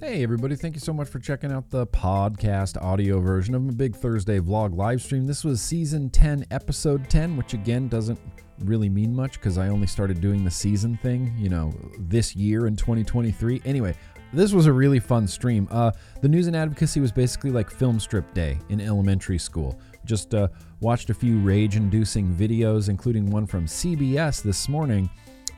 Hey, 0.00 0.22
everybody. 0.22 0.54
Thank 0.54 0.76
you 0.76 0.80
so 0.80 0.92
much 0.92 1.08
for 1.08 1.18
checking 1.18 1.50
out 1.50 1.70
the 1.70 1.84
podcast 1.88 2.80
audio 2.80 3.18
version 3.18 3.52
of 3.56 3.64
my 3.64 3.72
Big 3.72 3.96
Thursday 3.96 4.38
vlog 4.38 4.76
live 4.76 5.02
stream. 5.02 5.26
This 5.26 5.42
was 5.42 5.60
season 5.60 6.08
10, 6.08 6.46
episode 6.52 7.10
10, 7.10 7.36
which 7.36 7.52
again 7.52 7.88
doesn't 7.88 8.20
really 8.60 8.88
mean 8.88 9.12
much 9.12 9.32
because 9.40 9.58
I 9.58 9.66
only 9.66 9.88
started 9.88 10.20
doing 10.20 10.44
the 10.44 10.52
season 10.52 10.96
thing, 10.98 11.34
you 11.36 11.48
know, 11.48 11.72
this 11.98 12.36
year 12.36 12.68
in 12.68 12.76
2023. 12.76 13.60
Anyway, 13.64 13.92
this 14.32 14.52
was 14.52 14.66
a 14.66 14.72
really 14.72 15.00
fun 15.00 15.26
stream. 15.26 15.66
Uh, 15.68 15.90
the 16.22 16.28
news 16.28 16.46
and 16.46 16.54
advocacy 16.54 17.00
was 17.00 17.10
basically 17.10 17.50
like 17.50 17.68
film 17.68 17.98
strip 17.98 18.32
day 18.34 18.56
in 18.68 18.80
elementary 18.80 19.38
school. 19.38 19.80
Just 20.04 20.32
uh, 20.32 20.46
watched 20.78 21.10
a 21.10 21.14
few 21.14 21.40
rage 21.40 21.74
inducing 21.74 22.32
videos, 22.32 22.88
including 22.88 23.30
one 23.30 23.46
from 23.46 23.66
CBS 23.66 24.44
this 24.44 24.68
morning 24.68 25.10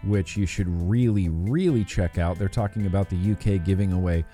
which 0.04 0.36
you 0.36 0.46
should 0.46 0.68
really, 0.88 1.28
really 1.28 1.84
check 1.84 2.18
out. 2.18 2.38
They're 2.38 2.48
talking 2.48 2.86
about 2.86 3.08
the 3.10 3.32
UK 3.32 3.64
giving 3.64 3.92
away 3.92 4.24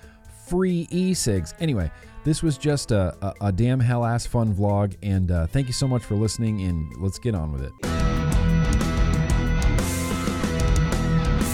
free 0.47 0.87
e 0.91 1.13
cigs. 1.13 1.53
Anyway, 1.59 1.91
this 2.23 2.41
was 2.41 2.57
just 2.57 2.91
a, 2.91 3.15
a, 3.21 3.47
a 3.47 3.51
damn 3.51 3.79
hell 3.79 4.05
ass 4.05 4.25
fun 4.25 4.53
vlog, 4.53 4.95
and 5.03 5.31
uh, 5.31 5.47
thank 5.47 5.67
you 5.67 5.73
so 5.73 5.87
much 5.87 6.03
for 6.03 6.15
listening, 6.15 6.61
and 6.61 6.95
let's 6.97 7.19
get 7.19 7.35
on 7.35 7.51
with 7.51 7.63
it. 7.63 7.71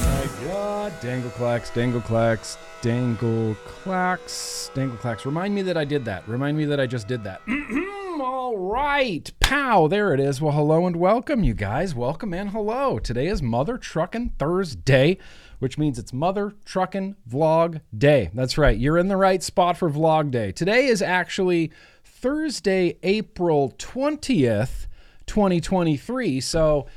My 0.05 0.29
God, 0.45 0.93
dangle 1.01 1.31
clacks, 1.31 1.69
dangle 1.71 2.01
clacks, 2.01 2.57
dangle 2.81 3.55
clacks, 3.65 4.71
dangle 4.73 4.97
clacks. 4.97 5.25
Remind 5.25 5.53
me 5.55 5.61
that 5.63 5.77
I 5.77 5.85
did 5.85 6.05
that. 6.05 6.27
Remind 6.27 6.57
me 6.57 6.65
that 6.65 6.79
I 6.79 6.87
just 6.87 7.07
did 7.07 7.23
that. 7.23 7.41
All 8.23 8.57
right. 8.57 9.29
Pow. 9.41 9.89
There 9.89 10.13
it 10.13 10.19
is. 10.21 10.39
Well, 10.39 10.53
hello 10.53 10.87
and 10.87 10.95
welcome, 10.95 11.43
you 11.43 11.53
guys. 11.53 11.93
Welcome 11.93 12.33
and 12.33 12.51
hello. 12.51 12.97
Today 12.97 13.27
is 13.27 13.41
Mother 13.41 13.77
Truckin' 13.77 14.31
Thursday, 14.39 15.17
which 15.59 15.77
means 15.77 15.99
it's 15.99 16.13
Mother 16.13 16.53
Truckin' 16.63 17.17
Vlog 17.29 17.81
Day. 17.95 18.29
That's 18.33 18.57
right. 18.57 18.77
You're 18.77 18.97
in 18.97 19.09
the 19.09 19.17
right 19.17 19.43
spot 19.43 19.75
for 19.75 19.89
Vlog 19.89 20.31
Day. 20.31 20.53
Today 20.53 20.85
is 20.85 21.01
actually 21.01 21.73
Thursday, 22.05 22.97
April 23.03 23.73
20th, 23.77 24.87
2023. 25.25 26.39
So, 26.39 26.87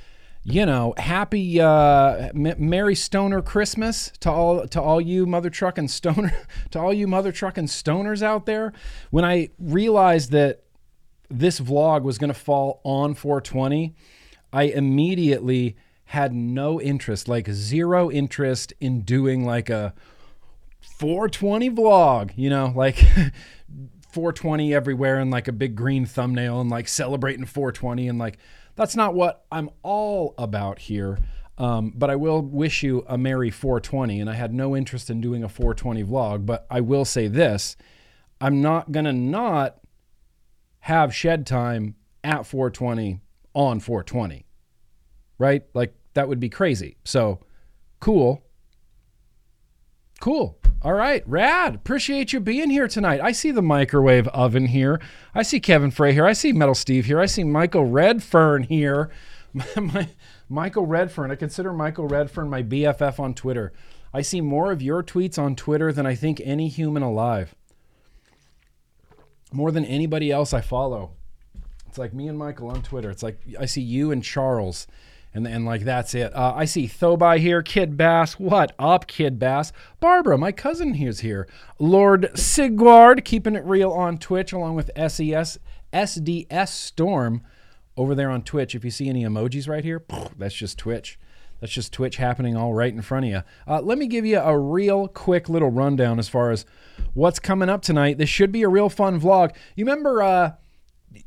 you 0.44 0.64
know, 0.64 0.94
happy 0.96 1.60
uh, 1.60 2.30
M- 2.36 2.54
Merry 2.56 2.94
Stoner 2.94 3.42
Christmas 3.42 4.12
to 4.20 4.30
all 4.30 4.68
to 4.68 4.80
all 4.80 5.00
you 5.00 5.26
mother 5.26 5.50
trucking 5.50 5.88
stoner 5.88 6.32
to 6.70 6.78
all 6.78 6.94
you 6.94 7.08
mother 7.08 7.32
trucking 7.32 7.66
stoners 7.66 8.22
out 8.22 8.46
there. 8.46 8.72
When 9.10 9.24
I 9.24 9.48
realized 9.58 10.30
that 10.30 10.62
this 11.28 11.60
vlog 11.60 12.02
was 12.02 12.18
going 12.18 12.32
to 12.32 12.38
fall 12.38 12.80
on 12.84 13.14
420, 13.14 13.94
I 14.52 14.64
immediately 14.64 15.76
had 16.06 16.32
no 16.32 16.80
interest, 16.80 17.28
like 17.28 17.48
zero 17.50 18.10
interest 18.10 18.72
in 18.80 19.00
doing 19.00 19.44
like 19.44 19.68
a 19.68 19.92
420 20.80 21.70
vlog, 21.70 22.30
you 22.36 22.48
know, 22.48 22.72
like 22.74 22.96
420 24.12 24.72
everywhere 24.72 25.18
and 25.18 25.30
like 25.30 25.48
a 25.48 25.52
big 25.52 25.74
green 25.74 26.06
thumbnail 26.06 26.60
and 26.60 26.70
like 26.70 26.88
celebrating 26.88 27.44
420 27.44 28.08
and 28.08 28.18
like 28.18 28.38
that's 28.76 28.94
not 28.94 29.14
what 29.14 29.44
I'm 29.50 29.70
all 29.82 30.34
about 30.38 30.78
here. 30.78 31.18
Um, 31.58 31.92
but 31.96 32.10
I 32.10 32.16
will 32.16 32.42
wish 32.42 32.82
you 32.82 33.04
a 33.08 33.16
merry 33.16 33.50
420. 33.50 34.20
And 34.20 34.28
I 34.28 34.34
had 34.34 34.52
no 34.52 34.76
interest 34.76 35.08
in 35.08 35.20
doing 35.20 35.42
a 35.42 35.48
420 35.48 36.04
vlog, 36.04 36.46
but 36.46 36.66
I 36.70 36.80
will 36.82 37.04
say 37.04 37.28
this 37.28 37.76
I'm 38.40 38.60
not 38.60 38.92
going 38.92 39.06
to 39.06 39.12
not 39.12 39.78
have 40.86 41.12
shed 41.12 41.44
time 41.44 41.96
at 42.22 42.46
420 42.46 43.18
on 43.54 43.80
420, 43.80 44.46
right? 45.36 45.64
Like 45.74 45.92
that 46.14 46.28
would 46.28 46.38
be 46.38 46.48
crazy. 46.48 46.96
So 47.02 47.40
cool. 47.98 48.44
Cool. 50.20 50.56
All 50.82 50.92
right, 50.92 51.24
rad. 51.26 51.74
Appreciate 51.74 52.32
you 52.32 52.38
being 52.38 52.70
here 52.70 52.86
tonight. 52.86 53.20
I 53.20 53.32
see 53.32 53.50
the 53.50 53.62
microwave 53.62 54.28
oven 54.28 54.66
here. 54.66 55.00
I 55.34 55.42
see 55.42 55.58
Kevin 55.58 55.90
Frey 55.90 56.12
here. 56.12 56.24
I 56.24 56.34
see 56.34 56.52
Metal 56.52 56.72
Steve 56.72 57.06
here. 57.06 57.18
I 57.18 57.26
see 57.26 57.42
Michael 57.42 57.86
Redfern 57.86 58.62
here. 58.62 59.10
my, 59.76 60.08
Michael 60.48 60.86
Redfern. 60.86 61.32
I 61.32 61.34
consider 61.34 61.72
Michael 61.72 62.06
Redfern 62.06 62.48
my 62.48 62.62
BFF 62.62 63.18
on 63.18 63.34
Twitter. 63.34 63.72
I 64.14 64.22
see 64.22 64.40
more 64.40 64.70
of 64.70 64.82
your 64.82 65.02
tweets 65.02 65.36
on 65.36 65.56
Twitter 65.56 65.92
than 65.92 66.06
I 66.06 66.14
think 66.14 66.40
any 66.44 66.68
human 66.68 67.02
alive. 67.02 67.56
More 69.56 69.72
than 69.72 69.86
anybody 69.86 70.30
else 70.30 70.52
I 70.52 70.60
follow. 70.60 71.12
It's 71.88 71.96
like 71.96 72.12
me 72.12 72.28
and 72.28 72.36
Michael 72.38 72.68
on 72.68 72.82
Twitter. 72.82 73.08
It's 73.08 73.22
like 73.22 73.40
I 73.58 73.64
see 73.64 73.80
you 73.80 74.10
and 74.10 74.22
Charles 74.22 74.86
and, 75.32 75.46
and 75.46 75.64
like 75.64 75.82
that's 75.82 76.14
it. 76.14 76.34
Uh, 76.36 76.52
I 76.54 76.66
see 76.66 76.86
Thobai 76.86 77.38
here, 77.38 77.62
Kid 77.62 77.96
Bass. 77.96 78.38
What 78.38 78.72
up, 78.78 79.06
Kid 79.06 79.38
Bass? 79.38 79.72
Barbara, 79.98 80.36
my 80.36 80.52
cousin, 80.52 80.92
here's 80.92 81.20
here. 81.20 81.48
Lord 81.78 82.30
Sigward, 82.38 83.24
keeping 83.24 83.56
it 83.56 83.64
real 83.64 83.92
on 83.92 84.18
Twitch, 84.18 84.52
along 84.52 84.74
with 84.74 84.90
SES 84.94 85.58
SDS 85.90 86.68
Storm 86.68 87.40
over 87.96 88.14
there 88.14 88.28
on 88.28 88.42
Twitch. 88.42 88.74
If 88.74 88.84
you 88.84 88.90
see 88.90 89.08
any 89.08 89.24
emojis 89.24 89.66
right 89.66 89.84
here, 89.84 90.04
that's 90.38 90.54
just 90.54 90.76
Twitch. 90.76 91.18
That's 91.60 91.72
just 91.72 91.92
Twitch 91.92 92.16
happening 92.16 92.56
all 92.56 92.74
right 92.74 92.92
in 92.92 93.02
front 93.02 93.26
of 93.26 93.30
you. 93.30 93.42
Uh, 93.66 93.80
let 93.80 93.98
me 93.98 94.06
give 94.06 94.26
you 94.26 94.38
a 94.38 94.58
real 94.58 95.08
quick 95.08 95.48
little 95.48 95.70
rundown 95.70 96.18
as 96.18 96.28
far 96.28 96.50
as 96.50 96.64
what's 97.14 97.38
coming 97.38 97.68
up 97.68 97.82
tonight. 97.82 98.18
This 98.18 98.28
should 98.28 98.52
be 98.52 98.62
a 98.62 98.68
real 98.68 98.88
fun 98.88 99.20
vlog. 99.20 99.54
You 99.74 99.84
remember? 99.84 100.22
Uh, 100.22 100.52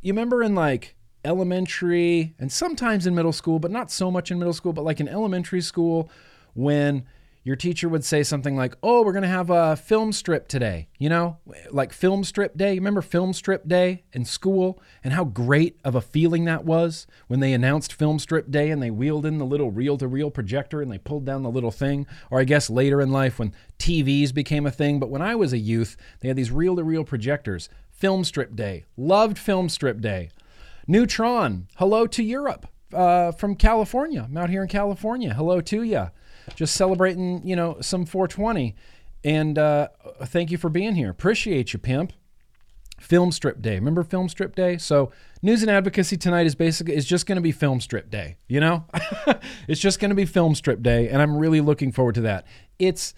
you 0.02 0.14
remember 0.14 0.44
in 0.44 0.56
like 0.56 0.96
elementary 1.26 2.36
and 2.40 2.52
sometimes 2.52 3.06
in 3.08 3.16
middle 3.16 3.34
school, 3.34 3.60
but 3.60 3.72
not 3.72 3.92
so 3.92 4.12
much 4.12 4.32
in 4.32 4.40
middle 4.40 4.54
school, 4.54 4.74
but 4.74 4.86
like 4.86 5.00
in 5.00 5.08
elementary 5.08 5.62
school 5.62 6.10
when 6.54 7.06
your 7.44 7.56
teacher 7.56 7.88
would 7.90 8.04
say 8.04 8.24
something 8.24 8.56
like, 8.56 8.76
Oh, 8.84 9.04
we're 9.04 9.14
going 9.14 9.24
to 9.24 9.30
have 9.30 9.50
a 9.50 9.76
film 9.76 10.12
strip 10.12 10.48
today, 10.48 10.88
you 10.98 11.10
know, 11.10 11.38
like 11.72 11.94
film 11.94 12.24
strip 12.24 12.58
day. 12.58 12.76
Remember 12.76 13.02
film 13.02 13.34
strip 13.34 13.68
day 13.68 14.04
in 14.14 14.26
school 14.26 14.82
and 15.04 15.14
how 15.14 15.24
great 15.24 15.80
of 15.84 15.96
a 15.96 16.02
feeling 16.02 16.46
that 16.46 16.66
was 16.66 17.08
when 17.28 17.40
they 17.40 17.54
announced 17.54 17.94
film 17.94 18.20
strip 18.20 18.52
day 18.52 18.70
and 18.70 18.82
they 18.82 18.92
wheeled 18.92 19.26
in 19.26 19.38
the 19.38 19.46
little 19.46 19.72
reel 19.72 19.98
to 19.98 20.08
reel 20.08 20.30
projector 20.30 20.82
and 20.82 20.92
they 20.92 20.98
pulled 20.98 21.26
down 21.26 21.44
the 21.44 21.50
little 21.50 21.72
thing. 21.72 22.06
Or 22.30 22.40
I 22.40 22.44
guess 22.44 22.70
later 22.70 23.02
in 23.02 23.12
life 23.12 23.40
when 23.40 23.54
TVs 23.78 24.34
became 24.34 24.66
a 24.66 24.72
thing. 24.72 25.00
But 25.00 25.10
when 25.10 25.22
I 25.22 25.36
was 25.36 25.54
a 25.54 25.58
youth, 25.58 25.96
they 26.20 26.28
had 26.28 26.38
these 26.38 26.52
reel 26.52 26.76
to 26.76 26.84
reel 26.84 27.04
projectors. 27.04 27.70
Film 27.90 28.24
strip 28.24 28.56
day. 28.56 28.86
Loved 28.98 29.38
film 29.38 29.70
strip 29.70 30.02
day. 30.02 30.30
Neutron, 30.88 31.68
hello 31.78 32.08
to 32.08 32.24
Europe 32.24 32.68
uh, 32.94 33.32
from 33.32 33.56
California. 33.56 34.26
I'm 34.28 34.38
out 34.38 34.50
here 34.50 34.64
in 34.64 34.70
California. 34.70 35.34
Hello 35.34 35.62
to 35.62 35.84
you. 35.84 36.08
Just 36.56 36.76
celebrating, 36.76 37.46
you 37.46 37.56
know, 37.56 37.78
some 37.82 38.06
420. 38.06 38.76
And 39.24 39.58
uh, 39.58 39.90
thank 40.24 40.52
you 40.52 40.58
for 40.58 40.70
being 40.70 40.96
here. 40.96 41.10
Appreciate 41.10 41.74
you, 41.74 41.80
pimp. 41.80 42.14
Film 43.00 43.32
strip 43.32 43.62
day. 43.62 43.76
Remember 43.76 44.04
film 44.04 44.28
strip 44.28 44.56
day? 44.56 44.78
So 44.78 45.12
news 45.42 45.62
and 45.62 45.72
advocacy 45.72 46.18
tonight 46.18 46.46
is 46.46 46.56
basically 46.56 46.96
is 46.96 47.06
just 47.06 47.26
going 47.26 47.38
to 47.38 47.42
be 47.42 47.54
film 47.54 47.80
strip 47.80 48.10
day. 48.10 48.36
You 48.48 48.60
know, 48.60 48.86
it's 49.70 49.80
just 49.80 50.00
going 50.00 50.10
to 50.10 50.16
be 50.16 50.26
film 50.26 50.54
strip 50.54 50.84
day, 50.84 51.08
and 51.08 51.22
I'm 51.22 51.38
really 51.38 51.62
looking 51.62 51.94
forward 51.94 52.16
to 52.16 52.22
that. 52.22 52.46
It's 52.78 53.14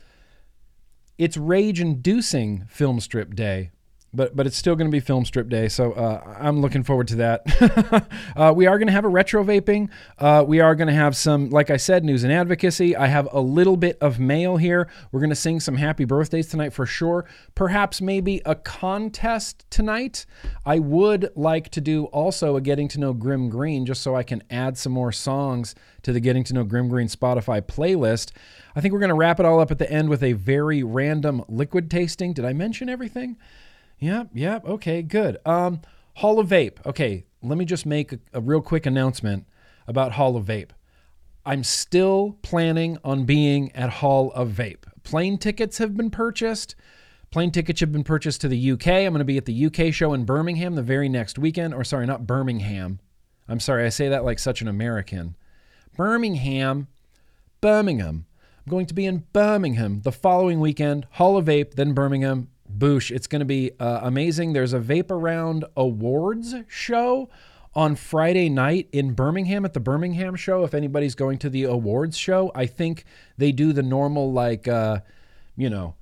it's 1.17 1.35
rage 1.35 1.81
inducing 1.81 2.65
film 2.67 2.99
strip 2.99 3.33
day 3.33 3.71
but 4.13 4.35
but 4.35 4.45
it's 4.45 4.57
still 4.57 4.75
going 4.75 4.89
to 4.89 4.91
be 4.91 4.99
film 4.99 5.23
strip 5.23 5.47
day, 5.47 5.69
so 5.69 5.93
uh, 5.93 6.35
I'm 6.39 6.59
looking 6.59 6.83
forward 6.83 7.07
to 7.09 7.15
that. 7.17 8.05
uh, 8.35 8.53
we 8.55 8.67
are 8.67 8.77
going 8.77 8.87
to 8.87 8.93
have 8.93 9.05
a 9.05 9.09
retro 9.09 9.43
vaping. 9.43 9.89
Uh, 10.19 10.43
we 10.45 10.59
are 10.59 10.75
going 10.75 10.89
to 10.89 10.93
have 10.93 11.15
some, 11.15 11.49
like 11.49 11.69
I 11.69 11.77
said, 11.77 12.03
news 12.03 12.23
and 12.23 12.33
advocacy. 12.33 12.95
I 12.95 13.07
have 13.07 13.27
a 13.31 13.39
little 13.39 13.77
bit 13.77 13.97
of 14.01 14.19
mail 14.19 14.57
here. 14.57 14.89
We're 15.11 15.21
going 15.21 15.29
to 15.29 15.35
sing 15.35 15.59
some 15.59 15.75
happy 15.75 16.03
birthdays 16.03 16.47
tonight 16.47 16.73
for 16.73 16.85
sure. 16.85 17.25
Perhaps 17.55 18.01
maybe 18.01 18.41
a 18.45 18.55
contest 18.55 19.65
tonight. 19.69 20.25
I 20.65 20.79
would 20.79 21.29
like 21.35 21.69
to 21.69 21.81
do 21.81 22.05
also 22.05 22.57
a 22.57 22.61
getting 22.61 22.89
to 22.89 22.99
know 22.99 23.13
Grimm 23.13 23.49
Green, 23.49 23.85
just 23.85 24.01
so 24.01 24.15
I 24.15 24.23
can 24.23 24.43
add 24.49 24.77
some 24.77 24.91
more 24.91 25.11
songs 25.11 25.73
to 26.03 26.11
the 26.11 26.19
Getting 26.19 26.43
to 26.45 26.53
Know 26.53 26.63
Grimm 26.63 26.89
Green 26.89 27.07
Spotify 27.07 27.61
playlist. 27.61 28.31
I 28.75 28.81
think 28.81 28.93
we're 28.93 28.99
going 28.99 29.09
to 29.09 29.15
wrap 29.15 29.39
it 29.39 29.45
all 29.45 29.59
up 29.59 29.71
at 29.71 29.79
the 29.79 29.91
end 29.91 30.09
with 30.09 30.23
a 30.23 30.33
very 30.33 30.83
random 30.83 31.43
liquid 31.47 31.89
tasting. 31.89 32.33
Did 32.33 32.45
I 32.45 32.53
mention 32.53 32.89
everything? 32.89 33.37
Yep, 34.01 34.29
yep. 34.33 34.65
Okay, 34.65 35.03
good. 35.03 35.37
Um, 35.45 35.81
Hall 36.15 36.39
of 36.39 36.49
Vape. 36.49 36.85
Okay, 36.85 37.25
let 37.41 37.57
me 37.57 37.65
just 37.65 37.85
make 37.85 38.11
a, 38.11 38.19
a 38.33 38.41
real 38.41 38.61
quick 38.61 38.85
announcement 38.85 39.45
about 39.87 40.13
Hall 40.13 40.35
of 40.35 40.45
Vape. 40.45 40.71
I'm 41.45 41.63
still 41.63 42.37
planning 42.41 42.97
on 43.03 43.25
being 43.25 43.71
at 43.75 43.89
Hall 43.89 44.31
of 44.33 44.49
Vape. 44.49 44.85
Plane 45.03 45.37
tickets 45.37 45.77
have 45.77 45.95
been 45.95 46.09
purchased. 46.09 46.75
Plane 47.29 47.51
tickets 47.51 47.79
have 47.79 47.91
been 47.91 48.03
purchased 48.03 48.41
to 48.41 48.47
the 48.47 48.71
UK. 48.71 48.87
I'm 48.87 49.13
going 49.13 49.19
to 49.19 49.25
be 49.25 49.37
at 49.37 49.45
the 49.45 49.65
UK 49.65 49.93
show 49.93 50.13
in 50.13 50.25
Birmingham 50.25 50.75
the 50.75 50.81
very 50.81 51.07
next 51.07 51.39
weekend. 51.39 51.73
Or, 51.73 51.83
sorry, 51.83 52.05
not 52.05 52.27
Birmingham. 52.27 52.99
I'm 53.47 53.59
sorry, 53.59 53.85
I 53.85 53.89
say 53.89 54.09
that 54.09 54.25
like 54.25 54.39
such 54.39 54.61
an 54.61 54.67
American. 54.67 55.35
Birmingham, 55.95 56.87
Birmingham. 57.59 58.25
I'm 58.65 58.69
going 58.69 58.85
to 58.87 58.93
be 58.93 59.05
in 59.05 59.25
Birmingham 59.33 60.01
the 60.01 60.11
following 60.11 60.59
weekend. 60.59 61.07
Hall 61.11 61.37
of 61.37 61.45
Vape, 61.45 61.75
then 61.75 61.93
Birmingham, 61.93 62.49
Boosh. 62.77 63.11
It's 63.11 63.27
going 63.27 63.39
to 63.39 63.45
be 63.45 63.71
uh, 63.79 63.99
amazing. 64.03 64.53
There's 64.53 64.73
a 64.73 64.79
Vape 64.79 65.11
Around 65.11 65.65
Awards 65.75 66.55
show 66.67 67.29
on 67.73 67.95
Friday 67.95 68.49
night 68.49 68.89
in 68.91 69.13
Birmingham 69.13 69.65
at 69.65 69.73
the 69.73 69.79
Birmingham 69.79 70.35
show. 70.35 70.63
If 70.63 70.73
anybody's 70.73 71.15
going 71.15 71.37
to 71.39 71.49
the 71.49 71.63
awards 71.63 72.17
show, 72.17 72.51
I 72.53 72.65
think 72.65 73.05
they 73.37 73.51
do 73.51 73.73
the 73.73 73.83
normal, 73.83 74.31
like, 74.31 74.67
uh, 74.67 74.99
you 75.55 75.69
know, 75.69 75.95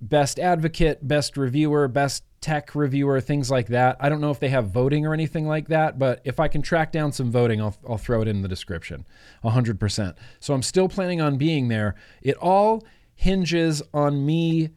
best 0.00 0.38
advocate, 0.38 1.06
best 1.06 1.36
reviewer, 1.36 1.88
best 1.88 2.24
tech 2.40 2.74
reviewer, 2.74 3.20
things 3.20 3.50
like 3.50 3.68
that. 3.68 3.96
I 4.00 4.08
don't 4.08 4.20
know 4.20 4.30
if 4.30 4.40
they 4.40 4.48
have 4.48 4.70
voting 4.70 5.06
or 5.06 5.12
anything 5.12 5.46
like 5.46 5.68
that, 5.68 5.98
but 5.98 6.20
if 6.24 6.38
I 6.38 6.48
can 6.48 6.62
track 6.62 6.92
down 6.92 7.12
some 7.12 7.30
voting, 7.30 7.60
I'll, 7.60 7.76
I'll 7.88 7.98
throw 7.98 8.22
it 8.22 8.28
in 8.28 8.42
the 8.42 8.48
description 8.48 9.06
100%. 9.44 10.14
So 10.40 10.54
I'm 10.54 10.62
still 10.62 10.88
planning 10.88 11.20
on 11.20 11.36
being 11.36 11.68
there. 11.68 11.94
It 12.22 12.36
all 12.36 12.84
hinges 13.14 13.82
on 13.92 14.24
me 14.24 14.70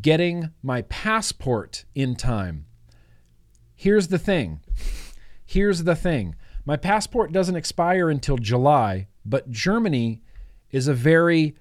getting 0.00 0.50
my 0.62 0.82
passport 0.82 1.84
in 1.94 2.14
time. 2.14 2.66
Here's 3.74 4.08
the 4.08 4.18
thing. 4.18 4.60
Here's 5.44 5.84
the 5.84 5.96
thing. 5.96 6.34
My 6.64 6.76
passport 6.76 7.32
doesn't 7.32 7.56
expire 7.56 8.10
until 8.10 8.36
July, 8.36 9.08
but 9.24 9.50
Germany 9.50 10.20
is 10.70 10.88
a 10.88 10.94
very 10.94 11.56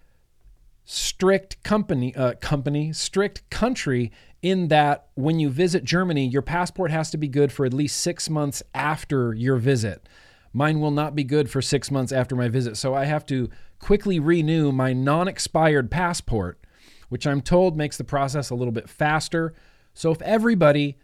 strict 0.90 1.62
company 1.64 2.16
uh, 2.16 2.34
company 2.36 2.94
strict 2.94 3.50
country 3.50 4.10
in 4.42 4.70
that 4.70 5.08
when 5.16 5.40
you 5.40 5.50
visit 5.50 5.84
Germany, 5.84 6.28
your 6.28 6.42
passport 6.42 6.92
has 6.92 7.10
to 7.12 7.18
be 7.18 7.28
good 7.28 7.52
for 7.52 7.66
at 7.66 7.74
least 7.74 8.00
six 8.00 8.30
months 8.30 8.64
after 8.74 9.34
your 9.34 9.58
visit. 9.58 10.08
Mine 10.54 10.80
will 10.80 10.92
not 10.92 11.16
be 11.16 11.24
good 11.24 11.50
for 11.50 11.62
six 11.62 11.92
months 11.92 12.12
after 12.12 12.36
my 12.36 12.48
visit, 12.48 12.78
so 12.78 12.94
I 12.94 13.06
have 13.06 13.26
to 13.28 13.50
quickly 13.80 14.20
renew 14.20 14.72
my 14.72 14.94
non 14.94 15.28
expired 15.28 15.92
passport, 15.92 16.60
which 17.10 17.28
I'm 17.28 17.42
told 17.42 17.78
makes 17.78 17.98
the 17.98 18.04
process 18.04 18.50
a 18.50 18.56
little 18.56 18.72
bit 18.72 18.90
faster. 18.90 19.54
So 19.94 20.12
if 20.12 20.22
everybody 20.22 20.98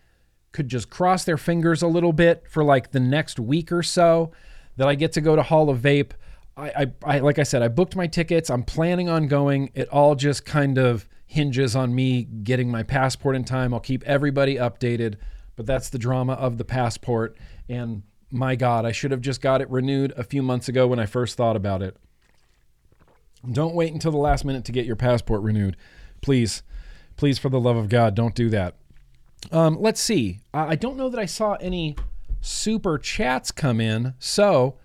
could 0.51 0.67
just 0.67 0.89
cross 0.89 1.23
their 1.23 1.37
fingers 1.37 1.81
a 1.81 1.87
little 1.87 2.13
bit 2.13 2.43
for 2.47 2.63
like 2.63 2.91
the 2.91 2.99
next 2.99 3.39
week 3.39 3.71
or 3.71 3.83
so, 3.83 4.31
that 4.77 4.87
I 4.87 4.95
get 4.95 5.11
to 5.13 5.21
go 5.21 5.35
to 5.35 5.43
Hall 5.43 5.69
of 5.69 5.79
Vape. 5.79 6.11
I, 6.55 6.69
I, 6.69 7.15
I 7.15 7.19
like 7.19 7.39
I 7.39 7.43
said, 7.43 7.61
I 7.61 7.67
booked 7.67 7.95
my 7.95 8.07
tickets. 8.07 8.49
I'm 8.49 8.63
planning 8.63 9.09
on 9.09 9.27
going. 9.27 9.71
It 9.73 9.87
all 9.89 10.15
just 10.15 10.45
kind 10.45 10.77
of 10.77 11.07
hinges 11.25 11.75
on 11.75 11.95
me 11.95 12.23
getting 12.23 12.69
my 12.69 12.83
passport 12.83 13.35
in 13.35 13.43
time. 13.43 13.73
I'll 13.73 13.79
keep 13.79 14.03
everybody 14.03 14.55
updated, 14.55 15.15
but 15.55 15.65
that's 15.65 15.89
the 15.89 15.97
drama 15.97 16.33
of 16.33 16.57
the 16.57 16.65
passport. 16.65 17.37
And 17.67 18.03
my 18.29 18.55
God, 18.55 18.85
I 18.85 18.91
should 18.91 19.11
have 19.11 19.21
just 19.21 19.41
got 19.41 19.61
it 19.61 19.69
renewed 19.69 20.13
a 20.15 20.23
few 20.23 20.43
months 20.43 20.67
ago 20.67 20.87
when 20.87 20.99
I 20.99 21.05
first 21.05 21.37
thought 21.37 21.55
about 21.55 21.81
it. 21.81 21.97
Don't 23.51 23.75
wait 23.75 23.93
until 23.93 24.11
the 24.11 24.17
last 24.17 24.45
minute 24.45 24.65
to 24.65 24.71
get 24.71 24.85
your 24.85 24.95
passport 24.95 25.41
renewed. 25.41 25.75
Please, 26.21 26.63
please, 27.17 27.37
for 27.37 27.49
the 27.49 27.59
love 27.59 27.75
of 27.75 27.89
God, 27.89 28.15
don't 28.15 28.35
do 28.35 28.49
that. 28.49 28.75
Um, 29.51 29.77
let's 29.79 29.99
see. 29.99 30.39
I 30.53 30.75
don't 30.75 30.95
know 30.95 31.09
that 31.09 31.19
I 31.19 31.25
saw 31.25 31.55
any 31.55 31.97
super 32.39 32.97
chats 32.97 33.51
come 33.51 33.81
in. 33.81 34.13
So 34.19 34.77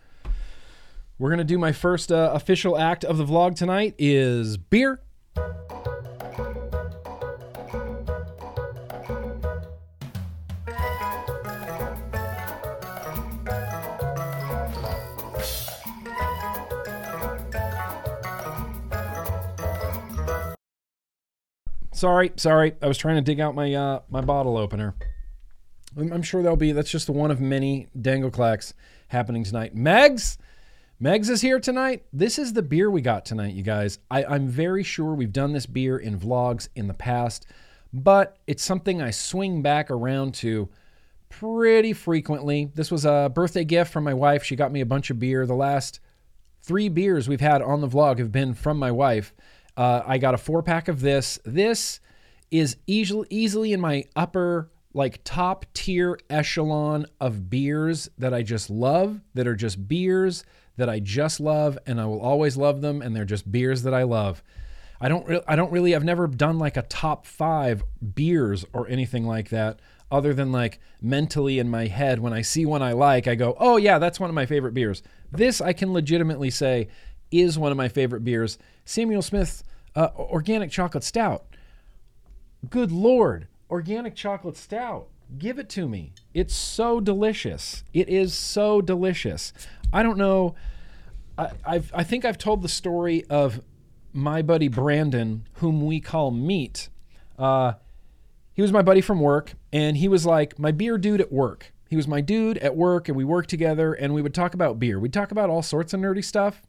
we're 1.19 1.28
going 1.28 1.38
to 1.38 1.44
do 1.44 1.58
my 1.58 1.72
first 1.72 2.10
uh, 2.10 2.31
official 2.32 2.78
act 2.78 3.05
of 3.05 3.19
the 3.19 3.25
vlog 3.25 3.56
tonight 3.56 3.94
is 3.99 4.56
beer. 4.56 5.00
Sorry, 21.99 22.31
sorry. 22.37 22.77
I 22.81 22.87
was 22.87 22.97
trying 22.97 23.17
to 23.17 23.23
dig 23.23 23.41
out 23.41 23.56
my 23.56 23.75
uh, 23.75 24.03
my 24.09 24.21
bottle 24.21 24.56
opener. 24.56 24.95
I'm, 25.97 26.23
sure 26.23 26.43
there'll 26.43 26.56
be. 26.56 26.71
That's 26.71 26.93
just 26.93 27.11
one 27.11 27.33
of 27.33 27.41
many 27.41 27.89
dangle 28.00 28.31
clacks 28.31 28.73
happening 29.09 29.43
tonight. 29.43 29.75
Megs, 29.75 30.37
Megs 31.03 31.29
is 31.29 31.41
here 31.41 31.59
tonight. 31.59 32.05
This 32.12 32.39
is 32.39 32.53
the 32.53 32.62
beer 32.62 32.89
we 32.89 33.00
got 33.00 33.25
tonight, 33.25 33.55
you 33.55 33.65
guys. 33.65 33.99
I, 34.12 34.25
I'm 34.25 34.47
very 34.47 34.85
sure 34.85 35.12
we've 35.12 35.33
done 35.33 35.53
this 35.53 35.67
beer 35.67 35.99
in 35.99 36.21
vlogs 36.21 36.69
in 36.77 36.87
the 36.87 36.95
past, 36.95 37.47
but 37.93 38.39
it's 38.47 38.62
something 38.62 39.03
I 39.03 39.11
swing 39.11 39.61
back 39.61 39.91
around 39.91 40.35
to 40.35 40.69
pretty 41.31 41.95
frequently. 41.95 42.71
This 42.77 42.93
was 42.93 43.06
a 43.06 43.29
birthday 43.35 43.65
gift 43.65 43.93
from 43.93 44.05
my 44.05 44.15
wife. 44.15 44.45
She 44.45 44.55
got 44.55 44.71
me 44.71 44.83
a 44.83 44.87
bunch 44.87 45.11
of 45.11 45.19
beer. 45.19 45.47
The 45.47 45.55
last 45.55 45.99
three 46.62 46.89
beers 46.89 47.29
we've 47.29 47.41
had 47.41 47.61
on 47.61 47.81
the 47.81 47.89
vlog 47.89 48.21
have 48.21 48.31
been 48.31 48.55
from 48.55 48.79
my 48.79 48.93
wife. 48.93 49.35
Uh, 49.78 50.02
I 50.04 50.19
got 50.19 50.34
a 50.34 50.38
four 50.38 50.60
pack 50.60 50.88
of 50.88 51.00
this. 51.00 51.38
This 51.44 52.00
is 52.50 52.76
easily 52.88 53.28
easily 53.30 53.72
in 53.72 53.80
my 53.80 54.04
upper 54.16 54.72
like 54.92 55.22
top 55.22 55.66
tier 55.72 56.19
echelon 56.28 57.06
of 57.20 57.48
beers 57.48 58.10
that 58.19 58.34
I 58.34 58.42
just 58.42 58.70
love, 58.70 59.20
that 59.34 59.46
are 59.46 59.54
just 59.54 59.86
beers 59.86 60.44
that 60.78 60.88
I 60.88 60.98
just 60.98 61.38
love, 61.38 61.78
and 61.86 62.00
I 62.00 62.06
will 62.06 62.20
always 62.20 62.56
love 62.56 62.80
them, 62.80 63.02
and 63.02 63.14
they're 63.14 63.25
just 63.25 63.52
beers 63.52 63.84
that 63.84 63.94
I 63.94 64.02
love. 64.02 64.42
I 65.00 65.08
don't 65.08 65.25
re- 65.28 65.42
I 65.46 65.54
don't 65.54 65.70
really 65.70 65.94
I've 65.94 66.02
never 66.02 66.26
done 66.26 66.58
like 66.58 66.76
a 66.76 66.82
top 66.82 67.25
five 67.25 67.84
beers 68.16 68.64
or 68.72 68.88
anything 68.88 69.28
like 69.28 69.50
that, 69.50 69.78
other 70.10 70.34
than 70.34 70.50
like 70.50 70.80
mentally 71.00 71.60
in 71.60 71.70
my 71.70 71.86
head 71.86 72.19
when 72.19 72.32
I 72.32 72.42
see 72.42 72.66
one 72.66 72.82
I 72.82 72.94
like, 72.94 73.28
I 73.28 73.36
go, 73.36 73.56
oh 73.60 73.76
yeah, 73.76 74.00
that's 74.00 74.19
one 74.19 74.28
of 74.28 74.34
my 74.34 74.46
favorite 74.46 74.75
beers. 74.75 75.04
This 75.30 75.60
I 75.60 75.72
can 75.72 75.92
legitimately 75.92 76.50
say 76.50 76.88
is 77.30 77.56
one 77.56 77.70
of 77.70 77.78
my 77.78 77.88
favorite 77.88 78.25
beers. 78.25 78.58
Samuel 78.84 79.22
Smith 79.22 79.62
uh, 79.99 80.11
Organic 80.17 80.71
Chocolate 80.71 81.03
Stout. 81.03 81.45
Good 82.71 82.93
Lord, 82.93 83.49
Organic 83.69 84.15
Chocolate 84.15 84.56
Stout. 84.56 85.09
Give 85.39 85.59
it 85.59 85.69
to 85.71 85.89
me. 85.89 86.12
It's 86.33 86.55
so 86.55 87.00
delicious. 87.00 87.83
It 87.93 88.09
is 88.09 88.33
so 88.33 88.81
delicious. 88.81 89.53
I 89.93 90.05
don't 90.05 90.17
know. 90.17 90.55
I, 91.37 91.50
I've, 91.65 91.91
I 91.93 92.05
think 92.05 92.25
I've 92.25 92.39
told 92.39 92.62
the 92.62 92.69
story 92.69 93.25
of 93.29 93.61
my 94.12 94.41
buddy 94.41 94.69
Brandon, 94.69 95.49
whom 95.55 95.85
we 95.85 96.00
call 96.00 96.31
Meat. 96.31 96.89
Uh, 97.37 97.73
he 98.55 98.62
was 98.62 98.73
my 98.73 98.83
buddy 98.83 99.00
from 99.00 99.21
work, 99.21 99.55
and 99.73 99.97
he 99.97 100.06
was 100.06 100.25
like 100.25 100.61
my 100.61 100.71
beer 100.71 100.97
dude 100.97 101.21
at 101.21 101.33
work. 101.33 101.73
He 101.91 101.97
was 101.97 102.06
my 102.06 102.21
dude 102.21 102.59
at 102.59 102.77
work, 102.77 103.09
and 103.09 103.17
we 103.17 103.25
worked 103.25 103.50
together, 103.50 103.95
and 103.95 104.15
we 104.15 104.23
would 104.23 104.35
talk 104.35 104.55
about 104.55 104.79
beer. 104.79 105.00
We'd 105.00 105.12
talk 105.12 105.33
about 105.33 105.50
all 105.50 105.62
sorts 105.62 105.93
of 105.93 105.99
nerdy 105.99 106.25
stuff. 106.25 106.68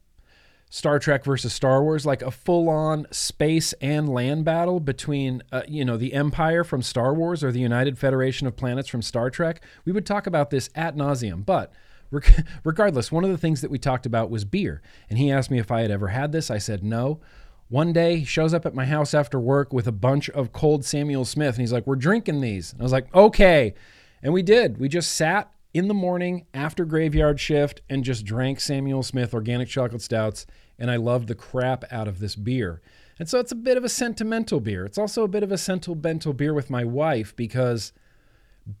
Star 0.72 1.00
Trek 1.00 1.24
versus 1.24 1.52
Star 1.52 1.82
Wars, 1.82 2.06
like 2.06 2.22
a 2.22 2.30
full-on 2.30 3.08
space 3.10 3.72
and 3.80 4.08
land 4.08 4.44
battle 4.44 4.78
between, 4.78 5.42
uh, 5.50 5.62
you 5.66 5.84
know, 5.84 5.96
the 5.96 6.14
Empire 6.14 6.62
from 6.62 6.80
Star 6.80 7.12
Wars 7.12 7.42
or 7.42 7.50
the 7.50 7.58
United 7.58 7.98
Federation 7.98 8.46
of 8.46 8.56
Planets 8.56 8.88
from 8.88 9.02
Star 9.02 9.30
Trek. 9.30 9.60
We 9.84 9.90
would 9.90 10.06
talk 10.06 10.28
about 10.28 10.50
this 10.50 10.70
at 10.76 10.94
nauseum. 10.94 11.44
But 11.44 11.72
regardless, 12.64 13.10
one 13.10 13.24
of 13.24 13.30
the 13.30 13.36
things 13.36 13.62
that 13.62 13.70
we 13.70 13.78
talked 13.78 14.06
about 14.06 14.30
was 14.30 14.44
beer, 14.44 14.80
and 15.08 15.18
he 15.18 15.32
asked 15.32 15.50
me 15.50 15.58
if 15.58 15.72
I 15.72 15.80
had 15.80 15.90
ever 15.90 16.08
had 16.08 16.30
this. 16.30 16.52
I 16.52 16.58
said 16.58 16.84
no. 16.84 17.20
One 17.68 17.92
day, 17.92 18.18
he 18.18 18.24
shows 18.24 18.54
up 18.54 18.64
at 18.64 18.74
my 18.74 18.84
house 18.84 19.12
after 19.12 19.40
work 19.40 19.72
with 19.72 19.88
a 19.88 19.92
bunch 19.92 20.30
of 20.30 20.52
cold 20.52 20.84
Samuel 20.84 21.24
Smith, 21.24 21.56
and 21.56 21.60
he's 21.60 21.72
like, 21.72 21.86
"We're 21.86 21.96
drinking 21.96 22.40
these." 22.40 22.72
And 22.72 22.80
I 22.80 22.84
was 22.84 22.92
like, 22.92 23.12
"Okay," 23.14 23.74
and 24.22 24.32
we 24.32 24.42
did. 24.42 24.78
We 24.78 24.88
just 24.88 25.12
sat 25.12 25.52
in 25.72 25.88
the 25.88 25.94
morning 25.94 26.46
after 26.52 26.84
graveyard 26.84 27.38
shift 27.38 27.80
and 27.88 28.02
just 28.02 28.24
drank 28.24 28.60
Samuel 28.60 29.02
Smith 29.02 29.32
organic 29.34 29.68
chocolate 29.68 30.02
stouts 30.02 30.46
and 30.80 30.90
I 30.90 30.96
loved 30.96 31.28
the 31.28 31.34
crap 31.34 31.84
out 31.92 32.08
of 32.08 32.18
this 32.18 32.34
beer. 32.34 32.80
And 33.18 33.28
so 33.28 33.38
it's 33.38 33.52
a 33.52 33.56
bit 33.56 33.76
of 33.76 33.84
a 33.84 33.88
sentimental 33.88 34.60
beer. 34.60 34.86
It's 34.86 34.96
also 34.98 35.22
a 35.22 35.28
bit 35.28 35.42
of 35.42 35.52
a 35.52 35.58
sentimental 35.58 36.32
beer 36.32 36.54
with 36.54 36.70
my 36.70 36.84
wife 36.84 37.36
because 37.36 37.92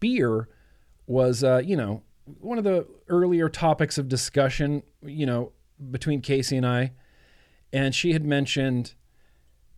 beer 0.00 0.48
was, 1.06 1.44
uh, 1.44 1.60
you 1.64 1.76
know, 1.76 2.02
one 2.40 2.56
of 2.56 2.64
the 2.64 2.86
earlier 3.08 3.48
topics 3.48 3.98
of 3.98 4.08
discussion, 4.08 4.82
you 5.02 5.26
know, 5.26 5.52
between 5.90 6.22
Casey 6.22 6.56
and 6.56 6.66
I. 6.66 6.92
And 7.72 7.94
she 7.94 8.14
had 8.14 8.24
mentioned 8.24 8.94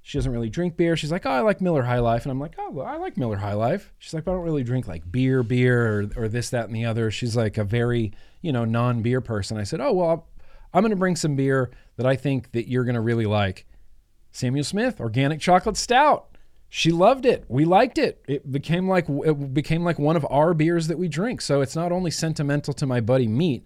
she 0.01 0.19
doesn't 0.19 0.33
really 0.33 0.51
drink 0.51 0.77
beer. 0.77 0.97
She's 0.97 1.13
like, 1.13 1.27
oh, 1.27 1.31
I 1.31 1.41
like 1.41 1.61
Miller 1.61 1.85
High 1.85 2.01
Life. 2.01 2.25
And 2.25 2.33
I'm 2.33 2.41
like, 2.41 2.55
oh, 2.59 2.71
well, 2.71 2.87
I 2.87 2.97
like 2.97 3.17
Miller 3.17 3.37
High 3.37 3.55
Life. 3.55 3.93
She's 3.99 4.13
like, 4.13 4.25
but 4.25 4.33
I 4.33 4.35
don't 4.35 4.45
really 4.45 4.65
drink 4.65 4.89
like 4.89 5.11
beer, 5.11 5.43
beer, 5.43 5.87
or, 5.87 6.11
or 6.17 6.29
this, 6.29 6.51
that, 6.51 6.67
and 6.67 6.75
the 6.75 6.85
other. 6.85 7.11
She's 7.11 7.37
like 7.37 7.57
a 7.57 7.65
very, 7.65 8.13
you 8.41 8.53
know, 8.53 8.65
non 8.65 9.03
beer 9.03 9.21
person. 9.21 9.59
I 9.59 9.63
said, 9.63 9.81
oh, 9.81 9.93
well, 9.93 10.29
I'm 10.75 10.83
going 10.83 10.91
to 10.91 10.97
bring 10.97 11.17
some 11.17 11.37
beer 11.37 11.71
that 11.97 12.07
I 12.07 12.17
think 12.17 12.53
that 12.53 12.69
you're 12.69 12.85
going 12.85 12.95
to 12.95 13.01
really 13.01 13.27
like. 13.27 13.67
Samuel 14.31 14.65
Smith, 14.65 15.01
organic 15.01 15.41
chocolate 15.41 15.77
stout. 15.77 16.37
She 16.71 16.91
loved 16.91 17.27
it. 17.27 17.45
We 17.49 17.67
liked 17.67 17.99
it. 17.99 18.25
It 18.27 18.51
became 18.51 18.89
like 18.89 19.07
it 19.09 19.53
became 19.53 19.85
like 19.85 19.99
one 19.99 20.17
of 20.17 20.27
our 20.31 20.55
beers 20.55 20.89
that 20.89 20.99
we 20.99 21.07
drink. 21.07 21.43
So 21.43 21.61
it's 21.61 21.77
not 21.77 21.93
only 21.93 22.11
sentimental 22.11 22.73
to 22.73 22.87
my 22.87 23.01
buddy 23.03 23.29
Meat, 23.29 23.63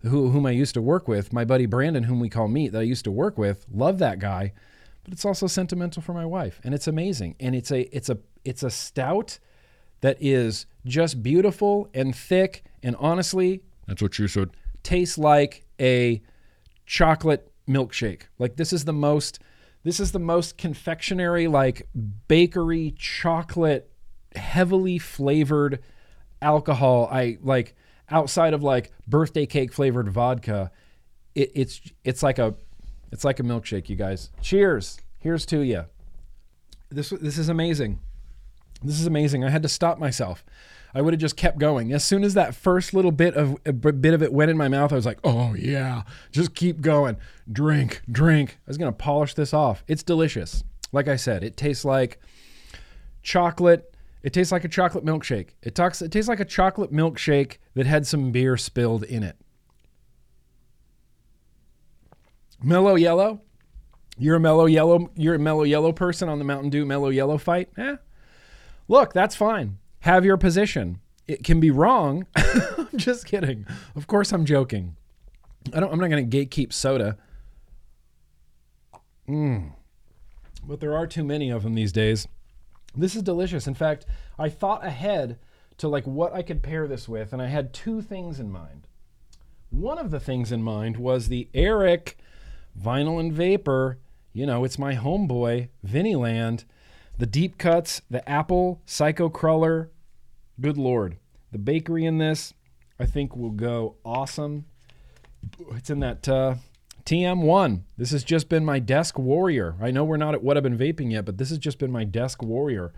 who, 0.00 0.30
whom 0.30 0.46
I 0.46 0.52
used 0.52 0.72
to 0.74 0.80
work 0.80 1.06
with, 1.06 1.34
my 1.34 1.44
buddy 1.44 1.66
Brandon, 1.66 2.04
whom 2.04 2.18
we 2.18 2.30
call 2.30 2.48
Meat, 2.48 2.72
that 2.72 2.78
I 2.78 2.82
used 2.82 3.04
to 3.04 3.10
work 3.10 3.36
with. 3.36 3.66
Love 3.70 3.98
that 3.98 4.18
guy, 4.18 4.54
but 5.04 5.12
it's 5.12 5.26
also 5.26 5.46
sentimental 5.46 6.00
for 6.00 6.14
my 6.14 6.24
wife, 6.24 6.58
and 6.64 6.74
it's 6.74 6.86
amazing. 6.86 7.36
And 7.40 7.54
it's 7.54 7.70
a 7.70 7.94
it's 7.94 8.08
a 8.08 8.18
it's 8.44 8.62
a 8.62 8.70
stout 8.70 9.38
that 10.00 10.16
is 10.18 10.64
just 10.86 11.22
beautiful 11.22 11.90
and 11.92 12.16
thick, 12.16 12.64
and 12.82 12.96
honestly, 12.98 13.60
that's 13.86 14.00
what 14.00 14.18
you 14.18 14.28
said. 14.28 14.50
Tastes 14.82 15.18
like 15.18 15.66
a 15.78 16.22
chocolate 16.86 17.52
milkshake. 17.68 18.22
Like 18.38 18.56
this 18.56 18.72
is 18.72 18.84
the 18.84 18.92
most 18.92 19.38
this 19.82 20.00
is 20.00 20.12
the 20.12 20.18
most 20.18 20.56
confectionery 20.58 21.46
like 21.46 21.88
bakery 22.28 22.94
chocolate 22.98 23.90
heavily 24.34 24.98
flavored 24.98 25.80
alcohol 26.42 27.08
I 27.10 27.38
like 27.42 27.74
outside 28.10 28.54
of 28.54 28.62
like 28.62 28.92
birthday 29.06 29.46
cake 29.46 29.72
flavored 29.72 30.08
vodka. 30.08 30.70
It, 31.34 31.52
it's 31.54 31.80
it's 32.04 32.22
like 32.22 32.38
a 32.38 32.54
it's 33.12 33.24
like 33.24 33.40
a 33.40 33.42
milkshake, 33.42 33.88
you 33.88 33.96
guys. 33.96 34.30
Cheers. 34.40 34.98
Here's 35.18 35.46
to 35.46 35.60
you. 35.60 35.84
This 36.90 37.10
this 37.10 37.38
is 37.38 37.48
amazing. 37.48 38.00
This 38.82 39.00
is 39.00 39.06
amazing. 39.06 39.44
I 39.44 39.50
had 39.50 39.62
to 39.62 39.68
stop 39.68 39.98
myself. 39.98 40.44
I 40.94 41.02
would 41.02 41.12
have 41.12 41.20
just 41.20 41.36
kept 41.36 41.58
going. 41.58 41.92
As 41.92 42.04
soon 42.04 42.24
as 42.24 42.34
that 42.34 42.54
first 42.54 42.94
little 42.94 43.12
bit 43.12 43.34
of 43.34 43.62
bit 43.62 44.14
of 44.14 44.22
it 44.22 44.32
went 44.32 44.50
in 44.50 44.56
my 44.56 44.68
mouth, 44.68 44.92
I 44.92 44.96
was 44.96 45.06
like, 45.06 45.18
"Oh 45.24 45.54
yeah, 45.54 46.02
just 46.32 46.54
keep 46.54 46.80
going. 46.80 47.16
Drink, 47.50 48.02
drink." 48.10 48.58
I 48.66 48.68
was 48.68 48.78
going 48.78 48.92
to 48.92 48.96
polish 48.96 49.34
this 49.34 49.52
off. 49.52 49.84
It's 49.88 50.02
delicious. 50.02 50.64
Like 50.92 51.08
I 51.08 51.16
said, 51.16 51.44
it 51.44 51.56
tastes 51.56 51.84
like 51.84 52.20
chocolate. 53.22 53.94
It 54.22 54.32
tastes 54.32 54.52
like 54.52 54.64
a 54.64 54.68
chocolate 54.68 55.04
milkshake. 55.04 55.50
It 55.62 55.74
talks 55.74 56.00
it 56.00 56.10
tastes 56.10 56.28
like 56.28 56.40
a 56.40 56.44
chocolate 56.44 56.92
milkshake 56.92 57.58
that 57.74 57.86
had 57.86 58.06
some 58.06 58.32
beer 58.32 58.56
spilled 58.56 59.04
in 59.04 59.22
it. 59.22 59.36
Mellow 62.62 62.94
yellow? 62.94 63.42
You're 64.18 64.36
a 64.36 64.40
mellow 64.40 64.64
yellow 64.64 65.10
you're 65.14 65.34
a 65.34 65.38
mellow 65.38 65.64
yellow 65.64 65.92
person 65.92 66.28
on 66.28 66.38
the 66.38 66.44
Mountain 66.44 66.70
Dew 66.70 66.86
mellow 66.86 67.10
yellow 67.10 67.36
fight? 67.36 67.68
Eh. 67.76 67.96
Look, 68.88 69.12
that's 69.12 69.36
fine 69.36 69.78
have 70.06 70.24
your 70.24 70.36
position. 70.36 71.00
It 71.26 71.42
can 71.42 71.58
be 71.58 71.70
wrong. 71.70 72.26
I'm 72.36 72.96
just 72.96 73.26
kidding. 73.26 73.66
Of 73.96 74.06
course, 74.06 74.32
I'm 74.32 74.44
joking. 74.44 74.96
I 75.74 75.80
don't. 75.80 75.92
I'm 75.92 75.98
not 75.98 76.10
going 76.10 76.30
to 76.30 76.36
gatekeep 76.36 76.72
soda. 76.72 77.18
Mm. 79.28 79.72
But 80.64 80.80
there 80.80 80.96
are 80.96 81.06
too 81.06 81.24
many 81.24 81.50
of 81.50 81.64
them 81.64 81.74
these 81.74 81.92
days. 81.92 82.28
This 82.94 83.16
is 83.16 83.22
delicious. 83.22 83.66
In 83.66 83.74
fact, 83.74 84.06
I 84.38 84.48
thought 84.48 84.84
ahead 84.84 85.38
to 85.78 85.88
like 85.88 86.06
what 86.06 86.32
I 86.32 86.42
could 86.42 86.62
pair 86.62 86.86
this 86.86 87.08
with, 87.08 87.32
and 87.32 87.42
I 87.42 87.46
had 87.46 87.74
two 87.74 88.00
things 88.00 88.38
in 88.38 88.50
mind. 88.50 88.86
One 89.70 89.98
of 89.98 90.12
the 90.12 90.20
things 90.20 90.52
in 90.52 90.62
mind 90.62 90.96
was 90.96 91.28
the 91.28 91.48
Eric 91.52 92.16
Vinyl 92.80 93.18
and 93.18 93.32
Vapor. 93.32 93.98
You 94.32 94.46
know, 94.46 94.62
it's 94.62 94.78
my 94.78 94.94
homeboy, 94.94 95.68
Vinnyland. 95.82 96.64
The 97.18 97.26
deep 97.26 97.58
cuts, 97.58 98.02
the 98.08 98.26
apple, 98.28 98.82
psycho 98.84 99.28
cruller, 99.28 99.90
Good 100.60 100.78
Lord. 100.78 101.18
The 101.52 101.58
bakery 101.58 102.04
in 102.04 102.18
this, 102.18 102.54
I 102.98 103.06
think, 103.06 103.36
will 103.36 103.50
go 103.50 103.96
awesome. 104.04 104.64
It's 105.72 105.90
in 105.90 106.00
that 106.00 106.28
uh, 106.28 106.56
TM1. 107.04 107.82
This 107.96 108.10
has 108.10 108.24
just 108.24 108.48
been 108.48 108.64
my 108.64 108.78
desk 108.78 109.18
warrior. 109.18 109.76
I 109.80 109.90
know 109.90 110.04
we're 110.04 110.16
not 110.16 110.34
at 110.34 110.42
what 110.42 110.56
I've 110.56 110.62
been 110.62 110.78
vaping 110.78 111.12
yet, 111.12 111.24
but 111.24 111.38
this 111.38 111.50
has 111.50 111.58
just 111.58 111.78
been 111.78 111.92
my 111.92 112.04
desk 112.04 112.42
warrior. 112.42 112.92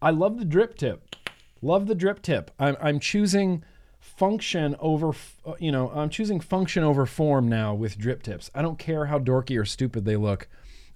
I 0.00 0.10
love 0.10 0.38
the 0.38 0.44
drip 0.44 0.76
tip. 0.76 1.16
Love 1.60 1.86
the 1.86 1.94
drip 1.94 2.22
tip. 2.22 2.50
I'm, 2.58 2.76
I'm 2.80 3.00
choosing 3.00 3.64
function 4.00 4.76
over, 4.78 5.12
uh, 5.44 5.54
you 5.58 5.72
know, 5.72 5.90
I'm 5.90 6.10
choosing 6.10 6.40
function 6.40 6.84
over 6.84 7.04
form 7.04 7.48
now 7.48 7.74
with 7.74 7.98
drip 7.98 8.22
tips. 8.22 8.50
I 8.54 8.62
don't 8.62 8.78
care 8.78 9.06
how 9.06 9.18
dorky 9.18 9.58
or 9.58 9.64
stupid 9.64 10.04
they 10.04 10.16
look. 10.16 10.46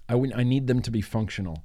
I, 0.07 0.13
I 0.35 0.43
need 0.43 0.67
them 0.67 0.81
to 0.83 0.91
be 0.91 1.01
functional. 1.01 1.63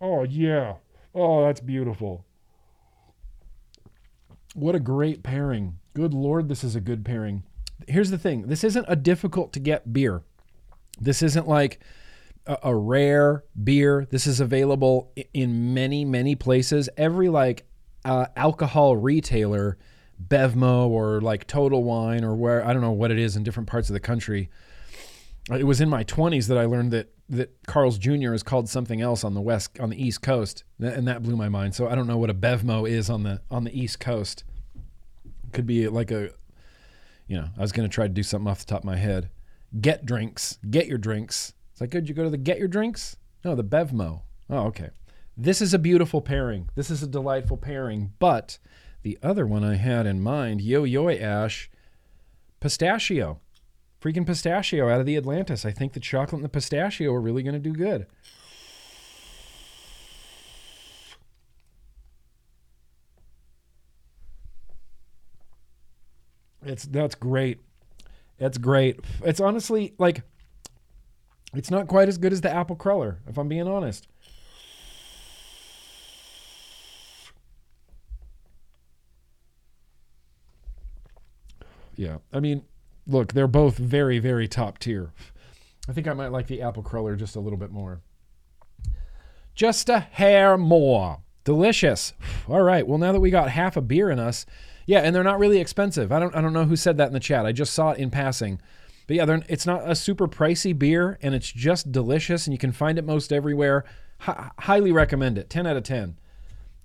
Oh, 0.00 0.22
yeah. 0.22 0.74
Oh, 1.14 1.44
that's 1.44 1.60
beautiful. 1.60 2.24
What 4.54 4.74
a 4.74 4.80
great 4.80 5.22
pairing. 5.22 5.78
Good 5.94 6.14
Lord, 6.14 6.48
this 6.48 6.64
is 6.64 6.76
a 6.76 6.80
good 6.80 7.04
pairing. 7.04 7.42
Here's 7.86 8.10
the 8.10 8.18
thing 8.18 8.48
this 8.48 8.64
isn't 8.64 8.86
a 8.88 8.96
difficult 8.96 9.52
to 9.52 9.60
get 9.60 9.92
beer. 9.92 10.22
This 11.00 11.22
isn't 11.22 11.46
like 11.46 11.80
a, 12.46 12.58
a 12.64 12.74
rare 12.74 13.44
beer. 13.62 14.06
This 14.10 14.26
is 14.26 14.40
available 14.40 15.12
in 15.32 15.74
many, 15.74 16.04
many 16.04 16.34
places. 16.34 16.88
Every 16.96 17.28
like 17.28 17.66
uh, 18.04 18.26
alcohol 18.36 18.96
retailer, 18.96 19.78
Bevmo 20.26 20.88
or 20.88 21.20
like 21.20 21.46
Total 21.46 21.82
Wine 21.82 22.24
or 22.24 22.34
where, 22.34 22.64
I 22.64 22.72
don't 22.72 22.82
know 22.82 22.90
what 22.90 23.10
it 23.10 23.18
is 23.18 23.36
in 23.36 23.44
different 23.44 23.68
parts 23.68 23.88
of 23.88 23.94
the 23.94 24.00
country. 24.00 24.50
It 25.50 25.64
was 25.64 25.80
in 25.80 25.88
my 25.88 26.04
20s 26.04 26.46
that 26.48 26.58
I 26.58 26.64
learned 26.64 26.92
that 26.92 27.10
that 27.30 27.50
Carl's 27.66 27.98
Jr. 27.98 28.32
is 28.32 28.42
called 28.42 28.68
something 28.68 29.02
else 29.02 29.22
on 29.22 29.34
the 29.34 29.40
west 29.40 29.78
on 29.80 29.90
the 29.90 30.02
East 30.02 30.22
Coast, 30.22 30.64
and 30.80 31.06
that 31.06 31.22
blew 31.22 31.36
my 31.36 31.48
mind. 31.48 31.74
So 31.74 31.88
I 31.88 31.94
don't 31.94 32.06
know 32.06 32.16
what 32.16 32.30
a 32.30 32.34
Bevmo 32.34 32.88
is 32.88 33.10
on 33.10 33.22
the 33.22 33.42
on 33.50 33.64
the 33.64 33.78
East 33.78 34.00
Coast. 34.00 34.44
Could 35.52 35.66
be 35.66 35.88
like 35.88 36.10
a, 36.10 36.30
you 37.26 37.36
know, 37.36 37.48
I 37.56 37.60
was 37.60 37.72
gonna 37.72 37.88
try 37.88 38.06
to 38.06 38.12
do 38.12 38.22
something 38.22 38.50
off 38.50 38.60
the 38.60 38.66
top 38.66 38.80
of 38.80 38.84
my 38.84 38.96
head. 38.96 39.30
Get 39.80 40.06
drinks, 40.06 40.58
get 40.70 40.86
your 40.86 40.98
drinks. 40.98 41.52
Is 41.74 41.80
that 41.80 41.88
good? 41.88 42.08
You 42.08 42.14
go 42.14 42.24
to 42.24 42.30
the 42.30 42.38
get 42.38 42.58
your 42.58 42.68
drinks? 42.68 43.16
No, 43.44 43.54
the 43.54 43.64
Bevmo. 43.64 44.22
Oh, 44.50 44.66
okay. 44.66 44.90
This 45.36 45.60
is 45.62 45.72
a 45.72 45.78
beautiful 45.78 46.20
pairing. 46.20 46.68
This 46.74 46.90
is 46.90 47.02
a 47.02 47.06
delightful 47.06 47.58
pairing. 47.58 48.12
But 48.18 48.58
the 49.02 49.18
other 49.22 49.46
one 49.46 49.62
I 49.62 49.76
had 49.76 50.06
in 50.06 50.20
mind, 50.20 50.60
Yo 50.60 50.84
Yo 50.84 51.08
Ash, 51.10 51.70
pistachio 52.60 53.40
freaking 54.02 54.26
pistachio 54.26 54.88
out 54.88 55.00
of 55.00 55.06
the 55.06 55.16
Atlantis. 55.16 55.64
I 55.64 55.70
think 55.70 55.92
the 55.92 56.00
chocolate 56.00 56.34
and 56.38 56.44
the 56.44 56.48
pistachio 56.48 57.12
are 57.12 57.20
really 57.20 57.42
going 57.42 57.54
to 57.54 57.58
do 57.58 57.72
good. 57.72 58.06
It's 66.62 66.84
that's 66.84 67.14
great. 67.14 67.60
It's 68.38 68.58
great. 68.58 69.00
It's 69.24 69.40
honestly 69.40 69.94
like 69.98 70.22
it's 71.54 71.70
not 71.70 71.88
quite 71.88 72.08
as 72.08 72.18
good 72.18 72.32
as 72.32 72.42
the 72.42 72.52
apple 72.52 72.76
cruller, 72.76 73.20
if 73.26 73.38
I'm 73.38 73.48
being 73.48 73.66
honest. 73.66 74.06
Yeah. 81.96 82.18
I 82.32 82.38
mean, 82.38 82.62
look, 83.08 83.32
they're 83.32 83.48
both 83.48 83.76
very, 83.78 84.18
very 84.18 84.46
top 84.46 84.78
tier. 84.78 85.12
I 85.88 85.92
think 85.92 86.06
I 86.06 86.12
might 86.12 86.30
like 86.30 86.46
the 86.46 86.62
apple 86.62 86.82
cruller 86.82 87.16
just 87.16 87.34
a 87.34 87.40
little 87.40 87.58
bit 87.58 87.70
more. 87.70 88.02
Just 89.54 89.88
a 89.88 90.00
hair 90.00 90.56
more. 90.56 91.22
Delicious. 91.44 92.12
All 92.48 92.62
right. 92.62 92.86
Well, 92.86 92.98
now 92.98 93.12
that 93.12 93.20
we 93.20 93.30
got 93.30 93.50
half 93.50 93.76
a 93.76 93.80
beer 93.80 94.10
in 94.10 94.18
us, 94.18 94.46
yeah, 94.86 95.00
and 95.00 95.14
they're 95.14 95.24
not 95.24 95.38
really 95.38 95.58
expensive. 95.58 96.12
I 96.12 96.20
don't, 96.20 96.34
I 96.34 96.40
don't 96.40 96.52
know 96.52 96.64
who 96.64 96.76
said 96.76 96.96
that 96.98 97.08
in 97.08 97.14
the 97.14 97.20
chat. 97.20 97.46
I 97.46 97.52
just 97.52 97.74
saw 97.74 97.90
it 97.90 97.98
in 97.98 98.10
passing. 98.10 98.60
But 99.06 99.16
yeah, 99.16 99.38
it's 99.48 99.66
not 99.66 99.90
a 99.90 99.94
super 99.94 100.28
pricey 100.28 100.78
beer, 100.78 101.18
and 101.22 101.34
it's 101.34 101.50
just 101.50 101.90
delicious, 101.90 102.46
and 102.46 102.52
you 102.52 102.58
can 102.58 102.72
find 102.72 102.98
it 102.98 103.04
most 103.04 103.32
everywhere. 103.32 103.84
H- 104.26 104.36
highly 104.58 104.92
recommend 104.92 105.38
it. 105.38 105.48
10 105.48 105.66
out 105.66 105.76
of 105.76 105.82
10. 105.82 106.18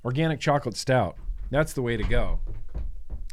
Organic 0.06 0.40
chocolate 0.40 0.78
stout. 0.78 1.18
That's 1.52 1.74
the 1.74 1.82
way 1.82 1.98
to 1.98 2.04
go. 2.04 2.40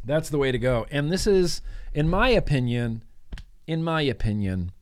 That's 0.04 0.30
the 0.30 0.38
way 0.38 0.52
to 0.52 0.58
go. 0.58 0.86
And 0.90 1.10
this 1.10 1.26
is 1.26 1.62
in 1.92 2.08
my 2.08 2.28
opinion, 2.28 3.02
in 3.66 3.82
my 3.82 4.02
opinion, 4.02 4.72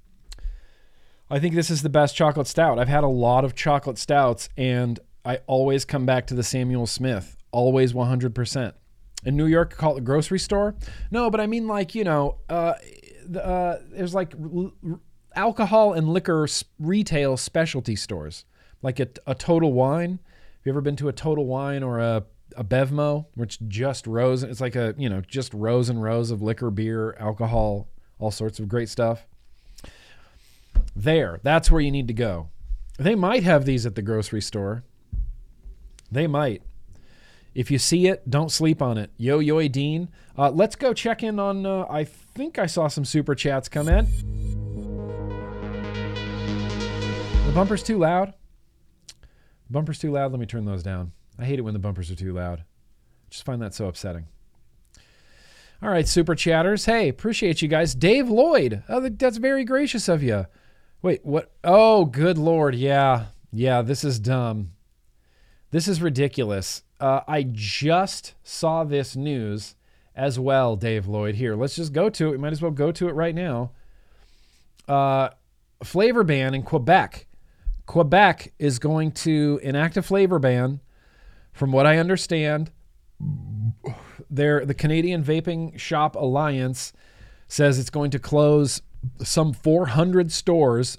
I 1.31 1.39
think 1.39 1.55
this 1.55 1.71
is 1.71 1.83
the 1.83 1.89
best 1.89 2.17
chocolate 2.17 2.47
stout. 2.47 2.79
I've 2.79 2.89
had 2.89 3.05
a 3.05 3.09
lot 3.09 3.45
of 3.45 3.55
chocolate 3.55 3.99
stouts 3.99 4.49
and 4.57 4.99
I 5.25 5.41
always 5.47 5.85
come 5.85 6.07
back 6.07 6.27
to 6.29 6.35
the 6.35 6.43
Samuel 6.43 6.87
Smith, 6.87 7.37
always 7.51 7.93
100%. 7.93 8.73
In 9.25 9.37
New 9.37 9.47
York, 9.47 9.77
call 9.77 9.93
it 9.93 9.95
the 9.97 10.01
grocery 10.03 10.39
store. 10.39 10.75
No, 11.11 11.29
but 11.29 11.41
I 11.41 11.47
mean 11.47 11.67
like, 11.67 11.95
you 11.95 12.05
know, 12.05 12.37
uh, 12.49 12.75
uh, 13.37 13.77
there's 13.91 14.15
like 14.15 14.33
alcohol 15.35 15.93
and 15.93 16.09
liquor 16.09 16.47
retail 16.79 17.37
specialty 17.37 17.97
stores, 17.97 18.45
like 18.81 19.01
a, 19.01 19.09
a 19.27 19.35
Total 19.35 19.73
Wine. 19.73 20.21
Have 20.23 20.61
you 20.65 20.73
ever 20.73 20.81
been 20.81 20.97
to 20.97 21.09
a 21.09 21.13
Total 21.13 21.45
Wine 21.45 21.83
or 21.83 21.99
a 21.99 22.25
a 22.59 22.65
Bevmo, 22.65 23.27
which 23.37 23.61
just 23.69 24.07
rows. 24.07 24.43
It's 24.43 24.61
like 24.61 24.75
a 24.75 24.95
you 24.99 25.09
know 25.09 25.21
just 25.21 25.55
rows 25.55 25.89
and 25.89 26.03
rows 26.03 26.33
of 26.33 26.43
liquor, 26.43 26.71
beer, 26.71 27.17
alcohol, 27.19 27.89
all 28.19 28.33
sorts 28.33 28.59
of 28.59 28.69
great 28.69 28.89
stuff. 28.89 29.27
There, 30.95 31.39
that's 31.45 31.71
where 31.71 31.81
you 31.81 31.93
need 31.93 32.09
to 32.09 32.15
go. 32.15 32.49
They 32.99 33.15
might 33.15 33.45
have 33.45 33.65
these 33.65 33.87
at 33.87 33.95
the 33.95 34.03
grocery 34.03 34.43
store. 34.43 34.83
They 36.11 36.27
might. 36.27 36.63
If 37.55 37.71
you 37.71 37.79
see 37.79 38.09
it, 38.09 38.29
don't 38.29 38.51
sleep 38.51 38.83
on 38.83 38.99
it. 38.99 39.11
Yo 39.17 39.39
Yo 39.39 39.67
Dean. 39.69 40.09
Uh, 40.37 40.51
let's 40.51 40.75
go 40.75 40.93
check 40.93 41.23
in 41.23 41.39
on. 41.39 41.65
Uh, 41.65 41.87
I 41.89 42.03
think 42.03 42.59
I 42.59 42.67
saw 42.67 42.89
some 42.89 43.05
super 43.05 43.37
chats 43.37 43.69
come 43.69 43.89
in. 43.89 44.07
The 47.47 47.53
bumper's 47.55 47.85
too 47.85 47.99
loud. 47.99 48.35
The 49.09 49.73
bumper's 49.73 50.01
too 50.01 50.11
loud. 50.11 50.33
Let 50.33 50.41
me 50.41 50.47
turn 50.47 50.65
those 50.65 50.83
down. 50.83 51.13
I 51.39 51.45
hate 51.45 51.59
it 51.59 51.63
when 51.63 51.75
the 51.75 51.79
bumpers 51.79 52.11
are 52.11 52.17
too 52.17 52.33
loud. 52.33 52.65
Just 53.31 53.45
find 53.45 53.63
that 53.63 53.75
so 53.75 53.87
upsetting. 53.87 54.27
All 55.81 55.91
right, 55.91 56.09
super 56.09 56.35
chatters. 56.35 56.87
Hey, 56.87 57.09
appreciate 57.09 57.63
you 57.63 57.69
guys. 57.69 57.95
Dave 57.95 58.29
Lloyd. 58.29 58.83
Oh, 58.89 59.09
that's 59.09 59.37
very 59.37 59.65
gracious 59.65 60.09
of 60.09 60.23
you. 60.23 60.47
Wait, 61.03 61.25
what? 61.25 61.53
Oh, 61.63 62.05
good 62.05 62.37
lord. 62.37 62.75
Yeah. 62.75 63.27
Yeah, 63.53 63.83
this 63.83 64.03
is 64.03 64.19
dumb. 64.19 64.73
This 65.71 65.87
is 65.87 66.03
ridiculous. 66.03 66.83
Uh, 66.99 67.21
I 67.29 67.45
just 67.45 68.35
saw 68.43 68.83
this 68.83 69.15
news 69.15 69.77
as 70.17 70.39
well, 70.39 70.75
Dave 70.75 71.07
Lloyd. 71.07 71.37
Here, 71.37 71.55
let's 71.55 71.77
just 71.77 71.93
go 71.93 72.11
to 72.11 72.29
it. 72.29 72.31
We 72.33 72.39
might 72.39 72.53
as 72.53 72.61
well 72.61 72.73
go 72.73 72.91
to 72.91 73.09
it 73.09 73.13
right 73.13 73.35
now. 73.35 73.71
Uh, 74.89 75.29
flavor 75.85 76.25
ban 76.25 76.55
in 76.55 76.63
Quebec. 76.63 77.27
Quebec 77.87 78.53
is 78.59 78.81
going 78.81 79.13
to 79.13 79.61
enact 79.63 79.97
a 79.97 80.03
flavor 80.03 80.41
ban 80.41 80.81
from 81.59 81.73
what 81.73 81.87
I 81.87 81.99
understand, 81.99 82.71
their 84.31 84.65
the 84.65 84.75
Canadian 84.75 85.25
Vaping 85.25 85.77
Shop 85.77 86.15
Alliance 86.15 86.93
says 87.49 87.81
it's 87.81 87.91
going 87.91 88.13
to 88.13 88.19
close 88.21 88.81
some 89.23 89.53
400 89.53 90.31
stores 90.31 90.99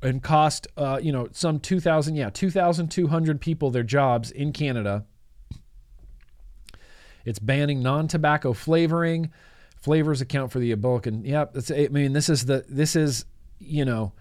and 0.00 0.22
cost 0.22 0.68
uh, 0.76 1.00
you 1.02 1.10
know 1.10 1.28
some 1.32 1.58
2000 1.58 2.14
yeah 2.14 2.30
2200 2.30 3.40
people 3.40 3.70
their 3.70 3.82
jobs 3.82 4.30
in 4.30 4.52
Canada. 4.52 5.04
It's 7.24 7.40
banning 7.40 7.82
non-tobacco 7.82 8.52
flavoring. 8.52 9.32
Flavors 9.80 10.20
account 10.20 10.52
for 10.52 10.60
the 10.60 10.72
bulk 10.74 11.06
and 11.06 11.26
yeah, 11.26 11.46
that's 11.52 11.72
I 11.72 11.88
mean 11.90 12.12
this 12.12 12.28
is 12.28 12.44
the 12.44 12.64
this 12.68 12.94
is 12.94 13.24
you 13.58 13.84
know 13.84 14.12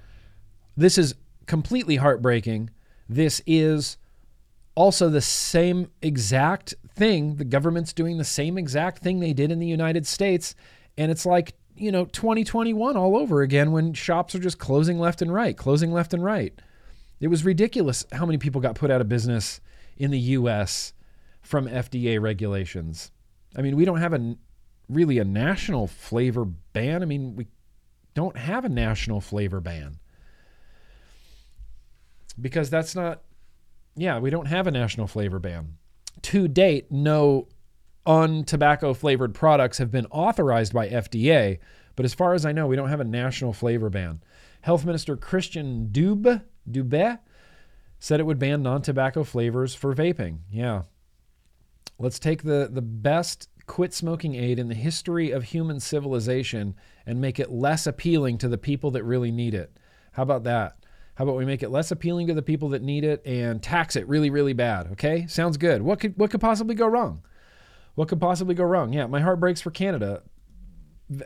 this 0.76 0.98
is 0.98 1.14
completely 1.46 1.98
heartbreaking. 1.98 2.72
This 3.08 3.42
is 3.46 3.98
also 4.78 5.10
the 5.10 5.22
same 5.22 5.90
exact 6.04 6.76
thing. 6.88 7.38
The 7.38 7.46
government's 7.46 7.94
doing 7.94 8.20
the 8.20 8.24
same 8.24 8.60
exact 8.60 9.00
thing 9.00 9.20
they 9.20 9.34
did 9.34 9.52
in 9.52 9.58
the 9.58 9.66
United 9.66 10.06
States. 10.06 10.54
And 11.00 11.10
it's 11.10 11.26
like, 11.26 11.54
you 11.76 11.92
know, 11.92 12.06
2021 12.06 12.96
all 12.96 13.18
over 13.18 13.42
again 13.42 13.72
when 13.72 13.94
shops 13.94 14.36
are 14.36 14.40
just 14.40 14.60
closing 14.60 15.00
left 15.00 15.24
and 15.24 15.34
right, 15.34 15.58
closing 15.58 15.92
left 15.92 16.14
and 16.14 16.24
right. 16.24 16.54
It 17.20 17.28
was 17.28 17.44
ridiculous 17.44 18.06
how 18.12 18.28
many 18.28 18.38
people 18.38 18.62
got 18.62 18.76
put 18.76 18.92
out 18.92 19.02
of 19.02 19.10
business 19.10 19.62
in 19.98 20.12
the 20.12 20.20
US 20.20 20.94
from 21.42 21.68
FDA 21.68 22.22
regulations. 22.22 23.12
I 23.56 23.64
mean, 23.64 23.76
we 23.76 23.84
don't 23.84 23.98
have 23.98 24.14
a 24.14 24.36
really 24.90 25.18
a 25.18 25.26
national 25.26 25.88
flavor 25.88 26.46
ban. 26.46 27.02
I 27.02 27.06
mean, 27.06 27.36
we 27.36 27.48
don't 28.14 28.38
have 28.38 28.64
a 28.64 28.70
national 28.70 29.22
flavor 29.22 29.60
ban 29.60 29.98
because 32.40 32.70
that's 32.70 32.94
not 32.94 33.24
yeah, 33.98 34.20
we 34.20 34.30
don't 34.30 34.46
have 34.46 34.68
a 34.68 34.72
national 34.72 35.08
flavor 35.08 35.40
ban. 35.40 35.78
To 36.24 36.48
date, 36.48 36.92
no 36.92 37.48
untobacco 38.06 38.94
flavored 38.94 39.34
products 39.34 39.78
have 39.80 39.92
been 39.92 40.06
authorized 40.08 40.74
by 40.74 40.88
FDA, 40.88 41.60
but 41.96 42.06
as 42.06 42.14
far 42.14 42.34
as 42.34 42.46
I 42.46 42.52
know, 42.54 42.68
we 42.68 42.76
don't 42.76 42.90
have 42.90 43.02
a 43.02 43.06
national 43.06 43.54
flavor 43.54 43.90
ban. 43.90 44.22
Health 44.62 44.86
Minister 44.86 45.18
Christian 45.18 45.90
Dube, 45.92 46.42
Dubé 46.70 47.20
said 48.00 48.20
it 48.20 48.26
would 48.26 48.40
ban 48.40 48.62
non-tobacco 48.62 49.24
flavors 49.24 49.74
for 49.76 49.94
vaping. 49.94 50.40
Yeah. 50.52 50.84
Let's 52.00 52.20
take 52.20 52.44
the 52.44 52.70
the 52.72 52.82
best 52.82 53.50
quit 53.66 53.94
smoking 53.94 54.36
aid 54.36 54.60
in 54.60 54.70
the 54.70 54.76
history 54.76 55.32
of 55.32 55.44
human 55.44 55.80
civilization 55.80 56.76
and 57.06 57.20
make 57.20 57.40
it 57.40 57.52
less 57.52 57.86
appealing 57.86 58.38
to 58.38 58.48
the 58.48 58.58
people 58.58 58.92
that 58.92 59.04
really 59.04 59.32
need 59.32 59.54
it. 59.54 59.78
How 60.14 60.24
about 60.24 60.44
that? 60.46 60.77
How 61.18 61.24
about 61.24 61.36
we 61.36 61.46
make 61.46 61.64
it 61.64 61.72
less 61.72 61.90
appealing 61.90 62.28
to 62.28 62.36
the 62.36 62.44
people 62.44 62.70
that 62.70 62.84
need 62.84 63.04
it 63.04 63.26
and 63.26 63.62
tax 63.62 63.96
it 63.96 64.08
really, 64.08 64.30
really 64.30 64.54
bad? 64.54 64.92
Okay, 64.92 65.26
sounds 65.26 65.58
good. 65.58 65.82
What 65.82 66.00
could 66.00 66.16
what 66.16 66.30
could 66.30 66.42
possibly 66.42 66.76
go 66.76 66.86
wrong? 66.86 67.24
What 67.96 68.08
could 68.08 68.22
possibly 68.22 68.54
go 68.54 68.64
wrong? 68.64 68.94
Yeah, 68.94 69.08
my 69.08 69.20
heart 69.20 69.40
breaks 69.40 69.60
for 69.60 69.72
Canada. 69.72 70.22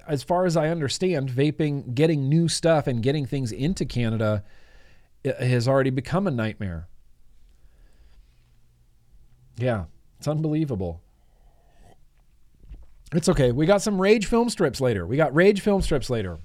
As 0.08 0.24
far 0.24 0.46
as 0.46 0.56
I 0.56 0.70
understand, 0.70 1.30
vaping, 1.30 1.94
getting 1.94 2.30
new 2.30 2.48
stuff 2.48 2.88
and 2.88 3.04
getting 3.04 3.26
things 3.26 3.52
into 3.52 3.84
Canada 3.84 4.46
has 5.26 5.68
already 5.68 5.90
become 5.90 6.26
a 6.26 6.32
nightmare. 6.32 6.88
Yeah, 9.58 9.86
it's 10.20 10.28
unbelievable. 10.30 11.02
It's 13.14 13.28
okay. 13.28 13.52
We 13.52 13.66
got 13.66 13.82
some 13.82 14.02
Rage 14.02 14.26
film 14.26 14.50
strips 14.50 14.80
later. 14.80 15.06
We 15.06 15.18
got 15.18 15.36
Rage 15.36 15.60
film 15.60 15.82
strips 15.82 16.10
later. 16.10 16.40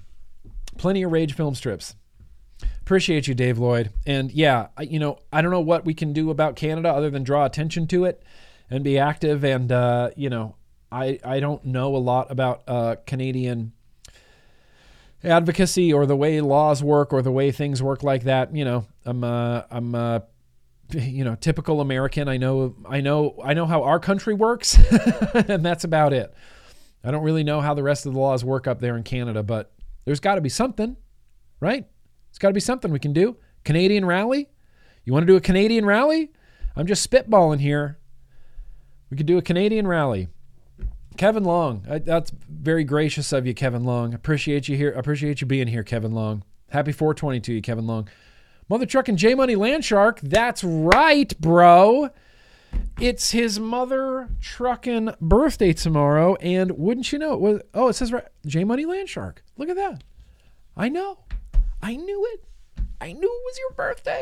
Plenty 0.79 1.05
of 1.05 1.13
Rage 1.13 1.35
film 1.35 1.55
strips. 1.55 1.95
Appreciate 2.81 3.27
you, 3.27 3.35
Dave 3.35 3.59
Lloyd. 3.59 3.91
And 4.07 4.31
yeah, 4.31 4.69
you 4.81 4.99
know, 4.99 5.19
I 5.33 5.43
don't 5.43 5.51
know 5.51 5.61
what 5.61 5.85
we 5.85 5.95
can 5.95 6.13
do 6.13 6.31
about 6.31 6.57
Canada 6.57 6.89
other 6.89 7.11
than 7.11 7.25
draw 7.25 7.45
attention 7.45 7.87
to 7.89 8.05
it 8.05 8.23
and 8.71 8.85
be 8.85 8.99
active. 8.99 9.45
And 9.45 9.71
uh, 9.73 10.11
you 10.17 10.31
know, 10.31 10.57
I 10.91 11.19
I 11.25 11.41
don't 11.41 11.65
know 11.65 11.97
a 11.97 11.99
lot 11.99 12.31
about 12.31 12.63
uh, 12.67 12.97
Canadian 13.07 13.73
advocacy 15.25 15.93
or 15.93 16.07
the 16.07 16.17
way 16.17 16.41
laws 16.41 16.83
work 16.83 17.13
or 17.13 17.23
the 17.23 17.33
way 17.33 17.51
things 17.51 17.83
work 17.83 18.03
like 18.03 18.25
that. 18.25 18.55
You 18.55 18.65
know, 18.65 18.87
I'm 19.05 19.25
uh, 19.25 19.63
I'm 19.71 19.95
uh, 19.95 20.21
you 20.93 21.25
know 21.25 21.35
typical 21.35 21.81
American. 21.81 22.29
I 22.29 22.37
know 22.37 22.77
I 22.89 23.01
know 23.01 23.41
I 23.43 23.55
know 23.55 23.67
how 23.67 23.83
our 23.83 23.99
country 23.99 24.35
works, 24.35 24.77
and 25.35 25.65
that's 25.65 25.85
about 25.85 26.13
it. 26.13 26.33
I 27.05 27.11
don't 27.11 27.23
really 27.23 27.45
know 27.45 27.61
how 27.61 27.75
the 27.75 27.83
rest 27.83 28.07
of 28.07 28.15
the 28.15 28.19
laws 28.19 28.45
work 28.45 28.67
up 28.67 28.81
there 28.81 28.97
in 28.97 29.03
Canada, 29.03 29.43
but 29.43 29.73
there's 30.05 30.21
got 30.21 30.37
to 30.37 30.41
be 30.41 30.49
something, 30.49 30.97
right? 31.61 31.87
It's 32.37 32.39
got 32.43 32.49
to 32.49 32.53
be 32.53 32.61
something 32.61 32.93
we 32.93 32.99
can 32.99 33.15
do. 33.15 33.39
Canadian 33.65 34.05
rally? 34.05 34.51
You 35.07 35.15
want 35.15 35.23
to 35.23 35.27
do 35.27 35.37
a 35.37 35.41
Canadian 35.41 35.87
rally? 35.87 36.33
I'm 36.77 36.87
just 36.87 37.11
spitballing 37.11 37.61
here. 37.61 37.97
We 39.09 39.17
could 39.17 39.25
do 39.25 39.39
a 39.39 39.43
Canadian 39.43 39.87
rally. 39.87 40.29
Kevin 41.17 41.45
Long, 41.45 41.83
that's 42.05 42.31
very 42.47 42.85
gracious 42.85 43.33
of 43.33 43.47
you, 43.47 43.55
Kevin 43.55 43.85
Long. 43.85 44.13
Appreciate 44.13 44.69
you 44.69 44.77
here. 44.77 44.93
Appreciate 44.93 45.41
you 45.41 45.47
being 45.47 45.69
here, 45.69 45.83
Kevin 45.83 46.13
Long. 46.13 46.43
Happy 46.69 46.93
420 46.93 47.41
to 47.41 47.55
you, 47.55 47.63
Kevin 47.63 47.87
Long. 47.87 48.07
Mother 48.69 48.85
trucking 48.85 49.17
J 49.17 49.35
Money 49.35 49.57
Landshark. 49.57 50.21
That's 50.21 50.63
right, 50.63 51.33
bro. 51.41 52.11
It's 53.01 53.31
his 53.31 53.59
mother 53.59 54.29
trucking 54.43 55.15
birthday 55.23 55.73
tomorrow, 55.73 56.35
and 56.35 56.73
wouldn't 56.73 57.11
you 57.13 57.19
know 57.19 57.33
it 57.33 57.41
was? 57.41 57.63
Oh, 57.73 57.89
it 57.89 57.95
says 57.95 58.13
right, 58.13 58.27
J 58.45 58.65
Money 58.65 58.85
Landshark. 58.85 59.39
Look 59.57 59.71
at 59.71 59.77
that. 59.77 60.05
I 60.77 60.91
know. 60.91 61.21
I 61.87 61.95
knew 61.95 62.27
it. 62.33 62.43
I 63.01 63.13
knew 63.13 63.29
it 63.29 63.43
was 63.45 63.59
your 63.61 63.71
birthday. 63.77 64.21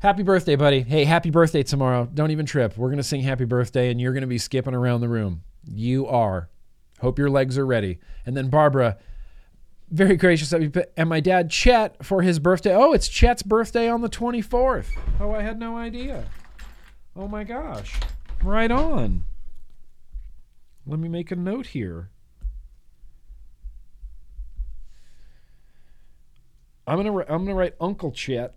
Happy 0.00 0.22
birthday, 0.22 0.56
buddy. 0.56 0.82
Hey, 0.82 1.04
happy 1.04 1.30
birthday 1.30 1.62
tomorrow. 1.62 2.06
Don't 2.12 2.32
even 2.32 2.44
trip. 2.44 2.76
We're 2.76 2.88
going 2.88 2.98
to 2.98 3.02
sing 3.02 3.22
happy 3.22 3.46
birthday 3.46 3.90
and 3.90 3.98
you're 3.98 4.12
going 4.12 4.20
to 4.20 4.26
be 4.26 4.36
skipping 4.36 4.74
around 4.74 5.00
the 5.00 5.08
room. 5.08 5.42
You 5.66 6.06
are. 6.06 6.50
Hope 7.00 7.18
your 7.18 7.30
legs 7.30 7.56
are 7.56 7.64
ready. 7.64 7.98
And 8.26 8.36
then 8.36 8.50
Barbara, 8.50 8.98
very 9.90 10.18
gracious 10.18 10.52
of 10.52 10.60
you. 10.60 10.70
And 10.94 11.08
my 11.08 11.20
dad, 11.20 11.50
Chet, 11.50 12.04
for 12.04 12.20
his 12.20 12.38
birthday. 12.38 12.74
Oh, 12.74 12.92
it's 12.92 13.08
Chet's 13.08 13.42
birthday 13.42 13.88
on 13.88 14.02
the 14.02 14.10
24th. 14.10 14.88
Oh, 15.18 15.32
I 15.32 15.40
had 15.40 15.58
no 15.58 15.78
idea. 15.78 16.26
Oh 17.16 17.26
my 17.26 17.42
gosh. 17.42 17.98
Right 18.42 18.70
on. 18.70 19.24
Let 20.86 20.98
me 20.98 21.08
make 21.08 21.30
a 21.30 21.36
note 21.36 21.68
here. 21.68 22.10
I'm 26.86 26.96
gonna 26.96 27.18
I'm 27.20 27.44
gonna 27.44 27.54
write 27.54 27.74
Uncle 27.80 28.12
Chet. 28.12 28.54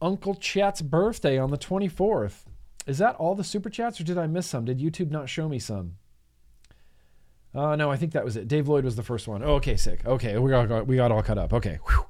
Uncle 0.00 0.34
Chet's 0.34 0.82
birthday 0.82 1.38
on 1.38 1.50
the 1.50 1.58
24th. 1.58 2.44
Is 2.86 2.98
that 2.98 3.14
all 3.16 3.34
the 3.34 3.44
super 3.44 3.70
chats, 3.70 3.98
or 4.00 4.04
did 4.04 4.18
I 4.18 4.26
miss 4.26 4.46
some? 4.46 4.66
Did 4.66 4.78
YouTube 4.78 5.10
not 5.10 5.28
show 5.28 5.48
me 5.48 5.58
some? 5.58 5.96
Uh, 7.54 7.76
no, 7.76 7.90
I 7.90 7.96
think 7.96 8.12
that 8.12 8.24
was 8.24 8.36
it. 8.36 8.48
Dave 8.48 8.68
Lloyd 8.68 8.84
was 8.84 8.96
the 8.96 9.02
first 9.02 9.28
one. 9.28 9.42
Oh, 9.42 9.54
okay, 9.54 9.76
sick. 9.76 10.04
Okay, 10.04 10.36
we 10.38 10.50
got 10.50 10.86
we 10.86 10.96
got 10.96 11.12
all 11.12 11.22
cut 11.22 11.38
up. 11.38 11.52
Okay. 11.54 11.78
Whew. 11.86 12.06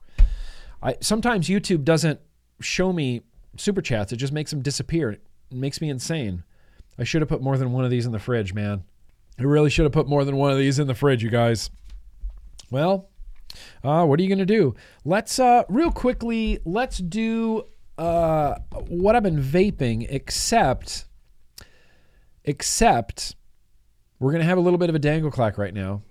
I 0.83 0.97
sometimes 1.01 1.49
YouTube 1.49 1.85
doesn't 1.85 2.19
show 2.61 2.93
me 2.93 3.23
super 3.57 3.83
chats. 3.83 4.13
It 4.13 4.17
just 4.17 4.33
makes 4.33 4.51
them 4.51 4.63
disappear. 4.63 5.13
It 5.13 5.23
makes 5.51 5.81
me 5.81 5.91
insane. 5.91 6.43
I 6.99 7.05
should 7.05 7.23
have 7.23 7.29
put 7.29 7.43
more 7.43 7.59
than 7.59 7.73
one 7.73 7.85
of 7.85 7.91
these 7.91 8.07
in 8.07 8.13
the 8.13 8.19
fridge, 8.19 8.55
man. 8.55 8.85
I 9.39 9.43
really 9.43 9.71
should 9.71 9.85
have 9.85 9.93
put 9.93 10.09
more 10.09 10.25
than 10.25 10.37
one 10.37 10.53
of 10.53 10.59
these 10.59 10.79
in 10.79 10.87
the 10.87 10.95
fridge, 10.95 11.23
you 11.23 11.31
guys. 11.31 11.71
Well, 12.71 13.09
uh, 13.83 14.05
what 14.05 14.19
are 14.19 14.23
you 14.23 14.29
going 14.29 14.39
to 14.39 14.47
do? 14.47 14.75
Let's 15.05 15.39
uh, 15.39 15.65
real 15.69 15.91
quickly. 15.91 16.59
Let's 16.65 16.99
do 16.99 17.65
uh, 17.99 18.57
what 18.89 19.17
I've 19.17 19.23
been 19.23 19.43
vaping, 19.43 20.07
except 20.09 21.07
except 22.45 23.37
we're 24.19 24.33
going 24.33 24.43
to 24.43 24.49
have 24.49 24.59
a 24.59 24.61
little 24.61 24.79
bit 24.79 24.89
of 24.89 24.95
a 24.95 24.99
dangle 24.99 25.31
clack 25.31 25.59
right 25.59 25.75
now. 25.75 26.03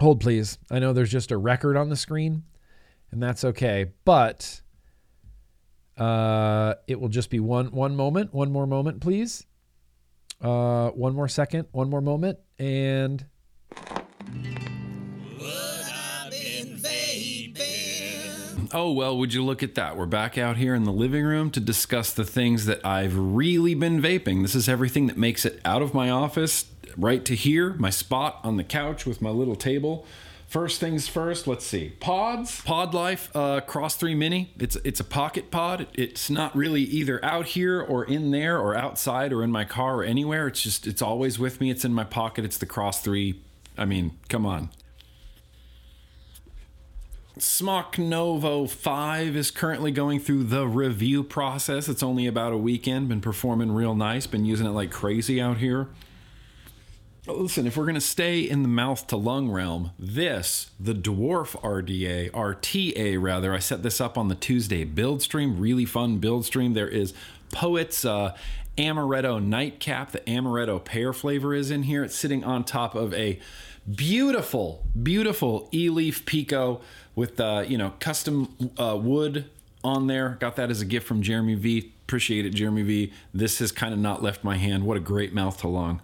Hold, 0.00 0.20
please. 0.20 0.58
I 0.70 0.78
know 0.78 0.92
there's 0.92 1.10
just 1.10 1.30
a 1.30 1.38
record 1.38 1.76
on 1.76 1.88
the 1.88 1.96
screen, 1.96 2.44
and 3.10 3.22
that's 3.22 3.44
okay. 3.44 3.92
But 4.04 4.60
uh, 5.96 6.74
it 6.86 7.00
will 7.00 7.08
just 7.08 7.30
be 7.30 7.40
one 7.40 7.70
one 7.72 7.96
moment. 7.96 8.34
One 8.34 8.52
more 8.52 8.66
moment, 8.66 9.00
please. 9.00 9.46
Uh, 10.40 10.90
one 10.90 11.14
more 11.14 11.28
second. 11.28 11.68
One 11.72 11.88
more 11.88 12.02
moment, 12.02 12.38
and 12.58 13.24
Oh, 18.72 18.92
well, 18.92 19.16
would 19.16 19.32
you 19.32 19.44
look 19.44 19.62
at 19.62 19.74
that? 19.76 19.96
We're 19.96 20.06
back 20.06 20.36
out 20.36 20.56
here 20.56 20.74
in 20.74 20.84
the 20.84 20.92
living 20.92 21.24
room 21.24 21.50
to 21.52 21.60
discuss 21.60 22.12
the 22.12 22.24
things 22.24 22.66
that 22.66 22.84
I've 22.84 23.16
really 23.16 23.74
been 23.74 24.02
vaping. 24.02 24.42
This 24.42 24.54
is 24.54 24.68
everything 24.68 25.06
that 25.06 25.16
makes 25.16 25.44
it 25.44 25.60
out 25.64 25.82
of 25.82 25.94
my 25.94 26.10
office 26.10 26.66
right 26.96 27.24
to 27.24 27.34
here, 27.34 27.74
my 27.74 27.90
spot 27.90 28.40
on 28.42 28.56
the 28.56 28.64
couch 28.64 29.06
with 29.06 29.22
my 29.22 29.30
little 29.30 29.56
table. 29.56 30.04
First 30.46 30.78
things 30.78 31.08
first, 31.08 31.46
let's 31.46 31.64
see. 31.64 31.90
Pods, 32.00 32.60
Pod 32.60 32.94
Life 32.94 33.34
uh, 33.34 33.60
Cross 33.60 33.96
3 33.96 34.14
Mini. 34.14 34.52
It's 34.58 34.76
it's 34.84 35.00
a 35.00 35.04
pocket 35.04 35.50
pod. 35.50 35.88
It's 35.94 36.30
not 36.30 36.54
really 36.54 36.82
either 36.82 37.22
out 37.24 37.46
here 37.46 37.80
or 37.80 38.04
in 38.04 38.30
there 38.30 38.58
or 38.58 38.76
outside 38.76 39.32
or 39.32 39.42
in 39.42 39.50
my 39.50 39.64
car 39.64 39.96
or 39.96 40.04
anywhere. 40.04 40.46
It's 40.46 40.62
just 40.62 40.86
it's 40.86 41.02
always 41.02 41.38
with 41.38 41.60
me. 41.60 41.70
It's 41.70 41.84
in 41.84 41.92
my 41.92 42.04
pocket. 42.04 42.44
It's 42.44 42.58
the 42.58 42.66
Cross 42.66 43.00
3. 43.00 43.40
I 43.78 43.84
mean, 43.84 44.12
come 44.28 44.46
on. 44.46 44.70
Smok 47.38 47.98
Novo 47.98 48.66
5 48.66 49.36
is 49.36 49.50
currently 49.50 49.90
going 49.90 50.20
through 50.20 50.44
the 50.44 50.66
review 50.66 51.22
process. 51.22 51.86
It's 51.86 52.02
only 52.02 52.26
about 52.26 52.54
a 52.54 52.56
weekend, 52.56 53.10
been 53.10 53.20
performing 53.20 53.72
real 53.72 53.94
nice, 53.94 54.26
been 54.26 54.46
using 54.46 54.66
it 54.66 54.70
like 54.70 54.90
crazy 54.90 55.38
out 55.38 55.58
here. 55.58 55.88
Listen, 57.26 57.66
if 57.66 57.76
we're 57.76 57.84
going 57.84 57.96
to 57.96 58.00
stay 58.00 58.40
in 58.40 58.62
the 58.62 58.68
mouth 58.68 59.06
to 59.08 59.16
lung 59.16 59.50
realm, 59.50 59.90
this, 59.98 60.70
the 60.80 60.94
Dwarf 60.94 61.60
RDA, 61.60 62.30
RTA 62.30 63.20
rather, 63.20 63.52
I 63.52 63.58
set 63.58 63.82
this 63.82 64.00
up 64.00 64.16
on 64.16 64.28
the 64.28 64.34
Tuesday 64.34 64.84
build 64.84 65.20
stream, 65.20 65.58
really 65.58 65.84
fun 65.84 66.18
build 66.18 66.46
stream. 66.46 66.72
There 66.72 66.88
is 66.88 67.12
Poet's 67.52 68.04
uh, 68.04 68.34
Amaretto 68.76 69.42
Nightcap, 69.42 70.12
the 70.12 70.20
Amaretto 70.20 70.84
pear 70.84 71.12
flavor 71.12 71.54
is 71.54 71.70
in 71.70 71.84
here. 71.84 72.04
It's 72.04 72.14
sitting 72.16 72.44
on 72.44 72.64
top 72.64 72.94
of 72.94 73.14
a 73.14 73.38
beautiful, 73.94 74.84
beautiful 75.00 75.68
Eleaf 75.72 76.24
pico 76.26 76.80
with 77.14 77.40
uh, 77.40 77.64
you 77.66 77.78
know 77.78 77.94
custom 78.00 78.54
uh, 78.78 78.98
wood 79.00 79.46
on 79.82 80.06
there. 80.06 80.36
Got 80.40 80.56
that 80.56 80.70
as 80.70 80.80
a 80.80 80.84
gift 80.84 81.06
from 81.06 81.22
Jeremy 81.22 81.54
V. 81.54 81.92
Appreciate 82.06 82.44
it, 82.44 82.50
Jeremy 82.50 82.82
V. 82.82 83.12
This 83.32 83.58
has 83.60 83.72
kind 83.72 83.92
of 83.94 83.98
not 83.98 84.22
left 84.22 84.44
my 84.44 84.56
hand. 84.56 84.84
What 84.84 84.96
a 84.96 85.00
great 85.00 85.32
mouth 85.32 85.58
to 85.62 85.68
lung. 85.68 86.00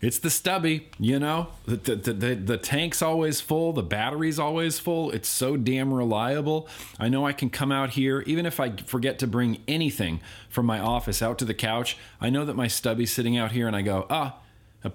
It's 0.00 0.18
the 0.18 0.28
stubby, 0.28 0.88
you 0.98 1.18
know. 1.18 1.48
The, 1.64 1.76
the, 1.76 2.12
the, 2.12 2.34
the, 2.34 2.58
tank's 2.58 3.00
always 3.00 3.40
full. 3.40 3.72
The 3.72 3.82
battery's 3.82 4.38
always 4.38 4.78
full. 4.78 5.10
It's 5.10 5.28
so 5.28 5.56
damn 5.56 5.92
reliable. 5.92 6.68
I 6.98 7.08
know 7.08 7.26
I 7.26 7.32
can 7.32 7.48
come 7.48 7.72
out 7.72 7.90
here, 7.90 8.20
even 8.26 8.44
if 8.44 8.60
I 8.60 8.76
forget 8.76 9.18
to 9.20 9.26
bring 9.26 9.62
anything 9.66 10.20
from 10.50 10.66
my 10.66 10.78
office 10.78 11.22
out 11.22 11.38
to 11.38 11.46
the 11.46 11.54
couch. 11.54 11.96
I 12.20 12.28
know 12.28 12.44
that 12.44 12.54
my 12.54 12.68
stubby's 12.68 13.10
sitting 13.10 13.38
out 13.38 13.52
here, 13.52 13.66
and 13.66 13.74
I 13.74 13.80
go, 13.80 14.06
ah, 14.10 14.38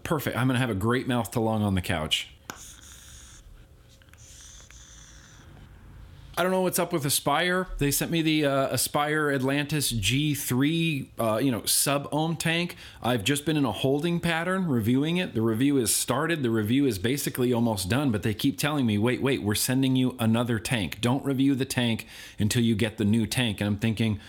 perfect. 0.04 0.38
I'm 0.38 0.48
going 0.48 0.56
to 0.56 0.62
have 0.62 0.70
a 0.70 0.76
great 0.76 1.08
mouth 1.08 1.32
to 1.32 1.40
lung 1.40 1.64
on 1.64 1.74
the 1.74 1.82
couch. 1.82 2.30
I 6.42 6.44
don't 6.44 6.54
know 6.54 6.62
what's 6.62 6.80
up 6.80 6.92
with 6.92 7.06
Aspire. 7.06 7.68
They 7.78 7.92
sent 7.92 8.10
me 8.10 8.24
the 8.24 8.48
uh, 8.48 8.70
Aspire 8.70 9.30
Atlantis 9.30 9.94
GT, 9.94 11.10
uh, 11.20 11.38
you 11.38 11.52
know, 11.52 11.64
sub 11.66 12.10
ohm 12.12 12.36
tank. 12.36 12.78
I've 13.00 13.24
just 13.24 13.46
been 13.46 13.58
in 13.58 13.64
a 13.64 13.72
holding 13.72 14.20
pattern 14.20 14.68
reviewing 14.68 15.18
it. 15.18 15.36
The 15.36 15.44
review 15.44 15.78
is 15.78 15.96
started. 15.96 16.42
The 16.42 16.50
review 16.50 16.88
is 16.88 16.98
basically 16.98 17.54
almost 17.54 17.90
done, 17.90 18.10
but 18.10 18.24
they 18.24 18.34
keep 18.34 18.58
telling 18.58 18.88
me, 18.88 18.98
wait, 18.98 19.22
wait, 19.22 19.44
we're 19.44 19.54
sending 19.54 19.96
you 19.96 20.16
another 20.18 20.58
tank. 20.58 20.98
Don't 21.00 21.24
review 21.24 21.54
the 21.54 21.64
tank 21.64 22.08
until 22.40 22.64
you 22.64 22.74
get 22.74 22.98
the 22.98 23.06
new 23.06 23.28
tank. 23.28 23.62
And 23.62 23.68
I'm 23.68 23.78
thinking, 23.78 24.20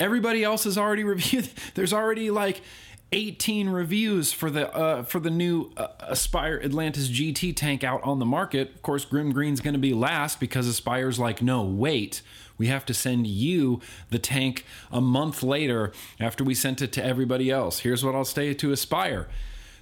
everybody 0.00 0.42
else 0.42 0.64
has 0.64 0.76
already 0.76 1.04
reviewed. 1.14 1.48
There's 1.76 1.92
already 1.92 2.28
like 2.32 2.60
18 3.12 3.68
reviews 3.68 4.32
for 4.32 4.50
the 4.50 4.74
uh, 4.74 5.02
for 5.02 5.20
the 5.20 5.30
new 5.30 5.70
uh, 5.76 5.88
Aspire 6.00 6.60
Atlantis 6.62 7.08
GT 7.08 7.54
tank 7.54 7.84
out 7.84 8.02
on 8.02 8.18
the 8.18 8.24
market. 8.24 8.74
Of 8.74 8.82
course, 8.82 9.04
Grimm 9.04 9.32
Green's 9.32 9.60
going 9.60 9.74
to 9.74 9.80
be 9.80 9.92
last 9.92 10.40
because 10.40 10.68
Aspire's 10.68 11.18
like, 11.18 11.42
no, 11.42 11.62
wait, 11.62 12.22
we 12.56 12.68
have 12.68 12.86
to 12.86 12.94
send 12.94 13.26
you 13.26 13.80
the 14.10 14.18
tank 14.18 14.64
a 14.90 15.00
month 15.00 15.42
later 15.42 15.92
after 16.18 16.42
we 16.42 16.54
sent 16.54 16.80
it 16.80 16.92
to 16.92 17.04
everybody 17.04 17.50
else. 17.50 17.80
Here's 17.80 18.04
what 18.04 18.14
I'll 18.14 18.24
say 18.24 18.54
to 18.54 18.72
Aspire. 18.72 19.28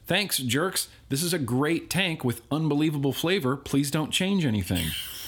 Thanks, 0.07 0.38
jerks. 0.38 0.88
This 1.09 1.23
is 1.23 1.33
a 1.33 1.38
great 1.38 1.88
tank 1.88 2.25
with 2.25 2.43
unbelievable 2.51 3.12
flavor. 3.12 3.57
Please 3.57 3.90
don't 3.90 4.11
change 4.11 4.45
anything. 4.45 4.88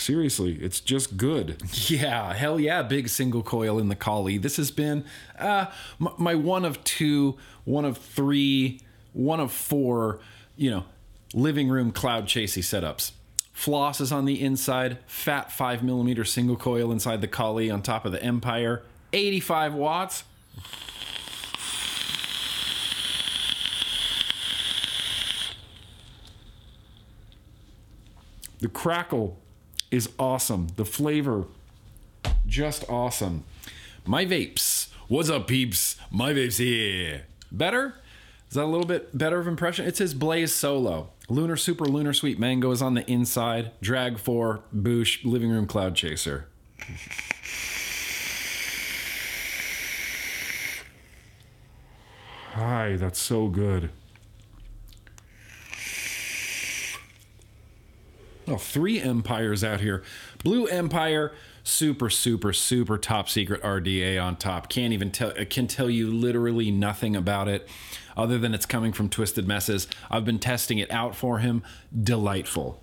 Seriously, 0.00 0.54
it's 0.62 0.80
just 0.80 1.18
good. 1.18 1.62
Yeah, 1.90 2.32
hell 2.32 2.58
yeah, 2.58 2.82
big 2.82 3.08
single 3.08 3.42
coil 3.42 3.78
in 3.78 3.88
the 3.88 3.94
Kali. 3.94 4.38
This 4.38 4.56
has 4.56 4.70
been 4.70 5.04
uh, 5.38 5.66
my 5.98 6.34
one 6.34 6.64
of 6.64 6.82
two, 6.84 7.36
one 7.64 7.84
of 7.84 7.98
three, 7.98 8.80
one 9.12 9.40
of 9.40 9.52
four, 9.52 10.20
you 10.56 10.70
know, 10.70 10.84
living 11.34 11.68
room 11.68 11.92
cloud 11.92 12.26
chasey 12.26 12.62
setups. 12.62 13.12
Floss 13.52 14.00
is 14.00 14.10
on 14.10 14.24
the 14.24 14.40
inside, 14.40 14.98
fat 15.06 15.52
5 15.52 15.82
millimeter 15.82 16.24
single 16.24 16.56
coil 16.56 16.90
inside 16.90 17.20
the 17.20 17.28
Kali 17.28 17.70
on 17.70 17.82
top 17.82 18.06
of 18.06 18.12
the 18.12 18.22
Empire, 18.22 18.82
85 19.12 19.74
watts. 19.74 20.24
The 28.60 28.68
crackle 28.68 29.39
is 29.90 30.08
awesome. 30.18 30.68
The 30.76 30.84
flavor, 30.84 31.44
just 32.46 32.88
awesome. 32.88 33.44
My 34.06 34.24
vapes. 34.24 34.88
What's 35.08 35.30
up, 35.30 35.48
peeps? 35.48 35.96
My 36.10 36.32
vapes 36.32 36.58
here. 36.58 37.26
Better? 37.50 37.94
Is 38.48 38.54
that 38.54 38.64
a 38.64 38.66
little 38.66 38.86
bit 38.86 39.16
better 39.16 39.38
of 39.38 39.46
impression? 39.46 39.86
It 39.86 39.96
says 39.96 40.14
Blaze 40.14 40.54
Solo. 40.54 41.10
Lunar 41.28 41.56
Super 41.56 41.84
Lunar 41.84 42.12
Sweet 42.12 42.38
Mango 42.38 42.70
is 42.72 42.82
on 42.82 42.94
the 42.94 43.08
inside. 43.10 43.70
Drag 43.80 44.18
4 44.18 44.60
Boosh 44.74 45.24
Living 45.24 45.50
Room 45.50 45.66
Cloud 45.66 45.94
Chaser. 45.94 46.48
Hi, 52.54 52.96
that's 52.96 53.20
so 53.20 53.46
good. 53.46 53.90
Oh, 58.50 58.56
three 58.56 59.00
empires 59.00 59.62
out 59.62 59.80
here. 59.80 60.02
Blue 60.42 60.66
Empire, 60.66 61.32
super, 61.62 62.10
super, 62.10 62.52
super 62.52 62.98
top 62.98 63.28
secret 63.28 63.62
RDA 63.62 64.20
on 64.20 64.34
top. 64.34 64.68
Can't 64.68 64.92
even 64.92 65.12
tell, 65.12 65.32
uh, 65.38 65.44
can 65.48 65.68
tell 65.68 65.88
you 65.88 66.10
literally 66.10 66.72
nothing 66.72 67.14
about 67.14 67.46
it 67.46 67.68
other 68.16 68.38
than 68.38 68.52
it's 68.52 68.66
coming 68.66 68.92
from 68.92 69.08
Twisted 69.08 69.46
Messes. 69.46 69.86
I've 70.10 70.24
been 70.24 70.40
testing 70.40 70.78
it 70.78 70.90
out 70.90 71.14
for 71.14 71.38
him. 71.38 71.62
Delightful. 71.96 72.82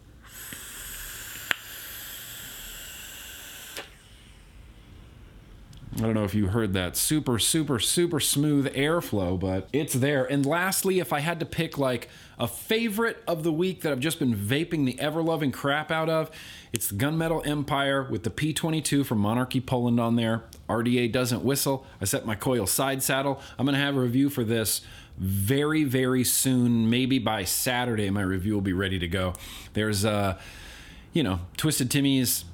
I 5.98 6.02
don't 6.02 6.14
know 6.14 6.26
if 6.26 6.36
you 6.36 6.48
heard 6.48 6.74
that 6.74 6.96
super, 6.96 7.40
super, 7.40 7.80
super 7.80 8.20
smooth 8.20 8.68
airflow, 8.76 9.40
but 9.40 9.68
it's 9.74 9.96
there. 9.96 10.26
And 10.26 10.46
lastly, 10.46 11.00
if 11.00 11.12
I 11.12 11.22
had 11.22 11.40
to 11.40 11.46
pick 11.46 11.80
like 11.80 12.08
a 12.38 12.48
favorite 12.48 13.24
of 13.28 13.42
the 13.42 13.52
week 13.52 13.82
that 13.82 13.92
I've 13.92 14.00
just 14.00 14.20
been 14.20 14.36
vaping 14.36 14.86
the 14.86 15.00
ever 15.00 15.24
loving 15.24 15.52
crap 15.52 15.90
out 15.90 16.08
of, 16.08 16.30
it's 16.72 16.90
the 16.90 16.96
Gunmetal 16.96 17.48
Empire 17.48 18.08
with 18.12 18.22
the 18.22 18.30
P22 18.30 19.08
from 19.08 19.18
Monarchy 19.18 19.60
Poland 19.60 20.00
on 20.00 20.18
there. 20.18 20.44
RDA 20.70 21.12
doesn't 21.12 21.44
whistle. 21.44 21.84
I 22.00 22.06
set 22.06 22.28
my 22.28 22.36
coil 22.36 22.68
side 22.68 23.02
saddle. 23.02 23.42
I'm 23.58 23.66
going 23.66 23.74
to 23.74 23.84
have 23.84 23.98
a 23.98 24.00
review 24.00 24.30
for 24.30 24.44
this 24.44 24.82
very, 25.18 25.84
very 25.84 26.24
soon. 26.24 26.92
Maybe 26.92 27.18
by 27.18 27.44
Saturday, 27.44 28.12
my 28.12 28.22
review 28.22 28.54
will 28.54 28.62
be 28.62 28.74
ready 28.74 29.00
to 29.00 29.08
go. 29.08 29.34
There's, 29.74 30.06
uh, 30.06 30.38
you 31.12 31.24
know, 31.24 31.40
Twisted 31.58 31.90
Timmy's 31.90 32.46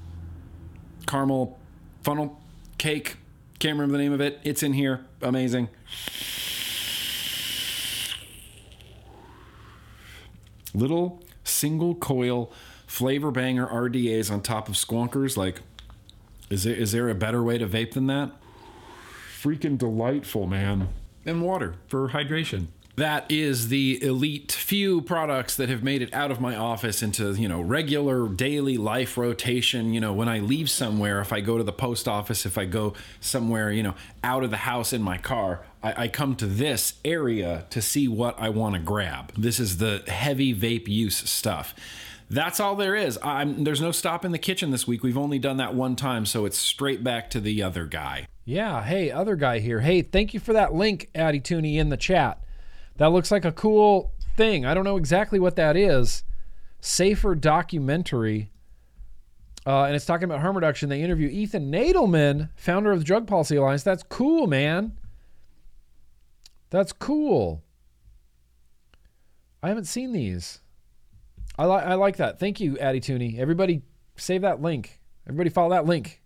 caramel 1.05 1.59
funnel 2.03 2.39
cake 2.77 3.17
can't 3.63 3.79
remember 3.79 3.93
the 3.97 4.03
name 4.03 4.11
of 4.11 4.19
it. 4.19 4.41
It's 4.43 4.61
in 4.61 4.73
here. 4.73 5.05
Amazing. 5.21 5.69
Little 10.73 11.23
single 11.45 11.95
coil 11.95 12.51
flavor 12.87 13.31
banger 13.31 13.65
RDAs 13.65 14.29
on 14.29 14.41
top 14.41 14.67
of 14.67 14.75
squonkers. 14.75 15.37
Like, 15.37 15.61
is 16.49 16.65
there, 16.65 16.75
is 16.75 16.91
there 16.91 17.07
a 17.07 17.15
better 17.15 17.41
way 17.41 17.57
to 17.57 17.65
vape 17.65 17.93
than 17.93 18.07
that? 18.07 18.31
Freaking 19.41 19.77
delightful, 19.77 20.45
man. 20.45 20.89
And 21.25 21.41
water 21.41 21.75
for 21.87 22.09
hydration 22.09 22.67
that 22.95 23.25
is 23.31 23.69
the 23.69 24.01
elite 24.03 24.51
few 24.51 25.01
products 25.01 25.55
that 25.55 25.67
have 25.67 25.81
made 25.81 26.01
it 26.01 26.13
out 26.13 26.29
of 26.29 26.39
my 26.39 26.55
office 26.55 27.01
into 27.01 27.33
you 27.33 27.47
know 27.47 27.61
regular 27.61 28.27
daily 28.27 28.77
life 28.77 29.17
rotation 29.17 29.93
you 29.93 29.99
know 29.99 30.13
when 30.13 30.29
i 30.29 30.39
leave 30.39 30.69
somewhere 30.69 31.19
if 31.19 31.33
i 31.33 31.41
go 31.41 31.57
to 31.57 31.63
the 31.63 31.73
post 31.73 32.07
office 32.07 32.45
if 32.45 32.57
i 32.57 32.65
go 32.65 32.93
somewhere 33.19 33.71
you 33.71 33.81
know 33.81 33.95
out 34.23 34.43
of 34.43 34.51
the 34.51 34.57
house 34.57 34.93
in 34.93 35.01
my 35.01 35.17
car 35.17 35.65
i, 35.81 36.03
I 36.03 36.07
come 36.07 36.35
to 36.37 36.45
this 36.45 36.95
area 37.03 37.65
to 37.71 37.81
see 37.81 38.07
what 38.07 38.39
i 38.39 38.49
want 38.49 38.75
to 38.75 38.81
grab 38.81 39.33
this 39.35 39.59
is 39.59 39.77
the 39.77 40.03
heavy 40.07 40.53
vape 40.53 40.87
use 40.87 41.17
stuff 41.29 41.73
that's 42.29 42.59
all 42.59 42.75
there 42.75 42.95
is. 42.95 43.19
I'm, 43.21 43.63
there's 43.63 43.81
no 43.81 43.91
stop 43.91 44.25
in 44.25 44.31
the 44.31 44.39
kitchen 44.39 44.71
this 44.71 44.87
week. 44.87 45.03
We've 45.03 45.17
only 45.17 45.37
done 45.37 45.57
that 45.57 45.75
one 45.75 45.95
time, 45.95 46.25
so 46.25 46.45
it's 46.45 46.57
straight 46.57 47.03
back 47.03 47.29
to 47.31 47.39
the 47.39 47.61
other 47.61 47.85
guy. 47.85 48.25
Yeah. 48.43 48.83
Hey, 48.83 49.11
other 49.11 49.35
guy 49.35 49.59
here. 49.59 49.81
Hey, 49.81 50.01
thank 50.01 50.33
you 50.33 50.39
for 50.39 50.53
that 50.53 50.73
link, 50.73 51.09
Addy 51.13 51.39
Tooney, 51.39 51.75
in 51.75 51.89
the 51.89 51.97
chat. 51.97 52.43
That 52.97 53.07
looks 53.07 53.31
like 53.31 53.45
a 53.45 53.51
cool 53.51 54.13
thing. 54.37 54.65
I 54.65 54.73
don't 54.73 54.83
know 54.83 54.97
exactly 54.97 55.39
what 55.39 55.55
that 55.55 55.75
is. 55.75 56.23
Safer 56.79 57.35
documentary. 57.35 58.51
Uh, 59.65 59.83
and 59.83 59.95
it's 59.95 60.05
talking 60.05 60.25
about 60.25 60.41
harm 60.41 60.55
reduction. 60.55 60.89
They 60.89 61.01
interview 61.01 61.29
Ethan 61.29 61.71
Nadelmann, 61.71 62.49
founder 62.55 62.91
of 62.91 62.99
the 62.99 63.05
Drug 63.05 63.27
Policy 63.27 63.55
Alliance. 63.55 63.83
That's 63.83 64.03
cool, 64.03 64.45
man. 64.47 64.97
That's 66.69 66.91
cool. 66.91 67.63
I 69.61 69.69
haven't 69.69 69.85
seen 69.85 70.11
these. 70.11 70.59
I, 71.57 71.65
li- 71.65 71.83
I 71.83 71.93
like 71.93 72.17
that. 72.17 72.39
Thank 72.39 72.59
you, 72.59 72.77
Addy 72.79 72.99
Tooney. 72.99 73.39
Everybody, 73.39 73.83
save 74.17 74.41
that 74.41 74.61
link. 74.61 74.99
Everybody, 75.25 75.49
follow 75.49 75.69
that 75.69 75.85
link. 75.85 76.21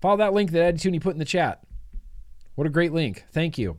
Follow 0.00 0.18
that 0.18 0.34
link 0.34 0.50
that 0.50 0.62
Addy 0.62 0.78
Tooney 0.78 1.00
put 1.00 1.14
in 1.14 1.18
the 1.18 1.24
chat. 1.24 1.62
What 2.56 2.66
a 2.66 2.70
great 2.70 2.92
link. 2.92 3.24
Thank 3.32 3.56
you. 3.56 3.78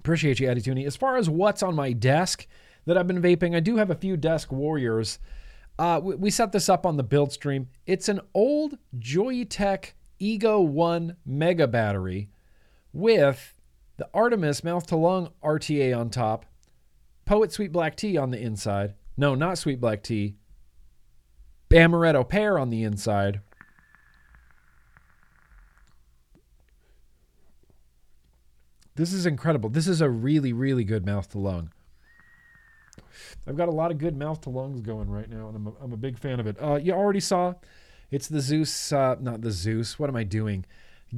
Appreciate 0.00 0.40
you, 0.40 0.48
Tooney. 0.48 0.86
As 0.86 0.96
far 0.96 1.16
as 1.16 1.28
what's 1.28 1.62
on 1.62 1.74
my 1.74 1.92
desk 1.92 2.46
that 2.86 2.96
I've 2.96 3.06
been 3.06 3.22
vaping, 3.22 3.54
I 3.54 3.60
do 3.60 3.76
have 3.76 3.90
a 3.90 3.94
few 3.94 4.16
desk 4.16 4.50
warriors. 4.50 5.18
Uh, 5.78 6.00
we, 6.02 6.14
we 6.14 6.30
set 6.30 6.52
this 6.52 6.68
up 6.68 6.86
on 6.86 6.96
the 6.96 7.02
build 7.02 7.32
stream. 7.32 7.68
It's 7.86 8.08
an 8.08 8.20
old 8.34 8.78
Joyetech 8.98 9.92
Ego 10.18 10.60
1 10.60 11.16
mega 11.26 11.66
battery 11.66 12.30
with 12.92 13.54
the 13.98 14.08
Artemis 14.14 14.64
mouth 14.64 14.86
to 14.86 14.96
lung 14.96 15.30
RTA 15.44 15.96
on 15.96 16.08
top, 16.08 16.46
Poet 17.26 17.52
Sweet 17.52 17.70
Black 17.70 17.94
Tea 17.94 18.16
on 18.16 18.30
the 18.30 18.40
inside. 18.40 18.94
No, 19.18 19.34
not 19.34 19.58
Sweet 19.58 19.80
Black 19.80 20.02
Tea. 20.02 20.36
Amaretto 21.70 22.28
pear 22.28 22.58
on 22.58 22.70
the 22.70 22.82
inside. 22.82 23.40
This 29.00 29.14
is 29.14 29.24
incredible. 29.24 29.70
This 29.70 29.88
is 29.88 30.02
a 30.02 30.10
really, 30.10 30.52
really 30.52 30.84
good 30.84 31.06
mouth 31.06 31.26
to 31.30 31.38
lung. 31.38 31.72
I've 33.46 33.56
got 33.56 33.70
a 33.70 33.72
lot 33.72 33.90
of 33.90 33.96
good 33.96 34.14
mouth 34.14 34.42
to 34.42 34.50
lungs 34.50 34.82
going 34.82 35.08
right 35.08 35.30
now, 35.30 35.48
and 35.48 35.56
I'm 35.56 35.66
a, 35.68 35.72
I'm 35.82 35.92
a 35.94 35.96
big 35.96 36.18
fan 36.18 36.38
of 36.38 36.46
it. 36.46 36.62
Uh, 36.62 36.74
you 36.74 36.92
already 36.92 37.20
saw 37.20 37.54
it's 38.10 38.28
the 38.28 38.42
Zeus, 38.42 38.92
uh, 38.92 39.16
not 39.18 39.40
the 39.40 39.52
Zeus. 39.52 39.98
What 39.98 40.10
am 40.10 40.16
I 40.16 40.24
doing? 40.24 40.66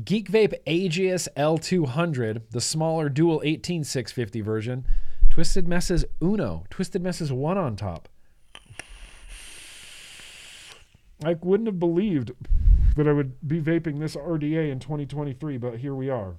Geek 0.05 0.31
Vape 0.31 0.55
Aegis 0.65 1.29
L200, 1.37 2.43
the 2.53 2.61
smaller 2.61 3.09
dual 3.09 3.41
18650 3.43 4.41
version. 4.43 4.87
Twisted 5.29 5.67
Messes 5.67 6.05
Uno, 6.23 6.63
Twisted 6.71 7.03
Messes 7.03 7.33
1 7.33 7.59
on 7.59 7.75
top. 7.75 8.09
I 11.25 11.35
wouldn't 11.35 11.67
have 11.67 11.81
believed 11.81 12.31
that 12.95 13.09
I 13.09 13.13
would 13.13 13.49
be 13.49 13.61
vaping 13.61 13.99
this 13.99 14.15
RDA 14.15 14.71
in 14.71 14.79
2023, 14.79 15.59
but 15.59 15.79
here 15.79 15.97
we 15.97 16.09
are. 16.09 16.37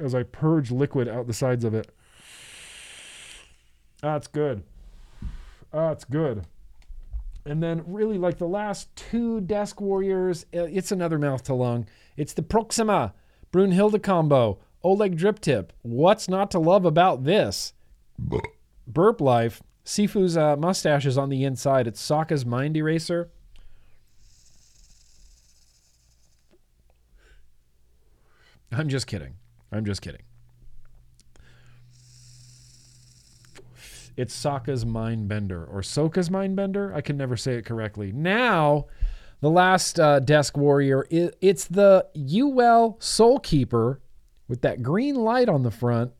As 0.00 0.14
I 0.14 0.22
purge 0.22 0.70
liquid 0.70 1.08
out 1.08 1.26
the 1.26 1.32
sides 1.32 1.64
of 1.64 1.74
it. 1.74 1.90
That's 4.00 4.26
good. 4.26 4.62
That's 5.72 6.04
good. 6.04 6.44
And 7.44 7.62
then, 7.62 7.82
really, 7.86 8.18
like 8.18 8.38
the 8.38 8.46
last 8.46 8.94
two 8.94 9.40
Desk 9.40 9.80
Warriors, 9.80 10.46
uh, 10.54 10.64
it's 10.64 10.92
another 10.92 11.18
mouth 11.18 11.42
to 11.44 11.54
lung. 11.54 11.86
It's 12.16 12.32
the 12.32 12.42
Proxima 12.42 13.14
Brunhilde 13.52 14.02
combo, 14.02 14.58
Oleg 14.84 15.16
Drip 15.16 15.40
Tip. 15.40 15.72
What's 15.82 16.28
not 16.28 16.50
to 16.52 16.58
love 16.58 16.84
about 16.84 17.24
this? 17.24 17.72
Burp 18.86 19.20
Life. 19.20 19.62
Sifu's 19.84 20.36
uh, 20.36 20.56
mustache 20.56 21.06
is 21.06 21.18
on 21.18 21.28
the 21.28 21.44
inside. 21.44 21.86
It's 21.88 22.00
Sokka's 22.00 22.46
Mind 22.46 22.76
Eraser. 22.76 23.30
I'm 28.70 28.88
just 28.88 29.06
kidding. 29.06 29.34
I'm 29.72 29.84
just 29.84 30.02
kidding. 30.02 30.22
It's 34.16 34.36
Sokka's 34.36 34.84
Mind 34.84 35.28
Bender 35.28 35.64
or 35.64 35.80
Soka's 35.80 36.30
Mind 36.30 36.54
Bender. 36.54 36.92
I 36.94 37.00
can 37.00 37.16
never 37.16 37.36
say 37.36 37.54
it 37.54 37.64
correctly. 37.64 38.12
Now, 38.12 38.86
the 39.40 39.50
last 39.50 39.98
uh, 39.98 40.20
Desk 40.20 40.56
Warrior, 40.56 41.06
it, 41.10 41.36
it's 41.40 41.64
the 41.66 42.06
UL 42.14 42.98
Soul 43.00 43.38
Keeper 43.38 44.00
with 44.48 44.60
that 44.62 44.82
green 44.82 45.14
light 45.14 45.48
on 45.48 45.62
the 45.62 45.70
front. 45.70 46.12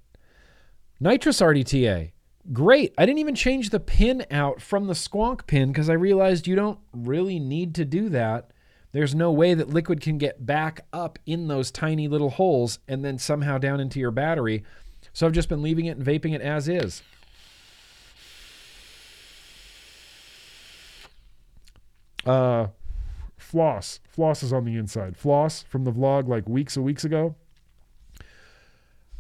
Nitrous 1.01 1.41
RDTA. 1.41 2.13
Great. 2.53 2.95
I 2.97 3.05
didn't 3.05 3.19
even 3.19 3.35
change 3.35 3.71
the 3.71 3.79
pin 3.79 4.25
out 4.31 4.63
from 4.63 4.87
the 4.87 4.95
squonk 4.95 5.47
pin 5.47 5.69
because 5.69 5.91
I 5.91 5.95
realized 5.95 6.47
you 6.47 6.57
don't 6.57 6.79
really 6.93 7.39
need 7.39 7.75
to 7.75 7.85
do 7.85 8.09
that. 8.09 8.52
There's 8.93 9.15
no 9.15 9.33
way 9.33 9.55
that 9.55 9.71
liquid 9.71 10.01
can 10.01 10.19
get 10.19 10.45
back 10.45 10.87
up 10.93 11.19
in 11.27 11.49
those 11.49 11.71
tiny 11.71 12.09
little 12.09 12.31
holes 12.31 12.79
and 12.87 13.05
then 13.05 13.19
somehow 13.19 13.59
down 13.59 13.81
into 13.81 13.99
your 13.99 14.11
battery. 14.11 14.65
So 15.13 15.27
I've 15.27 15.33
just 15.33 15.49
been 15.49 15.63
leaving 15.63 15.87
it 15.87 15.97
and 15.97 16.07
vaping 16.07 16.35
it 16.35 16.43
as 16.43 16.69
is. 16.69 17.03
Uh, 22.25 22.69
floss. 23.37 24.01
Floss 24.09 24.43
is 24.43 24.53
on 24.53 24.65
the 24.65 24.77
inside. 24.77 25.17
Floss 25.17 25.63
from 25.63 25.85
the 25.85 25.93
vlog 25.93 26.29
like 26.29 26.49
weeks 26.49 26.77
and 26.77 26.85
weeks 26.85 27.05
ago. 27.05 27.35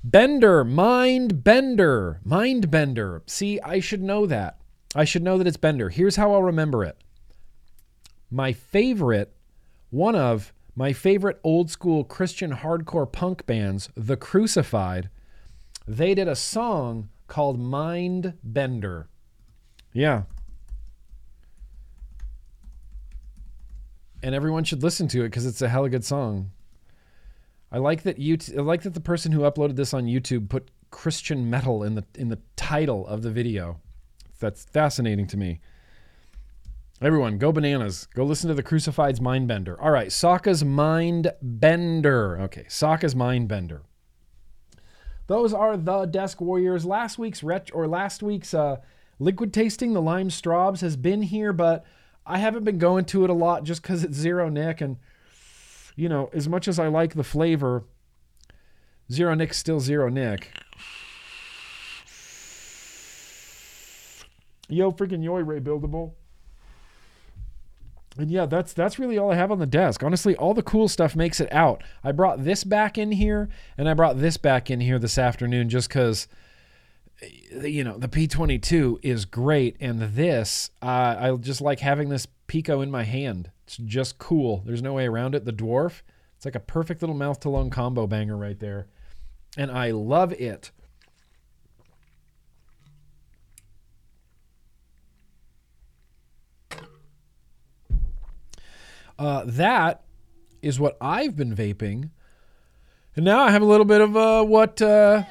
Bender, 0.04 0.64
mind 0.64 1.44
bender, 1.44 2.20
mind 2.24 2.70
bender. 2.70 3.22
See, 3.26 3.60
I 3.60 3.80
should 3.80 4.02
know 4.02 4.26
that. 4.26 4.58
I 4.94 5.04
should 5.04 5.22
know 5.22 5.38
that 5.38 5.46
it's 5.46 5.56
Bender. 5.56 5.88
Here's 5.88 6.16
how 6.16 6.32
I'll 6.32 6.42
remember 6.42 6.84
it. 6.84 6.96
My 8.30 8.52
favorite, 8.52 9.32
one 9.92 10.16
of 10.16 10.52
my 10.74 10.92
favorite 10.92 11.38
old 11.44 11.70
school 11.70 12.02
Christian 12.02 12.50
hardcore 12.52 13.10
punk 13.10 13.44
bands, 13.46 13.90
The 13.94 14.16
Crucified, 14.16 15.10
they 15.86 16.14
did 16.14 16.26
a 16.26 16.34
song 16.34 17.10
called 17.28 17.60
Mind 17.60 18.34
Bender. 18.42 19.08
Yeah, 19.92 20.22
and 24.22 24.34
everyone 24.34 24.64
should 24.64 24.82
listen 24.82 25.08
to 25.08 25.20
it 25.20 25.28
because 25.28 25.44
it's 25.44 25.60
a 25.60 25.68
hella 25.68 25.90
good 25.90 26.04
song. 26.04 26.52
I 27.70 27.78
like 27.78 28.02
that 28.02 28.18
you. 28.18 28.38
Like 28.54 28.82
that 28.82 28.94
the 28.94 29.00
person 29.00 29.32
who 29.32 29.40
uploaded 29.40 29.76
this 29.76 29.92
on 29.92 30.04
YouTube 30.04 30.48
put 30.48 30.70
Christian 30.90 31.50
metal 31.50 31.82
in 31.82 31.96
the 31.96 32.04
in 32.14 32.28
the 32.28 32.38
title 32.56 33.06
of 33.06 33.22
the 33.22 33.30
video. 33.30 33.80
That's 34.40 34.64
fascinating 34.64 35.26
to 35.28 35.36
me. 35.36 35.60
Everyone, 37.02 37.36
go 37.36 37.50
bananas. 37.50 38.06
Go 38.14 38.22
listen 38.22 38.46
to 38.46 38.54
the 38.54 38.62
Crucified's 38.62 39.20
Mind 39.20 39.48
Bender. 39.48 39.80
All 39.80 39.90
right, 39.90 40.06
Sokka's 40.06 40.64
Mind 40.64 41.32
Bender. 41.42 42.40
Okay, 42.42 42.62
Sokka's 42.68 43.16
Mind 43.16 43.48
Bender. 43.48 43.82
Those 45.26 45.52
are 45.52 45.76
the 45.76 46.06
Desk 46.06 46.40
Warriors. 46.40 46.84
Last 46.84 47.18
week's 47.18 47.42
ret 47.42 47.70
or 47.74 47.88
last 47.88 48.22
week's 48.22 48.54
uh, 48.54 48.76
liquid 49.18 49.52
tasting, 49.52 49.94
the 49.94 50.00
lime 50.00 50.30
straws, 50.30 50.80
has 50.80 50.96
been 50.96 51.22
here, 51.22 51.52
but 51.52 51.84
I 52.24 52.38
haven't 52.38 52.62
been 52.62 52.78
going 52.78 53.04
to 53.06 53.24
it 53.24 53.30
a 53.30 53.34
lot 53.34 53.64
just 53.64 53.82
because 53.82 54.04
it's 54.04 54.16
zero 54.16 54.48
Nick. 54.48 54.80
And, 54.80 54.98
you 55.96 56.08
know, 56.08 56.30
as 56.32 56.48
much 56.48 56.68
as 56.68 56.78
I 56.78 56.86
like 56.86 57.14
the 57.14 57.24
flavor, 57.24 57.82
zero 59.10 59.34
Nick's 59.34 59.58
still 59.58 59.80
zero 59.80 60.08
Nick. 60.08 60.52
Yo, 64.68 64.92
freaking 64.92 65.24
yoy 65.24 65.40
Ray 65.40 65.58
buildable. 65.58 66.12
And 68.18 68.30
yeah, 68.30 68.46
that's 68.46 68.72
that's 68.72 68.98
really 68.98 69.16
all 69.16 69.32
I 69.32 69.36
have 69.36 69.50
on 69.50 69.58
the 69.58 69.66
desk. 69.66 70.02
Honestly, 70.02 70.36
all 70.36 70.52
the 70.54 70.62
cool 70.62 70.88
stuff 70.88 71.16
makes 71.16 71.40
it 71.40 71.50
out. 71.52 71.82
I 72.04 72.12
brought 72.12 72.44
this 72.44 72.62
back 72.62 72.98
in 72.98 73.12
here, 73.12 73.48
and 73.78 73.88
I 73.88 73.94
brought 73.94 74.18
this 74.18 74.36
back 74.36 74.70
in 74.70 74.80
here 74.80 74.98
this 74.98 75.16
afternoon 75.16 75.70
just 75.70 75.88
because 75.88 76.28
you 77.62 77.84
know 77.84 77.96
the 77.96 78.08
P22 78.08 78.98
is 79.02 79.24
great, 79.24 79.76
and 79.80 80.00
this 80.00 80.70
uh, 80.82 81.16
I 81.18 81.36
just 81.40 81.60
like 81.62 81.80
having 81.80 82.10
this 82.10 82.26
Pico 82.46 82.82
in 82.82 82.90
my 82.90 83.04
hand. 83.04 83.50
It's 83.64 83.78
just 83.78 84.18
cool. 84.18 84.62
There's 84.66 84.82
no 84.82 84.92
way 84.92 85.06
around 85.06 85.34
it. 85.34 85.46
The 85.46 85.52
dwarf, 85.52 86.02
it's 86.36 86.44
like 86.44 86.54
a 86.54 86.60
perfect 86.60 87.00
little 87.00 87.16
mouth 87.16 87.40
to 87.40 87.48
lung 87.48 87.70
combo 87.70 88.06
banger 88.06 88.36
right 88.36 88.58
there, 88.58 88.88
and 89.56 89.70
I 89.70 89.90
love 89.90 90.32
it. 90.32 90.70
Uh, 99.22 99.44
that 99.46 100.02
is 100.62 100.80
what 100.80 100.96
I've 101.00 101.36
been 101.36 101.54
vaping. 101.54 102.10
And 103.14 103.24
now 103.24 103.44
I 103.44 103.52
have 103.52 103.62
a 103.62 103.66
little 103.66 103.84
bit 103.84 104.00
of 104.00 104.16
uh, 104.16 104.42
what 104.42 104.82
uh, 104.82 105.22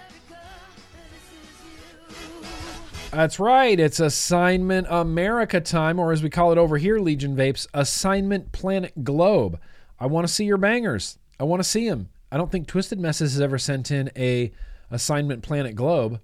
That's 3.11 3.37
right. 3.37 3.77
It's 3.77 3.99
Assignment 3.99 4.87
America 4.89 5.59
time, 5.59 5.99
or 5.99 6.13
as 6.13 6.23
we 6.23 6.29
call 6.29 6.53
it 6.53 6.57
over 6.57 6.77
here, 6.77 6.99
Legion 6.99 7.35
Vapes, 7.35 7.67
Assignment 7.73 8.53
Planet 8.53 9.03
Globe. 9.03 9.59
I 9.99 10.05
want 10.05 10.25
to 10.25 10.33
see 10.33 10.45
your 10.45 10.55
bangers. 10.55 11.19
I 11.37 11.43
want 11.43 11.61
to 11.61 11.67
see 11.67 11.89
them. 11.89 12.07
I 12.31 12.37
don't 12.37 12.49
think 12.49 12.67
Twisted 12.67 12.97
Messes 12.97 13.33
has 13.33 13.41
ever 13.41 13.57
sent 13.57 13.91
in 13.91 14.09
a 14.15 14.53
Assignment 14.89 15.43
Planet 15.43 15.75
Globe. 15.75 16.21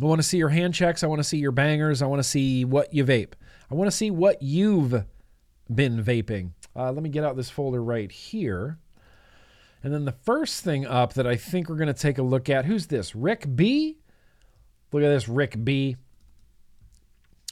I 0.00 0.06
want 0.06 0.20
to 0.20 0.26
see 0.26 0.38
your 0.38 0.48
hand 0.48 0.72
checks. 0.72 1.04
I 1.04 1.06
want 1.06 1.18
to 1.18 1.24
see 1.24 1.36
your 1.36 1.52
bangers. 1.52 2.00
I 2.00 2.06
want 2.06 2.20
to 2.20 2.28
see 2.28 2.64
what 2.64 2.94
you 2.94 3.04
vape. 3.04 3.34
I 3.70 3.74
want 3.74 3.88
to 3.88 3.96
see 3.96 4.10
what 4.10 4.40
you've 4.40 5.04
been 5.70 6.02
vaping. 6.02 6.52
Uh, 6.78 6.92
let 6.92 7.02
me 7.02 7.08
get 7.08 7.24
out 7.24 7.34
this 7.34 7.50
folder 7.50 7.82
right 7.82 8.12
here. 8.12 8.78
And 9.82 9.92
then 9.92 10.04
the 10.04 10.12
first 10.12 10.62
thing 10.62 10.86
up 10.86 11.14
that 11.14 11.26
I 11.26 11.34
think 11.34 11.68
we're 11.68 11.76
going 11.76 11.88
to 11.88 11.92
take 11.92 12.18
a 12.18 12.22
look 12.22 12.48
at 12.48 12.66
who's 12.66 12.86
this? 12.86 13.16
Rick 13.16 13.56
B? 13.56 13.98
Look 14.92 15.02
at 15.02 15.08
this, 15.08 15.28
Rick 15.28 15.64
B. 15.64 15.96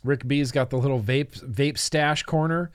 Rick 0.04 0.28
B's 0.28 0.52
got 0.52 0.70
the 0.70 0.78
little 0.78 1.00
vape 1.00 1.40
vape 1.44 1.76
stash 1.76 2.22
corner. 2.22 2.70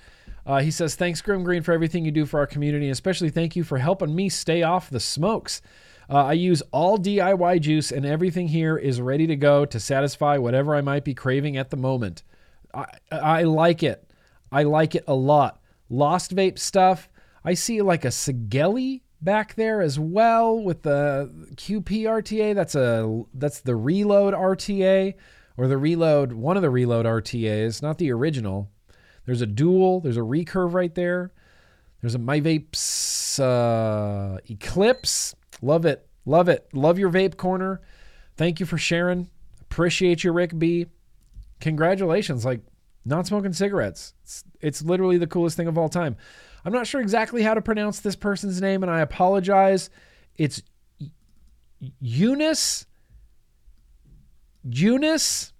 Uh, 0.46 0.60
he 0.60 0.72
says, 0.72 0.96
"Thanks, 0.96 1.22
Grimm 1.22 1.44
Green, 1.44 1.64
for 1.64 1.72
everything 1.72 2.04
you 2.04 2.12
do 2.12 2.26
for 2.26 2.40
our 2.40 2.48
community, 2.48 2.88
and 2.88 2.92
especially 2.92 3.30
thank 3.30 3.56
you 3.56 3.64
for 3.64 3.78
helping 3.78 4.14
me 4.14 4.28
stay 4.28 4.64
off 4.64 4.90
the 4.90 5.00
smokes. 5.00 5.62
Uh, 6.10 6.26
I 6.26 6.34
use 6.34 6.62
all 6.72 6.98
DIY 6.98 7.62
juice, 7.62 7.92
and 7.92 8.06
everything 8.06 8.50
here 8.50 8.76
is 8.76 9.00
ready 9.00 9.28
to 9.28 9.36
go 9.36 9.66
to 9.66 9.80
satisfy 9.80 10.38
whatever 10.38 10.76
I 10.76 10.82
might 10.82 11.06
be 11.06 11.14
craving 11.14 11.56
at 11.56 11.70
the 11.70 11.78
moment. 11.78 12.24
I, 12.74 12.86
I 13.12 13.44
like 13.44 13.84
it. 13.84 14.12
I 14.52 14.64
like 14.64 14.96
it 14.96 15.06
a 15.08 15.14
lot. 15.14 15.61
Lost 15.92 16.34
vape 16.34 16.58
stuff. 16.58 17.10
I 17.44 17.54
see 17.54 17.82
like 17.82 18.06
a 18.06 18.10
Sigelli 18.10 19.02
back 19.22 19.56
there 19.56 19.82
as 19.82 20.00
well 20.00 20.58
with 20.58 20.84
the 20.84 21.30
QP 21.56 22.04
RTA. 22.04 22.56
That's 22.56 22.76
a 22.76 23.24
that's 23.34 23.60
the 23.60 23.76
reload 23.76 24.34
RTA 24.34 25.16
or 25.58 25.68
the 25.68 25.78
reload 25.78 26.32
one 26.32 26.56
of 26.56 26.64
the 26.64 26.70
reload 26.70 27.06
RTAs, 27.06 27.82
not 27.82 27.98
the 27.98 28.10
original. 28.12 28.72
There's 29.26 29.42
a 29.42 29.46
dual. 29.46 30.00
There's 30.00 30.18
a 30.18 30.22
recurve 30.22 30.74
right 30.74 30.96
there. 30.96 31.34
There's 32.00 32.16
a 32.16 32.20
My 32.20 32.40
Vapes 32.40 33.40
uh, 33.40 34.40
Eclipse. 34.50 35.36
Love 35.62 35.86
it. 35.86 36.08
Love 36.26 36.48
it. 36.48 36.68
Love 36.74 36.98
your 36.98 37.12
vape 37.12 37.36
corner. 37.36 37.82
Thank 38.38 38.62
you 38.62 38.66
for 38.66 38.78
sharing. 38.78 39.30
Appreciate 39.60 40.24
you, 40.24 40.32
Rick 40.32 40.58
B. 40.58 40.88
Congratulations. 41.60 42.44
Like, 42.46 42.62
not 43.06 43.28
smoking 43.28 43.54
cigarettes. 43.54 44.14
It's, 44.24 44.44
it's 44.62 44.82
literally 44.82 45.18
the 45.18 45.28
coolest 45.28 45.58
thing 45.58 45.68
of 45.68 45.78
all 45.78 45.90
time. 45.90 46.16
I'm 46.64 46.74
not 46.74 46.88
sure 46.88 47.02
exactly 47.02 47.42
how 47.42 47.54
to 47.54 47.62
pronounce 47.62 48.00
this 48.00 48.16
person's 48.16 48.62
name, 48.62 48.84
and 48.84 48.92
I 48.92 49.02
apologize. 49.02 49.90
It's 50.38 50.62
Eunice. 52.00 52.86
Eunice. 54.64 55.54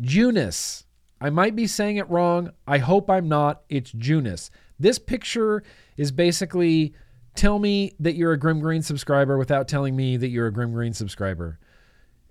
Junis. 0.00 0.84
I 1.20 1.30
might 1.30 1.56
be 1.56 1.66
saying 1.66 1.96
it 1.96 2.08
wrong. 2.10 2.50
I 2.66 2.78
hope 2.78 3.10
I'm 3.10 3.28
not. 3.28 3.62
It's 3.68 3.92
Junis. 3.92 4.50
This 4.78 4.98
picture 4.98 5.62
is 5.96 6.12
basically 6.12 6.94
tell 7.34 7.58
me 7.58 7.94
that 8.00 8.16
you're 8.16 8.32
a 8.32 8.38
Grimm 8.38 8.60
Green 8.60 8.82
subscriber 8.82 9.38
without 9.38 9.68
telling 9.68 9.96
me 9.96 10.16
that 10.16 10.28
you're 10.28 10.46
a 10.46 10.52
Grimm 10.52 10.72
Green 10.72 10.92
subscriber. 10.92 11.58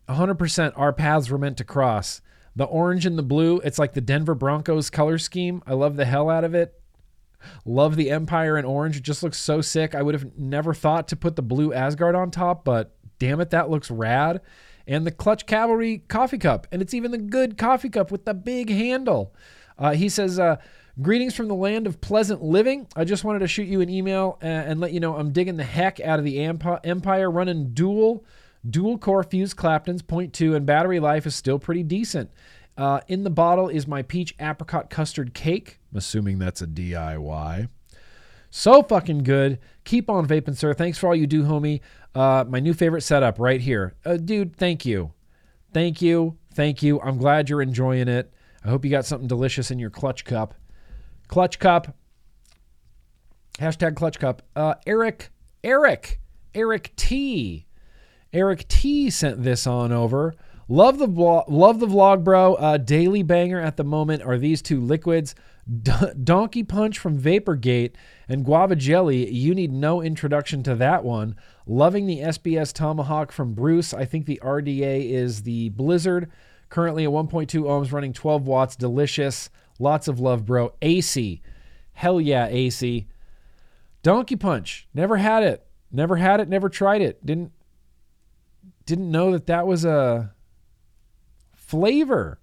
100% 0.10 0.74
our 0.76 0.94
paths 0.94 1.30
were 1.30 1.38
meant 1.38 1.58
to 1.58 1.64
cross. 1.64 2.22
The 2.56 2.66
orange 2.66 3.06
and 3.06 3.18
the 3.18 3.24
blue, 3.24 3.60
it's 3.60 3.80
like 3.80 3.94
the 3.94 4.02
Denver 4.02 4.36
Broncos 4.36 4.90
color 4.90 5.18
scheme. 5.18 5.62
I 5.68 5.74
love 5.74 5.98
the 5.98 6.06
hell 6.06 6.30
out 6.30 6.44
of 6.44 6.56
it. 6.56 6.80
Love 7.66 7.96
the 7.96 8.12
Empire 8.12 8.58
in 8.58 8.66
orange. 8.66 8.98
It 8.98 9.04
just 9.04 9.24
looks 9.24 9.38
so 9.38 9.62
sick. 9.62 9.94
I 9.94 10.02
would 10.02 10.16
have 10.16 10.38
never 10.38 10.74
thought 10.74 11.08
to 11.10 11.16
put 11.16 11.36
the 11.36 11.42
blue 11.42 11.74
Asgard 11.74 12.16
on 12.16 12.32
top, 12.32 12.64
but 12.64 12.96
damn 13.20 13.42
it, 13.42 13.50
that 13.52 13.70
looks 13.70 13.92
rad. 13.92 14.42
And 14.88 15.06
the 15.06 15.12
Clutch 15.12 15.46
Cavalry 15.46 16.00
coffee 16.08 16.38
cup. 16.38 16.68
And 16.72 16.82
it's 16.82 16.94
even 16.94 17.12
the 17.12 17.18
good 17.18 17.58
coffee 17.58 17.90
cup 17.90 18.12
with 18.12 18.26
the 18.26 18.34
big 18.34 18.70
handle. 18.70 19.36
Uh, 19.78 19.94
he 19.94 20.10
says, 20.10 20.40
uh, 20.40 20.58
Greetings 21.02 21.36
from 21.36 21.50
the 21.50 21.56
land 21.56 21.88
of 21.88 22.00
pleasant 22.00 22.42
living. 22.42 22.88
I 22.96 23.04
just 23.04 23.26
wanted 23.26 23.40
to 23.40 23.50
shoot 23.50 23.68
you 23.68 23.82
an 23.82 23.90
email 23.90 24.38
and, 24.40 24.72
and 24.72 24.80
let 24.80 24.94
you 24.94 25.02
know 25.02 25.18
I'm 25.18 25.34
digging 25.34 25.58
the 25.58 25.64
heck 25.66 26.00
out 26.00 26.20
of 26.20 26.26
the 26.26 26.40
Empire 26.40 27.30
running 27.30 27.74
dual 27.74 28.24
dual 28.70 28.98
core 28.98 29.24
fuse 29.24 29.54
Claptons, 29.54 30.02
point 30.02 30.34
0.2, 30.34 30.56
and 30.56 30.66
battery 30.66 31.00
life 31.00 31.26
is 31.26 31.36
still 31.36 31.60
pretty 31.60 31.84
decent. 31.84 32.32
Uh, 32.78 33.00
in 33.08 33.24
the 33.24 33.30
bottle 33.30 33.70
is 33.70 33.88
my 33.88 34.02
peach 34.02 34.36
apricot 34.40 34.90
custard 34.90 35.34
cake. 35.34 35.80
I'm 35.92 35.98
assuming 35.98 36.40
that's 36.40 36.62
a 36.62 36.68
DIY. 36.68 37.70
So 38.50 38.84
fucking 38.84 39.24
good. 39.24 39.60
Keep 39.84 40.10
on 40.10 40.28
vaping, 40.28 40.56
sir. 40.56 40.74
Thanks 40.74 40.98
for 40.98 41.08
all 41.08 41.16
you 41.16 41.28
do, 41.28 41.44
homie. 41.44 41.82
Uh, 42.14 42.46
my 42.48 42.60
new 42.60 42.74
favorite 42.74 43.02
setup 43.02 43.40
right 43.40 43.62
here. 43.62 43.96
Uh, 44.06 44.18
dude, 44.18 44.56
thank 44.56 44.86
you. 44.86 45.12
Thank 45.74 46.02
you. 46.02 46.38
Thank 46.54 46.82
you. 46.82 47.02
I'm 47.02 47.18
glad 47.18 47.50
you're 47.50 47.62
enjoying 47.62 48.08
it. 48.08 48.34
I 48.64 48.70
hope 48.70 48.86
you 48.86 48.92
got 48.92 49.06
something 49.06 49.28
delicious 49.28 49.72
in 49.72 49.80
your 49.80 49.90
clutch 49.90 50.24
cup. 50.24 50.54
Clutch 51.28 51.60
cup. 51.60 51.96
Hashtag 53.60 53.96
clutch 53.96 54.20
cup. 54.20 54.42
Uh, 54.56 54.76
Eric, 54.88 55.30
Eric, 55.64 56.20
Eric 56.54 56.94
T. 56.96 57.65
Eric 58.36 58.68
T 58.68 59.10
sent 59.10 59.44
this 59.44 59.66
on 59.66 59.94
over. 59.94 60.36
Love 60.68 60.98
the 60.98 61.08
vlog, 61.08 61.46
love 61.48 61.80
the 61.80 61.88
vlog, 61.88 62.24
bro. 62.24 62.56
Uh, 62.56 62.76
daily 62.76 63.24
banger 63.24 63.62
at 63.62 63.78
the 63.78 63.84
moment 63.86 64.24
are 64.24 64.38
these 64.38 64.62
two 64.62 64.82
liquids, 64.82 65.36
Donkey 66.22 66.64
Punch 66.64 67.00
from 67.00 67.18
Vaporgate 67.18 67.96
and 68.28 68.44
Guava 68.44 68.76
Jelly. 68.76 69.32
You 69.32 69.56
need 69.56 69.72
no 69.72 70.02
introduction 70.02 70.64
to 70.64 70.76
that 70.76 71.06
one. 71.06 71.38
Loving 71.66 72.08
the 72.08 72.20
SBS 72.20 72.74
Tomahawk 72.74 73.32
from 73.32 73.54
Bruce. 73.54 73.94
I 73.94 74.04
think 74.04 74.26
the 74.26 74.42
RDA 74.44 75.10
is 75.12 75.44
the 75.44 75.70
Blizzard. 75.70 76.30
Currently 76.68 77.06
at 77.06 77.12
1.2 77.12 77.48
ohms, 77.62 77.94
running 77.94 78.12
12 78.12 78.46
watts. 78.46 78.76
Delicious. 78.76 79.50
Lots 79.80 80.10
of 80.10 80.20
love, 80.20 80.46
bro. 80.46 80.74
AC. 80.82 81.42
Hell 81.94 82.20
yeah, 82.20 82.48
AC. 82.48 83.08
Donkey 84.04 84.36
Punch. 84.36 84.90
Never 84.94 85.18
had 85.18 85.42
it. 85.42 85.66
Never 85.90 86.18
had 86.18 86.42
it. 86.42 86.50
Never 86.50 86.68
tried 86.68 87.02
it. 87.02 87.26
Didn't 87.26 87.54
didn't 88.86 89.12
know 89.12 89.32
that 89.32 89.48
that 89.48 89.68
was 89.68 89.86
a 89.86 90.34
flavor. 91.56 92.40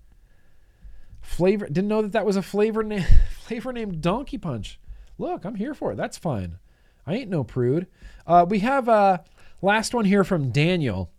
Flavor. 1.20 1.66
Didn't 1.66 1.88
know 1.88 2.02
that 2.02 2.12
that 2.12 2.26
was 2.26 2.37
a 2.37 2.42
flavor 2.42 2.83
name. 2.83 3.05
flavor 3.31 3.72
named 3.72 4.00
Donkey 4.00 4.38
Punch. 4.38 4.81
Look, 5.18 5.44
I'm 5.44 5.55
here 5.55 5.74
for 5.74 5.92
it. 5.92 5.96
That's 5.96 6.18
fine. 6.18 6.59
I 7.07 7.14
ain't 7.14 7.31
no 7.31 7.44
prude. 7.44 7.87
Uh, 8.26 8.46
we 8.48 8.61
have 8.61 8.88
a 8.88 8.92
uh, 8.92 9.18
last 9.61 9.94
one 9.94 10.05
here 10.05 10.24
from 10.24 10.50
Daniel, 10.50 11.11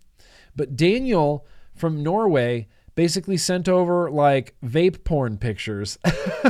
but 0.56 0.76
Daniel 0.76 1.46
from 1.74 2.02
Norway 2.02 2.68
basically 2.94 3.36
sent 3.36 3.68
over 3.68 4.10
like 4.10 4.54
vape 4.64 5.04
porn 5.04 5.36
pictures. 5.38 5.98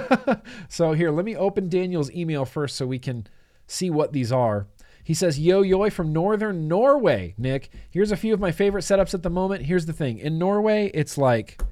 so 0.69 0.93
here, 0.93 1.11
let 1.11 1.25
me 1.25 1.37
open 1.37 1.69
Daniel's 1.69 2.11
email 2.13 2.45
first 2.45 2.77
so 2.77 2.87
we 2.87 2.99
can 2.99 3.27
see 3.67 3.91
what 3.91 4.13
these 4.13 4.31
are. 4.31 4.67
He 5.05 5.15
says, 5.15 5.39
Yo 5.39 5.61
Yoy 5.63 5.91
from 5.91 6.13
Northern 6.13 6.67
Norway, 6.67 7.35
Nick. 7.37 7.71
Here's 7.91 8.11
a 8.11 8.17
few 8.17 8.33
of 8.33 8.41
my 8.41 8.51
favorite 8.51 8.83
setups 8.83 9.13
at 9.13 9.23
the 9.23 9.31
moment. 9.31 9.67
Here's 9.67 9.87
the 9.87 9.93
thing 9.93 10.19
in 10.19 10.39
Norway, 10.39 10.91
it's 10.95 11.19
like 11.19 11.63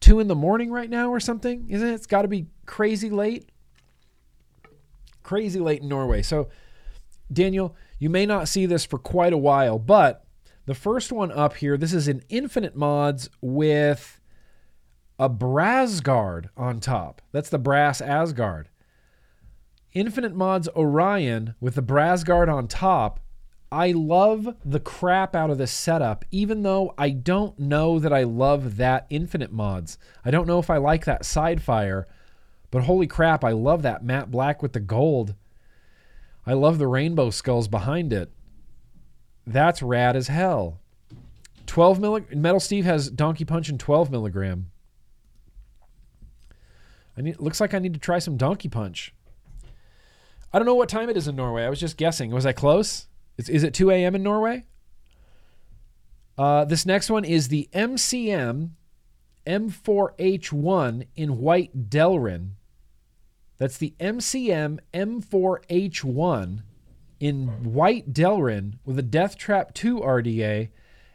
two 0.00 0.20
in 0.20 0.28
the 0.28 0.34
morning 0.34 0.70
right 0.70 0.90
now 0.90 1.10
or 1.10 1.20
something, 1.20 1.66
isn't 1.68 1.86
it? 1.86 1.94
It's 1.94 2.06
got 2.06 2.22
to 2.22 2.28
be 2.28 2.46
crazy 2.66 3.10
late. 3.10 3.50
Crazy 5.22 5.60
late 5.60 5.82
in 5.82 5.88
Norway. 5.88 6.22
So, 6.22 6.48
Daniel, 7.32 7.76
you 7.98 8.10
may 8.10 8.26
not 8.26 8.48
see 8.48 8.66
this 8.66 8.84
for 8.84 8.98
quite 8.98 9.32
a 9.32 9.38
while, 9.38 9.78
but 9.78 10.24
the 10.66 10.74
first 10.74 11.12
one 11.12 11.32
up 11.32 11.54
here, 11.54 11.76
this 11.76 11.92
is 11.92 12.08
an 12.08 12.22
Infinite 12.28 12.76
Mods 12.76 13.28
with 13.40 14.20
a 15.18 15.30
Brasgard 15.30 16.48
on 16.56 16.80
top. 16.80 17.22
That's 17.32 17.48
the 17.48 17.58
brass 17.58 18.00
Asgard. 18.00 18.68
Infinite 19.94 20.34
Mods 20.34 20.68
Orion 20.74 21.54
with 21.60 21.74
the 21.74 21.82
Brasgard 21.82 22.52
on 22.52 22.66
top. 22.66 23.20
I 23.70 23.92
love 23.92 24.56
the 24.64 24.80
crap 24.80 25.34
out 25.34 25.50
of 25.50 25.58
this 25.58 25.72
setup, 25.72 26.24
even 26.30 26.62
though 26.62 26.94
I 26.98 27.10
don't 27.10 27.58
know 27.58 27.98
that 27.98 28.12
I 28.12 28.22
love 28.22 28.76
that 28.76 29.06
Infinite 29.08 29.52
Mods. 29.52 29.96
I 30.24 30.30
don't 30.30 30.46
know 30.46 30.58
if 30.58 30.68
I 30.68 30.76
like 30.76 31.04
that 31.04 31.24
side 31.24 31.62
fire, 31.62 32.06
but 32.70 32.84
holy 32.84 33.06
crap, 33.06 33.44
I 33.44 33.52
love 33.52 33.82
that 33.82 34.04
matte 34.04 34.30
black 34.30 34.62
with 34.62 34.72
the 34.72 34.80
gold. 34.80 35.34
I 36.46 36.52
love 36.54 36.78
the 36.78 36.86
rainbow 36.86 37.30
skulls 37.30 37.68
behind 37.68 38.12
it. 38.12 38.30
That's 39.46 39.82
rad 39.82 40.16
as 40.16 40.28
hell. 40.28 40.80
12 41.66 41.98
milli- 41.98 42.34
Metal 42.34 42.60
Steve 42.60 42.84
has 42.84 43.10
Donkey 43.10 43.44
Punch 43.44 43.68
in 43.68 43.78
12 43.78 44.10
milligram. 44.10 44.70
I 47.16 47.22
need, 47.22 47.40
looks 47.40 47.60
like 47.60 47.74
I 47.74 47.78
need 47.78 47.94
to 47.94 48.00
try 48.00 48.18
some 48.18 48.36
Donkey 48.36 48.68
Punch. 48.68 49.14
I 50.52 50.58
don't 50.58 50.66
know 50.66 50.74
what 50.74 50.88
time 50.88 51.08
it 51.08 51.16
is 51.16 51.28
in 51.28 51.36
Norway. 51.36 51.64
I 51.64 51.70
was 51.70 51.80
just 51.80 51.96
guessing. 51.96 52.30
Was 52.30 52.44
I 52.44 52.52
close? 52.52 53.06
Is, 53.38 53.48
is 53.48 53.64
it 53.64 53.74
2 53.74 53.90
a.m. 53.90 54.14
in 54.14 54.22
Norway? 54.22 54.64
Uh, 56.36 56.64
this 56.64 56.84
next 56.84 57.10
one 57.10 57.24
is 57.24 57.48
the 57.48 57.68
MCM 57.72 58.70
M4H1 59.46 61.06
in 61.16 61.38
white 61.38 61.90
Delrin. 61.90 62.50
That's 63.58 63.78
the 63.78 63.94
MCM 64.00 64.78
M4H1 64.92 66.62
in 67.20 67.46
white 67.72 68.12
Delrin 68.12 68.78
with 68.84 68.98
a 68.98 69.02
Death 69.02 69.36
Trap 69.36 69.72
2 69.74 70.00
RDA 70.00 70.68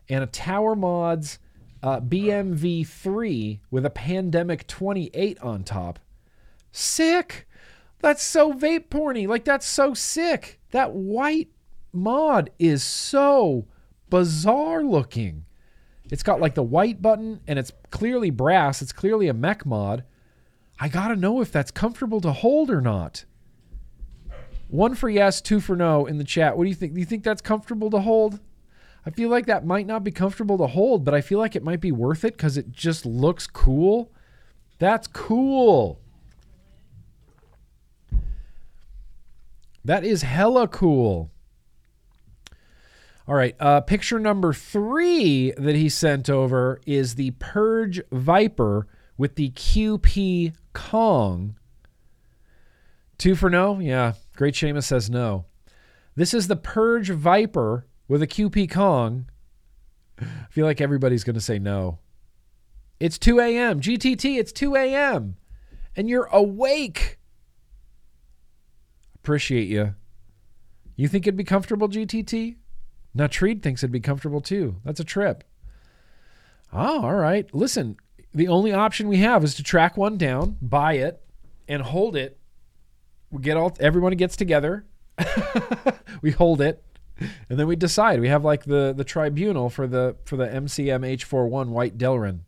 and 0.09 0.23
a 0.23 0.27
Tower 0.27 0.75
Mods 0.75 1.39
uh, 1.83 1.99
BMV3 1.99 3.59
with 3.69 3.85
a 3.85 3.89
Pandemic 3.89 4.65
28 4.67 5.39
on 5.39 5.63
top. 5.63 5.99
Sick! 6.71 7.47
That's 7.99 8.23
so 8.23 8.53
vape 8.53 8.89
porny. 8.89 9.27
Like 9.27 9.45
that's 9.45 9.65
so 9.65 9.93
sick. 9.93 10.59
That 10.71 10.93
white 10.93 11.49
mod 11.91 12.51
is 12.59 12.83
so 12.83 13.67
bizarre 14.09 14.83
looking. 14.83 15.45
It's 16.09 16.23
got 16.23 16.39
like 16.39 16.55
the 16.55 16.63
white 16.63 17.01
button 17.01 17.41
and 17.47 17.59
it's 17.59 17.71
clearly 17.89 18.29
brass. 18.29 18.81
It's 18.81 18.93
clearly 18.93 19.27
a 19.27 19.33
mech 19.33 19.65
mod. 19.65 20.03
I 20.79 20.89
gotta 20.89 21.15
know 21.15 21.41
if 21.41 21.51
that's 21.51 21.71
comfortable 21.71 22.21
to 22.21 22.31
hold 22.31 22.69
or 22.69 22.81
not. 22.81 23.25
One 24.69 24.95
for 24.95 25.09
yes, 25.09 25.41
two 25.41 25.59
for 25.59 25.75
no 25.75 26.05
in 26.05 26.17
the 26.17 26.23
chat. 26.23 26.57
What 26.57 26.65
do 26.65 26.69
you 26.69 26.75
think? 26.75 26.93
Do 26.93 26.99
you 26.99 27.05
think 27.05 27.23
that's 27.23 27.41
comfortable 27.41 27.89
to 27.91 27.99
hold? 27.99 28.39
I 29.05 29.09
feel 29.09 29.29
like 29.29 29.45
that 29.45 29.65
might 29.65 29.87
not 29.87 30.03
be 30.03 30.11
comfortable 30.11 30.57
to 30.57 30.67
hold, 30.67 31.05
but 31.05 31.13
I 31.13 31.21
feel 31.21 31.39
like 31.39 31.55
it 31.55 31.63
might 31.63 31.79
be 31.79 31.93
worth 31.93 32.25
it 32.25 32.35
because 32.35 32.57
it 32.57 32.71
just 32.71 33.05
looks 33.05 33.47
cool. 33.47 34.11
That's 34.79 35.07
cool. 35.07 36.01
That 39.87 40.03
is 40.03 40.21
hella 40.21 40.67
cool. 40.67 41.31
All 43.25 43.35
right. 43.35 43.55
Uh, 43.57 43.79
picture 43.79 44.19
number 44.19 44.51
three 44.51 45.53
that 45.57 45.75
he 45.75 45.87
sent 45.87 46.29
over 46.29 46.81
is 46.85 47.15
the 47.15 47.31
Purge 47.39 48.01
Viper 48.11 48.85
with 49.17 49.35
the 49.35 49.51
QP 49.51 50.53
Kong. 50.73 51.55
Two 53.17 53.33
for 53.33 53.49
no? 53.49 53.79
Yeah. 53.79 54.13
Great 54.35 54.55
Seamus 54.55 54.83
says 54.83 55.09
no. 55.09 55.45
This 56.15 56.33
is 56.33 56.49
the 56.49 56.57
Purge 56.57 57.11
Viper 57.11 57.87
with 58.09 58.21
a 58.21 58.27
QP 58.27 58.69
Kong. 58.69 59.29
I 60.19 60.47
feel 60.49 60.65
like 60.65 60.81
everybody's 60.81 61.23
going 61.23 61.35
to 61.35 61.41
say 61.41 61.59
no. 61.59 61.99
It's 62.99 63.17
2 63.17 63.39
a.m. 63.39 63.79
GTT, 63.79 64.37
it's 64.37 64.51
2 64.51 64.75
a.m. 64.75 65.37
And 65.95 66.09
you're 66.09 66.27
awake. 66.33 67.16
Appreciate 69.27 69.67
you. 69.67 69.93
You 70.95 71.09
think 71.09 71.27
it'd 71.27 71.35
be 71.35 71.43
comfortable, 71.43 71.89
GTT? 71.89 72.55
Now, 73.13 73.27
Treed 73.27 73.61
thinks 73.61 73.83
it'd 73.83 73.91
be 73.91 73.99
comfortable 73.99 74.39
too. 74.39 74.77
That's 74.85 75.01
a 75.01 75.03
trip. 75.03 75.43
Oh, 76.71 77.01
all 77.01 77.15
right. 77.15 77.53
Listen, 77.53 77.97
the 78.33 78.47
only 78.47 78.71
option 78.71 79.09
we 79.09 79.17
have 79.17 79.43
is 79.43 79.53
to 79.55 79.63
track 79.63 79.97
one 79.97 80.17
down, 80.17 80.55
buy 80.61 80.93
it, 80.93 81.21
and 81.67 81.81
hold 81.81 82.15
it. 82.15 82.39
We 83.29 83.41
get 83.41 83.57
all 83.57 83.75
everyone 83.81 84.15
gets 84.15 84.37
together. 84.37 84.85
we 86.21 86.31
hold 86.31 86.61
it, 86.61 86.81
and 87.49 87.59
then 87.59 87.67
we 87.67 87.75
decide. 87.75 88.21
We 88.21 88.29
have 88.29 88.45
like 88.45 88.63
the 88.63 88.93
the 88.95 89.03
tribunal 89.03 89.69
for 89.69 89.87
the 89.87 90.15
for 90.23 90.37
the 90.37 90.47
MCM 90.47 91.01
H41 91.17 91.67
White 91.67 91.97
Delrin. 91.97 92.43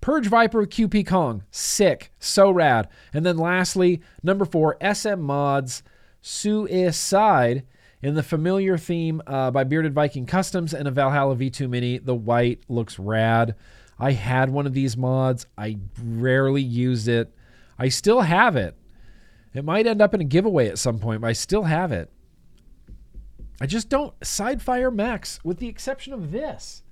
Purge 0.00 0.28
Viper 0.28 0.64
QP 0.64 1.06
Kong, 1.06 1.44
sick, 1.50 2.12
so 2.18 2.50
rad. 2.50 2.88
And 3.12 3.26
then 3.26 3.36
lastly, 3.36 4.00
number 4.22 4.44
four, 4.44 4.76
SM 4.80 5.20
Mods 5.20 5.82
Suicide 6.20 7.64
in 8.02 8.14
the 8.14 8.22
familiar 8.22 8.78
theme 8.78 9.20
uh, 9.26 9.50
by 9.50 9.64
Bearded 9.64 9.94
Viking 9.94 10.26
Customs 10.26 10.72
and 10.72 10.86
a 10.86 10.90
Valhalla 10.90 11.36
V2 11.36 11.68
Mini. 11.68 11.98
The 11.98 12.14
white 12.14 12.60
looks 12.68 12.98
rad. 12.98 13.54
I 13.98 14.12
had 14.12 14.50
one 14.50 14.66
of 14.66 14.74
these 14.74 14.96
mods. 14.96 15.46
I 15.56 15.78
rarely 16.02 16.62
used 16.62 17.08
it. 17.08 17.34
I 17.78 17.88
still 17.88 18.20
have 18.20 18.56
it. 18.56 18.76
It 19.54 19.64
might 19.64 19.86
end 19.86 20.00
up 20.00 20.14
in 20.14 20.20
a 20.20 20.24
giveaway 20.24 20.68
at 20.68 20.78
some 20.78 20.98
point, 20.98 21.20
but 21.20 21.28
I 21.28 21.32
still 21.32 21.64
have 21.64 21.90
it. 21.90 22.10
I 23.60 23.66
just 23.66 23.88
don't. 23.88 24.18
Sidefire 24.20 24.94
Max, 24.94 25.40
with 25.42 25.58
the 25.58 25.68
exception 25.68 26.12
of 26.12 26.30
this. 26.30 26.84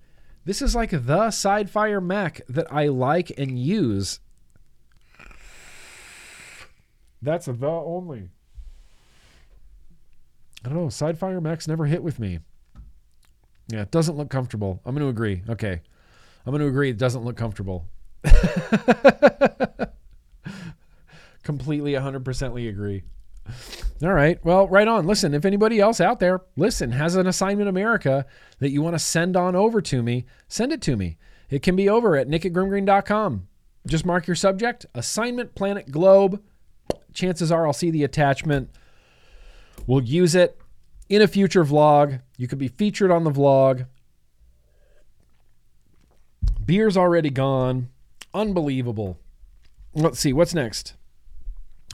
This 0.47 0.63
is 0.63 0.75
like 0.77 0.91
the 0.91 1.29
Sidefire 1.29 2.01
Mac 2.01 2.41
that 2.49 2.73
I 2.73 2.87
like 2.87 3.33
and 3.37 3.59
use. 3.59 4.21
That's 7.21 7.49
a 7.49 7.53
the 7.53 7.67
only. 7.67 8.29
I 10.65 10.69
don't 10.69 10.79
know. 10.79 10.87
Sidefire 10.87 11.43
mechs 11.43 11.67
never 11.67 11.87
hit 11.87 12.01
with 12.01 12.21
me. 12.21 12.39
Yeah, 13.67 13.83
it 13.83 13.91
doesn't 13.91 14.17
look 14.17 14.31
comfortable. 14.31 14.81
I'm 14.85 14.95
going 14.95 15.05
to 15.05 15.11
agree. 15.11 15.43
Okay. 15.49 15.81
I'm 16.47 16.53
going 16.53 16.61
to 16.61 16.69
agree 16.69 16.91
it 16.91 16.99
doesn't 16.99 17.25
look 17.25 17.37
comfortable. 17.37 17.89
Completely 21.43 21.95
100%ly 21.95 22.69
agree. 22.69 23.03
All 24.03 24.13
right. 24.13 24.43
Well, 24.45 24.69
right 24.69 24.87
on. 24.87 25.07
Listen, 25.07 25.33
if 25.33 25.45
anybody 25.45 25.81
else 25.81 26.01
out 26.01 26.21
there, 26.21 26.43
listen, 26.57 26.93
has 26.93 27.17
an 27.17 27.27
assignment 27.27 27.69
America 27.69 28.27
that 28.59 28.71
you 28.71 28.83
want 28.83 28.95
to 28.95 28.99
send 28.99 29.37
on 29.37 29.57
over 29.57 29.81
to 29.81 30.03
me, 30.03 30.27
send 30.49 30.73
it 30.73 30.83
to 30.83 30.97
me. 30.97 31.17
It 31.49 31.63
can 31.63 31.77
be 31.77 31.89
over 31.89 32.17
at 32.17 32.29
nick 32.29 32.45
at 32.45 32.53
grimmgreen.com. 32.53 33.49
Just 33.87 34.05
mark 34.05 34.27
your 34.27 34.35
subject, 34.35 34.85
assignment 34.95 35.55
planet 35.55 35.91
globe. 35.91 36.43
Chances 37.15 37.51
are 37.51 37.67
I'll 37.67 37.73
see 37.73 37.91
the 37.91 38.05
attachment. 38.05 38.71
We'll 39.87 40.03
use 40.03 40.35
it 40.35 40.61
in 41.09 41.23
a 41.23 41.29
future 41.29 41.65
vlog. 41.65 42.21
You 42.37 42.49
could 42.49 42.59
be 42.59 42.69
featured 42.69 43.11
on 43.11 43.25
the 43.25 43.31
vlog. 43.31 43.87
Beer's 46.63 46.97
already 46.97 47.31
gone. 47.31 47.91
Unbelievable. 48.35 49.19
Let's 49.95 50.19
see, 50.19 50.33
what's 50.33 50.53
next? 50.53 50.95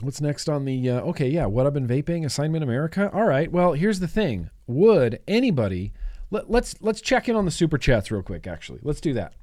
What's 0.03 0.19
next 0.19 0.49
on 0.49 0.65
the? 0.65 0.89
Uh, 0.89 0.99
okay, 1.01 1.29
yeah. 1.29 1.45
What 1.45 1.65
I've 1.65 1.73
been 1.73 1.87
vaping, 1.87 2.25
assignment 2.25 2.61
America. 2.61 3.09
All 3.13 3.23
right. 3.23 3.49
Well, 3.49 3.71
here's 3.71 4.01
the 4.01 4.07
thing. 4.07 4.49
Would 4.67 5.21
anybody? 5.29 5.93
Let, 6.29 6.51
let's 6.51 6.75
let's 6.81 6.99
check 6.99 7.29
in 7.29 7.37
on 7.37 7.45
the 7.45 7.51
super 7.51 7.77
chats 7.77 8.11
real 8.11 8.21
quick. 8.21 8.45
Actually, 8.45 8.79
let's 8.83 8.99
do 8.99 9.13
that. 9.13 9.33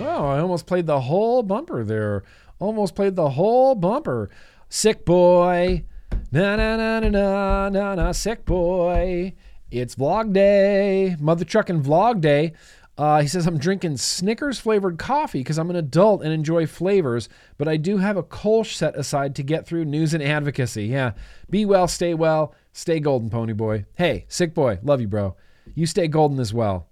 Wow, 0.00 0.26
I 0.26 0.40
almost 0.40 0.66
played 0.66 0.86
the 0.86 1.02
whole 1.02 1.44
bumper 1.44 1.84
there. 1.84 2.24
Almost 2.58 2.96
played 2.96 3.14
the 3.14 3.30
whole 3.30 3.76
bumper. 3.76 4.30
Sick 4.68 5.04
boy. 5.04 5.84
Na 6.32 6.56
na 6.56 6.76
na 6.76 6.98
na 6.98 7.08
na 7.08 7.68
na 7.68 7.94
na. 7.94 8.10
Sick 8.10 8.44
boy. 8.44 9.32
It's 9.70 9.94
vlog 9.94 10.32
day. 10.32 11.14
Mother 11.20 11.44
trucking 11.44 11.82
vlog 11.84 12.20
day. 12.20 12.52
Uh, 12.96 13.20
he 13.20 13.26
says, 13.26 13.46
I'm 13.46 13.58
drinking 13.58 13.96
Snickers 13.96 14.60
flavored 14.60 14.98
coffee 14.98 15.40
because 15.40 15.58
I'm 15.58 15.70
an 15.70 15.76
adult 15.76 16.22
and 16.22 16.32
enjoy 16.32 16.66
flavors, 16.66 17.28
but 17.58 17.66
I 17.66 17.76
do 17.76 17.98
have 17.98 18.16
a 18.16 18.22
Kolsch 18.22 18.74
set 18.74 18.96
aside 18.96 19.34
to 19.34 19.42
get 19.42 19.66
through 19.66 19.84
news 19.84 20.14
and 20.14 20.22
advocacy. 20.22 20.86
Yeah. 20.86 21.12
Be 21.50 21.64
well, 21.64 21.88
stay 21.88 22.14
well, 22.14 22.54
stay 22.72 23.00
golden, 23.00 23.30
pony 23.30 23.52
boy. 23.52 23.86
Hey, 23.94 24.26
sick 24.28 24.54
boy, 24.54 24.78
love 24.82 25.00
you, 25.00 25.08
bro. 25.08 25.34
You 25.74 25.86
stay 25.86 26.06
golden 26.06 26.38
as 26.38 26.54
well. 26.54 26.88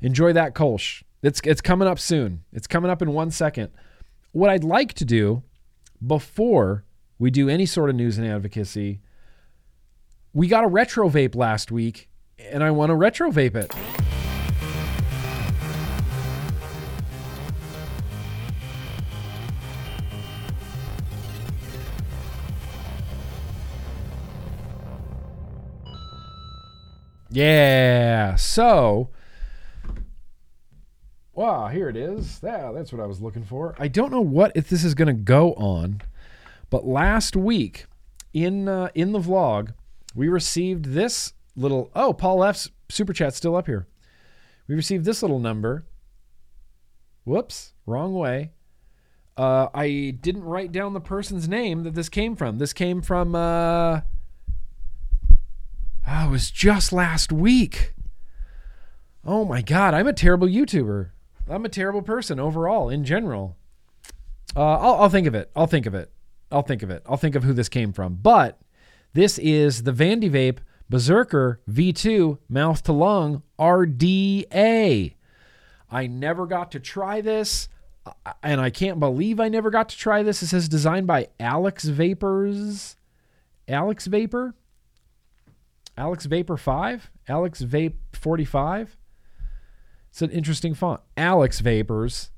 Enjoy 0.00 0.32
that 0.32 0.54
Kolsch. 0.54 1.02
It's, 1.22 1.40
it's 1.44 1.60
coming 1.60 1.88
up 1.88 1.98
soon. 1.98 2.44
It's 2.52 2.68
coming 2.68 2.90
up 2.90 3.02
in 3.02 3.12
one 3.12 3.32
second. 3.32 3.70
What 4.30 4.50
I'd 4.50 4.64
like 4.64 4.92
to 4.94 5.04
do 5.04 5.42
before 6.04 6.84
we 7.18 7.30
do 7.30 7.48
any 7.48 7.66
sort 7.66 7.90
of 7.90 7.96
news 7.96 8.16
and 8.16 8.26
advocacy, 8.26 9.00
we 10.32 10.46
got 10.46 10.64
a 10.64 10.68
retro 10.68 11.08
vape 11.08 11.34
last 11.34 11.72
week, 11.72 12.08
and 12.38 12.62
I 12.62 12.70
want 12.70 12.90
to 12.90 12.94
retro 12.94 13.30
vape 13.30 13.56
it. 13.56 14.11
Yeah. 27.32 28.34
So, 28.36 29.08
wow, 31.32 31.68
here 31.68 31.88
it 31.88 31.96
is. 31.96 32.40
Yeah, 32.44 32.72
that's 32.72 32.92
what 32.92 33.00
I 33.00 33.06
was 33.06 33.22
looking 33.22 33.44
for. 33.44 33.74
I 33.78 33.88
don't 33.88 34.12
know 34.12 34.20
what 34.20 34.52
if 34.54 34.68
this 34.68 34.84
is 34.84 34.94
going 34.94 35.08
to 35.08 35.14
go 35.14 35.54
on, 35.54 36.02
but 36.68 36.86
last 36.86 37.34
week 37.34 37.86
in 38.34 38.68
uh, 38.68 38.90
in 38.94 39.12
the 39.12 39.18
vlog, 39.18 39.72
we 40.14 40.28
received 40.28 40.86
this 40.86 41.32
little. 41.56 41.90
Oh, 41.94 42.12
Paul 42.12 42.44
F's 42.44 42.70
super 42.90 43.14
chat 43.14 43.34
still 43.34 43.56
up 43.56 43.66
here. 43.66 43.86
We 44.68 44.74
received 44.74 45.06
this 45.06 45.22
little 45.22 45.38
number. 45.38 45.86
Whoops, 47.24 47.72
wrong 47.86 48.14
way. 48.14 48.50
Uh, 49.38 49.68
I 49.72 50.18
didn't 50.20 50.44
write 50.44 50.72
down 50.72 50.92
the 50.92 51.00
person's 51.00 51.48
name 51.48 51.84
that 51.84 51.94
this 51.94 52.10
came 52.10 52.36
from. 52.36 52.58
This 52.58 52.74
came 52.74 53.00
from. 53.00 53.34
Uh, 53.34 54.02
Oh, 56.06 56.28
it 56.28 56.30
was 56.30 56.50
just 56.50 56.92
last 56.92 57.32
week. 57.32 57.94
Oh 59.24 59.44
my 59.44 59.62
God, 59.62 59.94
I'm 59.94 60.08
a 60.08 60.12
terrible 60.12 60.48
YouTuber. 60.48 61.10
I'm 61.48 61.64
a 61.64 61.68
terrible 61.68 62.02
person 62.02 62.40
overall, 62.40 62.88
in 62.88 63.04
general. 63.04 63.56
Uh, 64.56 64.78
I'll, 64.78 65.02
I'll 65.02 65.08
think 65.08 65.26
of 65.26 65.34
it. 65.34 65.50
I'll 65.54 65.66
think 65.66 65.86
of 65.86 65.94
it. 65.94 66.10
I'll 66.50 66.62
think 66.62 66.82
of 66.82 66.90
it. 66.90 67.02
I'll 67.06 67.16
think 67.16 67.34
of 67.34 67.44
who 67.44 67.52
this 67.52 67.68
came 67.68 67.92
from. 67.92 68.18
But 68.20 68.60
this 69.14 69.38
is 69.38 69.84
the 69.84 69.92
Vandy 69.92 70.30
Vape 70.30 70.58
Berserker 70.88 71.60
V2 71.70 72.38
mouth 72.48 72.82
to 72.82 72.92
lung 72.92 73.42
RDA. 73.58 75.14
I 75.90 76.06
never 76.06 76.46
got 76.46 76.72
to 76.72 76.80
try 76.80 77.20
this, 77.20 77.68
and 78.42 78.60
I 78.60 78.70
can't 78.70 78.98
believe 78.98 79.40
I 79.40 79.48
never 79.48 79.70
got 79.70 79.88
to 79.90 79.98
try 79.98 80.22
this. 80.22 80.42
It 80.42 80.48
says 80.48 80.68
designed 80.68 81.06
by 81.06 81.28
Alex 81.38 81.84
Vapors. 81.84 82.96
Alex 83.68 84.06
Vapor? 84.06 84.54
Alex 85.96 86.26
Vapor 86.26 86.56
5, 86.56 87.10
Alex 87.28 87.62
Vape 87.62 87.96
45. 88.12 88.96
It's 90.10 90.22
an 90.22 90.30
interesting 90.30 90.74
font. 90.74 91.00
Alex 91.16 91.60
Vapors. 91.60 92.30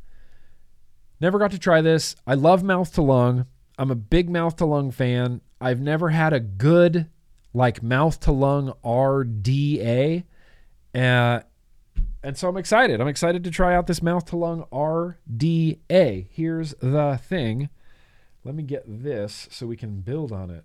Never 1.20 1.38
got 1.38 1.50
to 1.52 1.58
try 1.58 1.80
this. 1.80 2.14
I 2.26 2.34
love 2.34 2.62
mouth 2.62 2.92
to 2.94 3.02
lung. 3.02 3.46
I'm 3.78 3.90
a 3.90 3.96
big 3.96 4.30
mouth 4.30 4.56
to 4.56 4.66
lung 4.66 4.90
fan. 4.90 5.40
I've 5.60 5.80
never 5.80 6.10
had 6.10 6.32
a 6.32 6.40
good 6.40 7.08
like 7.52 7.82
mouth 7.82 8.20
to 8.20 8.32
lung 8.32 8.74
RDA. 8.84 10.24
Uh, 10.94 11.40
and 12.22 12.36
so 12.36 12.48
I'm 12.48 12.56
excited. 12.56 13.00
I'm 13.00 13.08
excited 13.08 13.44
to 13.44 13.50
try 13.50 13.74
out 13.74 13.86
this 13.86 14.02
mouth 14.02 14.24
to 14.26 14.36
lung 14.36 14.64
RDA. 14.72 16.28
Here's 16.30 16.74
the 16.74 17.20
thing. 17.22 17.68
Let 18.44 18.54
me 18.54 18.62
get 18.62 18.84
this 18.86 19.48
so 19.50 19.66
we 19.66 19.76
can 19.76 20.00
build 20.00 20.32
on 20.32 20.50
it. 20.50 20.64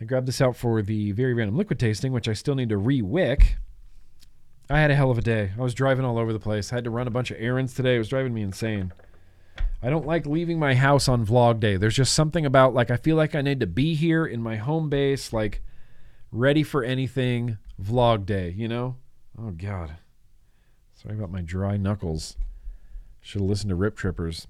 I 0.00 0.04
grabbed 0.04 0.28
this 0.28 0.40
out 0.40 0.56
for 0.56 0.82
the 0.82 1.12
very 1.12 1.32
random 1.32 1.56
liquid 1.56 1.78
tasting, 1.78 2.12
which 2.12 2.28
I 2.28 2.34
still 2.34 2.54
need 2.54 2.68
to 2.68 2.76
re-wick. 2.76 3.56
I 4.68 4.80
had 4.80 4.90
a 4.90 4.96
hell 4.96 5.10
of 5.10 5.18
a 5.18 5.22
day. 5.22 5.52
I 5.58 5.62
was 5.62 5.74
driving 5.74 6.04
all 6.04 6.18
over 6.18 6.32
the 6.32 6.40
place. 6.40 6.72
I 6.72 6.76
had 6.76 6.84
to 6.84 6.90
run 6.90 7.06
a 7.06 7.10
bunch 7.10 7.30
of 7.30 7.38
errands 7.40 7.72
today. 7.72 7.94
It 7.94 7.98
was 7.98 8.08
driving 8.08 8.34
me 8.34 8.42
insane. 8.42 8.92
I 9.82 9.90
don't 9.90 10.06
like 10.06 10.26
leaving 10.26 10.58
my 10.58 10.74
house 10.74 11.08
on 11.08 11.24
vlog 11.24 11.60
day. 11.60 11.76
There's 11.76 11.94
just 11.94 12.14
something 12.14 12.44
about 12.44 12.74
like 12.74 12.90
I 12.90 12.96
feel 12.96 13.16
like 13.16 13.34
I 13.34 13.42
need 13.42 13.60
to 13.60 13.66
be 13.66 13.94
here 13.94 14.26
in 14.26 14.42
my 14.42 14.56
home 14.56 14.88
base, 14.88 15.32
like 15.32 15.62
ready 16.32 16.62
for 16.62 16.82
anything 16.82 17.58
vlog 17.80 18.26
day, 18.26 18.50
you 18.50 18.68
know? 18.68 18.96
Oh 19.38 19.50
god. 19.50 19.96
Sorry 20.94 21.14
about 21.14 21.30
my 21.30 21.42
dry 21.42 21.76
knuckles. 21.76 22.36
Should 23.20 23.42
have 23.42 23.50
listened 23.50 23.70
to 23.70 23.76
Rip 23.76 23.96
Trippers. 23.96 24.46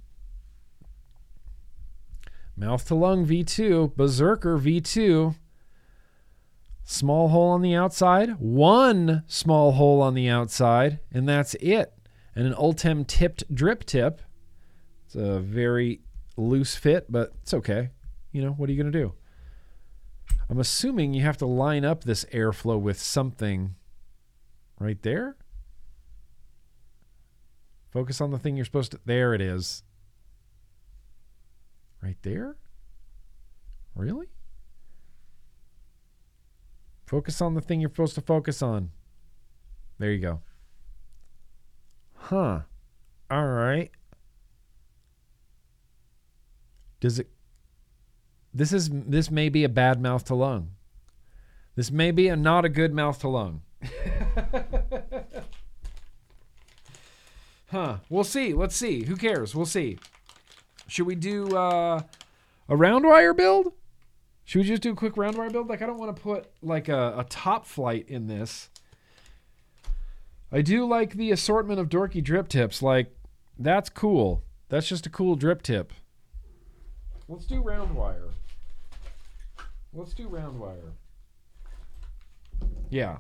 Mouth 2.57 2.87
to 2.87 2.95
lung 2.95 3.27
V2, 3.27 3.95
Berserker 3.95 4.59
V2. 4.59 5.35
Small 6.85 7.29
hole 7.29 7.49
on 7.51 7.63
the 7.63 7.75
outside, 7.75 8.39
one 8.39 9.25
small 9.27 9.73
hole 9.73 10.01
on 10.01 10.15
the 10.15 10.29
outside, 10.29 11.01
and 11.13 11.29
that's 11.29 11.55
it. 11.55 11.93
And 12.35 12.47
an 12.47 12.55
Ultem 12.55 13.05
tipped 13.05 13.53
drip 13.53 13.85
tip. 13.85 14.23
It's 15.05 15.17
a 15.17 15.41
very 15.41 16.01
loose 16.37 16.77
fit, 16.77 17.11
but 17.11 17.33
it's 17.43 17.53
okay. 17.53 17.91
You 18.33 18.43
know, 18.43 18.53
what 18.53 18.69
are 18.69 18.73
you 18.73 18.83
going 18.83 18.93
to 18.93 18.99
do? 18.99 19.15
I'm 20.49 20.61
assuming 20.61 21.13
you 21.13 21.23
have 21.23 21.39
to 21.39 21.47
line 21.47 21.85
up 21.85 22.05
this 22.05 22.25
airflow 22.27 22.81
with 22.81 23.01
something 23.01 23.75
right 24.79 25.01
there. 25.03 25.37
Focus 27.91 28.21
on 28.21 28.31
the 28.31 28.39
thing 28.39 28.57
you're 28.57 28.65
supposed 28.65 28.93
to. 28.93 29.01
There 29.05 29.35
it 29.35 29.41
is. 29.41 29.83
Right 32.07 32.17
there? 32.23 32.57
Really? 33.97 34.29
Focus 37.05 37.41
on 37.41 37.55
the 37.55 37.61
thing 37.61 37.81
you're 37.81 37.91
supposed 37.91 38.15
to 38.15 38.21
focus 38.21 38.63
on. 38.63 38.93
There 39.99 40.13
you 40.13 40.21
go. 40.21 40.41
Huh. 42.15 42.61
All 43.29 43.47
right. 43.49 43.91
Does 47.01 47.19
it 47.19 47.29
This 48.55 48.73
is 48.73 48.89
this 48.93 49.29
may 49.29 49.49
be 49.49 49.65
a 49.65 49.69
bad 49.69 50.01
mouth 50.01 50.25
to 50.27 50.37
lung. 50.37 50.75
This 51.75 51.91
may 51.91 52.13
be 52.13 52.29
a 52.29 52.37
not 52.37 52.65
a 52.65 52.69
good 52.69 52.95
mouth 52.95 53.19
to 53.23 53.29
lung. 53.29 53.63
huh. 57.73 57.97
We'll 58.09 58.23
see. 58.23 58.55
Let's 58.55 58.77
see. 58.77 59.07
Who 59.07 59.17
cares? 59.17 59.57
We'll 59.57 59.67
see. 59.67 59.99
Should 60.87 61.07
we 61.07 61.15
do 61.15 61.57
uh, 61.57 62.03
a 62.69 62.77
round 62.77 63.05
wire 63.05 63.35
build? 63.35 63.73
Should 64.45 64.61
we 64.61 64.69
just 64.69 64.83
do 64.83 64.93
a 64.93 64.97
quick 64.97 65.17
round 65.17 65.37
wire 65.37 65.51
build? 65.51 65.69
Like, 65.69 65.83
I 65.83 65.87
don't 65.87 65.99
want 65.99 66.15
to 66.15 66.23
put 66.23 66.47
like 66.63 66.89
a, 66.89 67.15
a 67.19 67.27
top 67.29 67.67
flight 67.67 68.09
in 68.09 68.29
this. 68.29 68.71
I 70.53 70.63
do 70.63 70.87
like 70.87 71.15
the 71.15 71.33
assortment 71.33 71.81
of 71.81 71.89
dorky 71.89 72.23
drip 72.23 72.49
tips. 72.49 72.81
Like, 72.81 73.13
that's 73.59 73.89
cool. 73.89 74.43
That's 74.69 74.89
just 74.89 75.07
a 75.07 75.11
cool 75.11 75.35
drip 75.35 75.63
tip. 75.63 75.93
Let's 77.29 77.47
do 77.47 77.61
round 77.61 77.95
wire. 77.95 78.31
Let's 79.93 80.15
do 80.15 80.29
round 80.29 80.61
wire. 80.61 80.93
Yeah. 82.91 83.19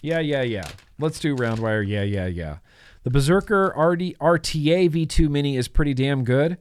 Yeah, 0.00 0.20
yeah, 0.20 0.42
yeah. 0.42 0.68
Let's 1.00 1.18
do 1.18 1.34
round 1.34 1.60
wire. 1.60 1.82
Yeah, 1.82 2.04
yeah, 2.04 2.26
yeah. 2.26 2.58
The 3.02 3.10
Berserker 3.10 3.74
RD, 3.76 4.16
RTA 4.20 4.90
V2 4.90 5.28
Mini 5.28 5.56
is 5.56 5.66
pretty 5.66 5.94
damn 5.94 6.22
good. 6.22 6.58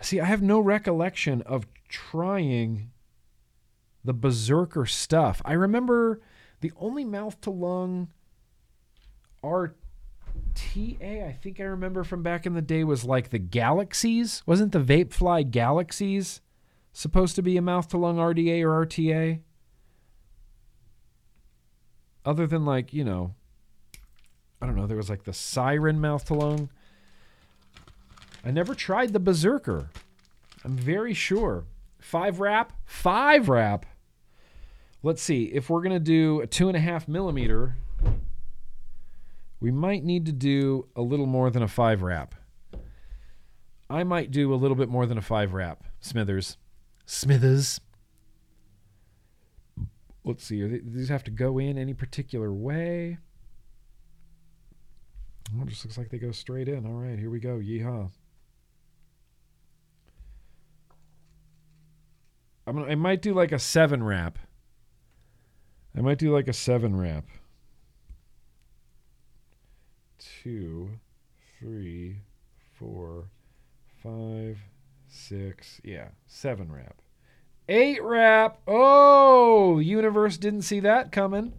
See, 0.00 0.20
I 0.20 0.24
have 0.24 0.42
no 0.42 0.60
recollection 0.60 1.42
of 1.42 1.66
trying 1.88 2.90
the 4.04 4.14
Berserker 4.14 4.86
stuff. 4.86 5.42
I 5.44 5.52
remember 5.52 6.20
the 6.60 6.72
only 6.76 7.04
mouth 7.04 7.40
to 7.42 7.50
lung 7.50 8.08
RTA, 9.42 11.26
I 11.26 11.32
think 11.32 11.60
I 11.60 11.64
remember 11.64 12.04
from 12.04 12.22
back 12.22 12.46
in 12.46 12.54
the 12.54 12.62
day, 12.62 12.84
was 12.84 13.04
like 13.04 13.30
the 13.30 13.38
Galaxies. 13.38 14.42
Wasn't 14.46 14.72
the 14.72 14.80
Vapefly 14.80 15.50
Galaxies 15.50 16.40
supposed 16.92 17.36
to 17.36 17.42
be 17.42 17.56
a 17.56 17.62
mouth 17.62 17.88
to 17.88 17.98
lung 17.98 18.16
RDA 18.16 18.62
or 18.62 18.86
RTA? 18.86 19.40
Other 22.24 22.46
than 22.46 22.64
like, 22.64 22.92
you 22.92 23.04
know, 23.04 23.34
I 24.60 24.66
don't 24.66 24.76
know, 24.76 24.86
there 24.86 24.96
was 24.96 25.10
like 25.10 25.24
the 25.24 25.32
Siren 25.32 26.00
mouth 26.00 26.24
to 26.26 26.34
lung. 26.34 26.70
I 28.44 28.50
never 28.50 28.74
tried 28.74 29.12
the 29.12 29.20
Berserker. 29.20 29.90
I'm 30.64 30.76
very 30.76 31.14
sure. 31.14 31.64
Five 32.00 32.40
wrap, 32.40 32.72
five 32.84 33.48
wrap. 33.48 33.86
Let's 35.02 35.22
see. 35.22 35.44
If 35.44 35.70
we're 35.70 35.82
gonna 35.82 36.00
do 36.00 36.40
a 36.40 36.46
two 36.46 36.68
and 36.68 36.76
a 36.76 36.80
half 36.80 37.08
millimeter, 37.08 37.76
we 39.60 39.70
might 39.70 40.04
need 40.04 40.26
to 40.26 40.32
do 40.32 40.88
a 40.96 41.02
little 41.02 41.26
more 41.26 41.50
than 41.50 41.62
a 41.62 41.68
five 41.68 42.02
wrap. 42.02 42.34
I 43.88 44.04
might 44.04 44.30
do 44.30 44.54
a 44.54 44.56
little 44.56 44.76
bit 44.76 44.88
more 44.88 45.06
than 45.06 45.18
a 45.18 45.22
five 45.22 45.52
wrap. 45.52 45.84
Smithers, 46.00 46.56
Smithers. 47.06 47.80
Let's 50.24 50.44
see. 50.44 50.62
They, 50.62 50.80
these 50.84 51.08
have 51.08 51.24
to 51.24 51.30
go 51.30 51.58
in 51.58 51.76
any 51.76 51.94
particular 51.94 52.52
way? 52.52 53.18
Oh, 55.56 55.62
it 55.62 55.68
just 55.68 55.84
looks 55.84 55.98
like 55.98 56.10
they 56.10 56.18
go 56.18 56.30
straight 56.30 56.68
in. 56.68 56.86
All 56.86 56.92
right, 56.92 57.18
here 57.18 57.30
we 57.30 57.40
go. 57.40 57.58
Yeehaw. 57.58 58.10
I'm 62.66 62.76
gonna, 62.76 62.90
I 62.90 62.94
might 62.94 63.22
do 63.22 63.34
like 63.34 63.52
a 63.52 63.58
seven 63.58 64.02
wrap. 64.02 64.38
I 65.96 66.00
might 66.00 66.18
do 66.18 66.32
like 66.32 66.48
a 66.48 66.52
seven 66.52 66.96
wrap. 66.96 67.24
Two, 70.18 70.90
three, 71.58 72.22
four, 72.78 73.30
five, 74.02 74.58
six. 75.08 75.80
Yeah, 75.82 76.08
seven 76.26 76.70
wrap. 76.72 76.96
Eight 77.68 78.02
wrap. 78.02 78.60
Oh, 78.66 79.78
universe 79.78 80.36
didn't 80.38 80.62
see 80.62 80.80
that 80.80 81.12
coming. 81.12 81.52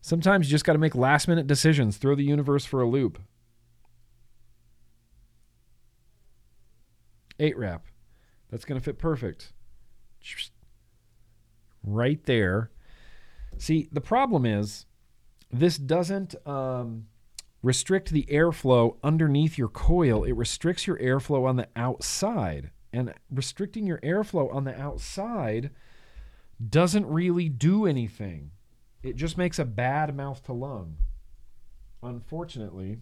Sometimes 0.00 0.46
you 0.46 0.50
just 0.50 0.64
got 0.64 0.72
to 0.72 0.78
make 0.78 0.94
last 0.94 1.28
minute 1.28 1.46
decisions. 1.46 1.96
Throw 1.96 2.14
the 2.14 2.24
universe 2.24 2.64
for 2.64 2.82
a 2.82 2.88
loop. 2.88 3.20
Eight 7.38 7.56
wrap. 7.56 7.86
That's 8.50 8.64
going 8.64 8.78
to 8.78 8.84
fit 8.84 8.98
perfect. 8.98 9.52
Right 11.84 12.22
there. 12.24 12.70
See, 13.58 13.88
the 13.92 14.00
problem 14.00 14.46
is 14.46 14.86
this 15.50 15.76
doesn't 15.76 16.34
um, 16.46 17.06
restrict 17.62 18.10
the 18.10 18.26
airflow 18.30 18.96
underneath 19.02 19.58
your 19.58 19.68
coil, 19.68 20.24
it 20.24 20.32
restricts 20.32 20.86
your 20.86 20.98
airflow 20.98 21.46
on 21.46 21.56
the 21.56 21.68
outside. 21.76 22.70
And 22.94 23.14
restricting 23.30 23.86
your 23.86 23.98
airflow 23.98 24.54
on 24.54 24.64
the 24.64 24.78
outside 24.78 25.70
doesn't 26.68 27.06
really 27.06 27.48
do 27.48 27.86
anything. 27.86 28.50
It 29.02 29.16
just 29.16 29.38
makes 29.38 29.58
a 29.58 29.64
bad 29.64 30.14
mouth 30.14 30.44
to 30.44 30.52
lung. 30.52 30.96
Unfortunately, 32.02 32.98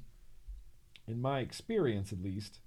in 1.09 1.21
my 1.21 1.41
experience 1.41 2.12
at 2.12 2.23
least, 2.23 2.61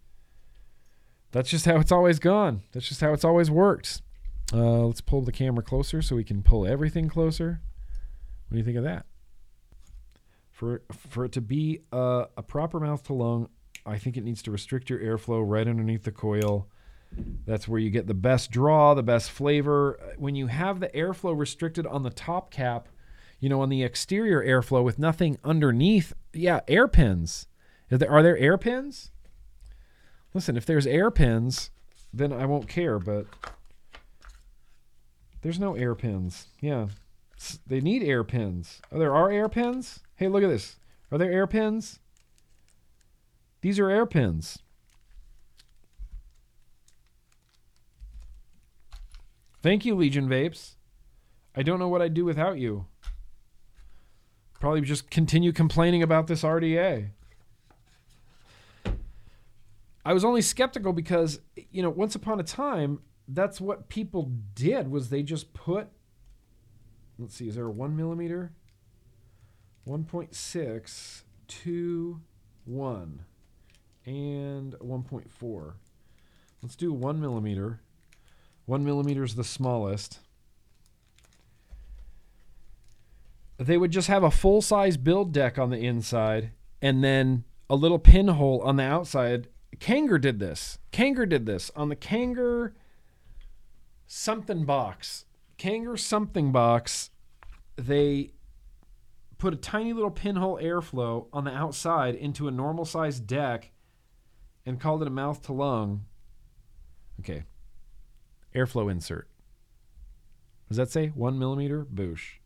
that's 1.32 1.50
just 1.50 1.66
how 1.66 1.78
it's 1.78 1.92
always 1.92 2.20
gone. 2.20 2.62
That's 2.74 2.88
just 2.88 3.02
how 3.02 3.14
it's 3.14 3.24
always 3.24 3.50
worked. 3.50 4.02
Uh, 4.52 4.86
let's 4.86 5.02
pull 5.02 5.22
the 5.22 5.32
camera 5.32 5.64
closer 5.64 6.02
so 6.02 6.16
we 6.16 6.24
can 6.24 6.44
pull 6.44 6.68
everything 6.68 7.08
closer. 7.08 7.62
What 8.48 8.56
do 8.56 8.58
you 8.58 8.66
think 8.66 8.78
of 8.78 8.84
that? 8.84 9.06
For 10.52 10.84
for 10.92 11.26
it 11.26 11.32
to 11.34 11.42
be 11.42 11.82
a, 11.92 12.26
a 12.38 12.44
proper 12.44 12.80
mouth 12.80 13.04
to 13.04 13.14
lung, 13.14 13.50
I 13.86 13.98
think 13.98 14.18
it 14.18 14.24
needs 14.24 14.42
to 14.44 14.52
restrict 14.52 14.90
your 14.90 15.00
airflow 15.00 15.44
right 15.46 15.68
underneath 15.68 16.04
the 16.04 16.12
coil. 16.12 16.68
That's 17.46 17.68
where 17.68 17.80
you 17.80 17.90
get 17.90 18.08
the 18.08 18.14
best 18.14 18.52
draw, 18.52 18.94
the 18.94 19.04
best 19.04 19.32
flavor. 19.32 20.00
When 20.18 20.36
you 20.36 20.48
have 20.48 20.80
the 20.80 20.90
airflow 20.90 21.38
restricted 21.38 21.86
on 21.86 22.04
the 22.04 22.10
top 22.10 22.52
cap, 22.52 22.90
you 23.40 23.50
know, 23.50 23.62
on 23.62 23.70
the 23.70 23.84
exterior 23.84 24.44
airflow 24.44 24.84
with 24.84 24.98
nothing 24.98 25.38
underneath, 25.44 26.14
yeah, 26.34 26.62
air 26.68 26.88
pins. 26.88 27.48
There, 27.90 28.10
are 28.10 28.24
there 28.24 28.38
air 28.38 28.58
pins? 28.58 29.12
Listen, 30.34 30.58
if 30.58 30.66
there's 30.66 30.88
air 30.88 31.12
pins, 31.12 31.70
then 32.12 32.34
I 32.34 32.46
won't 32.46 32.68
care, 32.68 32.98
but 32.98 33.28
there's 35.44 35.60
no 35.60 35.76
air 35.76 35.94
pins. 35.94 36.48
Yeah. 36.62 36.88
They 37.68 37.82
need 37.82 38.02
air 38.02 38.24
pins. 38.24 38.82
Oh, 38.92 38.98
there 38.98 39.14
are 39.14 39.30
air 39.30 39.50
pins? 39.50 40.00
Hey, 40.16 40.30
look 40.30 40.44
at 40.44 40.50
this. 40.50 40.78
Are 41.12 41.18
there 41.18 41.32
air 41.32 41.46
pins? 41.46 42.00
These 43.62 43.78
are 43.80 43.90
air 43.90 44.06
pins. 44.06 44.60
Thank 49.62 49.86
you, 49.86 49.96
Legion 49.96 50.28
Vapes. 50.28 50.76
I 51.56 51.64
don't 51.64 51.80
know 51.80 51.88
what 51.88 52.02
I'd 52.02 52.14
do 52.14 52.26
without 52.26 52.58
you. 52.58 52.86
Probably 54.60 54.82
just 54.82 55.10
continue 55.10 55.52
complaining 55.52 56.04
about 56.04 56.28
this 56.28 56.44
RDA. 56.44 57.10
I 60.06 60.14
was 60.14 60.26
only 60.26 60.42
skeptical 60.42 60.92
because, 60.92 61.40
you 61.72 61.82
know, 61.82 61.90
once 61.90 62.16
upon 62.16 62.40
a 62.40 62.44
time, 62.44 63.00
that's 63.28 63.62
what 63.62 63.90
people 63.90 64.32
did 64.56 64.92
was 64.92 65.10
they 65.10 65.24
just 65.24 65.54
put 65.54 65.88
let's 67.18 67.36
see 67.36 67.48
is 67.48 67.56
there 67.56 67.66
a 67.66 67.72
one 67.72 67.96
millimeter? 67.96 68.52
1.6 69.88 71.22
2 71.48 72.22
1 72.66 73.26
and 74.06 74.74
1.4 74.74 75.74
let's 76.64 76.76
do 76.78 76.94
one 76.94 77.20
millimeter. 77.20 77.82
One 78.66 78.86
millimeter 78.86 79.24
is 79.24 79.36
the 79.36 79.44
smallest. 79.44 80.20
They 83.58 83.78
would 83.78 83.92
just 83.92 84.08
have 84.08 84.24
a 84.24 84.32
full 84.32 84.62
size 84.62 84.98
build 84.98 85.34
deck 85.34 85.60
on 85.60 85.70
the 85.70 85.78
inside 85.78 86.52
and 86.82 87.04
then 87.04 87.44
a 87.70 87.76
little 87.76 88.00
pinhole 88.00 88.62
on 88.62 88.78
the 88.78 88.84
outside. 88.84 89.50
Kanger 89.80 90.20
did 90.20 90.40
this. 90.40 90.80
Kanger 90.92 91.26
did 91.28 91.46
this. 91.46 91.70
On 91.76 91.90
the 91.90 91.96
Kanger 91.96 92.74
something 94.08 94.66
box. 94.66 95.26
Kanger 95.58 95.98
something 95.98 96.52
box. 96.52 97.12
They 97.76 98.34
put 99.38 99.54
a 99.54 99.58
tiny 99.58 99.94
little 99.94 100.12
pinhole 100.12 100.58
airflow 100.58 101.28
on 101.34 101.44
the 101.44 101.52
outside 101.52 102.16
into 102.16 102.48
a 102.48 102.52
normal 102.52 102.86
sized 102.86 103.28
deck 103.28 103.72
and 104.66 104.80
called 104.80 105.02
it 105.02 105.08
a 105.08 105.12
mouth 105.12 105.42
to 105.44 105.54
lung. 105.54 106.06
Okay. 107.20 107.44
Airflow 108.56 108.92
insert. 108.92 109.28
Does 110.68 110.78
that 110.78 110.90
say 110.90 111.08
one 111.08 111.38
millimeter? 111.38 111.86
Boosh. 111.86 112.40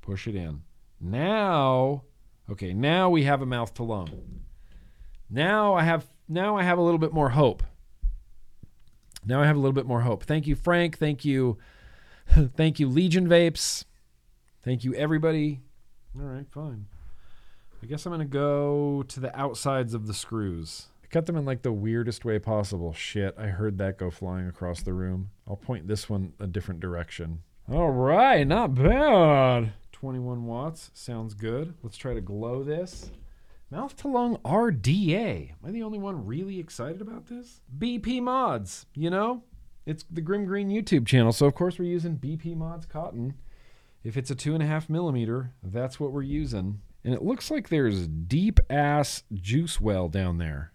Push 0.00 0.26
it 0.26 0.34
in. 0.34 0.62
Now, 1.00 2.04
okay, 2.50 2.72
now 2.72 3.10
we 3.10 3.24
have 3.24 3.42
a 3.42 3.46
mouth 3.46 3.74
to 3.74 3.82
lung. 3.82 4.42
Now 5.28 5.74
I 5.74 5.82
have 5.82 6.06
now 6.28 6.56
I 6.56 6.62
have 6.62 6.78
a 6.78 6.82
little 6.82 6.98
bit 6.98 7.12
more 7.12 7.30
hope. 7.30 7.62
Now 9.24 9.40
I 9.40 9.46
have 9.46 9.56
a 9.56 9.58
little 9.58 9.72
bit 9.72 9.86
more 9.86 10.00
hope. 10.00 10.24
Thank 10.24 10.46
you, 10.46 10.54
Frank. 10.54 10.98
Thank 10.98 11.24
you, 11.24 11.58
thank 12.56 12.80
you, 12.80 12.88
Legion 12.88 13.28
Vapes. 13.28 13.84
Thank 14.62 14.84
you, 14.84 14.94
everybody. 14.94 15.60
All 16.18 16.26
right, 16.26 16.46
fine. 16.50 16.86
I 17.82 17.86
guess 17.86 18.06
I'm 18.06 18.12
gonna 18.12 18.24
go 18.24 19.04
to 19.08 19.20
the 19.20 19.36
outsides 19.38 19.94
of 19.94 20.06
the 20.06 20.14
screws. 20.14 20.86
I 21.02 21.08
cut 21.08 21.26
them 21.26 21.36
in 21.36 21.44
like 21.44 21.62
the 21.62 21.72
weirdest 21.72 22.24
way 22.24 22.38
possible. 22.38 22.92
Shit, 22.92 23.34
I 23.38 23.48
heard 23.48 23.78
that 23.78 23.98
go 23.98 24.10
flying 24.10 24.46
across 24.46 24.82
the 24.82 24.92
room. 24.92 25.30
I'll 25.48 25.56
point 25.56 25.88
this 25.88 26.08
one 26.08 26.32
a 26.38 26.46
different 26.46 26.80
direction. 26.80 27.42
All 27.70 27.90
right, 27.90 28.46
not 28.46 28.74
bad. 28.74 29.72
21 29.92 30.46
watts 30.46 30.90
sounds 30.94 31.34
good. 31.34 31.74
Let's 31.82 31.96
try 31.96 32.14
to 32.14 32.20
glow 32.20 32.62
this. 32.62 33.10
Mouth 33.72 33.96
to 33.96 34.08
lung 34.08 34.36
RDA. 34.44 35.52
Am 35.52 35.56
I 35.64 35.70
the 35.70 35.82
only 35.82 35.98
one 35.98 36.26
really 36.26 36.60
excited 36.60 37.00
about 37.00 37.28
this? 37.28 37.62
BP 37.78 38.20
mods, 38.20 38.84
you 38.94 39.08
know? 39.08 39.44
It's 39.86 40.04
the 40.10 40.20
Grimm 40.20 40.44
Green 40.44 40.68
YouTube 40.68 41.06
channel, 41.06 41.32
so 41.32 41.46
of 41.46 41.54
course 41.54 41.78
we're 41.78 41.86
using 41.86 42.18
BP 42.18 42.54
mods 42.54 42.84
cotton. 42.84 43.32
If 44.04 44.18
it's 44.18 44.30
a 44.30 44.34
two 44.34 44.52
and 44.52 44.62
a 44.62 44.66
half 44.66 44.90
millimeter, 44.90 45.54
that's 45.62 45.98
what 45.98 46.12
we're 46.12 46.20
using. 46.20 46.82
And 47.02 47.14
it 47.14 47.22
looks 47.22 47.50
like 47.50 47.70
there's 47.70 48.06
deep 48.08 48.60
ass 48.68 49.22
juice 49.32 49.80
well 49.80 50.10
down 50.10 50.36
there. 50.36 50.74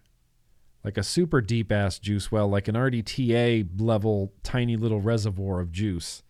Like 0.82 0.98
a 0.98 1.04
super 1.04 1.40
deep 1.40 1.70
ass 1.70 2.00
juice 2.00 2.32
well, 2.32 2.48
like 2.48 2.66
an 2.66 2.74
RDTA 2.74 3.80
level 3.80 4.32
tiny 4.42 4.76
little 4.76 5.00
reservoir 5.00 5.60
of 5.60 5.70
juice. 5.70 6.24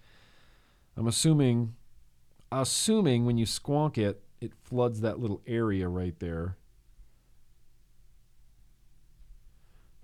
I'm 0.98 1.06
assuming 1.06 1.76
assuming 2.52 3.24
when 3.24 3.38
you 3.38 3.46
squonk 3.46 3.96
it, 3.96 4.22
it 4.40 4.52
floods 4.62 5.00
that 5.00 5.18
little 5.18 5.42
area 5.46 5.88
right 5.88 6.18
there. 6.18 6.56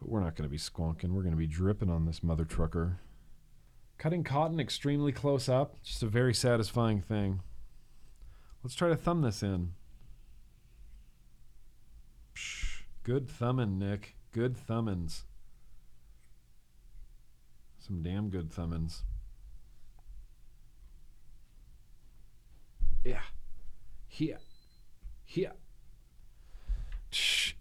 But 0.01 0.09
we're 0.09 0.21
not 0.21 0.37
going 0.37 0.49
to 0.49 0.53
be 0.53 0.59
squonking. 0.59 1.11
We're 1.11 1.23
going 1.23 1.35
to 1.35 1.39
be 1.39 1.47
dripping 1.47 1.91
on 1.91 2.05
this 2.05 2.23
mother 2.23 2.45
trucker. 2.45 3.01
Cutting 3.97 4.25
cotton 4.25 4.59
extremely 4.59 5.13
close 5.13 5.49
up, 5.49 5.77
just 5.83 6.03
a 6.03 6.07
very 6.07 6.35
satisfying 6.35 7.01
thing. 7.01 7.41
Let's 8.63 8.75
try 8.75 8.89
to 8.89 8.97
thumb 8.97 9.23
this 9.23 9.43
in. 9.43 9.73
Psh, 12.35 12.83
good 13.03 13.29
thumbing, 13.29 13.79
Nick. 13.79 14.17
Good 14.33 14.57
thumbins. 14.57 15.23
Some 17.79 18.03
damn 18.03 18.31
good 18.31 18.51
thumbins. 18.51 19.03
Yeah. 23.05 23.21
Here. 24.15 24.39
Here. 25.25 25.55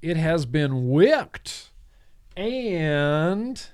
It 0.04 0.18
has 0.18 0.46
been 0.46 0.88
wicked. 0.88 1.52
And 2.38 3.66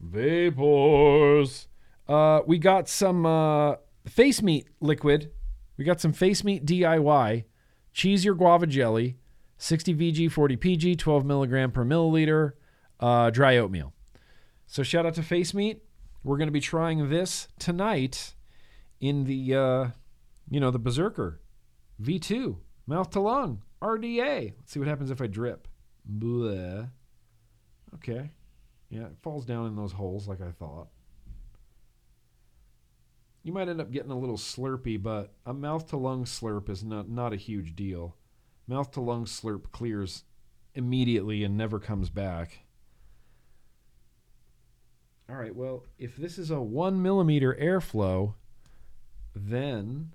vapors. 0.00 1.68
Uh, 2.08 2.40
we 2.48 2.58
got 2.58 2.88
some 2.88 3.24
uh, 3.24 3.76
face 4.08 4.42
meat 4.42 4.66
liquid. 4.80 5.30
We 5.76 5.84
got 5.84 6.00
some 6.00 6.12
face 6.12 6.42
meat 6.42 6.66
DIY. 6.66 7.44
Cheese 7.92 8.24
your 8.24 8.34
guava 8.34 8.66
jelly. 8.66 9.18
60 9.58 9.94
VG, 9.94 10.32
40 10.32 10.56
PG, 10.56 10.96
12 10.96 11.24
milligram 11.24 11.70
per 11.70 11.84
milliliter. 11.84 12.54
Uh, 12.98 13.30
dry 13.30 13.56
oatmeal. 13.56 13.92
So 14.66 14.82
shout 14.82 15.06
out 15.06 15.14
to 15.14 15.22
Face 15.22 15.54
Meat. 15.54 15.84
We're 16.24 16.38
going 16.38 16.48
to 16.48 16.52
be 16.52 16.60
trying 16.60 17.08
this 17.08 17.46
tonight 17.60 18.34
in 19.00 19.26
the 19.26 19.54
uh, 19.54 19.88
you 20.50 20.60
know 20.60 20.70
the 20.70 20.78
Berserker 20.78 21.40
V2 22.02 22.58
mouth 22.86 23.10
to 23.10 23.20
lung 23.20 23.62
RDA. 23.80 24.52
Let's 24.58 24.72
see 24.72 24.78
what 24.78 24.88
happens 24.88 25.10
if 25.10 25.22
I 25.22 25.26
drip. 25.26 25.68
Bleh. 26.10 26.90
Okay, 27.94 28.30
yeah, 28.90 29.06
it 29.06 29.16
falls 29.22 29.46
down 29.46 29.66
in 29.66 29.76
those 29.76 29.92
holes 29.92 30.28
like 30.28 30.40
I 30.40 30.50
thought. 30.50 30.88
You 33.42 33.52
might 33.52 33.68
end 33.68 33.80
up 33.80 33.90
getting 33.90 34.10
a 34.10 34.18
little 34.18 34.36
slurpy, 34.36 35.02
but 35.02 35.32
a 35.46 35.54
mouth 35.54 35.88
to 35.88 35.96
lung 35.96 36.24
slurp 36.24 36.68
is 36.68 36.84
not 36.84 37.08
not 37.08 37.32
a 37.32 37.36
huge 37.36 37.74
deal. 37.74 38.16
Mouth 38.66 38.90
to 38.92 39.00
lung 39.00 39.24
slurp 39.24 39.72
clears 39.72 40.24
immediately 40.74 41.42
and 41.42 41.56
never 41.56 41.78
comes 41.78 42.10
back. 42.10 42.64
All 45.28 45.36
right, 45.36 45.54
well, 45.54 45.84
if 45.96 46.16
this 46.16 46.38
is 46.38 46.50
a 46.50 46.60
one 46.60 47.00
millimeter 47.02 47.56
airflow, 47.60 48.34
then 49.34 50.10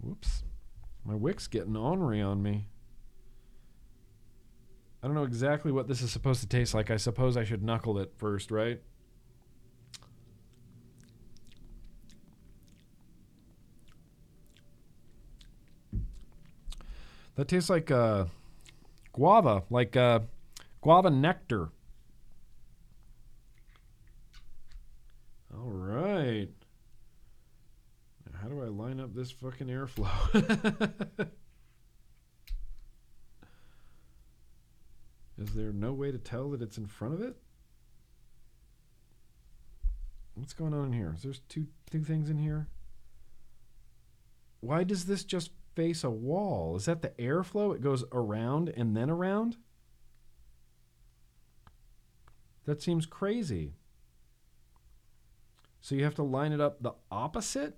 whoops. 0.00 0.44
My 1.04 1.14
wick's 1.14 1.46
getting 1.46 1.76
ornery 1.76 2.20
on 2.20 2.42
me. 2.42 2.66
I 5.02 5.06
don't 5.06 5.14
know 5.14 5.24
exactly 5.24 5.70
what 5.70 5.86
this 5.86 6.02
is 6.02 6.10
supposed 6.10 6.40
to 6.40 6.48
taste 6.48 6.74
like. 6.74 6.90
I 6.90 6.96
suppose 6.96 7.36
i 7.36 7.44
should 7.44 7.62
knuckle 7.62 7.98
it 7.98 8.12
first 8.16 8.50
right? 8.50 8.80
That 17.36 17.46
tastes 17.46 17.70
like 17.70 17.92
uh, 17.92 18.24
guava 19.12 19.62
like 19.70 19.96
uh, 19.96 20.20
guava 20.82 21.10
nectar. 21.10 21.70
All 25.54 25.70
right 25.70 26.50
how 28.48 28.54
do 28.54 28.62
I 28.62 28.68
line 28.68 28.98
up 29.00 29.14
this 29.14 29.30
fucking 29.30 29.66
airflow? 29.66 30.08
Is 35.38 35.54
there 35.54 35.72
no 35.72 35.92
way 35.92 36.10
to 36.10 36.18
tell 36.18 36.48
that 36.50 36.62
it's 36.62 36.78
in 36.78 36.86
front 36.86 37.14
of 37.14 37.20
it? 37.20 37.36
What's 40.34 40.54
going 40.54 40.72
on 40.72 40.86
in 40.86 40.92
here? 40.92 41.12
Is 41.14 41.22
there 41.22 41.32
two 41.48 41.66
two 41.90 42.02
things 42.02 42.30
in 42.30 42.38
here? 42.38 42.68
Why 44.60 44.82
does 44.82 45.04
this 45.04 45.24
just 45.24 45.50
face 45.74 46.02
a 46.02 46.10
wall? 46.10 46.76
Is 46.76 46.86
that 46.86 47.02
the 47.02 47.10
airflow? 47.10 47.74
It 47.74 47.82
goes 47.82 48.04
around 48.12 48.70
and 48.70 48.96
then 48.96 49.10
around? 49.10 49.56
That 52.64 52.80
seems 52.82 53.04
crazy. 53.04 53.74
So 55.80 55.94
you 55.94 56.04
have 56.04 56.14
to 56.16 56.22
line 56.22 56.52
it 56.52 56.60
up 56.60 56.82
the 56.82 56.94
opposite? 57.10 57.76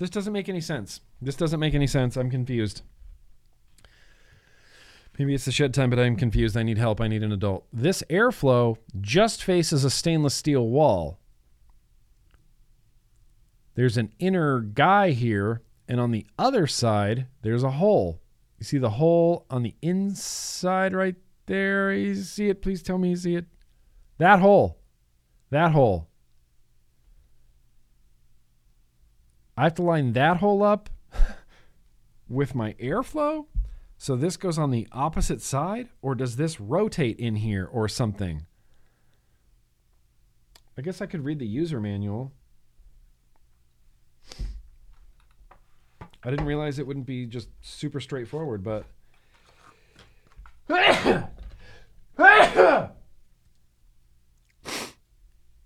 This 0.00 0.08
doesn't 0.08 0.32
make 0.32 0.48
any 0.48 0.62
sense. 0.62 1.00
This 1.20 1.36
doesn't 1.36 1.60
make 1.60 1.74
any 1.74 1.86
sense. 1.86 2.16
I'm 2.16 2.30
confused. 2.30 2.80
Maybe 5.18 5.34
it's 5.34 5.44
the 5.44 5.52
shed 5.52 5.74
time, 5.74 5.90
but 5.90 5.98
I'm 5.98 6.16
confused. 6.16 6.56
I 6.56 6.62
need 6.62 6.78
help. 6.78 7.02
I 7.02 7.06
need 7.06 7.22
an 7.22 7.32
adult. 7.32 7.66
This 7.70 8.02
airflow 8.08 8.78
just 8.98 9.44
faces 9.44 9.84
a 9.84 9.90
stainless 9.90 10.34
steel 10.34 10.66
wall. 10.66 11.18
There's 13.74 13.98
an 13.98 14.14
inner 14.18 14.60
guy 14.60 15.10
here, 15.10 15.60
and 15.86 16.00
on 16.00 16.12
the 16.12 16.26
other 16.38 16.66
side, 16.66 17.26
there's 17.42 17.62
a 17.62 17.72
hole. 17.72 18.22
You 18.58 18.64
see 18.64 18.78
the 18.78 18.90
hole 18.90 19.44
on 19.50 19.62
the 19.62 19.74
inside 19.82 20.94
right 20.94 21.16
there? 21.44 21.92
You 21.92 22.14
see 22.14 22.48
it? 22.48 22.62
Please 22.62 22.82
tell 22.82 22.96
me 22.96 23.10
you 23.10 23.16
see 23.16 23.36
it. 23.36 23.44
That 24.16 24.40
hole. 24.40 24.78
That 25.50 25.72
hole. 25.72 26.09
I 29.60 29.64
have 29.64 29.74
to 29.74 29.82
line 29.82 30.14
that 30.14 30.38
hole 30.38 30.62
up 30.62 30.88
with 32.30 32.54
my 32.54 32.72
airflow. 32.80 33.44
So 33.98 34.16
this 34.16 34.38
goes 34.38 34.56
on 34.56 34.70
the 34.70 34.88
opposite 34.90 35.42
side, 35.42 35.90
or 36.00 36.14
does 36.14 36.36
this 36.36 36.58
rotate 36.58 37.18
in 37.18 37.36
here 37.36 37.68
or 37.70 37.86
something? 37.86 38.46
I 40.78 40.80
guess 40.80 41.02
I 41.02 41.06
could 41.06 41.26
read 41.26 41.40
the 41.40 41.46
user 41.46 41.78
manual. 41.78 42.32
I 46.24 46.30
didn't 46.30 46.46
realize 46.46 46.78
it 46.78 46.86
wouldn't 46.86 47.04
be 47.04 47.26
just 47.26 47.50
super 47.60 48.00
straightforward, 48.00 48.64
but. 48.64 48.86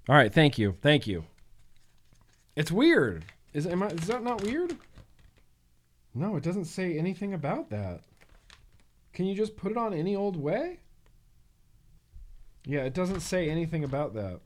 All 0.08 0.16
right, 0.16 0.34
thank 0.34 0.58
you. 0.58 0.74
Thank 0.82 1.06
you. 1.06 1.26
It's 2.56 2.72
weird. 2.72 3.26
Is 3.54 3.66
am 3.66 3.82
I 3.82 3.86
is 3.86 4.08
that 4.08 4.22
not 4.22 4.42
weird? 4.42 4.76
No, 6.14 6.36
it 6.36 6.42
doesn't 6.42 6.66
say 6.66 6.98
anything 6.98 7.32
about 7.32 7.70
that. 7.70 8.02
Can 9.12 9.26
you 9.26 9.34
just 9.34 9.56
put 9.56 9.70
it 9.70 9.78
on 9.78 9.94
any 9.94 10.14
old 10.14 10.36
way? 10.36 10.80
Yeah, 12.66 12.80
it 12.80 12.94
doesn't 12.94 13.20
say 13.20 13.48
anything 13.48 13.84
about 13.84 14.14
that. 14.14 14.40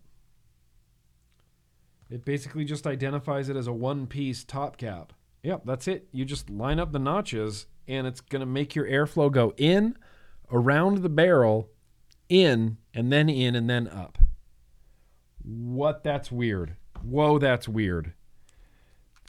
It 2.11 2.25
basically 2.25 2.65
just 2.65 2.87
identifies 2.87 3.49
it 3.49 3.57
as 3.57 3.67
a 3.67 3.73
one 3.73 4.07
piece 4.07 4.45
top 4.45 4.77
cap. 4.77 5.13
Yep, 5.43 5.63
that's 5.65 5.89
it. 5.89 6.09
You 6.13 6.25
just 6.25 6.51
line 6.51 6.79
up 6.79 6.93
the 6.93 6.99
notches 6.99 7.67
and 7.87 8.07
it's 8.07 8.21
going 8.21 8.41
to 8.41 8.47
make 8.47 8.75
your 8.75 8.87
airflow 8.87 9.31
go 9.31 9.55
in, 9.57 9.97
around 10.51 10.99
the 10.99 11.09
barrel, 11.09 11.71
in, 12.29 12.77
and 12.93 13.11
then 13.11 13.29
in, 13.29 13.55
and 13.55 13.69
then 13.69 13.89
up. 13.89 14.19
What? 15.43 16.05
That's 16.05 16.31
weird. 16.31 16.77
Whoa, 17.03 17.39
that's 17.39 17.69
weird. 17.69 18.13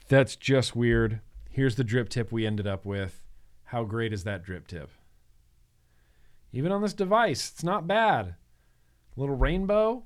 That's 0.09 0.35
just 0.35 0.75
weird. 0.75 1.21
Here's 1.51 1.75
the 1.75 1.83
drip 1.83 2.09
tip 2.09 2.31
we 2.31 2.45
ended 2.45 2.67
up 2.67 2.83
with. 2.83 3.23
How 3.65 3.83
great 3.83 4.11
is 4.11 4.23
that 4.23 4.43
drip 4.43 4.67
tip? 4.67 4.89
Even 6.51 6.71
on 6.71 6.81
this 6.81 6.93
device, 6.93 7.51
it's 7.51 7.63
not 7.63 7.87
bad. 7.87 8.33
Little 9.15 9.35
rainbow. 9.35 10.03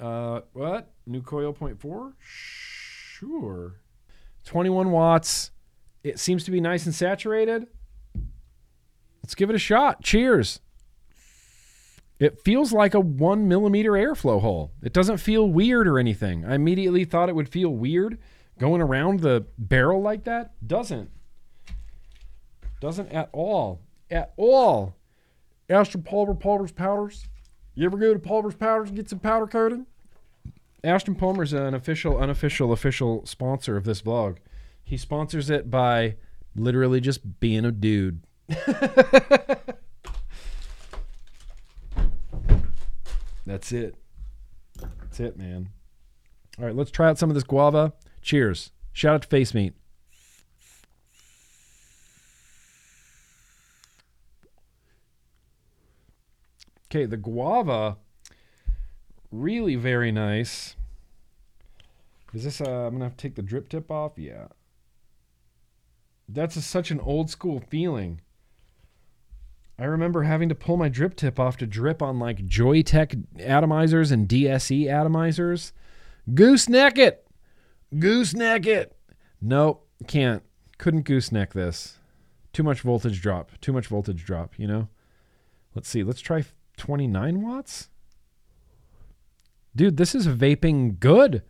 Uh, 0.00 0.40
what? 0.54 0.90
New 1.06 1.20
coil 1.20 1.52
point 1.52 1.78
four? 1.78 2.14
Sure. 2.20 3.74
21 4.44 4.90
watts. 4.90 5.50
It 6.02 6.18
seems 6.18 6.44
to 6.44 6.50
be 6.50 6.60
nice 6.60 6.86
and 6.86 6.94
saturated. 6.94 7.66
Let's 9.22 9.34
give 9.34 9.50
it 9.50 9.56
a 9.56 9.58
shot. 9.58 10.02
Cheers. 10.02 10.60
It 12.18 12.40
feels 12.40 12.72
like 12.72 12.94
a 12.94 13.00
one 13.00 13.46
millimeter 13.46 13.92
airflow 13.92 14.40
hole. 14.40 14.72
It 14.82 14.94
doesn't 14.94 15.18
feel 15.18 15.50
weird 15.50 15.86
or 15.86 15.98
anything. 15.98 16.46
I 16.46 16.54
immediately 16.54 17.04
thought 17.04 17.28
it 17.28 17.34
would 17.34 17.50
feel 17.50 17.70
weird 17.70 18.18
going 18.58 18.80
around 18.80 19.20
the 19.20 19.46
barrel 19.56 20.02
like 20.02 20.24
that. 20.24 20.52
Doesn't. 20.66 21.10
Doesn't 22.80 23.10
at 23.10 23.28
all. 23.32 23.80
At 24.10 24.32
all. 24.36 24.96
Ashton 25.70 26.02
Palmer 26.02 26.34
Palmer's 26.34 26.72
Powders. 26.72 27.26
You 27.74 27.86
ever 27.86 27.96
go 27.96 28.12
to 28.12 28.18
Palmer's 28.18 28.54
Powders 28.54 28.88
and 28.88 28.96
get 28.96 29.08
some 29.08 29.20
powder 29.20 29.46
coating? 29.46 29.86
Ashton 30.82 31.14
Palmer's 31.14 31.52
an 31.52 31.74
official, 31.74 32.18
unofficial, 32.18 32.72
official 32.72 33.26
sponsor 33.26 33.76
of 33.76 33.84
this 33.84 34.02
vlog. 34.02 34.38
He 34.82 34.96
sponsors 34.96 35.50
it 35.50 35.70
by 35.70 36.16
literally 36.56 37.00
just 37.00 37.40
being 37.40 37.64
a 37.64 37.72
dude. 37.72 38.22
That's 43.46 43.72
it. 43.72 43.96
That's 44.78 45.20
it, 45.20 45.36
man. 45.36 45.70
All 46.58 46.64
right, 46.64 46.74
let's 46.74 46.90
try 46.90 47.08
out 47.08 47.18
some 47.18 47.30
of 47.30 47.34
this 47.34 47.44
guava. 47.44 47.92
Cheers. 48.22 48.72
Shout 48.92 49.14
out 49.14 49.22
to 49.22 49.28
Face 49.28 49.54
Meat. 49.54 49.74
Okay, 56.90 57.04
the 57.04 57.18
guava, 57.18 57.98
really 59.30 59.76
very 59.76 60.10
nice. 60.10 60.74
Is 62.32 62.44
this, 62.44 62.60
uh, 62.60 62.64
I'm 62.64 62.98
to 62.98 63.04
have 63.04 63.16
to 63.16 63.22
take 63.22 63.34
the 63.34 63.42
drip 63.42 63.68
tip 63.68 63.90
off? 63.90 64.12
Yeah. 64.16 64.48
That's 66.28 66.56
a, 66.56 66.62
such 66.62 66.90
an 66.90 67.00
old 67.00 67.30
school 67.30 67.60
feeling. 67.60 68.20
I 69.78 69.84
remember 69.84 70.24
having 70.24 70.48
to 70.48 70.54
pull 70.54 70.76
my 70.76 70.88
drip 70.88 71.14
tip 71.14 71.38
off 71.38 71.56
to 71.58 71.66
drip 71.66 72.02
on 72.02 72.18
like 72.18 72.46
Joyetech 72.46 73.24
atomizers 73.36 74.10
and 74.10 74.28
DSE 74.28 74.86
atomizers. 74.86 75.72
Gooseneck 76.34 76.98
it! 76.98 77.27
Gooseneck 77.96 78.66
it! 78.66 78.96
Nope, 79.40 79.86
can't. 80.06 80.42
Couldn't 80.78 81.02
gooseneck 81.02 81.52
this. 81.52 81.98
Too 82.52 82.62
much 82.62 82.80
voltage 82.80 83.20
drop. 83.20 83.52
Too 83.60 83.72
much 83.72 83.86
voltage 83.86 84.24
drop, 84.24 84.58
you 84.58 84.66
know? 84.66 84.88
Let's 85.74 85.88
see. 85.88 86.02
Let's 86.02 86.20
try 86.20 86.44
29 86.76 87.42
watts. 87.42 87.88
Dude, 89.74 89.96
this 89.96 90.14
is 90.14 90.26
vaping 90.26 90.98
good. 90.98 91.42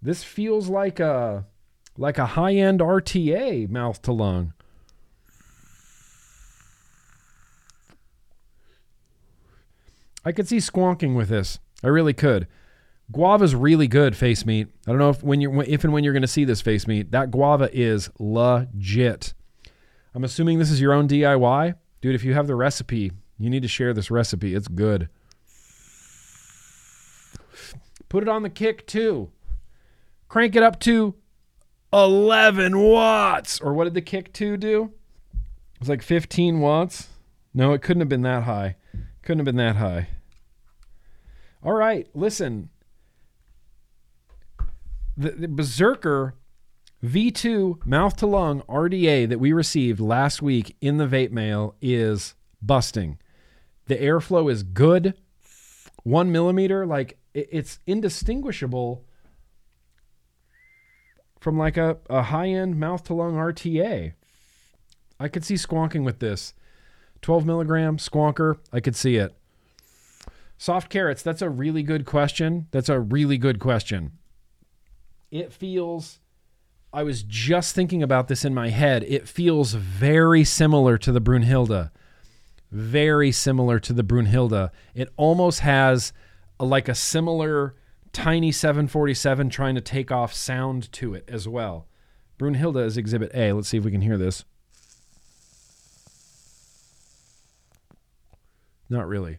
This 0.00 0.24
feels 0.24 0.68
like 0.68 0.98
a 1.00 1.46
like 1.98 2.16
a 2.16 2.26
high-end 2.26 2.80
RTA 2.80 3.68
mouth 3.68 4.00
to 4.02 4.12
lung. 4.12 4.54
I 10.24 10.32
could 10.32 10.48
see 10.48 10.58
squonking 10.58 11.14
with 11.14 11.28
this. 11.28 11.58
I 11.84 11.88
really 11.88 12.14
could. 12.14 12.48
Guava's 13.12 13.54
really 13.54 13.86
good 13.86 14.16
face 14.16 14.46
meat. 14.46 14.68
I 14.86 14.90
don't 14.90 14.98
know 14.98 15.10
if 15.10 15.22
when 15.22 15.40
you're 15.40 15.62
if 15.64 15.84
and 15.84 15.92
when 15.92 16.02
you're 16.02 16.14
going 16.14 16.22
to 16.22 16.28
see 16.28 16.44
this 16.44 16.60
face 16.60 16.86
meat. 16.86 17.10
That 17.10 17.30
guava 17.30 17.68
is 17.72 18.10
legit. 18.18 19.34
I'm 20.14 20.24
assuming 20.24 20.58
this 20.58 20.70
is 20.70 20.80
your 20.80 20.92
own 20.92 21.08
DIY, 21.08 21.74
dude. 22.00 22.14
If 22.14 22.24
you 22.24 22.34
have 22.34 22.46
the 22.46 22.54
recipe, 22.54 23.12
you 23.38 23.50
need 23.50 23.62
to 23.62 23.68
share 23.68 23.92
this 23.92 24.10
recipe. 24.10 24.54
It's 24.54 24.68
good. 24.68 25.08
Put 28.08 28.22
it 28.22 28.28
on 28.28 28.42
the 28.42 28.50
kick 28.50 28.86
too. 28.86 29.30
Crank 30.28 30.56
it 30.56 30.62
up 30.62 30.80
to 30.80 31.14
11 31.92 32.78
watts. 32.78 33.60
Or 33.60 33.74
what 33.74 33.84
did 33.84 33.94
the 33.94 34.02
kick 34.02 34.32
2 34.32 34.56
do? 34.56 34.92
It 35.34 35.80
was 35.80 35.88
like 35.88 36.02
15 36.02 36.60
watts. 36.60 37.08
No, 37.54 37.72
it 37.72 37.82
couldn't 37.82 38.00
have 38.00 38.08
been 38.08 38.22
that 38.22 38.44
high. 38.44 38.76
Couldn't 39.22 39.40
have 39.40 39.46
been 39.46 39.56
that 39.56 39.76
high. 39.76 40.08
All 41.62 41.72
right, 41.72 42.08
listen. 42.14 42.70
The, 45.22 45.30
the 45.30 45.48
Berserker 45.48 46.34
V2 47.04 47.86
mouth 47.86 48.16
to 48.16 48.26
lung 48.26 48.62
RDA 48.62 49.28
that 49.28 49.38
we 49.38 49.52
received 49.52 50.00
last 50.00 50.42
week 50.42 50.76
in 50.80 50.96
the 50.96 51.06
vape 51.06 51.30
mail 51.30 51.76
is 51.80 52.34
busting. 52.60 53.18
The 53.86 53.94
airflow 53.96 54.50
is 54.50 54.64
good. 54.64 55.14
One 56.02 56.32
millimeter, 56.32 56.84
like 56.86 57.18
it, 57.34 57.48
it's 57.52 57.78
indistinguishable 57.86 59.04
from 61.38 61.56
like 61.56 61.76
a, 61.76 61.98
a 62.10 62.22
high 62.22 62.48
end 62.48 62.80
mouth 62.80 63.04
to 63.04 63.14
lung 63.14 63.34
RTA. 63.34 64.14
I 65.20 65.28
could 65.28 65.44
see 65.44 65.54
squonking 65.54 66.02
with 66.02 66.18
this. 66.18 66.52
12 67.20 67.46
milligram 67.46 67.96
squonker, 67.96 68.58
I 68.72 68.80
could 68.80 68.96
see 68.96 69.18
it. 69.18 69.36
Soft 70.58 70.90
carrots, 70.90 71.22
that's 71.22 71.42
a 71.42 71.48
really 71.48 71.84
good 71.84 72.06
question. 72.06 72.66
That's 72.72 72.88
a 72.88 72.98
really 72.98 73.38
good 73.38 73.60
question. 73.60 74.18
It 75.32 75.50
feels, 75.50 76.20
I 76.92 77.02
was 77.04 77.22
just 77.22 77.74
thinking 77.74 78.02
about 78.02 78.28
this 78.28 78.44
in 78.44 78.52
my 78.52 78.68
head. 78.68 79.02
It 79.04 79.26
feels 79.26 79.72
very 79.72 80.44
similar 80.44 80.98
to 80.98 81.10
the 81.10 81.22
Brunhilde. 81.22 81.90
Very 82.70 83.32
similar 83.32 83.80
to 83.80 83.94
the 83.94 84.04
Brunhilde. 84.04 84.70
It 84.94 85.08
almost 85.16 85.60
has 85.60 86.12
a, 86.60 86.66
like 86.66 86.86
a 86.86 86.94
similar 86.94 87.74
tiny 88.12 88.52
747 88.52 89.48
trying 89.48 89.74
to 89.74 89.80
take 89.80 90.12
off 90.12 90.34
sound 90.34 90.92
to 90.92 91.14
it 91.14 91.24
as 91.28 91.48
well. 91.48 91.88
Brunhilde 92.38 92.84
is 92.84 92.98
exhibit 92.98 93.30
A. 93.34 93.54
Let's 93.54 93.68
see 93.68 93.78
if 93.78 93.84
we 93.84 93.90
can 93.90 94.02
hear 94.02 94.18
this. 94.18 94.44
Not 98.90 99.08
really. 99.08 99.38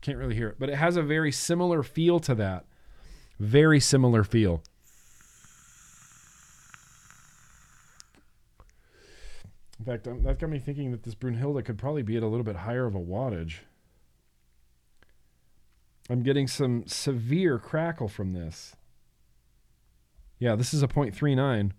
Can't 0.00 0.18
really 0.18 0.34
hear 0.34 0.48
it, 0.48 0.56
but 0.58 0.70
it 0.70 0.74
has 0.74 0.96
a 0.96 1.02
very 1.02 1.30
similar 1.30 1.84
feel 1.84 2.18
to 2.18 2.34
that. 2.34 2.64
Very 3.38 3.78
similar 3.78 4.24
feel. 4.24 4.64
In 9.80 9.86
fact, 9.86 10.06
um, 10.06 10.22
that 10.24 10.38
got 10.38 10.50
me 10.50 10.58
thinking 10.58 10.90
that 10.90 11.04
this 11.04 11.14
Brunhilde 11.14 11.64
could 11.64 11.78
probably 11.78 12.02
be 12.02 12.18
at 12.18 12.22
a 12.22 12.26
little 12.26 12.44
bit 12.44 12.56
higher 12.56 12.84
of 12.84 12.94
a 12.94 13.00
wattage. 13.00 13.60
I'm 16.10 16.22
getting 16.22 16.46
some 16.46 16.86
severe 16.86 17.58
crackle 17.58 18.08
from 18.08 18.34
this. 18.34 18.76
Yeah, 20.38 20.54
this 20.54 20.74
is 20.74 20.82
a 20.82 20.88
0.39. 20.88 21.72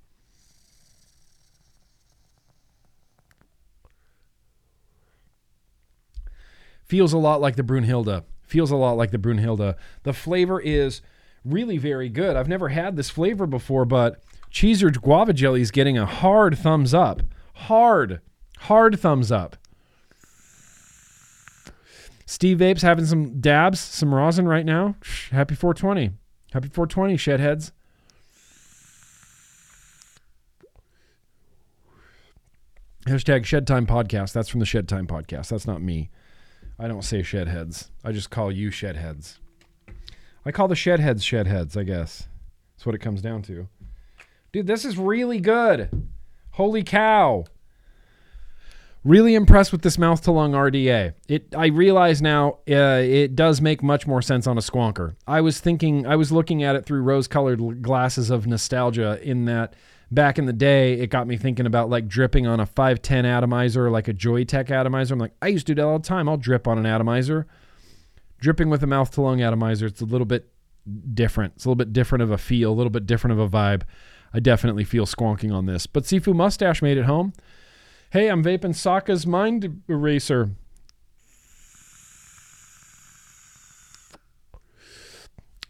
Feels 6.85 7.13
a 7.13 7.17
lot 7.19 7.39
like 7.39 7.55
the 7.55 7.63
Brunhilde. 7.63 8.23
Feels 8.41 8.71
a 8.71 8.75
lot 8.75 8.97
like 8.97 9.11
the 9.11 9.19
Brunhilde. 9.19 9.75
The 10.03 10.13
flavor 10.13 10.59
is 10.59 11.01
really 11.45 11.77
very 11.77 12.09
good. 12.09 12.35
I've 12.35 12.47
never 12.47 12.69
had 12.69 12.95
this 12.95 13.11
flavor 13.11 13.45
before, 13.45 13.85
but 13.85 14.23
Cheezer 14.49 14.89
guava 14.89 15.33
jelly 15.33 15.61
is 15.61 15.69
getting 15.69 15.99
a 15.99 16.05
hard 16.07 16.57
thumbs 16.57 16.95
up. 16.95 17.21
Hard, 17.67 18.21
hard 18.57 18.99
thumbs 18.99 19.31
up. 19.31 19.55
Steve 22.25 22.57
Vapes 22.57 22.81
having 22.81 23.05
some 23.05 23.39
dabs, 23.39 23.79
some 23.79 24.15
rosin 24.15 24.47
right 24.47 24.65
now. 24.65 24.95
Happy 25.29 25.53
420. 25.53 26.09
Happy 26.53 26.69
420, 26.69 27.17
shedheads. 27.17 27.71
Hashtag 33.05 33.45
Shed 33.45 33.67
Time 33.67 33.85
Podcast. 33.85 34.33
That's 34.33 34.49
from 34.49 34.59
the 34.59 34.65
Shed 34.65 34.87
Time 34.87 35.05
Podcast. 35.05 35.49
That's 35.49 35.67
not 35.67 35.83
me. 35.83 36.09
I 36.79 36.87
don't 36.87 37.03
say 37.03 37.19
shedheads. 37.19 37.89
I 38.03 38.11
just 38.11 38.31
call 38.31 38.51
you 38.51 38.71
shedheads. 38.71 39.37
I 40.43 40.51
call 40.51 40.67
the 40.67 40.73
shedheads 40.73 41.21
shedheads, 41.21 41.77
I 41.77 41.83
guess. 41.83 42.27
That's 42.75 42.87
what 42.87 42.95
it 42.95 43.01
comes 43.01 43.21
down 43.21 43.43
to. 43.43 43.67
Dude, 44.51 44.65
this 44.65 44.83
is 44.83 44.97
really 44.97 45.39
good. 45.39 45.89
Holy 46.51 46.83
cow. 46.83 47.45
Really 49.03 49.33
impressed 49.33 49.71
with 49.71 49.81
this 49.81 49.97
mouth 49.97 50.21
to 50.23 50.31
lung 50.31 50.51
RDA. 50.51 51.13
It 51.27 51.55
I 51.57 51.67
realize 51.67 52.21
now 52.21 52.59
uh, 52.69 53.01
it 53.01 53.35
does 53.35 53.59
make 53.59 53.81
much 53.81 54.05
more 54.05 54.21
sense 54.21 54.45
on 54.45 54.59
a 54.59 54.61
squonker. 54.61 55.15
I 55.25 55.41
was 55.41 55.59
thinking 55.59 56.05
I 56.05 56.15
was 56.15 56.31
looking 56.31 56.61
at 56.61 56.75
it 56.75 56.85
through 56.85 57.01
rose-colored 57.01 57.81
glasses 57.81 58.29
of 58.29 58.45
nostalgia 58.45 59.19
in 59.23 59.45
that 59.45 59.73
back 60.11 60.37
in 60.37 60.45
the 60.45 60.53
day 60.53 60.99
it 60.99 61.07
got 61.07 61.25
me 61.25 61.35
thinking 61.35 61.65
about 61.65 61.89
like 61.89 62.07
dripping 62.07 62.45
on 62.45 62.59
a 62.59 62.65
510 62.65 63.25
atomizer 63.25 63.89
like 63.89 64.07
a 64.07 64.13
Joyetech 64.13 64.69
atomizer. 64.69 65.15
I'm 65.15 65.19
like 65.19 65.33
I 65.41 65.47
used 65.47 65.65
to 65.65 65.73
do 65.73 65.81
that 65.81 65.87
all 65.87 65.97
the 65.97 66.07
time. 66.07 66.29
I'll 66.29 66.37
drip 66.37 66.67
on 66.67 66.77
an 66.77 66.85
atomizer. 66.85 67.47
Dripping 68.39 68.69
with 68.69 68.83
a 68.83 68.87
mouth 68.87 69.09
to 69.11 69.21
lung 69.21 69.41
atomizer 69.41 69.87
it's 69.87 70.01
a 70.01 70.05
little 70.05 70.25
bit 70.25 70.47
different. 71.13 71.53
It's 71.55 71.65
a 71.65 71.69
little 71.69 71.75
bit 71.75 71.91
different 71.91 72.21
of 72.21 72.29
a 72.29 72.37
feel, 72.37 72.71
a 72.71 72.73
little 72.75 72.91
bit 72.91 73.07
different 73.07 73.39
of 73.39 73.39
a 73.39 73.49
vibe. 73.49 73.81
I 74.33 74.39
definitely 74.39 74.83
feel 74.83 75.05
squonking 75.05 75.53
on 75.53 75.65
this. 75.65 75.87
But 75.87 76.03
Sifu 76.03 76.33
Mustache 76.33 76.81
made 76.81 76.97
it 76.97 77.05
home. 77.05 77.33
Hey, 78.11 78.29
I'm 78.29 78.43
vaping 78.43 78.75
Saka's 78.75 79.25
Mind 79.25 79.83
Eraser. 79.87 80.51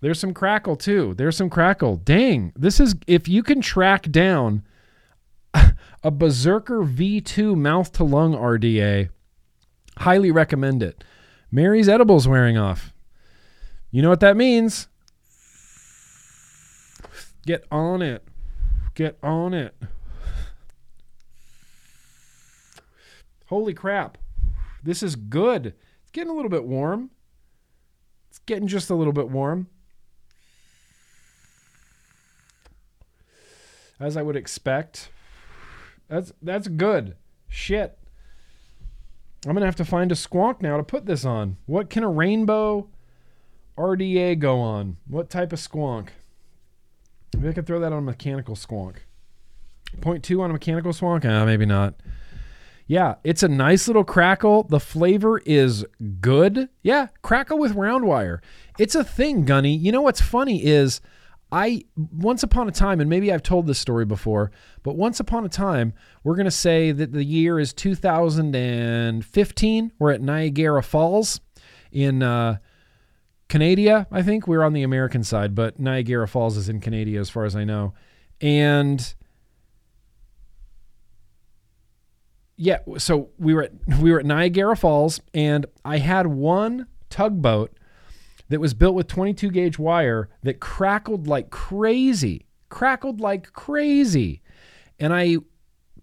There's 0.02 0.20
some 0.20 0.34
crackle 0.34 0.76
too. 0.76 1.14
There's 1.14 1.38
some 1.38 1.50
crackle. 1.50 1.98
Dang, 1.98 2.52
this 2.56 2.80
is 2.80 2.96
if 3.06 3.28
you 3.28 3.44
can 3.44 3.62
track 3.62 4.10
down 4.12 4.64
a 6.04 6.12
Berserker 6.12 6.80
V2 6.84 7.56
mouth 7.56 7.92
to 7.94 8.04
lung 8.04 8.34
RDA, 8.34 9.10
highly 10.00 10.32
recommend 10.32 10.82
it. 10.82 11.04
Mary's 11.52 11.88
edibles 11.88 12.28
wearing 12.28 12.58
off. 12.58 12.94
You 13.92 14.02
know 14.02 14.10
what 14.10 14.22
that 14.22 14.38
means? 14.38 14.88
Get 17.46 17.66
on 17.72 18.02
it. 18.02 18.24
Get 18.94 19.18
on 19.24 19.54
it. 19.54 19.76
Holy 23.48 23.74
crap. 23.74 24.18
This 24.84 25.04
is 25.04 25.16
good. 25.16 25.74
It's 26.02 26.12
getting 26.12 26.32
a 26.32 26.36
little 26.36 26.50
bit 26.50 26.64
warm. 26.64 27.12
It's 28.30 28.40
getting 28.40 28.68
just 28.68 28.90
a 28.90 28.96
little 28.96 29.14
bit 29.14 29.30
warm. 29.30 29.68
As 34.00 34.18
I 34.18 34.22
would 34.22 34.36
expect. 34.36 35.10
That's 36.08 36.32
that's 36.42 36.68
good. 36.68 37.16
Shit. 37.48 37.98
I'm 39.46 39.56
to 39.56 39.66
have 39.66 39.76
to 39.78 39.86
find 39.86 40.12
a 40.12 40.16
squonk 40.16 40.62
now 40.62 40.78
to 40.78 40.84
put 40.84 41.06
this 41.06 41.26
on. 41.26 41.58
What 41.66 41.90
can 41.90 42.04
a 42.04 42.10
rainbow 42.10 42.90
RDA 43.78 44.40
go 44.40 44.60
on? 44.60 44.98
What 45.08 45.30
type 45.30 45.52
of 45.52 45.60
squonk? 45.60 46.10
Maybe 47.36 47.50
I 47.50 47.54
could 47.54 47.68
throw 47.68 47.80
that 47.80 47.94
on 47.94 48.00
a 48.00 48.02
mechanical 48.02 48.56
squonk. 48.56 48.98
Point 50.00 50.24
two 50.24 50.42
on 50.42 50.50
a 50.50 50.54
mechanical 50.54 50.94
squonk? 50.94 51.26
Ah, 51.26 51.44
maybe 51.46 51.66
not. 51.66 51.96
Yeah, 52.88 53.16
it's 53.24 53.44
a 53.44 53.48
nice 53.48 53.88
little 53.88 54.04
crackle. 54.04 54.64
The 54.64 54.80
flavor 54.80 55.38
is 55.46 55.86
good. 56.20 56.68
Yeah, 56.84 57.08
crackle 57.22 57.58
with 57.58 57.72
round 57.74 58.04
wire. 58.06 58.42
It's 58.78 58.96
a 58.96 59.04
thing, 59.04 59.46
Gunny. 59.46 59.74
You 59.76 59.92
know 59.94 60.02
what's 60.02 60.22
funny 60.22 60.66
is 60.66 61.02
I 61.52 61.84
once 61.96 62.44
upon 62.44 62.68
a 62.68 62.72
time, 62.72 63.00
and 63.00 63.10
maybe 63.10 63.32
I've 63.32 63.44
told 63.44 63.66
this 63.68 63.80
story 63.80 64.06
before, 64.06 64.52
but 64.84 64.96
once 64.96 65.20
upon 65.20 65.46
a 65.46 65.50
time, 65.50 65.94
we're 66.24 66.36
gonna 66.36 66.52
say 66.52 66.92
that 66.92 67.14
the 67.14 67.24
year 67.24 67.60
is 67.60 67.74
2015. 67.74 69.92
We're 70.00 70.12
at 70.12 70.22
Niagara 70.22 70.84
Falls 70.84 71.40
in 71.92 72.24
uh, 72.24 72.58
Canada. 73.52 74.08
I 74.10 74.22
think 74.22 74.48
we're 74.48 74.64
on 74.64 74.72
the 74.72 74.84
American 74.84 75.26
side, 75.26 75.54
but 75.56 75.78
Niagara 75.78 76.26
Falls 76.26 76.56
is 76.56 76.70
in 76.70 76.80
Canada 76.80 77.20
as 77.20 77.30
far 77.30 77.44
as 77.44 77.54
I 77.54 77.66
know, 77.66 77.94
and 78.40 79.14
yeah, 82.56 82.78
so 82.98 83.28
we 83.38 83.54
were 83.54 83.64
at 83.64 83.74
we 84.02 84.10
were 84.10 84.20
at 84.20 84.26
Niagara 84.26 84.78
Falls, 84.78 85.20
and 85.34 85.66
I 85.84 85.98
had 85.98 86.28
one 86.28 86.88
tugboat 87.10 87.74
that 88.48 88.62
was 88.62 88.74
built 88.74 88.96
with 88.96 89.08
22 89.08 89.52
gauge 89.52 89.78
wire 89.78 90.30
that 90.44 90.62
crackled 90.62 91.28
like 91.28 91.50
crazy, 91.50 92.46
crackled 92.70 93.20
like 93.20 93.52
crazy, 93.52 94.42
and 94.98 95.14
I 95.14 95.38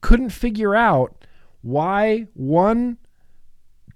couldn't 0.03 0.31
figure 0.31 0.75
out 0.75 1.25
why 1.63 2.27
one 2.35 2.99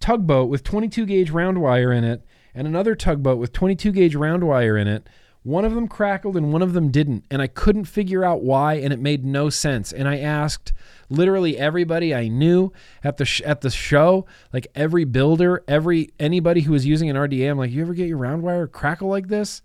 tugboat 0.01 0.49
with 0.49 0.65
22 0.65 1.05
gauge 1.05 1.31
round 1.31 1.61
wire 1.61 1.93
in 1.93 2.03
it 2.03 2.25
and 2.55 2.67
another 2.67 2.95
tugboat 2.95 3.39
with 3.39 3.53
22 3.53 3.93
gauge 3.93 4.15
round 4.15 4.45
wire 4.45 4.77
in 4.77 4.89
it 4.89 5.09
one 5.45 5.65
of 5.65 5.75
them 5.75 5.89
crackled 5.89 6.37
and 6.37 6.53
one 6.53 6.63
of 6.63 6.73
them 6.73 6.91
didn't. 6.91 7.25
And 7.31 7.43
I 7.43 7.49
couldn't 7.49 7.87
figure 7.87 8.25
out 8.25 8.43
why, 8.43 8.75
and 8.75 8.93
it 8.93 9.01
made 9.01 9.25
no 9.25 9.51
sense. 9.51 9.93
And 9.93 10.09
I 10.09 10.19
asked 10.19 10.73
literally 11.09 11.59
everybody 11.59 12.15
I 12.15 12.29
knew 12.29 12.73
at 13.03 13.17
the 13.17 13.25
sh- 13.25 13.43
at 13.43 13.61
the 13.61 13.71
show, 13.71 14.27
like 14.53 14.69
every 14.75 15.05
builder, 15.05 15.65
every 15.67 16.11
anybody 16.21 16.61
who 16.63 16.73
was 16.73 16.87
using 16.87 17.11
an 17.11 17.17
RDA. 17.17 17.51
I'm 17.51 17.59
like, 17.59 17.73
you 17.73 17.83
ever 17.83 17.95
get 17.95 18.09
your 18.09 18.19
round 18.19 18.43
wire 18.43 18.67
crackle 18.67 19.09
like 19.09 19.29
this? 19.29 19.63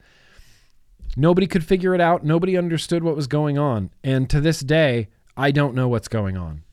Nobody 1.15 1.47
could 1.47 1.63
figure 1.63 1.95
it 1.95 2.01
out. 2.01 2.23
Nobody 2.23 2.57
understood 2.57 3.03
what 3.03 3.15
was 3.15 3.27
going 3.27 3.57
on. 3.57 3.91
And 4.03 4.29
to 4.29 4.41
this 4.41 4.59
day, 4.59 5.09
I 5.35 5.51
don't 5.51 5.75
know 5.75 5.88
what's 5.88 6.07
going 6.07 6.38
on. 6.38 6.63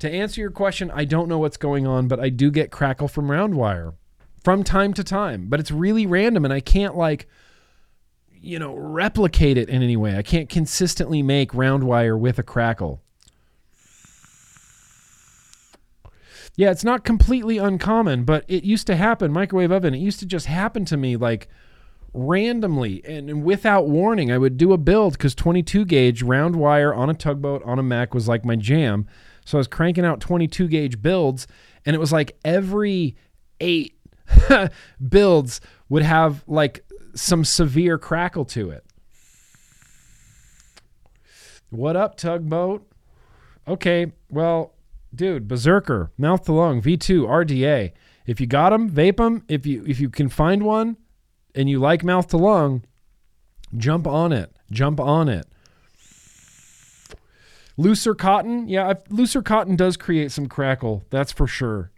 To 0.00 0.10
answer 0.10 0.40
your 0.40 0.50
question, 0.50 0.90
I 0.92 1.04
don't 1.04 1.28
know 1.28 1.38
what's 1.38 1.56
going 1.56 1.86
on, 1.86 2.08
but 2.08 2.18
I 2.18 2.30
do 2.30 2.50
get 2.50 2.70
crackle 2.70 3.08
from 3.08 3.30
round 3.30 3.54
wire 3.54 3.94
from 4.42 4.64
time 4.64 4.92
to 4.94 5.04
time. 5.04 5.46
But 5.48 5.60
it's 5.60 5.70
really 5.70 6.06
random, 6.06 6.44
and 6.44 6.54
I 6.54 6.60
can't 6.60 6.96
like 6.96 7.26
you 8.40 8.58
know, 8.58 8.74
replicate 8.74 9.58
it 9.58 9.68
in 9.68 9.82
any 9.82 9.96
way. 9.96 10.16
I 10.16 10.22
can't 10.22 10.48
consistently 10.48 11.22
make 11.22 11.54
round 11.54 11.84
wire 11.84 12.16
with 12.16 12.38
a 12.38 12.42
crackle. 12.42 13.02
Yeah, 16.56 16.70
it's 16.70 16.84
not 16.84 17.04
completely 17.04 17.58
uncommon, 17.58 18.24
but 18.24 18.44
it 18.48 18.64
used 18.64 18.86
to 18.88 18.96
happen. 18.96 19.32
Microwave 19.32 19.70
oven, 19.70 19.94
it 19.94 19.98
used 19.98 20.18
to 20.20 20.26
just 20.26 20.46
happen 20.46 20.84
to 20.86 20.96
me 20.96 21.16
like 21.16 21.48
randomly 22.12 23.02
and, 23.04 23.44
without 23.44 23.88
warning. 23.88 24.32
I 24.32 24.38
would 24.38 24.56
do 24.56 24.72
a 24.72 24.78
build 24.78 25.12
because 25.14 25.34
22 25.34 25.84
gauge 25.84 26.22
round 26.22 26.56
wire 26.56 26.92
on 26.92 27.08
a 27.08 27.14
tugboat 27.14 27.62
on 27.64 27.78
a 27.78 27.82
Mac 27.82 28.14
was 28.14 28.26
like 28.26 28.44
my 28.44 28.56
jam. 28.56 29.06
So 29.44 29.58
I 29.58 29.60
was 29.60 29.68
cranking 29.68 30.04
out 30.04 30.20
22 30.20 30.68
gauge 30.68 31.00
builds, 31.00 31.46
and 31.86 31.94
it 31.94 31.98
was 31.98 32.12
like 32.12 32.36
every 32.44 33.16
eight 33.60 33.99
builds 35.08 35.60
would 35.88 36.02
have 36.02 36.44
like 36.46 36.84
some 37.14 37.44
severe 37.44 37.98
crackle 37.98 38.44
to 38.46 38.70
it. 38.70 38.84
What 41.70 41.96
up, 41.96 42.16
tugboat? 42.16 42.86
Okay, 43.68 44.12
well, 44.28 44.74
dude, 45.14 45.46
Berserker, 45.46 46.10
mouth 46.18 46.44
to 46.46 46.52
lung, 46.52 46.82
V2, 46.82 47.22
RDA. 47.22 47.92
If 48.26 48.40
you 48.40 48.46
got 48.46 48.70
them, 48.70 48.90
vape 48.90 49.16
them. 49.16 49.44
If 49.48 49.66
you 49.66 49.84
if 49.86 50.00
you 50.00 50.08
can 50.08 50.28
find 50.28 50.62
one 50.62 50.96
and 51.54 51.68
you 51.68 51.78
like 51.78 52.04
mouth 52.04 52.28
to 52.28 52.36
lung, 52.36 52.84
jump 53.76 54.06
on 54.06 54.32
it. 54.32 54.54
Jump 54.70 55.00
on 55.00 55.28
it. 55.28 55.46
Looser 57.76 58.14
cotton, 58.14 58.68
yeah, 58.68 58.88
I've, 58.88 59.02
looser 59.10 59.42
cotton 59.42 59.74
does 59.74 59.96
create 59.96 60.32
some 60.32 60.46
crackle. 60.48 61.04
That's 61.10 61.32
for 61.32 61.46
sure. 61.46 61.92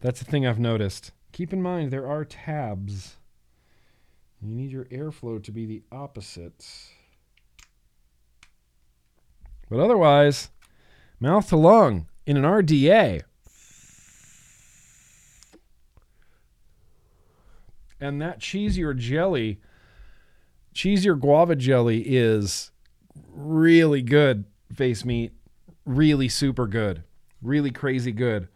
That's 0.00 0.20
the 0.20 0.24
thing 0.24 0.46
I've 0.46 0.60
noticed. 0.60 1.12
Keep 1.32 1.52
in 1.54 1.62
mind 1.62 1.90
there 1.90 2.06
are 2.06 2.24
tabs. 2.24 3.16
You 4.40 4.54
need 4.54 4.70
your 4.70 4.84
airflow 4.86 5.42
to 5.42 5.50
be 5.50 5.66
the 5.66 5.82
opposite. 5.90 6.66
But 9.70 9.80
otherwise, 9.80 10.50
mouth 11.18 11.48
to 11.48 11.56
lung 11.56 12.06
in 12.26 12.36
an 12.36 12.42
RDA. 12.42 13.22
And 17.98 18.20
that 18.20 18.40
cheesier 18.40 18.96
jelly, 18.96 19.60
cheesier 20.74 21.18
guava 21.18 21.56
jelly 21.56 22.00
is 22.00 22.72
really 23.32 24.02
good 24.02 24.44
face 24.74 25.04
meat. 25.04 25.32
Really 25.86 26.28
super 26.28 26.66
good. 26.66 27.04
Really 27.40 27.70
crazy 27.70 28.12
good. 28.12 28.48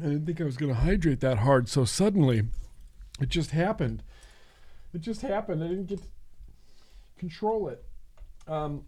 I 0.00 0.04
didn't 0.04 0.24
think 0.24 0.40
I 0.40 0.44
was 0.44 0.56
going 0.56 0.72
to 0.72 0.80
hydrate 0.80 1.20
that 1.20 1.38
hard 1.38 1.68
so 1.68 1.84
suddenly. 1.84 2.44
It 3.20 3.28
just 3.28 3.50
happened. 3.50 4.02
It 4.94 5.02
just 5.02 5.20
happened. 5.20 5.62
I 5.62 5.68
didn't 5.68 5.86
get 5.86 6.00
to 6.00 6.08
control 7.18 7.68
it. 7.68 7.84
Um, 8.48 8.84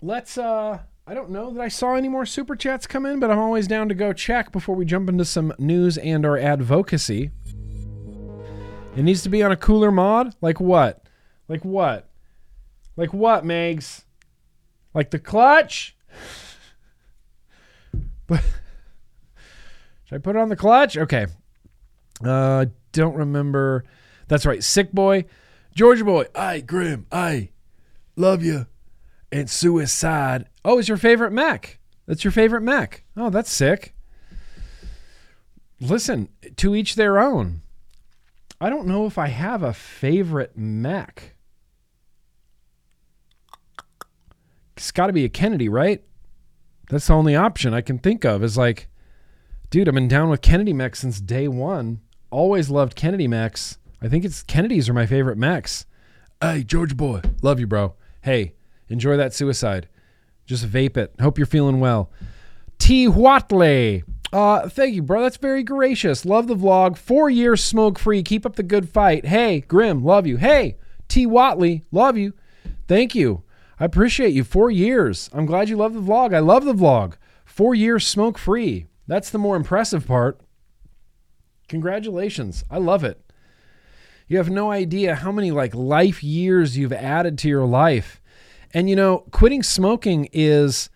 let's. 0.00 0.38
Uh, 0.38 0.78
I 1.06 1.14
don't 1.14 1.30
know 1.30 1.50
that 1.50 1.60
I 1.60 1.66
saw 1.66 1.96
any 1.96 2.08
more 2.08 2.24
super 2.24 2.54
chats 2.54 2.86
come 2.86 3.04
in, 3.06 3.18
but 3.18 3.30
I'm 3.30 3.40
always 3.40 3.66
down 3.66 3.88
to 3.88 3.94
go 3.94 4.12
check 4.12 4.52
before 4.52 4.76
we 4.76 4.84
jump 4.84 5.08
into 5.08 5.24
some 5.24 5.52
news 5.58 5.98
and 5.98 6.24
or 6.24 6.38
advocacy. 6.38 7.32
It 8.96 9.02
needs 9.02 9.22
to 9.22 9.28
be 9.28 9.42
on 9.42 9.50
a 9.50 9.56
cooler 9.56 9.90
mod. 9.90 10.34
Like 10.40 10.60
what? 10.60 11.04
Like 11.48 11.64
what? 11.64 12.08
Like 12.96 13.12
what, 13.12 13.44
Megs? 13.44 14.04
Like 14.94 15.10
the 15.10 15.18
clutch? 15.18 15.96
but. 18.28 18.44
Should 20.10 20.16
I 20.16 20.18
put 20.18 20.34
it 20.34 20.40
on 20.40 20.48
the 20.48 20.56
clutch? 20.56 20.96
Okay. 20.96 21.28
Uh, 22.24 22.66
don't 22.90 23.14
remember. 23.14 23.84
That's 24.26 24.44
right. 24.44 24.62
Sick 24.62 24.90
boy, 24.90 25.26
Georgia 25.72 26.04
boy. 26.04 26.24
I 26.34 26.60
Grim. 26.60 27.06
I 27.12 27.50
love 28.16 28.42
you. 28.42 28.66
And 29.30 29.48
suicide. 29.48 30.46
Oh, 30.64 30.80
it's 30.80 30.88
your 30.88 30.96
favorite 30.96 31.30
mech. 31.30 31.78
That's 32.06 32.24
your 32.24 32.32
favorite 32.32 32.62
mech. 32.62 33.04
Oh, 33.16 33.30
that's 33.30 33.52
sick. 33.52 33.94
Listen, 35.80 36.28
to 36.56 36.74
each 36.74 36.96
their 36.96 37.20
own. 37.20 37.62
I 38.60 38.68
don't 38.68 38.88
know 38.88 39.06
if 39.06 39.16
I 39.16 39.28
have 39.28 39.62
a 39.62 39.72
favorite 39.72 40.58
mech. 40.58 41.36
It's 44.76 44.90
got 44.90 45.06
to 45.06 45.12
be 45.12 45.24
a 45.24 45.28
Kennedy, 45.28 45.68
right? 45.68 46.02
That's 46.90 47.06
the 47.06 47.14
only 47.14 47.36
option 47.36 47.72
I 47.74 47.80
can 47.80 47.98
think 47.98 48.24
of. 48.24 48.42
Is 48.42 48.58
like, 48.58 48.88
dude, 49.70 49.88
I've 49.88 49.94
been 49.94 50.08
down 50.08 50.28
with 50.28 50.42
Kennedy 50.42 50.72
mechs 50.72 50.98
since 50.98 51.20
day 51.20 51.46
one. 51.48 52.00
Always 52.30 52.70
loved 52.70 52.96
Kennedy 52.96 53.28
mechs. 53.28 53.78
I 54.02 54.08
think 54.08 54.24
it's 54.24 54.42
Kennedys 54.42 54.88
are 54.88 54.94
my 54.94 55.06
favorite 55.06 55.38
mechs. 55.38 55.86
Hey, 56.40 56.64
George 56.64 56.96
boy, 56.96 57.22
love 57.42 57.60
you, 57.60 57.66
bro. 57.66 57.94
Hey, 58.22 58.54
enjoy 58.88 59.16
that 59.16 59.32
suicide. 59.32 59.88
Just 60.46 60.66
vape 60.66 60.96
it. 60.96 61.14
Hope 61.20 61.38
you're 61.38 61.46
feeling 61.46 61.80
well. 61.80 62.10
T. 62.78 63.06
Watley. 63.06 64.02
Uh, 64.32 64.68
thank 64.68 64.94
you, 64.94 65.02
bro. 65.02 65.22
That's 65.22 65.36
very 65.36 65.62
gracious. 65.62 66.24
Love 66.24 66.48
the 66.48 66.56
vlog. 66.56 66.96
Four 66.96 67.30
years 67.30 67.62
smoke 67.62 67.98
free. 67.98 68.22
Keep 68.22 68.46
up 68.46 68.56
the 68.56 68.62
good 68.62 68.88
fight. 68.88 69.26
Hey, 69.26 69.60
Grimm, 69.60 70.04
love 70.04 70.26
you. 70.26 70.38
Hey, 70.38 70.78
T. 71.08 71.26
Watley, 71.26 71.84
love 71.92 72.16
you. 72.16 72.32
Thank 72.88 73.14
you. 73.14 73.42
I 73.78 73.84
appreciate 73.84 74.32
you. 74.32 74.44
Four 74.44 74.70
years. 74.70 75.30
I'm 75.32 75.46
glad 75.46 75.68
you 75.68 75.76
love 75.76 75.94
the 75.94 76.00
vlog. 76.00 76.34
I 76.34 76.40
love 76.40 76.64
the 76.64 76.74
vlog. 76.74 77.14
Four 77.44 77.74
years 77.74 78.06
smoke 78.06 78.38
free. 78.38 78.86
That's 79.10 79.30
the 79.30 79.38
more 79.38 79.56
impressive 79.56 80.06
part. 80.06 80.40
Congratulations. 81.66 82.62
I 82.70 82.78
love 82.78 83.02
it. 83.02 83.20
You 84.28 84.36
have 84.36 84.50
no 84.50 84.70
idea 84.70 85.16
how 85.16 85.32
many 85.32 85.50
like 85.50 85.74
life 85.74 86.22
years 86.22 86.78
you've 86.78 86.92
added 86.92 87.36
to 87.38 87.48
your 87.48 87.66
life. 87.66 88.22
And 88.72 88.88
you 88.88 88.94
know, 88.94 89.24
quitting 89.32 89.64
smoking 89.64 90.28
is 90.32 90.90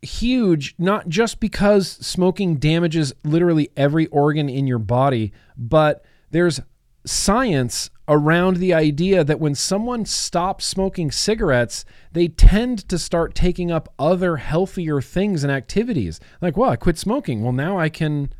huge, 0.00 0.76
not 0.78 1.08
just 1.08 1.40
because 1.40 1.88
smoking 1.88 2.54
damages 2.58 3.12
literally 3.24 3.70
every 3.76 4.06
organ 4.06 4.48
in 4.48 4.68
your 4.68 4.78
body, 4.78 5.32
but 5.56 6.04
there's 6.30 6.60
science 7.04 7.90
around 8.10 8.56
the 8.56 8.74
idea 8.74 9.22
that 9.22 9.38
when 9.38 9.54
someone 9.54 10.04
stops 10.04 10.66
smoking 10.66 11.12
cigarettes, 11.12 11.84
they 12.10 12.26
tend 12.26 12.88
to 12.88 12.98
start 12.98 13.36
taking 13.36 13.70
up 13.70 13.94
other 14.00 14.38
healthier 14.38 15.00
things 15.00 15.44
and 15.44 15.52
activities. 15.52 16.18
Like, 16.42 16.56
well, 16.56 16.70
I 16.70 16.76
quit 16.76 16.98
smoking. 16.98 17.42
Well, 17.42 17.52
now 17.52 17.78
I 17.78 17.88
can 17.88 18.32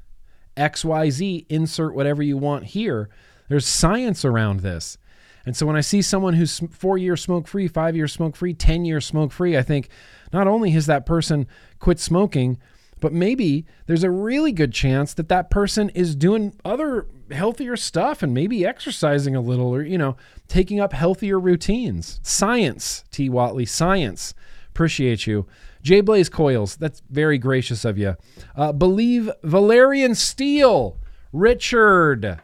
XYZ, 0.57 1.47
insert 1.49 1.95
whatever 1.95 2.21
you 2.21 2.37
want 2.37 2.65
here. 2.65 3.09
There's 3.49 3.65
science 3.65 4.25
around 4.25 4.61
this. 4.61 4.99
And 5.47 5.57
so 5.57 5.67
when 5.67 5.77
I 5.77 5.81
see 5.83 6.03
someone 6.03 6.35
who's 6.35 6.61
four 6.71 6.99
years 6.99 7.23
smoke 7.23 7.47
free, 7.47 7.69
five 7.69 7.95
years 7.95 8.13
smoke 8.13 8.35
free, 8.35 8.53
10 8.53 8.85
years 8.85 9.07
smoke 9.07 9.31
free, 9.31 9.57
I 9.57 9.63
think 9.63 9.89
not 10.33 10.49
only 10.49 10.71
has 10.73 10.87
that 10.87 11.07
person 11.07 11.47
quit 11.79 12.01
smoking, 12.01 12.59
but 13.01 13.13
maybe 13.13 13.65
there's 13.87 14.05
a 14.05 14.11
really 14.11 14.53
good 14.53 14.73
chance 14.73 15.15
that 15.15 15.29
that 15.29 15.51
person 15.51 15.89
is 15.91 16.15
doing 16.15 16.55
other 16.65 17.07
healthier 17.31 17.77
stuff 17.77 18.23
and 18.23 18.35
maybe 18.35 18.67
exercising 18.67 19.35
a 19.35 19.41
little 19.41 19.75
or, 19.75 19.83
you 19.83 19.99
know, 19.99 20.17
taking 20.49 20.81
up 20.81 20.93
healthier 20.93 21.39
routines. 21.39 22.21
Science, 22.23 23.05
T. 23.11 23.29
Watley, 23.29 23.67
science. 23.67 24.35
Appreciate 24.69 25.27
you. 25.27 25.47
J 25.83 26.01
Blaze 26.01 26.29
Coils, 26.29 26.77
that's 26.77 27.03
very 27.11 27.39
gracious 27.39 27.85
of 27.85 27.99
you. 27.99 28.17
Uh, 28.55 28.73
believe 28.73 29.31
Valerian 29.43 30.15
Steel, 30.15 30.99
Richard. 31.33 32.41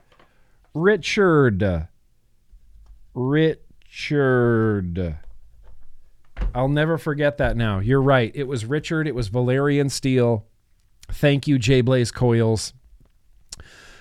Richard. 0.74 1.88
Richard. 3.14 5.18
I'll 6.56 6.68
never 6.68 6.96
forget 6.96 7.36
that 7.36 7.56
now. 7.56 7.80
You're 7.80 8.00
right. 8.00 8.32
It 8.34 8.48
was 8.48 8.64
Richard. 8.64 9.06
It 9.06 9.14
was 9.14 9.28
Valerian 9.28 9.90
Steel. 9.90 10.46
Thank 11.12 11.46
you, 11.46 11.58
J 11.58 11.82
Blaze 11.82 12.10
Coils. 12.10 12.72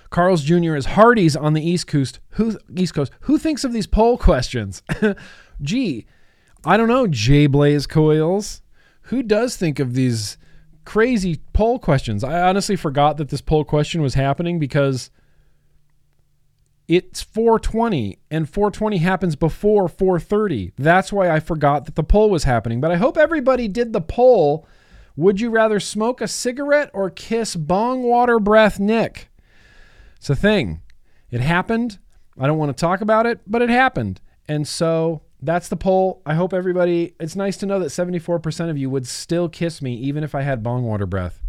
Carl's 0.09 0.43
Jr. 0.43 0.75
is 0.75 0.85
Hardee's 0.85 1.35
on 1.35 1.51
the 1.51 1.67
East 1.67 1.87
Coast. 1.87 2.19
Who 2.31 2.57
East 2.73 2.93
Coast? 2.93 3.11
Who 3.21 3.37
thinks 3.37 3.65
of 3.65 3.73
these 3.73 3.87
poll 3.87 4.17
questions? 4.17 4.81
Gee, 5.61 6.05
I 6.63 6.77
don't 6.77 6.87
know, 6.87 7.07
J 7.07 7.47
Blaze 7.47 7.85
Coils. 7.85 8.61
Who 9.03 9.21
does 9.21 9.57
think 9.57 9.79
of 9.79 9.93
these 9.93 10.37
crazy 10.85 11.41
poll 11.51 11.77
questions? 11.77 12.23
I 12.23 12.41
honestly 12.41 12.77
forgot 12.77 13.17
that 13.17 13.29
this 13.29 13.41
poll 13.41 13.65
question 13.65 14.01
was 14.01 14.13
happening 14.13 14.59
because 14.59 15.11
it's 16.87 17.21
420 17.21 18.19
and 18.29 18.47
420 18.47 18.97
happens 18.97 19.35
before 19.35 19.87
430 19.87 20.73
that's 20.77 21.11
why 21.11 21.29
i 21.29 21.39
forgot 21.39 21.85
that 21.85 21.95
the 21.95 22.03
poll 22.03 22.29
was 22.29 22.43
happening. 22.43 22.79
But 22.79 22.91
i 22.91 22.95
hope 22.95 23.17
everybody 23.17 23.67
did 23.67 23.93
the 23.93 24.01
poll. 24.01 24.67
Would 25.15 25.39
you 25.39 25.49
rather 25.49 25.79
smoke 25.79 26.21
a 26.21 26.27
cigarette 26.27 26.91
or 26.93 27.09
kiss 27.09 27.55
bong 27.55 28.03
water 28.03 28.39
breath 28.39 28.79
nick? 28.79 29.29
It's 30.17 30.29
a 30.29 30.35
thing. 30.35 30.81
It 31.31 31.41
happened. 31.41 31.99
I 32.37 32.47
don't 32.47 32.57
want 32.57 32.75
to 32.75 32.79
talk 32.79 33.01
about 33.01 33.25
it 33.25 33.39
but 33.47 33.61
it 33.61 33.69
happened. 33.69 34.21
And 34.47 34.67
so 34.67 35.23
that's 35.41 35.69
the 35.69 35.75
poll. 35.75 36.21
I 36.25 36.35
hope 36.35 36.53
everybody 36.53 37.15
it's 37.19 37.35
nice 37.35 37.57
to 37.57 37.65
know 37.65 37.79
that 37.79 37.87
74% 37.87 38.69
of 38.69 38.77
you 38.77 38.89
would 38.89 39.07
still 39.07 39.49
kiss 39.49 39.81
me 39.81 39.95
even 39.95 40.23
if 40.23 40.35
i 40.35 40.41
had 40.41 40.61
bong 40.61 40.83
water 40.83 41.05
breath. 41.07 41.41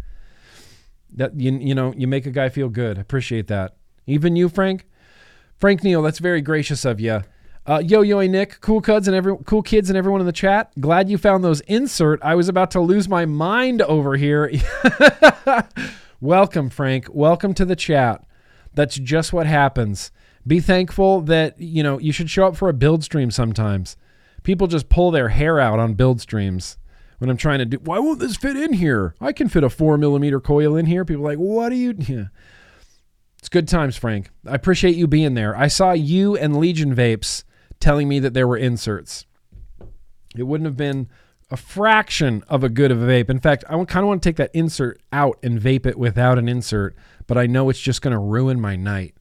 That 1.13 1.39
you, 1.39 1.51
you 1.57 1.75
know 1.75 1.93
you 1.95 2.07
make 2.07 2.25
a 2.25 2.31
guy 2.31 2.49
feel 2.49 2.69
good. 2.69 2.97
Appreciate 2.97 3.47
that. 3.47 3.75
Even 4.07 4.35
you 4.35 4.49
frank 4.49 4.85
Frank 5.57 5.83
Neal, 5.83 6.03
that's 6.03 6.19
very 6.19 6.41
gracious 6.41 6.85
of 6.85 6.99
you. 6.99 7.23
Uh, 7.65 7.81
yo 7.83 8.01
yo 8.01 8.21
Nick, 8.27 8.61
cool 8.61 8.79
kids 8.79 9.07
and 9.07 9.15
every 9.17 9.35
cool 9.45 9.63
kids 9.63 9.89
and 9.89 9.97
everyone 9.97 10.21
in 10.21 10.27
the 10.27 10.31
chat. 10.31 10.71
Glad 10.79 11.09
you 11.09 11.17
found 11.17 11.43
those 11.43 11.61
insert. 11.61 12.21
I 12.21 12.35
was 12.35 12.47
about 12.47 12.69
to 12.71 12.79
lose 12.79 13.09
my 13.09 13.25
mind 13.25 13.81
over 13.81 14.15
here. 14.15 14.51
Welcome, 16.21 16.69
Frank. 16.69 17.07
Welcome 17.09 17.55
to 17.55 17.65
the 17.65 17.75
chat. 17.75 18.23
That's 18.75 18.97
just 18.97 19.33
what 19.33 19.47
happens. 19.47 20.11
Be 20.45 20.59
thankful 20.59 21.21
that 21.21 21.59
you 21.59 21.81
know 21.81 21.97
you 21.99 22.11
should 22.11 22.29
show 22.29 22.45
up 22.45 22.55
for 22.55 22.69
a 22.69 22.73
build 22.73 23.03
stream 23.03 23.31
sometimes. 23.31 23.97
People 24.43 24.67
just 24.67 24.89
pull 24.89 25.09
their 25.09 25.29
hair 25.29 25.59
out 25.59 25.79
on 25.79 25.95
build 25.95 26.21
streams 26.21 26.77
when 27.17 27.31
I'm 27.31 27.35
trying 27.35 27.59
to 27.59 27.65
do. 27.65 27.79
Why 27.83 27.97
won't 27.97 28.19
this 28.19 28.37
fit 28.37 28.55
in 28.55 28.73
here? 28.73 29.15
I 29.19 29.33
can 29.33 29.49
fit 29.49 29.63
a 29.63 29.69
four 29.69 29.97
millimeter 29.97 30.39
coil 30.39 30.75
in 30.75 30.85
here. 30.85 31.03
People 31.03 31.23
like, 31.23 31.39
what 31.39 31.71
are 31.71 31.75
you? 31.75 31.95
Yeah. 32.07 32.25
It's 33.47 33.53
good 33.53 33.69
times, 33.69 33.95
Frank. 33.95 34.29
I 34.45 34.55
appreciate 34.55 34.97
you 34.97 35.07
being 35.07 35.33
there. 35.33 35.55
I 35.55 35.69
saw 35.69 35.93
you 35.93 36.35
and 36.35 36.57
Legion 36.57 36.93
Vapes 36.93 37.45
telling 37.79 38.09
me 38.09 38.19
that 38.19 38.33
there 38.33 38.45
were 38.45 38.57
inserts. 38.57 39.25
It 40.35 40.43
wouldn't 40.43 40.65
have 40.65 40.75
been 40.75 41.07
a 41.49 41.55
fraction 41.55 42.43
of 42.49 42.65
a 42.65 42.67
good 42.67 42.91
of 42.91 43.01
a 43.01 43.05
vape. 43.05 43.29
In 43.29 43.39
fact, 43.39 43.63
I 43.69 43.81
kind 43.85 44.03
of 44.03 44.07
want 44.07 44.21
to 44.21 44.27
take 44.27 44.35
that 44.35 44.51
insert 44.53 44.99
out 45.13 45.39
and 45.41 45.61
vape 45.61 45.85
it 45.85 45.97
without 45.97 46.37
an 46.37 46.49
insert, 46.49 46.93
but 47.25 47.37
I 47.37 47.47
know 47.47 47.69
it's 47.69 47.79
just 47.79 48.01
going 48.01 48.11
to 48.11 48.19
ruin 48.19 48.59
my 48.59 48.75
night. 48.75 49.15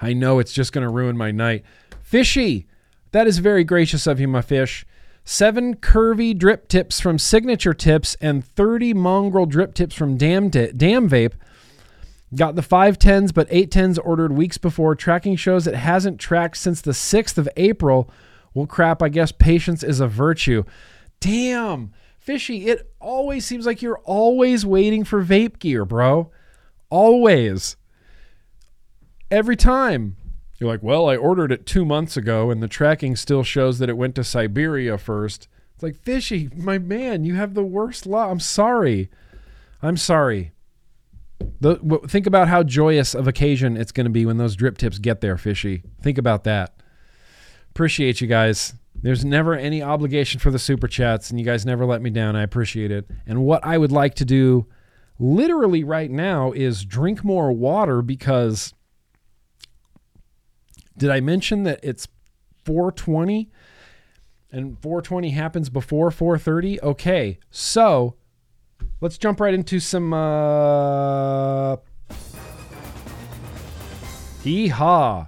I 0.00 0.14
know 0.14 0.40
it's 0.40 0.52
just 0.52 0.72
going 0.72 0.84
to 0.84 0.92
ruin 0.92 1.16
my 1.16 1.30
night. 1.30 1.62
Fishy, 2.02 2.66
that 3.12 3.28
is 3.28 3.38
very 3.38 3.62
gracious 3.62 4.08
of 4.08 4.18
you, 4.18 4.26
my 4.26 4.42
fish. 4.42 4.84
Seven 5.24 5.76
curvy 5.76 6.36
drip 6.36 6.66
tips 6.66 6.98
from 6.98 7.20
Signature 7.20 7.74
Tips 7.74 8.16
and 8.20 8.44
30 8.44 8.94
mongrel 8.94 9.46
drip 9.46 9.74
tips 9.74 9.94
from 9.94 10.16
Damn, 10.16 10.48
Damn 10.48 11.08
Vape 11.08 11.34
Got 12.34 12.54
the 12.54 12.62
510s, 12.62 13.34
but 13.34 13.50
810s 13.50 13.98
ordered 14.02 14.32
weeks 14.32 14.56
before. 14.56 14.94
Tracking 14.94 15.34
shows 15.36 15.66
it 15.66 15.74
hasn't 15.74 16.20
tracked 16.20 16.56
since 16.56 16.80
the 16.80 16.92
6th 16.92 17.38
of 17.38 17.48
April. 17.56 18.10
Well, 18.54 18.66
crap, 18.66 19.02
I 19.02 19.08
guess 19.08 19.32
patience 19.32 19.82
is 19.82 20.00
a 20.00 20.06
virtue. 20.06 20.64
Damn, 21.18 21.92
Fishy, 22.18 22.66
it 22.68 22.92
always 23.00 23.44
seems 23.44 23.66
like 23.66 23.82
you're 23.82 24.00
always 24.04 24.64
waiting 24.64 25.04
for 25.04 25.24
vape 25.24 25.58
gear, 25.58 25.84
bro. 25.84 26.30
Always. 26.88 27.76
Every 29.30 29.56
time. 29.56 30.16
You're 30.58 30.70
like, 30.70 30.82
well, 30.82 31.08
I 31.08 31.16
ordered 31.16 31.50
it 31.50 31.66
two 31.66 31.84
months 31.84 32.16
ago, 32.16 32.50
and 32.50 32.62
the 32.62 32.68
tracking 32.68 33.16
still 33.16 33.42
shows 33.42 33.78
that 33.78 33.88
it 33.88 33.96
went 33.96 34.14
to 34.16 34.24
Siberia 34.24 34.98
first. 34.98 35.48
It's 35.74 35.82
like, 35.82 35.96
Fishy, 35.96 36.50
my 36.54 36.78
man, 36.78 37.24
you 37.24 37.34
have 37.34 37.54
the 37.54 37.64
worst 37.64 38.06
luck. 38.06 38.30
I'm 38.30 38.40
sorry. 38.40 39.08
I'm 39.82 39.96
sorry. 39.96 40.52
The, 41.60 42.00
think 42.08 42.26
about 42.26 42.48
how 42.48 42.62
joyous 42.62 43.14
of 43.14 43.28
occasion 43.28 43.76
it's 43.76 43.92
going 43.92 44.04
to 44.04 44.10
be 44.10 44.24
when 44.24 44.38
those 44.38 44.56
drip 44.56 44.78
tips 44.78 44.98
get 44.98 45.20
there, 45.20 45.36
fishy. 45.36 45.82
Think 46.02 46.16
about 46.16 46.44
that. 46.44 46.74
Appreciate 47.70 48.20
you 48.20 48.26
guys. 48.26 48.74
There's 49.02 49.24
never 49.24 49.54
any 49.54 49.82
obligation 49.82 50.40
for 50.40 50.50
the 50.50 50.58
super 50.58 50.88
chats, 50.88 51.30
and 51.30 51.38
you 51.38 51.46
guys 51.46 51.64
never 51.64 51.86
let 51.86 52.02
me 52.02 52.10
down. 52.10 52.36
I 52.36 52.42
appreciate 52.42 52.90
it. 52.90 53.08
And 53.26 53.44
what 53.44 53.64
I 53.64 53.78
would 53.78 53.92
like 53.92 54.14
to 54.16 54.24
do 54.24 54.66
literally 55.18 55.84
right 55.84 56.10
now 56.10 56.52
is 56.52 56.84
drink 56.84 57.22
more 57.22 57.52
water 57.52 58.02
because 58.02 58.74
did 60.96 61.10
I 61.10 61.20
mention 61.20 61.62
that 61.64 61.80
it's 61.82 62.08
420 62.64 63.50
and 64.52 64.78
420 64.80 65.30
happens 65.30 65.70
before 65.70 66.10
430? 66.10 66.80
Okay. 66.82 67.38
So, 67.50 68.16
let's 69.00 69.18
jump 69.18 69.40
right 69.40 69.54
into 69.54 69.80
some. 69.80 70.12
Uh... 70.12 71.76
Hee 74.42 74.68
haw. 74.68 75.26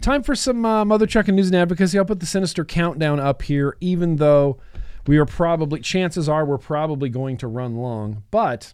time 0.00 0.22
for 0.22 0.34
some 0.34 0.64
uh, 0.64 0.84
Mother 0.86 1.06
Chucking 1.06 1.36
News 1.36 1.48
and 1.48 1.56
Advocacy. 1.56 1.98
I'll 1.98 2.04
put 2.06 2.20
the 2.20 2.26
Sinister 2.26 2.64
Countdown 2.64 3.20
up 3.20 3.42
here, 3.42 3.76
even 3.80 4.16
though 4.16 4.58
we 5.06 5.18
are 5.18 5.26
probably, 5.26 5.80
chances 5.80 6.30
are, 6.30 6.46
we're 6.46 6.56
probably 6.56 7.10
going 7.10 7.36
to 7.38 7.46
run 7.46 7.76
long. 7.76 8.22
But 8.30 8.72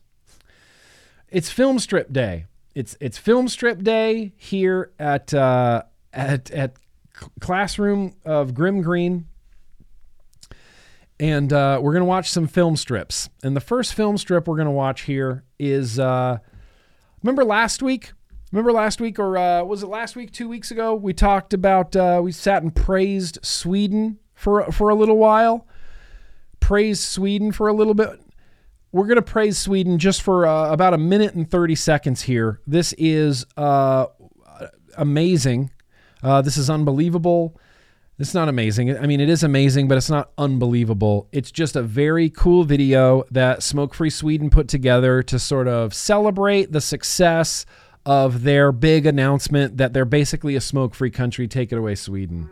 it's 1.29 1.51
Film 1.51 1.81
Strip 1.81 2.13
Day. 2.13 2.47
It's 2.75 2.97
it's 3.01 3.19
Film 3.19 3.49
Strip 3.49 3.83
Day 3.83 4.33
here 4.37 4.93
at 4.99 5.35
uh, 5.35 5.83
at 6.13 6.51
at 6.53 6.75
Classroom 7.41 8.15
of 8.25 8.55
Grimm 8.55 8.81
Green 8.81 9.27
and 11.21 11.53
uh, 11.53 11.79
we're 11.83 11.93
going 11.93 12.01
to 12.01 12.07
watch 12.07 12.31
some 12.31 12.49
film 12.49 12.77
strips. 12.77 13.29
And 13.45 13.55
the 13.55 13.61
first 13.61 13.93
film 13.95 14.17
strip 14.17 14.49
we're 14.49 14.57
going 14.57 14.65
to 14.65 14.73
watch 14.73 15.03
here 15.03 15.45
is 15.59 15.99
uh, 15.99 16.39
remember 17.23 17.45
last 17.45 17.83
week? 17.83 18.13
Remember 18.51 18.73
last 18.73 19.01
week, 19.01 19.19
or 19.19 19.37
uh, 19.37 19.63
was 19.63 19.83
it 19.83 19.87
last 19.87 20.17
week, 20.17 20.33
two 20.33 20.49
weeks 20.49 20.71
ago? 20.71 20.95
We 20.95 21.13
talked 21.13 21.53
about, 21.53 21.95
uh, 21.95 22.21
we 22.25 22.33
sat 22.33 22.63
and 22.63 22.75
praised 22.75 23.39
Sweden 23.43 24.19
for, 24.35 24.73
for 24.73 24.89
a 24.89 24.95
little 24.95 25.19
while. 25.19 25.69
Praised 26.59 27.03
Sweden 27.03 27.53
for 27.53 27.69
a 27.69 27.73
little 27.75 27.95
bit. 27.95 28.19
We're 28.91 29.07
going 29.07 29.17
to 29.17 29.23
praise 29.23 29.57
Sweden 29.57 29.99
just 29.99 30.23
for 30.23 30.47
uh, 30.47 30.73
about 30.73 30.95
a 30.95 30.99
minute 30.99 31.35
and 31.35 31.49
30 31.49 31.77
seconds 31.77 32.23
here. 32.23 32.61
This 32.67 32.93
is 32.95 33.47
uh, 33.57 34.07
amazing. 34.97 35.71
this 36.23 36.57
is 36.57 36.71
unbelievable. 36.71 37.61
It's 38.21 38.35
not 38.35 38.51
amazing. 38.51 38.99
I 38.99 39.07
mean, 39.07 39.19
it 39.19 39.31
is 39.31 39.43
amazing, 39.43 39.89
but 39.89 39.97
it's 39.97 40.11
not 40.11 40.31
unbelievable. 40.37 41.27
It's 41.33 41.51
just 41.51 41.75
a 41.75 41.81
very 41.81 42.29
cool 42.29 42.65
video 42.65 43.25
that 43.31 43.63
Smoke 43.63 43.95
Free 43.95 44.11
Sweden 44.11 44.51
put 44.51 44.69
together 44.69 45.23
to 45.23 45.39
sort 45.39 45.67
of 45.67 45.95
celebrate 45.95 46.71
the 46.71 46.83
success 46.83 47.65
of 48.05 48.43
their 48.43 48.73
big 48.73 49.07
announcement 49.07 49.79
that 49.79 49.95
they're 49.95 50.05
basically 50.05 50.55
a 50.55 50.61
smoke 50.61 50.95
free 50.95 51.11
country. 51.11 51.49
Take 51.49 51.73
it 51.73 51.79
away, 51.79 51.95
Sweden. 51.95 52.51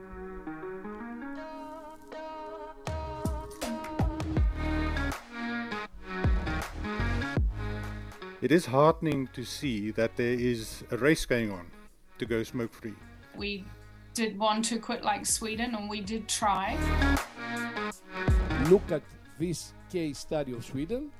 It 8.40 8.50
is 8.50 8.64
heartening 8.64 9.28
to 9.34 9.44
see 9.44 9.90
that 9.90 10.16
there 10.16 10.32
is 10.32 10.82
a 10.90 10.96
race 10.96 11.26
going 11.26 11.52
on 11.52 11.66
to 12.16 12.24
go 12.24 12.42
smoke 12.42 12.72
free. 12.72 12.94
We 13.36 13.64
did 14.18 14.36
want 14.36 14.64
to 14.64 14.80
quit 14.80 15.04
like 15.04 15.24
Sweden, 15.24 15.76
and 15.76 15.88
we 15.88 16.00
did 16.00 16.26
try. 16.26 16.76
Look 18.68 18.90
at 18.90 19.02
this 19.38 19.72
case 19.88 20.18
study 20.18 20.52
of 20.54 20.64
Sweden, 20.64 21.12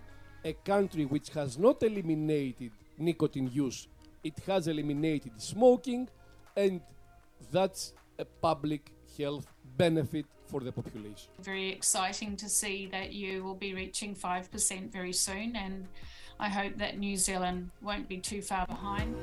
a 0.45 0.53
country 0.53 1.05
which 1.05 1.29
has 1.29 1.57
not 1.57 1.81
eliminated 1.85 2.73
nicotine 2.99 3.51
use, 3.53 3.87
it 4.25 4.35
has 4.49 4.67
eliminated 4.67 5.41
smoking, 5.41 6.09
and 6.57 6.81
that's 7.53 7.93
a 8.19 8.25
public 8.25 8.91
health 9.17 9.47
benefit 9.77 10.27
for 10.49 10.59
the 10.59 10.73
population. 10.73 11.31
Very 11.39 11.71
exciting 11.71 12.35
to 12.37 12.49
see 12.49 12.89
that 12.91 13.13
you 13.13 13.45
will 13.45 13.55
be 13.55 13.75
reaching 13.75 14.13
5% 14.17 14.91
very 14.91 15.13
soon, 15.13 15.55
and 15.55 15.87
I 16.41 16.49
hope 16.49 16.77
that 16.79 16.99
New 16.99 17.17
Zealand 17.17 17.71
won't 17.81 18.09
be 18.09 18.19
too 18.19 18.43
far 18.43 18.67
behind. 18.67 19.15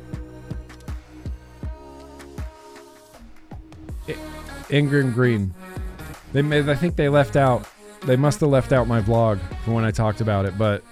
Ingram 4.69 5.11
Green. 5.11 5.53
They 6.33 6.41
made, 6.41 6.67
I 6.69 6.75
think 6.75 6.95
they 6.95 7.09
left 7.09 7.35
out. 7.35 7.67
They 8.05 8.15
must 8.15 8.39
have 8.41 8.49
left 8.49 8.71
out 8.71 8.87
my 8.87 9.01
vlog 9.01 9.39
from 9.63 9.73
when 9.73 9.85
I 9.85 9.91
talked 9.91 10.21
about 10.21 10.45
it, 10.45 10.57
but 10.57 10.83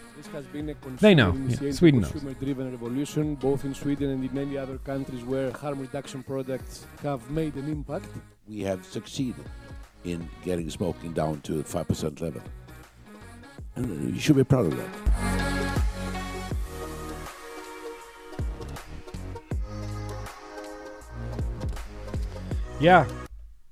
they 0.99 1.13
know. 1.13 1.33
Yeah, 1.33 1.71
Sweden 1.71 2.01
knows. 2.01 2.11
Consumer-driven 2.11 2.71
revolution, 2.71 3.35
both 3.35 3.65
in 3.65 3.73
Sweden 3.73 4.09
and 4.09 4.23
in 4.23 4.33
many 4.33 4.57
other 4.57 4.77
countries 4.79 5.23
where 5.23 5.51
harm 5.51 5.79
reduction 5.79 6.23
products 6.23 6.85
have 7.03 7.29
made 7.29 7.55
an 7.55 7.69
impact. 7.69 8.07
We 8.47 8.61
have 8.61 8.85
succeeded 8.85 9.45
in 10.03 10.27
getting 10.43 10.69
smoking 10.69 11.13
down 11.13 11.41
to 11.41 11.63
5% 11.63 12.21
level. 12.21 12.41
And 13.75 13.85
uh, 13.85 14.13
you 14.13 14.19
should 14.19 14.35
be 14.35 14.43
proud 14.43 14.65
of 14.67 14.77
that. 14.77 15.52
Yeah. 22.79 23.07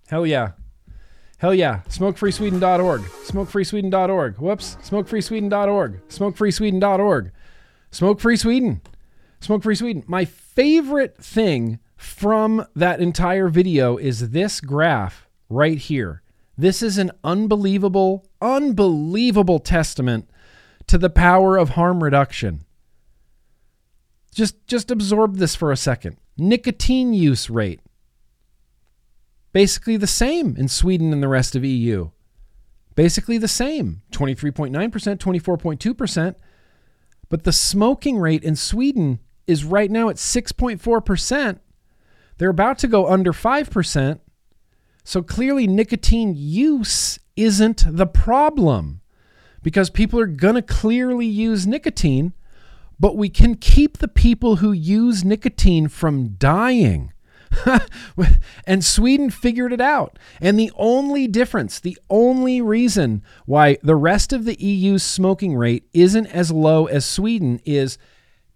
Hell 0.07 0.25
yeah. 0.25 0.51
Hell 1.37 1.53
yeah. 1.53 1.81
Smokefreesweden.org. 1.89 3.01
Smokefreesweden.org. 3.01 4.37
Whoops. 4.37 4.77
Smokefreesweden.org. 4.83 6.07
Smokefreesweden.org. 6.07 7.31
Smoke 7.91 8.19
Free 8.21 8.37
Sweden. 8.37 8.81
Smoke 9.41 9.63
Free 9.63 9.75
Sweden. 9.75 10.03
My 10.07 10.23
favorite 10.23 11.17
thing 11.17 11.79
from 11.97 12.65
that 12.75 13.01
entire 13.01 13.49
video 13.49 13.97
is 13.97 14.29
this 14.29 14.61
graph 14.61 15.27
right 15.49 15.77
here. 15.77 16.21
This 16.57 16.81
is 16.81 16.97
an 16.97 17.11
unbelievable, 17.23 18.25
unbelievable 18.41 19.59
testament 19.59 20.29
to 20.87 20.97
the 20.97 21.09
power 21.09 21.57
of 21.57 21.71
harm 21.71 22.03
reduction. 22.03 22.63
Just 24.33 24.65
just 24.67 24.89
absorb 24.89 25.37
this 25.37 25.55
for 25.55 25.71
a 25.71 25.77
second. 25.77 26.17
Nicotine 26.37 27.13
use 27.13 27.49
rate 27.49 27.81
basically 29.53 29.97
the 29.97 30.07
same 30.07 30.55
in 30.55 30.67
Sweden 30.67 31.13
and 31.13 31.21
the 31.21 31.27
rest 31.27 31.55
of 31.55 31.65
EU. 31.65 32.09
Basically 32.95 33.37
the 33.37 33.47
same 33.47 34.01
23.9%, 34.11 34.71
24.2%. 34.71 36.35
But 37.29 37.43
the 37.43 37.53
smoking 37.53 38.17
rate 38.17 38.43
in 38.43 38.55
Sweden 38.55 39.19
is 39.47 39.63
right 39.63 39.89
now 39.89 40.09
at 40.09 40.17
6.4%. 40.17 41.59
They're 42.37 42.49
about 42.49 42.77
to 42.79 42.87
go 42.87 43.07
under 43.07 43.31
5%. 43.31 44.19
So 45.03 45.21
clearly, 45.21 45.67
nicotine 45.67 46.33
use 46.35 47.19
isn't 47.35 47.85
the 47.87 48.05
problem 48.05 49.01
because 49.63 49.89
people 49.89 50.19
are 50.19 50.27
going 50.27 50.55
to 50.55 50.61
clearly 50.61 51.25
use 51.25 51.65
nicotine, 51.65 52.33
but 52.99 53.15
we 53.15 53.29
can 53.29 53.55
keep 53.55 53.97
the 53.97 54.07
people 54.07 54.57
who 54.57 54.71
use 54.71 55.23
nicotine 55.23 55.87
from 55.87 56.29
dying. 56.29 57.13
and 58.65 58.83
Sweden 58.83 59.29
figured 59.29 59.73
it 59.73 59.81
out. 59.81 60.17
And 60.39 60.59
the 60.59 60.71
only 60.75 61.27
difference, 61.27 61.79
the 61.79 61.97
only 62.09 62.61
reason 62.61 63.23
why 63.45 63.77
the 63.83 63.95
rest 63.95 64.33
of 64.33 64.45
the 64.45 64.61
EU's 64.63 65.03
smoking 65.03 65.55
rate 65.55 65.87
isn't 65.93 66.27
as 66.27 66.51
low 66.51 66.85
as 66.85 67.05
Sweden 67.05 67.59
is 67.65 67.97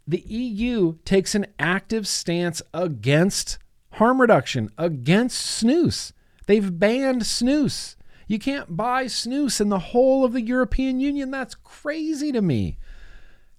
the 0.07 0.23
EU 0.27 0.97
takes 1.03 1.35
an 1.35 1.47
active 1.59 2.07
stance 2.07 2.61
against 2.73 3.57
harm 3.93 4.22
reduction, 4.22 4.69
against 4.77 5.63
snus. 5.63 6.11
They've 6.47 6.80
banned 6.80 7.23
snus. 7.23 7.95
You 8.27 8.39
can't 8.39 8.76
buy 8.76 9.05
snus 9.05 9.61
in 9.61 9.69
the 9.69 9.80
whole 9.80 10.26
of 10.26 10.34
the 10.34 10.41
European 10.41 10.99
Union. 10.99 11.31
That's 11.31 11.55
crazy 11.55 12.31
to 12.31 12.41
me. 12.41 12.77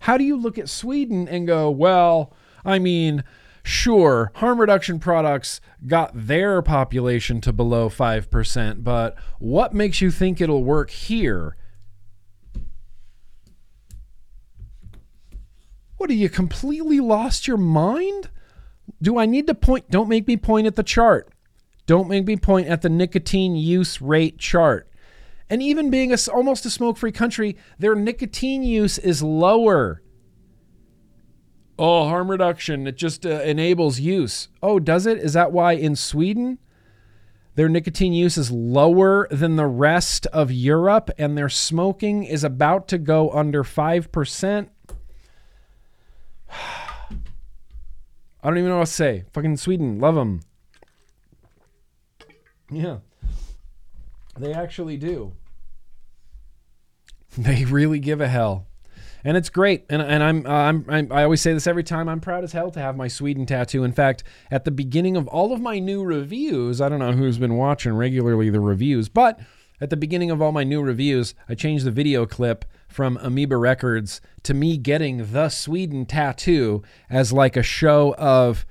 How 0.01 0.19
do 0.19 0.25
you 0.25 0.37
look 0.37 0.59
at 0.59 0.69
Sweden 0.69 1.29
and 1.29 1.47
go, 1.47 1.71
well, 1.71 2.33
I 2.65 2.79
mean, 2.79 3.25
sure, 3.67 4.31
harm 4.37 4.61
reduction 4.61 5.01
products 5.01 5.61
got 5.87 6.11
their 6.15 6.63
population 6.63 7.41
to 7.41 7.53
below 7.53 7.89
5%, 7.89 8.85
but 8.85 9.17
what 9.39 9.75
makes 9.75 10.01
you 10.01 10.11
think 10.11 10.41
it'll 10.41 10.63
work 10.63 10.91
here? 10.91 11.57
What, 15.97 16.11
are 16.11 16.15
you 16.15 16.29
completely 16.29 17.01
lost 17.01 17.49
your 17.49 17.57
mind? 17.57 18.31
Do 19.03 19.19
I 19.19 19.27
need 19.27 19.47
to 19.49 19.55
point? 19.55 19.91
Don't 19.91 20.09
make 20.09 20.29
me 20.29 20.37
point 20.37 20.67
at 20.67 20.77
the 20.77 20.83
chart. 20.83 21.33
Don't 21.87 22.09
make 22.09 22.27
me 22.27 22.37
point 22.37 22.69
at 22.69 22.83
the 22.83 22.89
nicotine 22.89 23.57
use 23.57 24.01
rate 24.01 24.39
chart. 24.39 24.89
And 25.49 25.63
even 25.63 25.91
being 25.91 26.13
a, 26.13 26.17
almost 26.33 26.67
a 26.67 26.71
smoke 26.71 26.99
free 26.99 27.13
country, 27.13 27.57
their 27.79 27.95
nicotine 27.95 28.63
use 28.63 28.99
is 28.99 29.23
lower 29.23 30.03
oh, 31.79 32.09
harm 32.09 32.31
reduction, 32.31 32.87
it 32.87 32.97
just 32.97 33.27
uh, 33.27 33.43
enables 33.43 34.01
use. 34.01 34.49
Oh, 34.63 34.79
does 34.79 35.07
it? 35.07 35.19
Is 35.19 35.35
that 35.35 35.53
why 35.53 35.73
in 35.73 35.97
Sweden 35.97 36.59
their 37.55 37.69
nicotine 37.69 38.13
use 38.13 38.37
is 38.37 38.51
lower 38.51 39.29
than 39.31 39.57
the 39.57 39.67
rest 39.67 40.27
of 40.27 40.53
Europe 40.53 41.11
and 41.19 41.37
their 41.37 41.49
smoking 41.49 42.25
is 42.25 42.45
about 42.45 42.89
to 42.89 42.99
go 42.99 43.31
under 43.31 43.65
5%? 43.65 44.69
I 46.51 46.59
don't 48.43 48.59
even 48.59 48.71
know 48.71 48.79
what 48.79 48.87
to 48.87 48.93
say. 48.93 49.25
Fucking 49.33 49.57
Sweden, 49.57 49.99
love 49.99 50.15
them. 50.15 50.41
Yeah. 52.71 52.99
They 54.39 54.53
actually 54.53 54.97
do. 54.97 55.33
They 57.39 57.65
really 57.65 57.99
give 57.99 58.21
a 58.21 58.29
hell 58.29 58.67
and 59.27 59.37
it's 59.37 59.51
great. 59.51 59.85
And, 59.91 60.01
and 60.01 60.23
I'm, 60.23 60.47
uh, 60.47 60.51
I'm, 60.51 60.87
I'm 60.89 61.13
I 61.13 61.25
always 61.25 61.43
say 61.43 61.53
this 61.53 61.67
every 61.67 61.83
time. 61.83 62.09
I'm 62.09 62.21
proud 62.21 62.45
as 62.45 62.53
hell 62.53 62.71
to 62.71 62.79
have 62.79 62.97
my 62.97 63.09
Sweden 63.09 63.45
tattoo. 63.45 63.83
In 63.83 63.91
fact, 63.91 64.23
at 64.53 64.65
the 64.65 64.71
beginning 64.71 65.17
of 65.17 65.27
all 65.27 65.53
of 65.53 65.61
my 65.61 65.81
new 65.81 66.05
reviews, 66.05 66.81
I 66.81 66.89
don't 66.89 67.01
know 67.01 67.11
who's 67.11 67.37
been 67.37 67.57
watching 67.57 67.95
regularly 67.95 68.51
the 68.51 68.61
reviews, 68.61 69.09
but 69.09 69.41
at 69.81 69.91
the 69.91 69.97
beginning 69.97 70.31
of 70.31 70.41
all 70.41 70.53
my 70.53 70.63
new 70.63 70.81
reviews, 70.81 71.35
I 71.49 71.57
changed 71.57 71.85
the 71.85 71.91
video 71.91 72.25
clip 72.25 72.65
from 72.87 73.19
Amoeba 73.21 73.57
Records 73.57 74.21
to 74.45 74.55
me 74.55 74.77
getting 74.77 75.33
the 75.33 75.49
Sweden 75.49 76.07
tattoo 76.07 76.85
as 77.11 77.33
like 77.33 77.57
a 77.57 77.65
show 77.65 78.15
of 78.15 78.65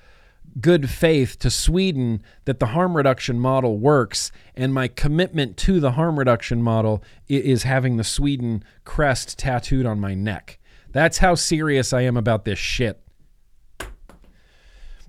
good 0.62 0.90
faith 0.90 1.38
to 1.40 1.50
Sweden 1.50 2.22
that 2.46 2.60
the 2.60 2.68
harm 2.68 2.96
reduction 2.96 3.40
model 3.40 3.78
works, 3.78 4.32
and 4.56 4.74
my 4.74 4.88
commitment 4.88 5.58
to 5.58 5.80
the 5.80 5.92
harm 5.92 6.18
reduction 6.18 6.62
model 6.62 7.04
is 7.28 7.64
having 7.64 7.98
the 7.98 8.04
Sweden 8.04 8.64
crest 8.86 9.38
tattooed 9.38 9.86
on 9.86 10.00
my 10.00 10.14
neck. 10.14 10.60
That's 10.92 11.18
how 11.18 11.36
serious 11.36 11.92
I 11.92 12.02
am 12.02 12.16
about 12.16 12.46
this 12.46 12.60
shit. 12.60 13.02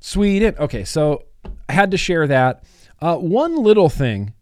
Sweden. 0.01 0.55
Okay, 0.59 0.85
so 0.85 1.25
I 1.69 1.73
had 1.73 1.91
to 1.93 1.97
share 1.97 2.27
that. 2.27 2.65
Uh, 3.01 3.17
one 3.17 3.57
little 3.63 3.89
thing, 3.89 4.33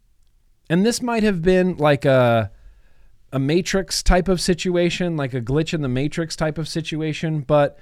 and 0.70 0.86
this 0.86 1.02
might 1.02 1.22
have 1.22 1.42
been 1.42 1.76
like 1.76 2.04
a 2.04 2.50
a 3.32 3.38
Matrix 3.38 4.00
type 4.02 4.28
of 4.28 4.40
situation, 4.40 5.16
like 5.16 5.34
a 5.34 5.40
glitch 5.40 5.74
in 5.74 5.82
the 5.82 5.88
Matrix 5.88 6.36
type 6.36 6.56
of 6.56 6.68
situation, 6.68 7.40
but 7.40 7.76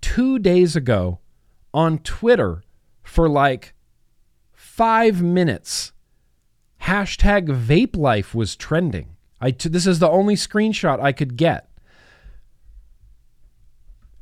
two 0.00 0.38
days 0.38 0.76
ago 0.76 1.18
on 1.74 1.98
Twitter 1.98 2.62
for 3.02 3.28
like 3.28 3.74
five 4.52 5.22
minutes, 5.22 5.92
hashtag 6.82 7.46
vape 7.46 7.96
life 7.96 8.34
was 8.34 8.56
trending. 8.56 9.16
I 9.40 9.50
t- 9.50 9.68
this 9.68 9.86
is 9.86 9.98
the 9.98 10.08
only 10.08 10.34
screenshot 10.34 11.00
I 11.00 11.12
could 11.12 11.36
get. 11.36 11.68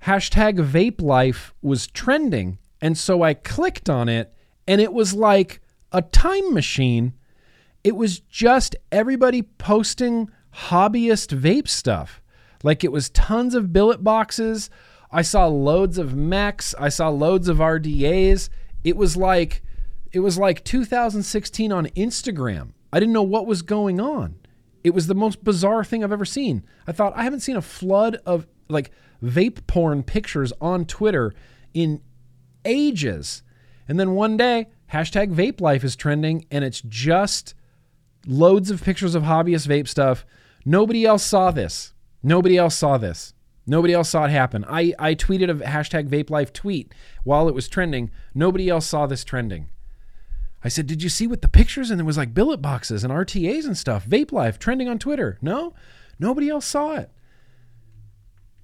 Hashtag 0.05 0.57
vape 0.65 1.03
life 1.03 1.53
was 1.61 1.87
trending. 1.87 2.59
And 2.81 2.97
so 2.97 3.23
I 3.23 3.35
clicked 3.35 3.91
on 3.91 4.09
it, 4.09 4.35
and 4.67 4.81
it 4.81 4.93
was 4.93 5.13
like 5.13 5.61
a 5.93 6.01
time 6.01 6.55
machine. 6.55 7.13
It 7.85 7.97
was 7.97 8.21
just 8.21 8.77
everybody 8.91 9.43
posting 9.43 10.31
hobbyist 10.55 11.39
vape 11.39 11.69
stuff. 11.69 12.23
Like 12.63 12.83
it 12.85 12.93
was 12.93 13.11
tons 13.11 13.55
of 13.55 13.73
billet 13.73 14.03
boxes. 14.03 14.71
I 15.13 15.23
saw 15.23 15.47
loads 15.47 15.99
of 15.99 16.15
mechs. 16.15 16.75
I 16.79 16.89
saw 16.89 17.09
loads 17.09 17.49
of 17.49 17.59
RDAs. 17.59 18.49
It 18.85 18.97
was 18.97 19.17
like 19.17 19.63
it 20.13 20.21
was 20.21 20.39
like 20.39 20.65
2016 20.65 21.73
on 21.73 21.87
Instagram. 21.89 22.73
I 22.93 22.99
didn't 22.99 23.13
know 23.13 23.23
what 23.23 23.47
was 23.47 23.63
going 23.63 24.01
on. 24.01 24.37
It 24.83 24.91
was 24.91 25.07
the 25.07 25.15
most 25.15 25.45
bizarre 25.45 25.85
thing 25.85 26.03
I've 26.03 26.13
ever 26.13 26.25
seen. 26.25 26.65
I 26.87 26.93
thought 26.93 27.13
I 27.17 27.23
haven't 27.23 27.41
seen 27.41 27.57
a 27.57 27.63
flood 27.63 28.17
of 28.27 28.47
like 28.69 28.91
vape 29.23 29.67
porn 29.67 30.03
pictures 30.03 30.53
on 30.61 30.85
Twitter 30.85 31.33
in 31.75 32.01
ages. 32.65 33.43
And 33.87 34.01
then 34.01 34.13
one 34.13 34.37
day, 34.37 34.69
hashtag 34.93 35.35
vape 35.35 35.61
life 35.61 35.85
is 35.85 35.97
trending, 35.97 36.47
and 36.51 36.65
it's 36.65 36.81
just 36.81 37.55
loads 38.27 38.71
of 38.71 38.83
pictures 38.83 39.15
of 39.15 39.25
hobbyist 39.25 39.67
vape 39.67 39.89
stuff. 39.89 40.25
Nobody 40.65 41.05
else 41.05 41.23
saw 41.23 41.51
this. 41.51 41.93
Nobody 42.23 42.57
else 42.57 42.77
saw 42.77 42.99
this. 42.99 43.35
Nobody 43.71 43.95
else 43.95 44.09
saw 44.09 44.25
it 44.25 44.33
happen. 44.33 44.65
I, 44.69 44.95
I 44.99 45.15
tweeted 45.15 45.49
a 45.49 45.55
hashtag 45.65 46.09
vape 46.09 46.29
life 46.29 46.53
tweet 46.53 46.93
while 47.23 47.49
it 47.49 47.55
was 47.55 47.69
trending. 47.69 48.11
Nobody 48.35 48.69
else 48.69 48.85
saw 48.85 49.07
this 49.07 49.23
trending. 49.23 49.69
I 50.65 50.69
said, 50.69 50.89
Did 50.89 51.05
you 51.05 51.09
see 51.09 51.29
what 51.29 51.41
the 51.41 51.47
pictures? 51.47 51.89
And 51.89 51.97
there 51.97 52.05
was 52.05 52.17
like 52.17 52.35
billet 52.35 52.61
boxes 52.61 53.05
and 53.05 53.13
RTAs 53.13 53.67
and 53.67 53.79
stuff. 53.79 54.05
Vape 54.09 54.33
life 54.33 54.59
trending 54.59 54.89
on 54.89 54.99
Twitter. 54.99 55.39
No, 55.41 55.73
nobody 56.19 56.49
else 56.49 56.67
saw 56.67 56.97
it. 56.97 57.13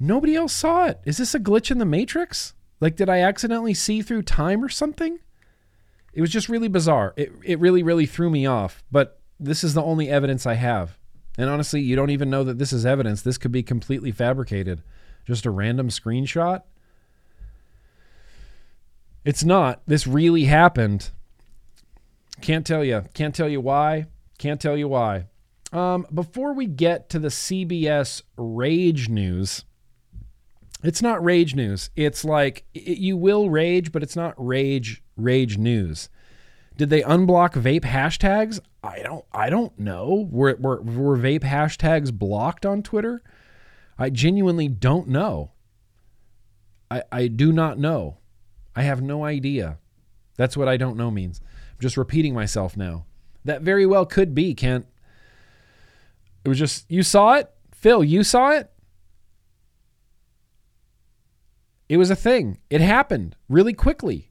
Nobody 0.01 0.35
else 0.35 0.53
saw 0.53 0.87
it. 0.87 0.99
Is 1.05 1.19
this 1.19 1.37
a 1.37 1.41
glitch 1.41 1.71
in 1.71 1.79
the 1.79 1.85
matrix? 1.85 2.55
Like, 2.81 2.97
did 2.97 3.09
I 3.09 3.21
accidentally 3.21 3.75
see 3.75 4.03
through 4.03 4.23
time 4.23 4.65
or 4.65 4.69
something? 4.69 5.21
It 6.15 6.21
was 6.21 6.31
just 6.31 6.49
really 6.49 6.67
bizarre. 6.67 7.15
It, 7.17 7.31
it 7.45 7.61
really, 7.61 7.85
really 7.85 8.07
threw 8.07 8.29
me 8.29 8.45
off. 8.45 8.83
But 8.91 9.21
this 9.39 9.63
is 9.63 9.75
the 9.75 9.85
only 9.85 10.09
evidence 10.09 10.47
I 10.47 10.55
have. 10.55 10.99
And 11.39 11.49
honestly, 11.49 11.81
you 11.81 11.95
don't 11.95 12.11
even 12.11 12.29
know 12.29 12.43
that 12.43 12.59
this 12.59 12.73
is 12.73 12.85
evidence. 12.85 13.23
This 13.23 13.39
could 13.39 13.53
be 13.53 13.63
completely 13.63 14.11
fabricated. 14.11 14.83
Just 15.27 15.45
a 15.45 15.51
random 15.51 15.89
screenshot. 15.89 16.63
It's 19.25 19.43
not. 19.43 19.83
This 19.87 20.07
really 20.07 20.45
happened. 20.45 21.11
Can't 22.41 22.65
tell 22.67 22.85
you. 22.85 23.05
Can't 23.13 23.35
tell 23.35 23.49
you 23.49 23.61
why. 23.61 24.07
Can't 24.39 24.61
tell 24.61 24.77
you 24.77 24.89
why. 24.89 25.27
Um, 25.73 26.07
before 26.15 26.53
we 26.53 26.67
get 26.67 27.09
to 27.11 27.19
the 27.19 27.29
CBS 27.29 28.23
rage 28.37 29.09
news, 29.09 29.65
it's 30.83 31.03
not 31.03 31.25
rage 31.25 31.57
news. 31.57 31.91
It's 31.97 32.25
like 32.25 32.65
it, 32.73 32.99
you 32.99 33.17
will 33.17 33.51
rage, 33.51 33.91
but 33.91 34.05
it's 34.05 34.15
not 34.15 34.35
rage 34.37 35.03
rage 35.17 35.59
news. 35.59 36.09
Did 36.77 36.91
they 36.91 37.03
unblock 37.03 37.55
vape 37.55 37.85
hashtags? 37.85 38.61
I 38.85 39.01
don't. 39.03 39.25
I 39.33 39.51
don't 39.51 39.77
know. 39.79 40.29
Were, 40.31 40.57
were 40.61 40.83
were 40.83 41.17
vape 41.17 41.43
hashtags 41.43 42.13
blocked 42.13 42.65
on 42.65 42.83
Twitter? 42.85 43.23
I 43.99 44.11
genuinely 44.11 44.69
don't 44.69 45.09
know. 45.09 45.53
I 46.91 47.03
I 47.11 47.29
do 47.29 47.53
not 47.53 47.79
know. 47.79 48.19
I 48.75 48.83
have 48.83 49.01
no 49.03 49.25
idea. 49.25 49.79
That's 50.37 50.57
what 50.57 50.69
I 50.69 50.77
don't 50.77 50.97
know 50.97 51.11
means. 51.11 51.41
I'm 51.73 51.81
just 51.81 51.97
repeating 51.97 52.35
myself 52.35 52.77
now. 52.77 53.07
That 53.45 53.63
very 53.63 53.87
well 53.87 54.05
could 54.05 54.35
be, 54.35 54.55
Kent. 54.55 54.87
It 56.45 56.49
was 56.49 56.59
just 56.59 56.91
you 56.91 57.03
saw 57.03 57.35
it, 57.35 57.51
Phil. 57.73 58.05
You 58.05 58.23
saw 58.23 58.51
it. 58.51 58.71
It 61.89 61.97
was 61.97 62.11
a 62.11 62.17
thing. 62.17 62.59
It 62.69 62.81
happened 62.81 63.37
really 63.49 63.73
quickly. 63.73 64.31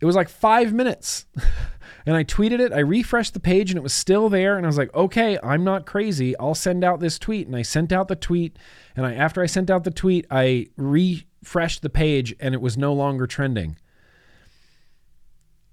It 0.00 0.04
was 0.04 0.16
like 0.16 0.28
five 0.28 0.72
minutes. 0.72 1.26
and 2.08 2.16
I 2.16 2.24
tweeted 2.24 2.58
it. 2.58 2.72
I 2.72 2.78
refreshed 2.78 3.34
the 3.34 3.38
page 3.38 3.70
and 3.70 3.76
it 3.76 3.82
was 3.82 3.92
still 3.92 4.30
there. 4.30 4.56
And 4.56 4.64
I 4.64 4.68
was 4.68 4.78
like, 4.78 4.94
okay, 4.94 5.38
I'm 5.42 5.62
not 5.62 5.84
crazy. 5.84 6.34
I'll 6.38 6.54
send 6.54 6.82
out 6.82 7.00
this 7.00 7.18
tweet. 7.18 7.46
And 7.46 7.54
I 7.54 7.60
sent 7.60 7.92
out 7.92 8.08
the 8.08 8.16
tweet. 8.16 8.58
And 8.96 9.04
I 9.04 9.12
after 9.12 9.42
I 9.42 9.46
sent 9.46 9.68
out 9.68 9.84
the 9.84 9.90
tweet, 9.90 10.24
I 10.30 10.68
refreshed 10.78 11.82
the 11.82 11.90
page 11.90 12.34
and 12.40 12.54
it 12.54 12.62
was 12.62 12.78
no 12.78 12.94
longer 12.94 13.26
trending. 13.26 13.76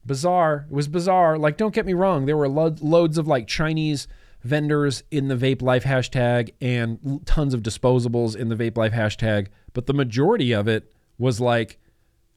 Bizarre. 0.05 0.65
It 0.69 0.73
was 0.73 0.89
bizarre. 0.89 1.37
Like, 1.37 1.55
don't 1.55 1.73
get 1.73 1.85
me 1.85 1.93
wrong. 1.93 2.25
There 2.25 2.35
were 2.35 2.49
lo- 2.49 2.75
loads 2.81 3.17
of 3.17 3.29
like 3.29 3.47
Chinese 3.47 4.05
vendors 4.43 5.03
in 5.11 5.29
the 5.29 5.37
vape 5.37 5.61
life 5.61 5.85
hashtag 5.85 6.49
and 6.59 7.25
tons 7.25 7.53
of 7.53 7.63
disposables 7.63 8.35
in 8.35 8.49
the 8.49 8.57
vape 8.57 8.75
life 8.75 8.91
hashtag. 8.91 9.47
But 9.71 9.85
the 9.85 9.93
majority 9.93 10.51
of 10.51 10.67
it 10.67 10.91
was 11.17 11.39
like 11.39 11.79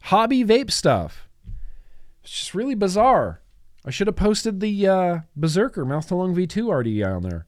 hobby 0.03 0.45
vape 0.45 0.71
stuff. 0.71 1.29
It's 2.23 2.31
just 2.31 2.55
really 2.55 2.77
bizarre. 2.77 3.41
I 3.85 3.91
should 3.91 4.07
have 4.07 4.17
posted 4.17 4.61
the 4.61 4.87
uh, 4.87 5.19
Berserker 5.37 5.85
Mouth 5.85 6.09
to 6.09 6.15
Lung 6.15 6.35
V2 6.35 6.65
RDE 6.65 7.17
on 7.17 7.23
there. 7.23 7.47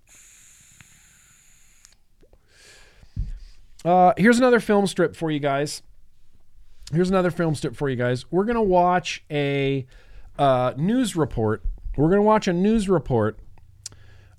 Uh, 3.85 4.12
here's 4.16 4.39
another 4.39 4.61
film 4.61 4.86
strip 4.86 5.16
for 5.16 5.31
you 5.31 5.40
guys. 5.40 5.82
Here's 6.93 7.11
another 7.11 7.31
film 7.31 7.55
strip 7.55 7.77
for 7.77 7.89
you 7.89 7.97
guys. 7.97 8.31
We're 8.31 8.44
gonna 8.44 8.62
watch 8.62 9.24
a 9.31 9.86
uh, 10.39 10.74
news 10.77 11.16
report. 11.16 11.62
We're 11.97 12.11
gonna 12.11 12.23
watch 12.23 12.48
a 12.48 12.52
news 12.52 12.89
report 12.89 13.39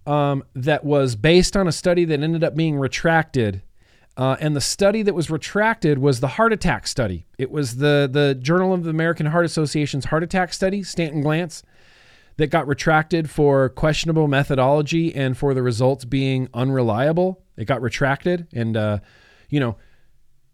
um, 0.05 0.43
that 0.53 0.83
was 0.83 1.15
based 1.15 1.55
on 1.55 1.67
a 1.67 1.71
study 1.71 2.05
that 2.05 2.21
ended 2.21 2.43
up 2.43 2.55
being 2.55 2.77
retracted. 2.77 3.63
Uh, 4.17 4.35
and 4.41 4.55
the 4.55 4.61
study 4.61 5.01
that 5.03 5.15
was 5.15 5.31
retracted 5.31 5.97
was 5.97 6.19
the 6.19 6.27
heart 6.27 6.51
attack 6.51 6.85
study. 6.85 7.25
It 7.37 7.49
was 7.49 7.77
the 7.77 8.09
the 8.11 8.35
Journal 8.35 8.73
of 8.73 8.83
the 8.83 8.89
American 8.89 9.27
Heart 9.27 9.45
Association's 9.45 10.05
heart 10.05 10.21
attack 10.21 10.53
study, 10.53 10.83
Stanton 10.83 11.23
Glantz, 11.23 11.63
that 12.37 12.47
got 12.47 12.67
retracted 12.67 13.29
for 13.29 13.69
questionable 13.69 14.27
methodology 14.27 15.13
and 15.13 15.37
for 15.37 15.53
the 15.53 15.61
results 15.61 16.05
being 16.05 16.47
unreliable. 16.53 17.43
It 17.57 17.65
got 17.65 17.81
retracted, 17.81 18.47
and 18.53 18.75
uh, 18.75 18.99
you 19.49 19.59
know, 19.59 19.77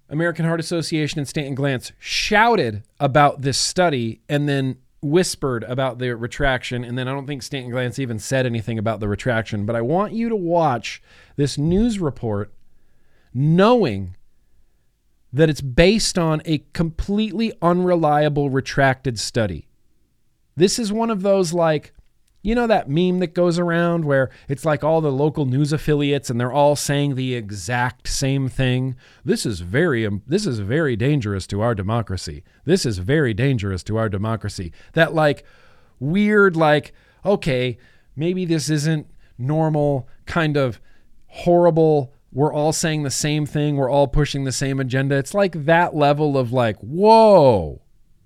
American 0.09 0.45
Heart 0.45 0.59
Association 0.59 1.19
and 1.19 1.27
Stanton 1.27 1.55
Glantz 1.55 1.91
shouted 1.99 2.83
about 2.99 3.41
this 3.41 3.57
study 3.57 4.21
and 4.29 4.47
then 4.47 4.77
whispered 5.01 5.63
about 5.65 5.99
the 5.99 6.15
retraction. 6.15 6.83
And 6.83 6.97
then 6.97 7.07
I 7.07 7.13
don't 7.13 7.27
think 7.27 7.43
Stanton 7.43 7.71
Glantz 7.71 7.99
even 7.99 8.19
said 8.19 8.45
anything 8.45 8.79
about 8.79 8.99
the 8.99 9.07
retraction. 9.07 9.65
But 9.65 9.75
I 9.75 9.81
want 9.81 10.13
you 10.13 10.29
to 10.29 10.35
watch 10.35 11.01
this 11.35 11.57
news 11.57 11.99
report 11.99 12.53
knowing 13.33 14.15
that 15.31 15.49
it's 15.49 15.61
based 15.61 16.17
on 16.17 16.41
a 16.45 16.59
completely 16.73 17.53
unreliable 17.61 18.49
retracted 18.49 19.19
study. 19.19 19.66
This 20.57 20.79
is 20.79 20.91
one 20.91 21.11
of 21.11 21.21
those 21.21 21.53
like, 21.53 21.93
you 22.41 22.55
know, 22.55 22.65
that 22.65 22.89
meme 22.89 23.19
that 23.19 23.35
goes 23.35 23.59
around 23.59 24.05
where 24.05 24.31
it's 24.49 24.65
like 24.65 24.83
all 24.83 25.01
the 25.01 25.11
local 25.11 25.45
news 25.45 25.71
affiliates 25.71 26.31
and 26.31 26.39
they're 26.41 26.51
all 26.51 26.75
saying 26.75 27.13
the 27.13 27.35
exact 27.35 28.07
same 28.07 28.49
thing. 28.49 28.95
This 29.23 29.45
is 29.45 29.59
very, 29.59 30.05
um, 30.05 30.23
this 30.25 30.47
is 30.47 30.59
very 30.59 30.95
dangerous 30.95 31.45
to 31.47 31.61
our 31.61 31.75
democracy. 31.75 32.43
This 32.65 32.87
is 32.87 32.97
very 32.97 33.35
dangerous 33.35 33.83
to 33.83 33.97
our 33.97 34.09
democracy. 34.09 34.73
That 34.93 35.13
like 35.13 35.45
weird, 35.99 36.55
like, 36.55 36.91
okay, 37.23 37.77
maybe 38.15 38.43
this 38.43 38.67
isn't 38.69 39.07
normal 39.37 40.09
kind 40.25 40.57
of 40.57 40.81
horrible 41.27 42.13
we're 42.31 42.53
all 42.53 42.73
saying 42.73 43.03
the 43.03 43.11
same 43.11 43.45
thing 43.45 43.77
we're 43.77 43.89
all 43.89 44.07
pushing 44.07 44.43
the 44.43 44.51
same 44.51 44.79
agenda 44.79 45.15
it's 45.15 45.33
like 45.33 45.65
that 45.65 45.95
level 45.95 46.37
of 46.37 46.51
like 46.51 46.77
whoa 46.79 47.79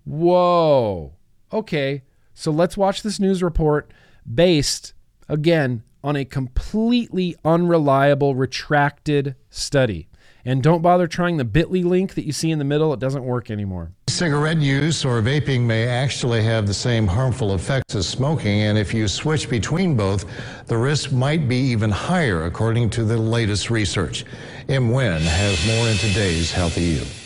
whoa 0.05 1.13
okay 1.51 2.01
so 2.41 2.49
let's 2.49 2.76
watch 2.76 3.03
this 3.03 3.19
news 3.19 3.43
report 3.43 3.91
based 4.31 4.93
again 5.30 5.84
on 6.03 6.15
a 6.15 6.26
completely 6.26 7.35
unreliable 7.45 8.34
retracted 8.34 9.35
study 9.51 10.07
and 10.43 10.63
don't 10.63 10.81
bother 10.81 11.05
trying 11.05 11.38
the 11.38 11.45
bit.ly 11.45 11.81
link 11.81 12.15
that 12.15 12.26
you 12.26 12.31
see 12.31 12.49
in 12.49 12.57
the 12.57 12.65
middle 12.65 12.91
it 12.93 12.99
doesn't 12.99 13.23
work 13.23 13.51
anymore 13.51 13.91
Cigarette 14.09 14.57
use 14.57 15.05
or 15.05 15.22
vaping 15.22 15.61
may 15.61 15.88
actually 15.88 16.43
have 16.43 16.65
the 16.65 16.73
same 16.73 17.05
harmful 17.05 17.55
effects 17.55 17.95
as 17.95 18.07
smoking, 18.07 18.61
and 18.61 18.77
if 18.77 18.93
you 18.93 19.07
switch 19.07 19.49
between 19.49 19.95
both, 19.95 20.26
the 20.68 20.77
risk 20.77 21.11
might 21.11 21.47
be 21.47 21.55
even 21.55 21.89
higher, 21.89 22.43
according 22.43 22.89
to 22.91 23.03
the 23.03 23.18
latest 23.18 23.72
research. 23.72 24.26
M. 24.68 24.89
Nguyen 24.89 25.22
has 25.22 25.65
more 25.65 25.88
in 25.88 25.97
today's 25.97 26.51
Healthy 26.51 26.81
You. 26.81 27.20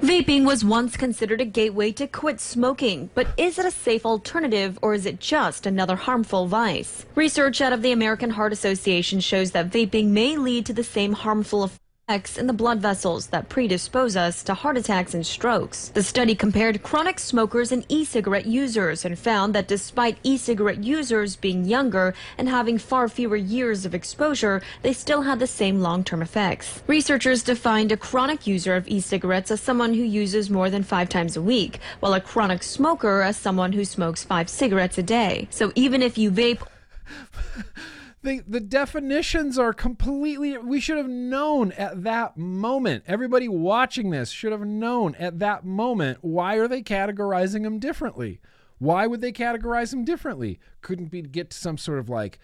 Vaping 0.00 0.46
was 0.46 0.64
once 0.64 0.96
considered 0.96 1.42
a 1.42 1.44
gateway 1.44 1.92
to 1.92 2.06
quit 2.06 2.40
smoking, 2.40 3.10
but 3.14 3.26
is 3.36 3.58
it 3.58 3.66
a 3.66 3.70
safe 3.70 4.06
alternative 4.06 4.78
or 4.80 4.94
is 4.94 5.04
it 5.04 5.20
just 5.20 5.66
another 5.66 5.94
harmful 5.94 6.46
vice? 6.46 7.04
Research 7.14 7.60
out 7.60 7.74
of 7.74 7.82
the 7.82 7.92
American 7.92 8.30
Heart 8.30 8.54
Association 8.54 9.20
shows 9.20 9.50
that 9.50 9.70
vaping 9.70 10.06
may 10.06 10.38
lead 10.38 10.64
to 10.64 10.72
the 10.72 10.82
same 10.82 11.12
harmful 11.12 11.64
effects 11.64 11.89
in 12.10 12.48
the 12.48 12.52
blood 12.52 12.80
vessels 12.80 13.28
that 13.28 13.48
predispose 13.48 14.16
us 14.16 14.42
to 14.42 14.52
heart 14.52 14.76
attacks 14.76 15.14
and 15.14 15.24
strokes. 15.24 15.90
The 15.90 16.02
study 16.02 16.34
compared 16.34 16.82
chronic 16.82 17.20
smokers 17.20 17.70
and 17.70 17.84
e-cigarette 17.88 18.46
users 18.46 19.04
and 19.04 19.16
found 19.16 19.54
that 19.54 19.68
despite 19.68 20.18
e-cigarette 20.24 20.82
users 20.82 21.36
being 21.36 21.64
younger 21.64 22.12
and 22.36 22.48
having 22.48 22.78
far 22.78 23.08
fewer 23.08 23.36
years 23.36 23.86
of 23.86 23.94
exposure, 23.94 24.60
they 24.82 24.92
still 24.92 25.22
had 25.22 25.38
the 25.38 25.46
same 25.46 25.82
long-term 25.82 26.20
effects. 26.20 26.82
Researchers 26.88 27.44
defined 27.44 27.92
a 27.92 27.96
chronic 27.96 28.44
user 28.44 28.74
of 28.74 28.88
e-cigarettes 28.88 29.52
as 29.52 29.60
someone 29.60 29.94
who 29.94 30.02
uses 30.02 30.50
more 30.50 30.68
than 30.68 30.82
five 30.82 31.08
times 31.08 31.36
a 31.36 31.42
week, 31.42 31.78
while 32.00 32.14
a 32.14 32.20
chronic 32.20 32.64
smoker 32.64 33.22
as 33.22 33.36
someone 33.36 33.72
who 33.72 33.84
smokes 33.84 34.24
five 34.24 34.50
cigarettes 34.50 34.98
a 34.98 35.02
day. 35.04 35.46
So 35.50 35.70
even 35.76 36.02
if 36.02 36.18
you 36.18 36.32
vape 36.32 36.66
the 38.22 38.42
the 38.46 38.60
definitions 38.60 39.58
are 39.58 39.72
completely 39.72 40.56
we 40.58 40.80
should 40.80 40.98
have 40.98 41.08
known 41.08 41.72
at 41.72 42.02
that 42.04 42.36
moment. 42.36 43.04
Everybody 43.06 43.48
watching 43.48 44.10
this 44.10 44.30
should 44.30 44.52
have 44.52 44.66
known 44.66 45.14
at 45.14 45.38
that 45.38 45.64
moment 45.64 46.18
why 46.20 46.56
are 46.56 46.68
they 46.68 46.82
categorizing 46.82 47.62
them 47.62 47.78
differently? 47.78 48.40
Why 48.78 49.06
would 49.06 49.20
they 49.20 49.32
categorize 49.32 49.90
them 49.90 50.04
differently? 50.04 50.58
Couldn't 50.82 51.10
be 51.10 51.22
get 51.22 51.50
to 51.50 51.56
some 51.56 51.78
sort 51.78 51.98
of 51.98 52.08
like 52.08 52.38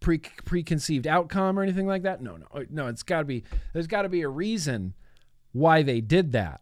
pre 0.00 0.18
preconceived 0.18 1.06
outcome 1.06 1.58
or 1.58 1.62
anything 1.62 1.86
like 1.86 2.02
that? 2.02 2.22
No 2.22 2.36
no 2.36 2.64
no 2.68 2.88
it's 2.88 3.04
got 3.04 3.20
to 3.20 3.24
be 3.24 3.44
there's 3.72 3.86
got 3.86 4.02
to 4.02 4.08
be 4.08 4.22
a 4.22 4.28
reason 4.28 4.94
why 5.52 5.82
they 5.82 6.00
did 6.00 6.32
that. 6.32 6.60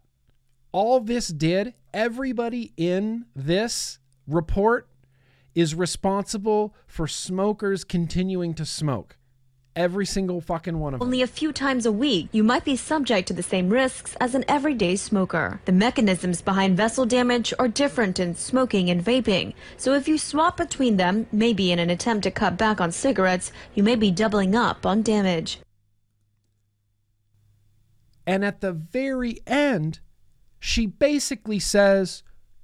All 0.71 0.99
this 0.99 1.29
did 1.29 1.73
everybody 1.91 2.73
in 2.77 3.25
this 3.35 3.97
report 4.27 4.88
is 5.55 5.75
responsible 5.75 6.73
for 6.87 7.07
smokers 7.07 7.83
continuing 7.83 8.53
to 8.55 8.65
smoke. 8.65 9.17
Every 9.75 10.05
single 10.05 10.41
fucking 10.41 10.79
one 10.79 10.93
of 10.93 10.99
them. 10.99 11.07
only 11.07 11.21
a 11.21 11.27
few 11.27 11.53
times 11.53 11.85
a 11.85 11.91
week, 11.91 12.27
you 12.31 12.43
might 12.43 12.65
be 12.65 12.75
subject 12.75 13.27
to 13.27 13.33
the 13.33 13.43
same 13.43 13.69
risks 13.69 14.15
as 14.19 14.35
an 14.35 14.43
everyday 14.47 14.95
smoker. 14.95 15.61
The 15.65 15.71
mechanisms 15.71 16.41
behind 16.41 16.75
vessel 16.75 17.05
damage 17.05 17.53
are 17.59 17.67
different 17.67 18.19
in 18.19 18.35
smoking 18.35 18.89
and 18.89 19.03
vaping, 19.03 19.53
so 19.77 19.93
if 19.93 20.07
you 20.07 20.17
swap 20.17 20.57
between 20.57 20.97
them, 20.97 21.27
maybe 21.31 21.71
in 21.71 21.79
an 21.79 21.89
attempt 21.89 22.23
to 22.23 22.31
cut 22.31 22.57
back 22.57 22.81
on 22.81 22.91
cigarettes, 22.91 23.51
you 23.73 23.83
may 23.83 23.95
be 23.95 24.11
doubling 24.11 24.55
up 24.55 24.85
on 24.85 25.01
damage. 25.01 25.59
And 28.27 28.43
at 28.43 28.61
the 28.61 28.73
very 28.73 29.39
end, 29.47 29.99
she 30.59 30.87
basically 30.87 31.59
says, 31.59 32.21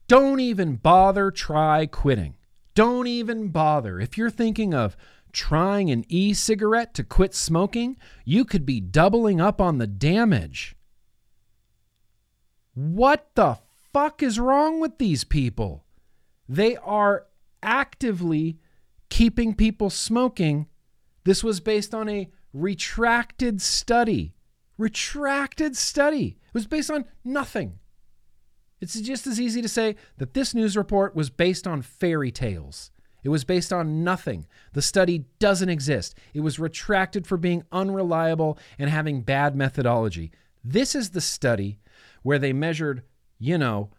don't 0.08 0.40
even 0.40 0.76
bother 0.76 1.32
try 1.32 1.86
quitting. 1.86 2.36
Don't 2.76 3.08
even 3.08 3.48
bother. 3.48 4.00
If 4.00 4.18
you're 4.18 4.30
thinking 4.30 4.74
of 4.74 4.98
trying 5.32 5.90
an 5.90 6.06
e 6.10 6.34
cigarette 6.34 6.94
to 6.96 7.04
quit 7.04 7.34
smoking, 7.34 7.98
you 8.26 8.46
could 8.46 8.66
be 8.66 8.80
doubling 8.80 9.42
up 9.42 9.60
on 9.60 9.78
the 9.78 9.88
damage. 9.88 10.76
What 12.74 13.30
the 13.36 13.58
fuck 13.94 14.22
is 14.22 14.40
wrong 14.40 14.82
with 14.82 14.98
these 14.98 15.24
people? 15.24 15.86
They 16.50 16.76
are 16.76 17.28
actively 17.64 18.60
keeping 19.10 19.56
people 19.56 19.90
smoking. 19.90 20.68
This 21.24 21.44
was 21.44 21.62
based 21.62 21.96
on 21.96 22.10
a 22.10 22.30
retracted 22.54 23.62
study. 23.62 24.36
Retracted 24.78 25.78
study. 25.78 26.38
It 26.48 26.54
was 26.54 26.68
based 26.68 26.92
on 26.92 27.06
nothing. 27.24 27.80
It's 28.82 29.00
just 29.00 29.26
as 29.26 29.40
easy 29.40 29.62
to 29.62 29.70
say 29.70 29.96
that 30.18 30.34
this 30.34 30.54
news 30.54 30.76
report 30.76 31.16
was 31.16 31.30
based 31.30 31.66
on 31.66 31.82
fairy 31.82 32.32
tales. 32.32 32.92
It 33.24 33.30
was 33.30 33.44
based 33.44 33.74
on 33.74 34.04
nothing. 34.04 34.46
The 34.74 34.84
study 34.84 35.26
doesn't 35.40 35.70
exist. 35.70 36.16
It 36.34 36.42
was 36.42 36.60
retracted 36.60 37.26
for 37.26 37.38
being 37.38 37.64
unreliable 37.72 38.60
and 38.78 38.90
having 38.90 39.22
bad 39.22 39.56
methodology. 39.56 40.32
This 40.64 40.94
is 40.94 41.10
the 41.10 41.22
study 41.22 41.80
where 42.22 42.38
they 42.38 42.54
measured, 42.54 43.02
you 43.40 43.58
know, 43.58 43.90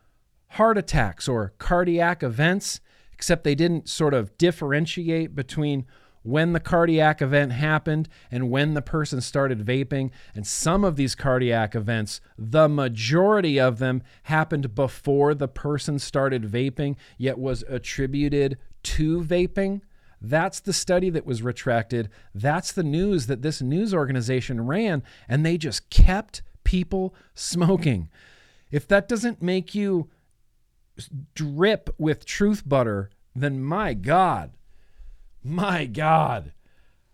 heart 0.50 0.78
attacks 0.78 1.26
or 1.26 1.54
cardiac 1.58 2.22
events, 2.22 2.80
except 3.12 3.42
they 3.42 3.54
didn't 3.56 3.88
sort 3.88 4.14
of 4.14 4.36
differentiate 4.38 5.34
between 5.34 5.86
when 6.26 6.52
the 6.52 6.60
cardiac 6.60 7.22
event 7.22 7.52
happened 7.52 8.08
and 8.30 8.50
when 8.50 8.74
the 8.74 8.82
person 8.82 9.20
started 9.20 9.64
vaping. 9.64 10.10
And 10.34 10.46
some 10.46 10.84
of 10.84 10.96
these 10.96 11.14
cardiac 11.14 11.74
events, 11.74 12.20
the 12.36 12.68
majority 12.68 13.60
of 13.60 13.78
them 13.78 14.02
happened 14.24 14.74
before 14.74 15.34
the 15.34 15.48
person 15.48 15.98
started 16.00 16.42
vaping, 16.42 16.96
yet 17.16 17.38
was 17.38 17.62
attributed 17.68 18.58
to 18.82 19.22
vaping. 19.22 19.82
That's 20.20 20.58
the 20.58 20.72
study 20.72 21.10
that 21.10 21.26
was 21.26 21.42
retracted. 21.42 22.08
That's 22.34 22.72
the 22.72 22.82
news 22.82 23.26
that 23.26 23.42
this 23.42 23.62
news 23.62 23.94
organization 23.94 24.66
ran, 24.66 25.04
and 25.28 25.46
they 25.46 25.56
just 25.56 25.88
kept 25.90 26.42
people 26.64 27.14
smoking. 27.34 28.08
If 28.70 28.88
that 28.88 29.08
doesn't 29.08 29.40
make 29.40 29.74
you 29.74 30.10
drip 31.34 31.90
with 31.98 32.24
truth 32.26 32.62
butter, 32.66 33.10
then 33.34 33.62
my 33.62 33.94
God, 33.94 34.52
my 35.46 35.86
God. 35.86 36.52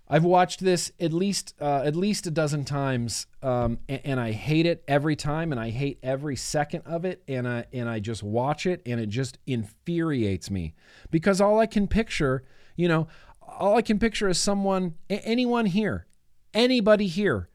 I've 0.08 0.24
watched 0.24 0.60
this 0.60 0.92
at 1.00 1.12
least 1.12 1.54
uh, 1.58 1.82
at 1.86 1.96
least 1.96 2.26
a 2.26 2.30
dozen 2.30 2.66
times, 2.66 3.26
um, 3.42 3.78
and, 3.88 4.00
and, 4.04 4.20
I 4.20 4.32
hate 4.32 4.66
it 4.66 4.84
every 4.86 5.16
time, 5.16 5.52
and 5.52 5.60
I 5.60 5.70
hate 5.70 5.98
every 6.02 6.36
second 6.36 6.82
of 6.82 7.06
it, 7.06 7.22
and 7.26 7.48
I 7.48 7.64
and 7.72 7.88
I 7.88 7.98
just 7.98 8.22
watch 8.22 8.66
it, 8.66 8.82
and 8.84 9.00
it 9.00 9.08
just 9.08 9.38
infuriates 9.46 10.50
me 10.50 10.74
because 11.10 11.40
all 11.40 11.58
I 11.58 11.66
can 11.66 11.88
picture, 11.88 12.44
you 12.76 12.88
know, 12.88 13.08
all 13.40 13.78
I 13.78 13.80
can 13.80 13.98
picture 13.98 14.28
is 14.28 14.36
someone, 14.36 14.96
anyone 15.08 15.64
here, 15.64 16.06
anybody 16.52 17.06
here, 17.06 17.48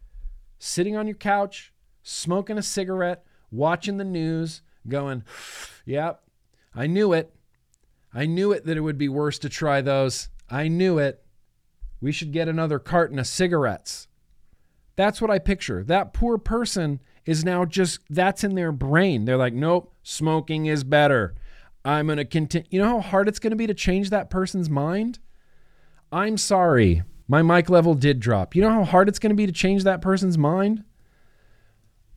sitting 0.57 0.95
on 0.95 1.05
your 1.05 1.15
couch, 1.15 1.71
smoking 2.01 2.57
a 2.57 2.63
cigarette, 2.63 3.23
watching 3.51 3.97
the 3.97 4.03
news, 4.03 4.63
going, 4.87 5.23
"Yep, 5.85 6.23
I 6.73 6.87
knew 6.87 7.13
it, 7.13 7.35
I 8.13 8.25
knew 8.25 8.51
it 8.51 8.65
that 8.65 8.77
it 8.77 8.81
would 8.81 8.97
be 8.97 9.09
worse 9.09 9.37
to 9.39 9.49
try 9.49 9.81
those." 9.81 10.29
I 10.49 10.67
knew 10.67 10.97
it. 10.97 11.23
We 12.01 12.11
should 12.11 12.31
get 12.31 12.47
another 12.47 12.79
carton 12.79 13.19
of 13.19 13.27
cigarettes. 13.27 14.07
That's 14.95 15.21
what 15.21 15.31
I 15.31 15.39
picture. 15.39 15.83
That 15.83 16.13
poor 16.13 16.37
person 16.37 16.99
is 17.25 17.43
now 17.43 17.65
just, 17.65 17.99
that's 18.09 18.43
in 18.43 18.55
their 18.55 18.71
brain. 18.71 19.25
They're 19.25 19.37
like, 19.37 19.53
nope, 19.53 19.93
smoking 20.03 20.65
is 20.67 20.83
better. 20.83 21.35
I'm 21.83 22.07
going 22.07 22.17
to 22.17 22.25
continue. 22.25 22.67
You 22.69 22.81
know 22.81 22.87
how 22.87 23.01
hard 23.01 23.27
it's 23.27 23.39
going 23.39 23.51
to 23.51 23.57
be 23.57 23.67
to 23.67 23.73
change 23.73 24.09
that 24.09 24.29
person's 24.29 24.69
mind? 24.69 25.19
I'm 26.11 26.37
sorry. 26.37 27.03
My 27.27 27.41
mic 27.41 27.69
level 27.69 27.93
did 27.93 28.19
drop. 28.19 28.55
You 28.55 28.61
know 28.61 28.71
how 28.71 28.83
hard 28.83 29.09
it's 29.09 29.19
going 29.19 29.31
to 29.31 29.35
be 29.35 29.45
to 29.45 29.51
change 29.51 29.83
that 29.83 30.01
person's 30.01 30.37
mind? 30.37 30.83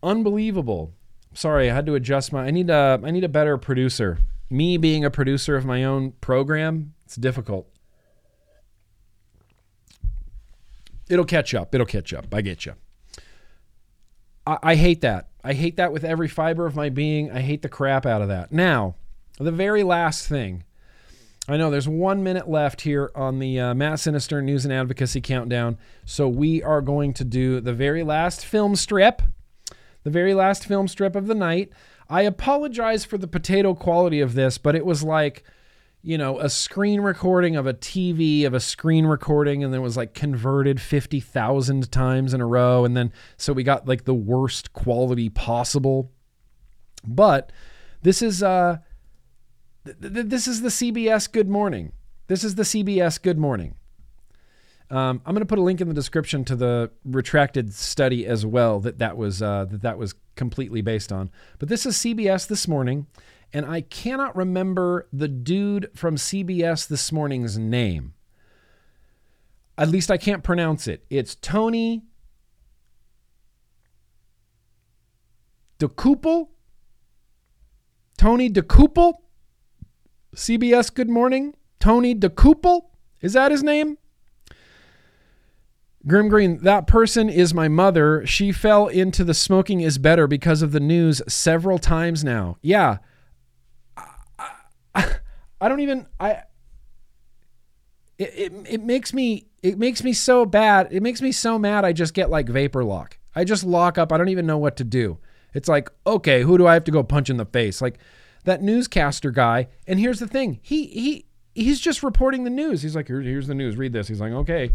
Unbelievable. 0.02 0.94
Sorry, 1.34 1.70
I 1.70 1.74
had 1.74 1.86
to 1.86 1.94
adjust 1.94 2.32
my 2.32 2.44
I 2.46 2.50
need 2.50 2.70
a 2.70 3.00
I 3.04 3.10
need 3.10 3.24
a 3.24 3.28
better 3.28 3.56
producer. 3.58 4.18
Me 4.48 4.76
being 4.76 5.04
a 5.04 5.10
producer 5.10 5.56
of 5.56 5.64
my 5.64 5.84
own 5.84 6.12
program, 6.20 6.94
it's 7.04 7.16
difficult. 7.16 7.68
It'll 11.10 11.24
catch 11.24 11.54
up. 11.54 11.74
It'll 11.74 11.86
catch 11.86 12.14
up. 12.14 12.32
I 12.32 12.40
get 12.40 12.64
you. 12.64 12.74
I, 14.46 14.58
I 14.62 14.74
hate 14.76 15.00
that. 15.02 15.28
I 15.42 15.54
hate 15.54 15.76
that 15.76 15.92
with 15.92 16.04
every 16.04 16.28
fiber 16.28 16.66
of 16.66 16.76
my 16.76 16.88
being. 16.88 17.30
I 17.30 17.40
hate 17.40 17.62
the 17.62 17.68
crap 17.68 18.06
out 18.06 18.22
of 18.22 18.28
that. 18.28 18.52
Now, 18.52 18.94
the 19.38 19.52
very 19.52 19.82
last 19.82 20.28
thing. 20.28 20.64
I 21.48 21.56
know 21.56 21.70
there's 21.70 21.88
one 21.88 22.22
minute 22.22 22.48
left 22.48 22.82
here 22.82 23.10
on 23.14 23.38
the 23.38 23.58
uh, 23.58 23.74
Matt 23.74 23.98
Sinister 23.98 24.40
News 24.40 24.64
and 24.64 24.72
Advocacy 24.72 25.20
Countdown. 25.20 25.78
So 26.04 26.28
we 26.28 26.62
are 26.62 26.80
going 26.80 27.12
to 27.14 27.24
do 27.24 27.60
the 27.60 27.72
very 27.72 28.04
last 28.04 28.44
film 28.44 28.76
strip, 28.76 29.22
the 30.04 30.10
very 30.10 30.34
last 30.34 30.64
film 30.64 30.86
strip 30.86 31.16
of 31.16 31.26
the 31.26 31.34
night. 31.34 31.72
I 32.08 32.22
apologize 32.22 33.04
for 33.04 33.18
the 33.18 33.26
potato 33.26 33.74
quality 33.74 34.20
of 34.20 34.34
this, 34.34 34.58
but 34.58 34.76
it 34.76 34.84
was 34.84 35.02
like 35.02 35.42
you 36.02 36.16
know, 36.16 36.38
a 36.40 36.48
screen 36.48 37.00
recording 37.00 37.56
of 37.56 37.66
a 37.66 37.74
TV 37.74 38.46
of 38.46 38.54
a 38.54 38.60
screen 38.60 39.04
recording, 39.06 39.62
and 39.62 39.72
then 39.72 39.80
it 39.80 39.84
was 39.84 39.96
like 39.96 40.14
converted 40.14 40.80
50,000 40.80 41.92
times 41.92 42.32
in 42.32 42.40
a 42.40 42.46
row. 42.46 42.84
And 42.84 42.96
then, 42.96 43.12
so 43.36 43.52
we 43.52 43.62
got 43.62 43.86
like 43.86 44.04
the 44.04 44.14
worst 44.14 44.72
quality 44.72 45.28
possible. 45.28 46.10
But 47.04 47.52
this 48.02 48.22
is, 48.22 48.42
uh, 48.42 48.78
th- 49.84 50.00
th- 50.00 50.26
this 50.26 50.48
is 50.48 50.62
the 50.62 50.68
CBS 50.68 51.30
Good 51.30 51.48
Morning. 51.48 51.92
This 52.28 52.44
is 52.44 52.54
the 52.54 52.62
CBS 52.62 53.20
Good 53.20 53.38
Morning. 53.38 53.74
Um, 54.90 55.20
I'm 55.24 55.34
going 55.34 55.42
to 55.42 55.46
put 55.46 55.58
a 55.58 55.62
link 55.62 55.80
in 55.80 55.88
the 55.88 55.94
description 55.94 56.44
to 56.46 56.56
the 56.56 56.90
retracted 57.04 57.72
study 57.74 58.26
as 58.26 58.44
well 58.44 58.80
that 58.80 58.98
that 58.98 59.16
was 59.16 59.40
uh, 59.40 59.66
that 59.66 59.82
that 59.82 59.98
was 59.98 60.14
completely 60.34 60.80
based 60.80 61.12
on. 61.12 61.30
But 61.58 61.68
this 61.68 61.86
is 61.86 61.96
CBS 61.96 62.48
this 62.48 62.66
morning, 62.66 63.06
and 63.52 63.66
I 63.66 63.80
cannot 63.80 64.36
remember 64.36 65.08
the 65.12 65.28
dude 65.28 65.90
from 65.94 66.16
CBS 66.16 66.86
this 66.86 67.10
morning's 67.10 67.58
name. 67.58 68.14
At 69.76 69.88
least 69.88 70.10
I 70.10 70.18
can't 70.18 70.42
pronounce 70.44 70.86
it. 70.86 71.04
It's 71.10 71.34
Tony 71.34 72.02
Dokoupil. 75.78 76.48
Tony 78.18 78.50
Dokoupil. 78.50 79.14
CBS 80.36 80.92
Good 80.94 81.08
Morning. 81.08 81.54
Tony 81.80 82.14
Dokoupil. 82.14 82.82
Is 83.22 83.32
that 83.32 83.50
his 83.50 83.62
name? 83.62 83.96
Grimm 86.06 86.28
Green, 86.28 86.58
that 86.62 86.86
person 86.86 87.28
is 87.28 87.52
my 87.52 87.68
mother. 87.68 88.24
She 88.26 88.52
fell 88.52 88.86
into 88.86 89.22
the 89.22 89.34
smoking 89.34 89.80
is 89.80 89.98
better 89.98 90.26
because 90.26 90.62
of 90.62 90.72
the 90.72 90.80
news 90.80 91.20
several 91.28 91.78
times 91.78 92.24
now. 92.24 92.56
Yeah. 92.62 92.98
I, 94.94 95.14
I, 95.60 95.68
don't 95.68 95.80
even 95.80 96.06
I 96.18 96.42
it, 98.18 98.32
it, 98.34 98.52
it 98.68 98.82
makes 98.82 99.12
me 99.12 99.46
it 99.62 99.78
makes 99.78 100.02
me 100.02 100.12
so 100.12 100.44
bad. 100.44 100.88
It 100.90 101.02
makes 101.02 101.22
me 101.22 101.32
so 101.32 101.58
mad 101.58 101.84
I 101.84 101.92
just 101.92 102.14
get 102.14 102.30
like 102.30 102.48
vapor 102.48 102.84
lock. 102.84 103.18
I 103.34 103.44
just 103.44 103.64
lock 103.64 103.98
up. 103.98 104.12
I 104.12 104.18
don't 104.18 104.28
even 104.28 104.46
know 104.46 104.58
what 104.58 104.76
to 104.76 104.84
do. 104.84 105.18
It's 105.54 105.68
like, 105.68 105.88
okay, 106.06 106.42
who 106.42 106.58
do 106.58 106.66
I 106.66 106.74
have 106.74 106.84
to 106.84 106.90
go 106.90 107.02
punch 107.02 107.30
in 107.30 107.36
the 107.36 107.44
face? 107.44 107.80
Like 107.80 107.98
that 108.44 108.62
newscaster 108.62 109.30
guy. 109.30 109.68
And 109.86 109.98
here's 109.98 110.20
the 110.20 110.26
thing. 110.26 110.60
He 110.62 110.86
he 110.86 111.24
he's 111.54 111.80
just 111.80 112.02
reporting 112.02 112.44
the 112.44 112.50
news. 112.50 112.82
He's 112.82 112.96
like, 112.96 113.08
Here, 113.08 113.20
here's 113.20 113.46
the 113.46 113.54
news. 113.54 113.76
Read 113.76 113.92
this. 113.92 114.08
He's 114.08 114.20
like, 114.20 114.32
okay. 114.32 114.70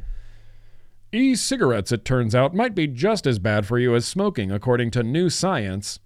E 1.12 1.36
cigarettes, 1.36 1.92
it 1.92 2.04
turns 2.04 2.36
out, 2.36 2.54
might 2.54 2.76
be 2.76 2.88
just 2.88 3.26
as 3.26 3.40
bad 3.40 3.66
for 3.66 3.80
you 3.80 3.96
as 3.96 4.06
smoking, 4.06 4.52
according 4.52 4.92
to 4.92 5.04
new 5.04 5.30
science. 5.30 6.00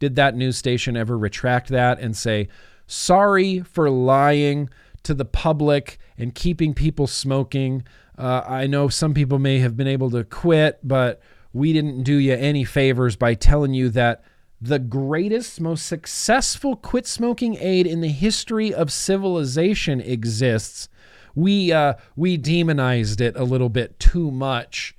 Did 0.00 0.16
that 0.16 0.34
news 0.34 0.56
station 0.56 0.96
ever 0.96 1.16
retract 1.16 1.68
that 1.68 2.00
and 2.00 2.16
say, 2.16 2.48
sorry 2.92 3.60
for 3.60 3.90
lying 3.90 4.68
to 5.02 5.14
the 5.14 5.24
public 5.24 5.98
and 6.16 6.34
keeping 6.34 6.74
people 6.74 7.06
smoking? 7.06 7.84
Uh, 8.16 8.42
I 8.46 8.66
know 8.66 8.88
some 8.88 9.14
people 9.14 9.38
may 9.38 9.58
have 9.58 9.76
been 9.76 9.88
able 9.88 10.10
to 10.10 10.24
quit, 10.24 10.78
but 10.82 11.20
we 11.52 11.72
didn't 11.72 12.02
do 12.02 12.16
you 12.16 12.34
any 12.34 12.64
favors 12.64 13.16
by 13.16 13.34
telling 13.34 13.74
you 13.74 13.88
that 13.90 14.24
the 14.60 14.78
greatest, 14.78 15.60
most 15.60 15.86
successful 15.86 16.76
quit 16.76 17.06
smoking 17.06 17.56
aid 17.58 17.86
in 17.86 18.00
the 18.00 18.08
history 18.08 18.72
of 18.72 18.92
civilization 18.92 20.00
exists 20.00 20.88
we 21.34 21.72
uh, 21.72 21.94
we 22.16 22.36
demonized 22.36 23.20
it 23.20 23.36
a 23.36 23.44
little 23.44 23.68
bit 23.68 23.98
too 23.98 24.30
much. 24.30 24.96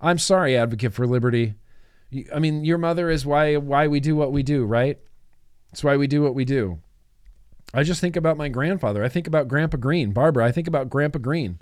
I'm 0.00 0.18
sorry, 0.18 0.56
Advocate 0.56 0.92
for 0.92 1.06
Liberty. 1.06 1.54
I 2.34 2.38
mean, 2.38 2.64
your 2.64 2.78
mother 2.78 3.10
is 3.10 3.24
why 3.24 3.56
why 3.56 3.86
we 3.86 4.00
do 4.00 4.16
what 4.16 4.32
we 4.32 4.42
do, 4.42 4.64
right? 4.64 4.98
It's 5.72 5.84
why 5.84 5.96
we 5.96 6.06
do 6.06 6.22
what 6.22 6.34
we 6.34 6.44
do. 6.44 6.80
I 7.72 7.82
just 7.82 8.00
think 8.00 8.16
about 8.16 8.36
my 8.36 8.48
grandfather. 8.48 9.04
I 9.04 9.08
think 9.08 9.26
about 9.26 9.48
Grandpa 9.48 9.76
Green. 9.76 10.12
Barbara, 10.12 10.44
I 10.44 10.52
think 10.52 10.66
about 10.66 10.90
Grandpa 10.90 11.18
Green. 11.18 11.60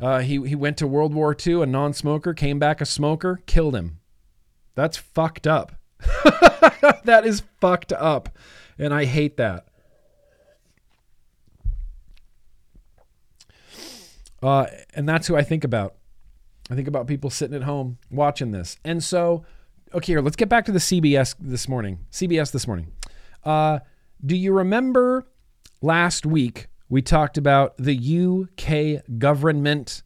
Uh, 0.00 0.20
he, 0.20 0.46
he 0.46 0.54
went 0.54 0.76
to 0.76 0.86
World 0.86 1.14
War 1.14 1.34
II, 1.34 1.62
a 1.62 1.66
non 1.66 1.92
smoker, 1.92 2.34
came 2.34 2.58
back 2.58 2.80
a 2.80 2.86
smoker, 2.86 3.40
killed 3.46 3.74
him. 3.74 3.98
That's 4.74 4.96
fucked 4.96 5.46
up. 5.46 5.72
that 7.04 7.22
is 7.24 7.42
fucked 7.60 7.92
up. 7.92 8.28
And 8.78 8.94
I 8.94 9.06
hate 9.06 9.36
that. 9.38 9.66
Uh, 14.40 14.66
and 14.94 15.08
that's 15.08 15.26
who 15.26 15.34
I 15.34 15.42
think 15.42 15.64
about. 15.64 15.96
I 16.70 16.74
think 16.74 16.86
about 16.86 17.06
people 17.06 17.30
sitting 17.30 17.56
at 17.56 17.64
home 17.64 17.98
watching 18.10 18.52
this. 18.52 18.76
And 18.84 19.02
so, 19.02 19.44
okay, 19.92 20.12
here, 20.12 20.20
let's 20.20 20.36
get 20.36 20.48
back 20.48 20.64
to 20.66 20.72
the 20.72 20.78
CBS 20.78 21.34
this 21.40 21.68
morning. 21.68 22.06
CBS 22.12 22.52
this 22.52 22.66
morning. 22.66 22.92
Uh, 23.42 23.80
do 24.24 24.36
you 24.36 24.52
remember 24.52 25.26
last 25.80 26.26
week 26.26 26.68
we 26.88 27.02
talked 27.02 27.38
about 27.38 27.76
the 27.76 27.96
UK 27.96 29.04
government 29.18 30.02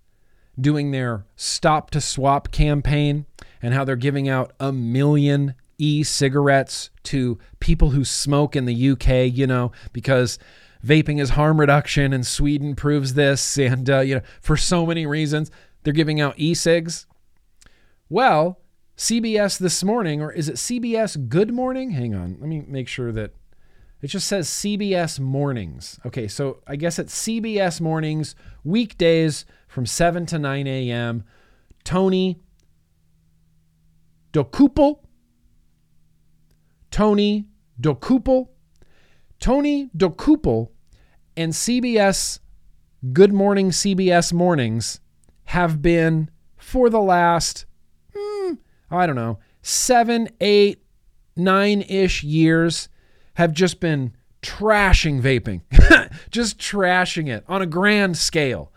doing 0.61 0.91
their 0.91 1.25
stop 1.37 1.91
to 1.91 2.01
swap 2.01 2.51
campaign 2.51 3.27
and 3.63 3.73
how 3.73 3.85
they're 3.85 3.97
giving 3.97 4.29
out 4.29 4.53
a 4.61 4.73
million 4.73 5.55
e 5.79 6.03
cigarettes 6.03 6.91
to 7.05 7.39
people 7.61 7.91
who 7.91 8.05
smoke 8.05 8.55
in 8.55 8.67
the 8.67 8.91
UK, 8.91 9.33
you 9.33 9.47
know, 9.47 9.73
because 9.93 10.39
vaping 10.85 11.21
is 11.21 11.31
harm 11.31 11.59
reduction, 11.59 12.13
and 12.13 12.27
Sweden 12.27 12.75
proves 12.75 13.15
this. 13.15 13.59
And 13.59 13.89
uh, 13.89 14.01
you 14.01 14.17
know, 14.17 14.23
for 14.41 14.57
so 14.57 14.85
many 14.85 15.07
reasons, 15.07 15.51
they're 15.83 15.93
giving 15.93 16.21
out 16.21 16.35
e-cigs. 16.37 17.07
Well, 18.09 18.61
CBS 18.97 19.59
this 19.59 19.83
morning, 19.83 20.21
or 20.21 20.31
is 20.31 20.49
it 20.49 20.57
CBS 20.57 21.29
Good 21.29 21.53
Morning? 21.53 21.93
Hang 21.93 22.15
on, 22.15 22.37
let 22.41 22.49
me 22.49 22.63
make 22.67 22.89
sure 22.89 23.11
that 23.13 23.33
it 24.03 24.09
just 24.09 24.27
says 24.27 24.49
CBS 24.49 25.21
Mornings. 25.21 26.01
Okay, 26.05 26.27
so 26.27 26.61
I 26.67 26.75
guess 26.75 26.99
it's 26.99 27.15
CBS 27.15 27.81
Mornings, 27.81 28.35
weekdays 28.65 29.47
from 29.69 29.87
7 29.87 30.27
to 30.27 30.39
9 30.41 30.67
a.m. 30.67 31.25
Tony 31.85 32.41
Dokoupil. 34.33 34.99
Tony 36.91 37.47
Dokoupil. 37.81 38.49
Tony 39.39 39.89
Dokoupil 39.97 40.71
and 41.37 41.53
CBS 41.53 42.41
Good 43.13 43.33
Morning 43.33 43.71
CBS 43.71 44.33
Mornings 44.33 45.01
have 45.47 45.81
been 45.81 46.31
for 46.57 46.91
the 46.91 47.01
last, 47.01 47.67
hmm, 48.15 48.55
I 48.91 49.07
don't 49.07 49.17
know, 49.17 49.39
seven, 49.63 50.29
eight, 50.41 50.83
nine 51.37 51.83
ish 51.83 52.23
years 52.23 52.89
have 53.35 53.53
just 53.53 53.81
been 53.81 54.13
trashing 54.43 55.21
vaping, 55.21 55.63
just 56.31 56.59
trashing 56.59 57.29
it 57.29 57.45
on 57.49 57.63
a 57.63 57.67
grand 57.67 58.17
scale. 58.17 58.71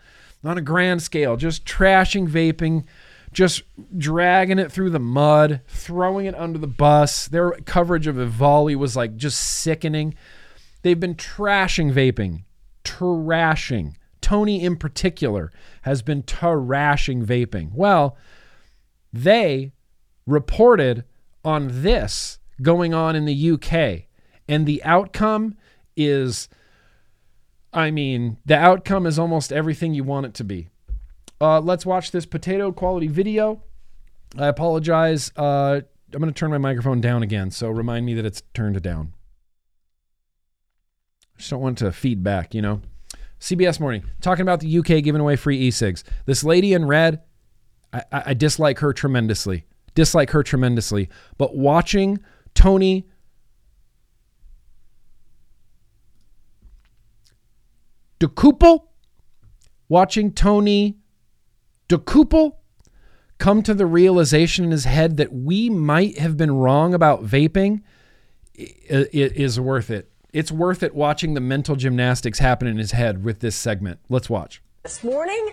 On 0.44 0.56
a 0.56 0.62
grand 0.62 1.02
scale, 1.02 1.36
just 1.36 1.64
trashing 1.64 2.28
vaping, 2.28 2.84
just 3.32 3.62
dragging 3.98 4.58
it 4.58 4.70
through 4.70 4.90
the 4.90 5.00
mud, 5.00 5.60
throwing 5.66 6.26
it 6.26 6.36
under 6.36 6.58
the 6.58 6.68
bus. 6.68 7.26
Their 7.26 7.50
coverage 7.64 8.06
of 8.06 8.16
EVALI 8.16 8.76
was 8.76 8.94
like 8.94 9.16
just 9.16 9.40
sickening. 9.40 10.14
They've 10.82 10.98
been 10.98 11.16
trashing 11.16 11.92
vaping, 11.92 12.44
trashing. 12.84 13.96
Tony, 14.20 14.62
in 14.62 14.76
particular, 14.76 15.52
has 15.82 16.02
been 16.02 16.22
trashing 16.22 17.24
vaping. 17.24 17.72
Well, 17.72 18.16
they 19.12 19.72
reported 20.26 21.04
on 21.44 21.82
this 21.82 22.38
going 22.62 22.94
on 22.94 23.14
in 23.14 23.24
the 23.24 23.50
UK, 23.52 24.05
and 24.48 24.66
the 24.66 24.82
outcome 24.84 25.56
is 25.96 26.48
I 27.72 27.90
mean, 27.90 28.38
the 28.46 28.56
outcome 28.56 29.06
is 29.06 29.18
almost 29.18 29.52
everything 29.52 29.92
you 29.92 30.02
want 30.02 30.24
it 30.26 30.34
to 30.34 30.44
be. 30.44 30.68
Uh, 31.38 31.60
let's 31.60 31.84
watch 31.84 32.10
this 32.10 32.24
potato 32.24 32.72
quality 32.72 33.06
video. 33.06 33.62
I 34.38 34.46
apologize. 34.46 35.30
Uh, 35.36 35.82
I'm 36.12 36.20
going 36.20 36.32
to 36.32 36.38
turn 36.38 36.50
my 36.50 36.58
microphone 36.58 37.02
down 37.02 37.22
again, 37.22 37.50
so 37.50 37.68
remind 37.68 38.06
me 38.06 38.14
that 38.14 38.24
it's 38.24 38.42
turned 38.54 38.80
down. 38.80 39.12
I 41.34 41.38
just 41.38 41.50
don't 41.50 41.60
want 41.60 41.76
to 41.78 41.92
feed 41.92 42.24
back, 42.24 42.54
you 42.54 42.62
know. 42.62 42.80
CBS 43.40 43.78
Morning 43.78 44.04
talking 44.22 44.42
about 44.42 44.60
the 44.60 44.78
UK 44.78 45.04
giving 45.04 45.20
away 45.20 45.36
free 45.36 45.58
e-cigs. 45.58 46.02
This 46.24 46.42
lady 46.42 46.72
in 46.72 46.86
red, 46.86 47.20
I, 47.92 48.02
I 48.10 48.34
dislike 48.34 48.78
her 48.78 48.94
tremendously. 48.94 49.66
Dislike 49.94 50.30
her 50.30 50.42
tremendously. 50.42 51.10
But 51.36 51.54
watching 51.54 52.20
Tony 52.54 53.06
Dokoupil, 58.20 58.86
watching 59.88 60.32
Tony 60.32 60.96
Dokoupil 61.88 62.56
come 63.38 63.62
to 63.62 63.74
the 63.74 63.86
realization 63.86 64.64
in 64.64 64.70
his 64.70 64.84
head 64.84 65.18
that 65.18 65.32
we 65.32 65.68
might 65.68 66.18
have 66.18 66.36
been 66.36 66.52
wrong 66.52 66.94
about 66.94 67.24
vaping 67.24 67.82
is 68.54 69.60
worth 69.60 69.90
it. 69.90 70.10
It's 70.32 70.50
worth 70.50 70.82
it 70.82 70.94
watching 70.94 71.34
the 71.34 71.40
mental 71.40 71.76
gymnastics 71.76 72.38
happen 72.38 72.66
in 72.68 72.78
his 72.78 72.92
head 72.92 73.24
with 73.24 73.40
this 73.40 73.56
segment. 73.56 74.00
Let's 74.08 74.30
watch. 74.30 74.62
This 74.82 75.04
morning, 75.04 75.50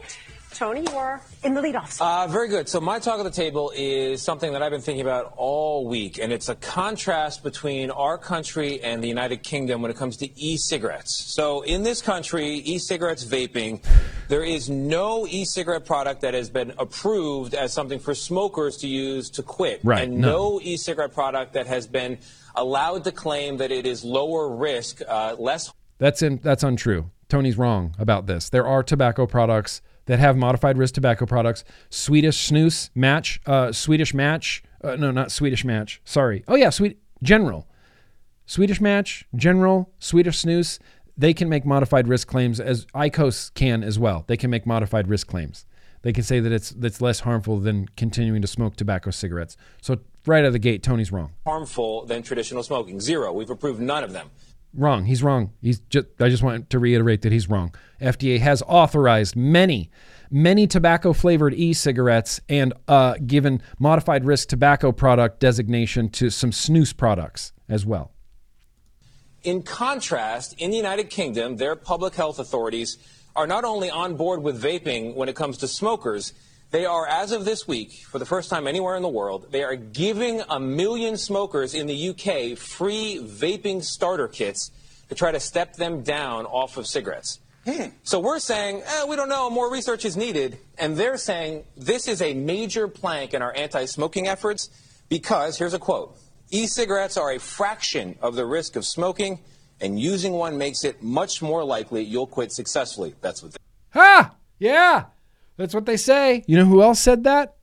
Tony, 0.54 0.82
you 0.82 0.96
are 0.96 1.20
in 1.44 1.54
the 1.56 1.62
leadoff. 1.62 2.00
Uh, 2.00 2.28
very 2.28 2.48
good. 2.48 2.70
So 2.70 2.80
my 2.80 3.00
talk 3.00 3.18
of 3.18 3.26
the 3.26 3.32
table 3.32 3.72
is 3.76 4.22
something 4.22 4.54
that 4.54 4.62
I've 4.62 4.72
been 4.72 4.82
thinking 4.82 5.02
about 5.02 5.34
all 5.36 5.88
week, 5.88 6.20
and 6.20 6.32
it's 6.32 6.48
a 6.48 6.56
contrast 6.56 7.44
between 7.44 7.90
our 7.90 8.18
country 8.18 8.82
and 8.82 9.04
the 9.04 9.08
United 9.08 9.42
Kingdom 9.42 9.82
when 9.82 9.90
it 9.90 9.98
comes 9.98 10.18
to 10.18 10.30
e-cigarettes. 10.40 11.34
So 11.34 11.62
in 11.62 11.84
this 11.84 12.02
country, 12.02 12.58
e-cigarettes 12.58 13.26
vaping, 13.26 13.84
there 14.28 14.44
is 14.44 14.70
no 14.70 15.26
e-cigarette 15.28 15.86
product 15.86 16.22
that 16.22 16.34
has 16.34 16.50
been 16.50 16.74
approved 16.78 17.56
as 17.56 17.74
something 17.74 18.00
for 18.00 18.14
smokers 18.14 18.78
to 18.78 18.88
use 18.88 19.32
to 19.32 19.44
quit, 19.44 19.82
right? 19.84 20.04
And 20.04 20.20
no, 20.20 20.58
no 20.58 20.60
e-cigarette 20.62 21.14
product 21.14 21.54
that 21.54 21.66
has 21.68 21.88
been 21.88 22.20
allowed 22.56 23.04
to 23.06 23.12
claim 23.12 23.58
that 23.58 23.72
it 23.72 23.88
is 23.88 24.04
lower 24.04 24.56
risk, 24.56 25.02
uh, 25.08 25.36
less. 25.40 25.74
That's 25.98 26.22
in, 26.22 26.40
that's 26.44 26.64
untrue. 26.64 27.10
Tony's 27.28 27.58
wrong 27.58 27.96
about 27.98 28.28
this. 28.28 28.50
There 28.50 28.68
are 28.68 28.84
tobacco 28.84 29.26
products 29.26 29.82
that 30.06 30.20
have 30.20 30.36
modified 30.38 30.78
risk 30.78 30.96
tobacco 30.96 31.26
products. 31.26 31.64
Swedish 31.90 32.50
snus 32.50 32.90
match, 32.96 33.40
uh, 33.46 33.72
Swedish 33.72 34.14
match, 34.14 34.64
uh, 34.84 34.96
no, 34.96 35.12
not 35.12 35.32
Swedish 35.32 35.64
match. 35.64 36.02
Sorry. 36.06 36.44
Oh 36.48 36.56
yeah, 36.56 36.70
sweet 36.70 37.00
general, 37.22 37.68
Swedish 38.46 38.82
match, 38.82 39.26
general, 39.36 39.92
Swedish 40.00 40.44
snus. 40.44 40.80
They 41.18 41.34
can 41.34 41.48
make 41.48 41.66
modified 41.66 42.08
risk 42.08 42.28
claims 42.28 42.60
as 42.60 42.86
IQOS 42.88 43.54
can 43.54 43.84
as 43.84 44.00
well. 44.00 44.24
They 44.28 44.38
can 44.38 44.50
make 44.50 44.66
modified 44.66 45.08
risk 45.08 45.28
claims. 45.28 45.66
They 46.02 46.12
can 46.12 46.24
say 46.24 46.40
that 46.42 46.52
it's 46.52 46.72
that's 46.72 47.02
less 47.02 47.22
harmful 47.22 47.60
than 47.60 47.88
continuing 47.96 48.42
to 48.42 48.48
smoke 48.48 48.76
tobacco 48.76 49.12
cigarettes. 49.12 49.56
So 49.82 50.00
right 50.26 50.40
out 50.40 50.48
of 50.48 50.54
the 50.54 50.60
gate, 50.60 50.84
Tony's 50.84 51.12
wrong. 51.12 51.32
Harmful 51.46 52.06
than 52.06 52.24
traditional 52.24 52.62
smoking. 52.62 53.00
Zero. 53.00 53.32
We've 53.32 53.50
approved 53.50 53.80
none 53.80 54.04
of 54.04 54.12
them. 54.12 54.30
Wrong. 54.76 55.06
He's 55.06 55.22
wrong. 55.22 55.52
He's 55.62 55.80
just. 55.90 56.08
I 56.20 56.30
just 56.30 56.41
want 56.41 56.70
to 56.72 56.80
reiterate 56.80 57.22
that 57.22 57.32
he's 57.32 57.48
wrong. 57.48 57.76
FDA 58.02 58.40
has 58.40 58.64
authorized 58.64 59.36
many, 59.36 59.91
many 60.32 60.66
tobacco 60.66 61.14
flavored 61.14 61.54
e-cigarettes 61.54 62.41
and 62.50 62.74
uh, 62.88 63.16
given 63.26 63.62
modified 63.78 64.26
risk 64.26 64.50
tobacco 64.50 64.91
product 64.91 65.40
designation 65.40 66.10
to 66.10 66.32
some 66.32 66.50
snus 66.50 66.95
products 66.95 67.54
as 67.70 67.86
well. 67.86 68.12
In 69.44 69.62
contrast, 69.62 70.56
in 70.58 70.72
the 70.72 70.78
United 70.78 71.10
Kingdom, 71.10 71.58
their 71.58 71.76
public 71.76 72.16
health 72.16 72.40
authorities 72.40 72.98
are 73.36 73.45
not 73.45 73.64
only 73.66 73.90
on 73.90 74.16
board 74.16 74.41
with 74.41 74.62
vaping 74.62 75.16
when 75.16 75.30
it 75.30 75.36
comes 75.36 75.58
to 75.58 75.68
smokers, 75.68 76.34
they 76.74 76.88
are, 76.88 77.06
as 77.06 77.32
of 77.32 77.45
this 77.45 77.68
week, 77.68 77.91
for 78.10 78.18
the 78.18 78.26
first 78.26 78.50
time 78.50 78.66
anywhere 78.66 78.95
in 78.95 79.04
the 79.04 79.08
world, 79.08 79.52
they 79.52 79.64
are 79.64 79.76
giving 79.76 80.41
a 80.50 80.60
million 80.60 81.18
smokers 81.18 81.76
in 81.76 81.86
the 81.86 82.10
UK 82.10 82.58
free 82.58 83.20
vaping 83.22 83.84
starter 83.84 84.28
kits 84.28 84.72
to 85.08 85.14
try 85.14 85.32
to 85.32 85.40
step 85.40 85.76
them 85.76 86.02
down 86.02 86.48
off 86.48 86.78
of 86.78 86.88
cigarettes. 86.88 87.40
So 88.02 88.20
we're 88.20 88.40
saying, 88.40 88.82
eh, 88.84 89.06
we 89.06 89.16
don't 89.16 89.30
know, 89.30 89.52
more 89.52 89.72
research 89.72 90.04
is 90.04 90.18
needed. 90.18 90.58
And 90.80 90.98
they're 90.98 91.18
saying 91.18 91.64
this 91.78 92.08
is 92.08 92.24
a 92.24 92.34
major 92.34 92.88
plank 92.88 93.36
in 93.36 93.44
our 93.44 93.56
anti 93.56 93.86
smoking 93.86 94.28
efforts 94.28 94.72
because, 95.10 95.60
here's 95.60 95.76
a 95.76 95.80
quote 95.80 96.18
e 96.50 96.66
cigarettes 96.66 97.18
are 97.18 97.34
a 97.34 97.40
fraction 97.40 98.18
of 98.20 98.34
the 98.34 98.48
risk 98.48 98.76
of 98.76 98.84
smoking, 98.84 99.38
and 99.80 100.00
using 100.00 100.34
one 100.34 100.58
makes 100.58 100.84
it 100.84 101.04
much 101.04 101.40
more 101.40 101.64
likely 101.64 102.02
you'll 102.02 102.26
quit 102.26 102.52
successfully. 102.52 103.14
That's 103.22 103.44
what 103.44 103.52
they 103.52 103.58
Ha! 103.91 104.36
Yeah, 104.58 105.06
that's 105.58 105.74
what 105.74 105.86
they 105.86 105.98
say. 105.98 106.44
You 106.48 106.58
know 106.58 106.66
who 106.66 106.82
else 106.82 107.00
said 107.00 107.24
that? 107.24 107.56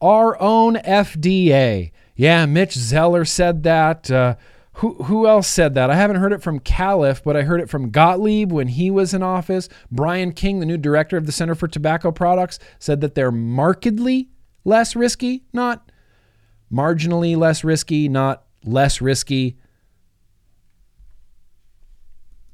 Our 0.00 0.40
own 0.40 0.76
FDA. 0.76 1.92
Yeah, 2.16 2.46
Mitch 2.46 2.74
Zeller 2.74 3.24
said 3.24 3.62
that. 3.64 4.10
Uh, 4.10 4.36
who 4.74 4.94
who 5.04 5.26
else 5.26 5.46
said 5.46 5.74
that? 5.74 5.90
I 5.90 5.94
haven't 5.94 6.16
heard 6.16 6.32
it 6.32 6.42
from 6.42 6.60
Califf, 6.60 7.22
but 7.22 7.36
I 7.36 7.42
heard 7.42 7.60
it 7.60 7.68
from 7.68 7.90
Gottlieb 7.90 8.50
when 8.50 8.68
he 8.68 8.90
was 8.90 9.12
in 9.12 9.22
office. 9.22 9.68
Brian 9.90 10.32
King, 10.32 10.60
the 10.60 10.66
new 10.66 10.78
director 10.78 11.16
of 11.16 11.26
the 11.26 11.32
Center 11.32 11.54
for 11.54 11.68
Tobacco 11.68 12.10
Products, 12.10 12.58
said 12.78 13.00
that 13.02 13.14
they're 13.14 13.32
markedly 13.32 14.30
less 14.64 14.96
risky, 14.96 15.44
not 15.52 15.92
marginally 16.72 17.36
less 17.36 17.62
risky, 17.62 18.08
not 18.08 18.44
less 18.64 19.00
risky. 19.02 19.58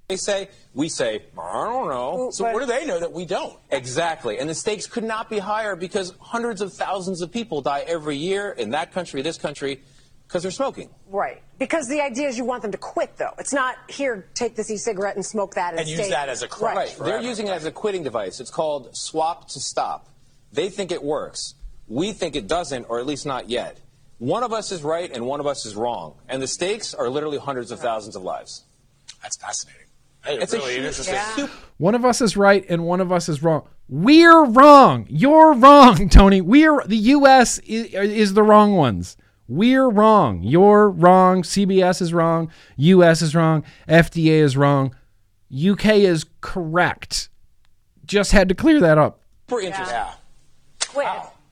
They 0.09 0.17
say, 0.17 0.51
we 0.73 0.89
say, 0.89 1.25
I 1.37 1.65
don't 1.65 1.89
know. 1.89 2.31
So 2.31 2.45
what 2.45 2.61
do 2.61 2.67
they 2.67 2.87
know 2.87 3.01
that 3.01 3.13
we 3.13 3.25
don't? 3.25 3.59
Exactly. 3.71 4.39
And 4.39 4.49
the 4.49 4.55
stakes 4.55 4.87
could 4.87 5.03
not 5.03 5.29
be 5.29 5.39
higher 5.39 5.75
because 5.75 6.15
hundreds 6.21 6.61
of 6.61 6.73
thousands 6.73 7.23
of 7.23 7.33
people 7.33 7.61
die 7.61 7.85
every 7.89 8.17
year 8.17 8.51
in 8.53 8.71
that 8.71 8.93
country, 8.93 9.21
this 9.23 9.37
country, 9.37 9.83
because 10.29 10.43
they're 10.43 10.53
smoking. 10.53 10.91
Right. 11.09 11.43
Because 11.59 11.89
the 11.89 12.01
idea 12.01 12.29
is 12.29 12.39
you 12.39 12.45
want 12.45 12.63
them 12.63 12.71
to 12.71 12.79
quit, 12.79 13.17
though. 13.17 13.33
It's 13.39 13.53
not 13.53 13.77
here, 13.89 14.29
take 14.35 14.55
this 14.55 14.71
e-cigarette 14.71 15.17
and 15.17 15.27
smoke 15.27 15.55
that 15.55 15.75
And 15.77 15.89
use 15.89 15.99
stay- 15.99 16.11
that 16.11 16.29
as 16.29 16.43
a 16.43 16.49
crutch. 16.49 16.77
Right. 16.77 16.97
They're 17.01 17.21
using 17.23 17.49
it 17.49 17.53
as 17.53 17.65
a 17.65 17.73
quitting 17.73 18.05
device. 18.05 18.39
It's 18.39 18.51
called 18.51 18.97
swap 18.97 19.49
to 19.49 19.61
stop. 19.61 20.09
They 20.53 20.69
think 20.69 20.93
it 20.93 21.03
works. 21.03 21.55
We 21.89 22.13
think 22.13 22.37
it 22.37 22.47
doesn't, 22.47 22.85
or 22.89 23.01
at 23.01 23.07
least 23.07 23.27
not 23.27 23.51
yet. 23.51 23.81
One 24.19 24.45
of 24.45 24.53
us 24.53 24.71
is 24.71 24.83
right 24.83 25.11
and 25.13 25.27
one 25.27 25.41
of 25.41 25.47
us 25.47 25.67
is 25.67 25.75
wrong. 25.75 26.15
And 26.29 26.41
the 26.41 26.47
stakes 26.47 26.95
are 26.95 27.09
literally 27.09 27.39
hundreds 27.39 27.71
of 27.73 27.81
thousands 27.81 28.15
of 28.15 28.23
lives. 28.23 28.65
That's 29.23 29.37
fascinating. 29.37 29.86
It's 30.29 30.53
a 30.53 30.59
huge 30.59 30.95
super 30.95 31.51
One 31.79 31.95
of 31.95 32.05
us 32.05 32.21
is 32.21 32.37
right 32.37 32.65
and 32.69 32.85
one 32.85 33.01
of 33.01 33.13
us 33.13 33.29
is 33.29 33.43
wrong. 33.43 33.69
We're 33.89 34.45
wrong. 34.45 35.07
You're 35.09 35.55
wrong, 35.55 36.09
Tony. 36.11 36.41
We're 36.41 36.83
the 36.87 36.97
U.S. 36.97 37.59
is, 37.61 37.87
is 37.95 38.35
the 38.35 38.43
wrong 38.43 38.75
ones. 38.75 39.17
We're 39.49 39.89
wrong. 39.89 40.43
You're 40.43 40.91
wrong. 40.91 41.43
CBS 41.43 42.03
is 42.03 42.13
wrong. 42.13 42.51
U.S. 42.77 43.23
is 43.23 43.35
wrong. 43.35 43.63
FDA 43.89 44.41
is 44.41 44.57
wrong. 44.57 44.95
UK 45.55 45.87
is 45.97 46.25
correct. 46.41 47.29
Just 48.05 48.33
had 48.33 48.49
to 48.49 48.55
clear 48.55 48.81
that 48.81 48.99
up. 48.99 49.21
super 49.49 49.61
interesting. 49.61 49.97
Quit. 50.89 51.07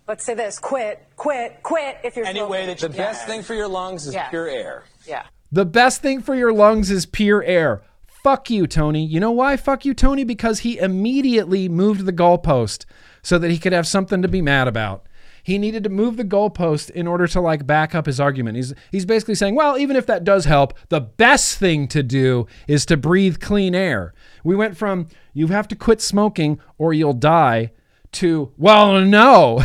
Let's 0.07 0.25
say 0.25 0.35
this: 0.35 0.59
quit, 0.59 1.07
quit, 1.17 1.63
quit. 1.63 1.99
If 2.05 2.17
you're 2.17 2.27
Any 2.27 2.43
way 2.43 2.67
that 2.67 2.79
the 2.79 2.89
best 2.89 3.27
thing 3.27 3.43
for 3.43 3.55
your 3.55 3.69
lungs 3.69 4.07
is 4.07 4.15
Yeah. 4.15 4.29
pure 4.29 4.49
air. 4.49 4.85
Yeah. 5.07 5.25
The 5.53 5.65
best 5.65 6.03
thing 6.03 6.21
for 6.21 6.35
your 6.35 6.53
lungs 6.53 6.91
is 6.91 7.07
pure 7.07 7.43
air. 7.43 7.83
Fuck 8.25 8.49
you, 8.49 8.67
Tony. 8.67 9.05
You 9.05 9.21
know 9.21 9.33
why? 9.33 9.59
Fuck 9.59 9.85
you, 9.85 9.93
Tony, 9.93 10.25
because 10.25 10.61
he 10.61 10.79
immediately 10.79 11.69
moved 11.69 12.07
the 12.07 12.13
goalpost 12.13 12.87
so 13.23 13.37
that 13.39 13.51
he 13.51 13.59
could 13.59 13.75
have 13.75 13.87
something 13.87 14.23
to 14.23 14.29
be 14.29 14.41
mad 14.41 14.67
about. 14.67 15.07
He 15.43 15.59
needed 15.59 15.85
to 15.85 15.91
move 15.91 16.17
the 16.17 16.25
goalpost 16.25 16.89
in 16.89 17.07
order 17.07 17.27
to 17.27 17.41
like 17.43 17.67
back 17.67 17.95
up 17.95 18.07
his 18.07 18.19
argument. 18.19 18.57
He's 18.57 18.73
he's 18.91 19.05
basically 19.05 19.35
saying, 19.35 19.57
well, 19.57 19.77
even 19.77 19.95
if 19.95 20.07
that 20.07 20.25
does 20.25 20.47
help, 20.47 20.73
the 20.89 21.03
best 21.03 21.59
thing 21.59 21.87
to 21.89 22.03
do 22.03 22.47
is 22.67 22.87
to 22.87 22.97
breathe 22.97 23.41
clean 23.41 23.75
air. 23.75 24.15
We 24.43 24.57
went 24.57 24.79
from 24.79 25.09
you 25.35 25.49
have 25.49 25.69
to 25.69 25.77
quit 25.77 26.01
smoking 26.01 26.59
or 26.79 26.95
you'll 26.95 27.13
die 27.13 27.73
to, 28.13 28.55
well, 28.57 29.03
no, 29.03 29.63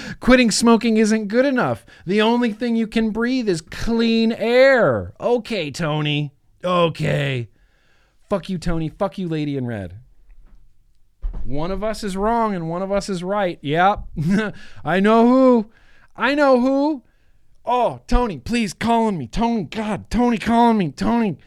quitting 0.20 0.52
smoking 0.52 0.96
isn't 0.96 1.26
good 1.26 1.44
enough. 1.44 1.84
The 2.06 2.22
only 2.22 2.52
thing 2.52 2.76
you 2.76 2.86
can 2.86 3.10
breathe 3.10 3.48
is 3.48 3.60
clean 3.60 4.30
air. 4.30 5.12
Okay, 5.18 5.72
Tony. 5.72 6.34
Okay. 6.62 7.48
Fuck 8.30 8.48
you, 8.48 8.58
Tony. 8.58 8.88
Fuck 8.88 9.18
you, 9.18 9.26
Lady 9.26 9.56
in 9.56 9.66
Red. 9.66 9.98
One 11.42 11.72
of 11.72 11.82
us 11.82 12.04
is 12.04 12.16
wrong 12.16 12.54
and 12.54 12.70
one 12.70 12.80
of 12.80 12.92
us 12.92 13.08
is 13.08 13.24
right. 13.24 13.58
Yep. 13.60 14.04
I 14.84 15.00
know 15.00 15.26
who. 15.26 15.70
I 16.14 16.36
know 16.36 16.60
who. 16.60 17.02
Oh, 17.64 18.00
Tony, 18.06 18.38
please 18.38 18.72
calling 18.72 19.18
me. 19.18 19.26
Tony, 19.26 19.64
God, 19.64 20.08
Tony 20.10 20.38
calling 20.38 20.78
me. 20.78 20.92
Tony, 20.92 21.38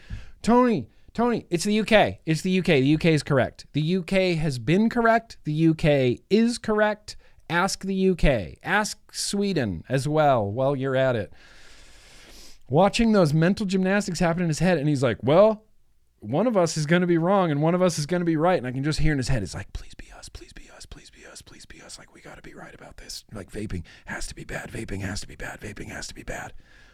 Tony, 0.41 0.89
Tony. 1.14 1.45
It's 1.49 1.64
the 1.64 1.80
UK. 1.80 2.19
It's 2.26 2.41
the 2.41 2.60
UK. 2.60 2.65
The 2.65 2.95
UK 2.95 3.05
is 3.05 3.23
correct. 3.23 3.65
The 3.72 3.97
UK 3.97 4.38
has 4.38 4.60
been 4.60 4.89
correct. 4.89 5.38
The 5.45 5.68
UK 5.69 6.19
is 6.30 6.57
correct. 6.57 7.15
Ask 7.49 7.85
the 7.85 8.10
UK. 8.10 8.57
Ask 8.61 9.14
Sweden 9.14 9.85
as 9.88 10.05
well 10.05 10.51
while 10.51 10.76
you're 10.76 10.97
at 10.97 11.15
it. 11.15 11.31
Watching 12.68 13.14
those 13.14 13.34
mental 13.34 13.65
gymnastics 13.65 14.19
happen 14.19 14.41
in 14.43 14.49
his 14.49 14.60
head, 14.60 14.77
and 14.77 14.89
he's 14.89 15.03
like, 15.03 15.19
well, 15.22 15.64
one 16.24 16.48
of 16.48 16.56
us 16.56 16.78
is 16.78 16.86
going 16.86 17.02
to 17.02 17.08
be 17.08 17.18
wrong 17.18 17.52
and 17.52 17.62
one 17.62 17.76
of 17.76 17.82
us 17.82 18.00
is 18.00 18.06
going 18.06 18.22
to 18.22 18.26
be 18.26 18.38
right. 18.38 18.58
And 18.58 18.66
I 18.66 18.72
can 18.72 18.84
just 18.84 19.00
hear 19.00 19.12
in 19.12 19.18
his 19.18 19.28
head, 19.28 19.44
it's 19.44 19.54
like, 19.54 19.74
please 19.74 19.94
be 19.94 20.12
us, 20.18 20.30
please 20.30 20.54
be 20.54 20.70
us, 20.76 20.86
please 20.86 21.10
be 21.10 21.26
us, 21.26 21.41
please 21.41 21.66
be 21.66 21.82
us. 21.82 22.00
Like, 22.00 22.14
we 22.14 22.22
got 22.22 22.38
to 22.38 22.41
be 22.41 22.54
right 22.54 22.74
about 22.74 22.98
this. 22.98 23.26
Like, 23.34 23.52
vaping 23.52 23.84
has 24.06 24.28
to 24.28 24.36
be 24.36 24.45
bad. 24.45 24.72
Vaping 24.72 25.02
has 25.02 25.22
to 25.22 25.28
be 25.28 25.36
bad. 25.36 25.60
Vaping 25.60 25.90
has 25.90 26.08
to 26.08 26.16
be 26.16 26.24
bad. 26.24 26.54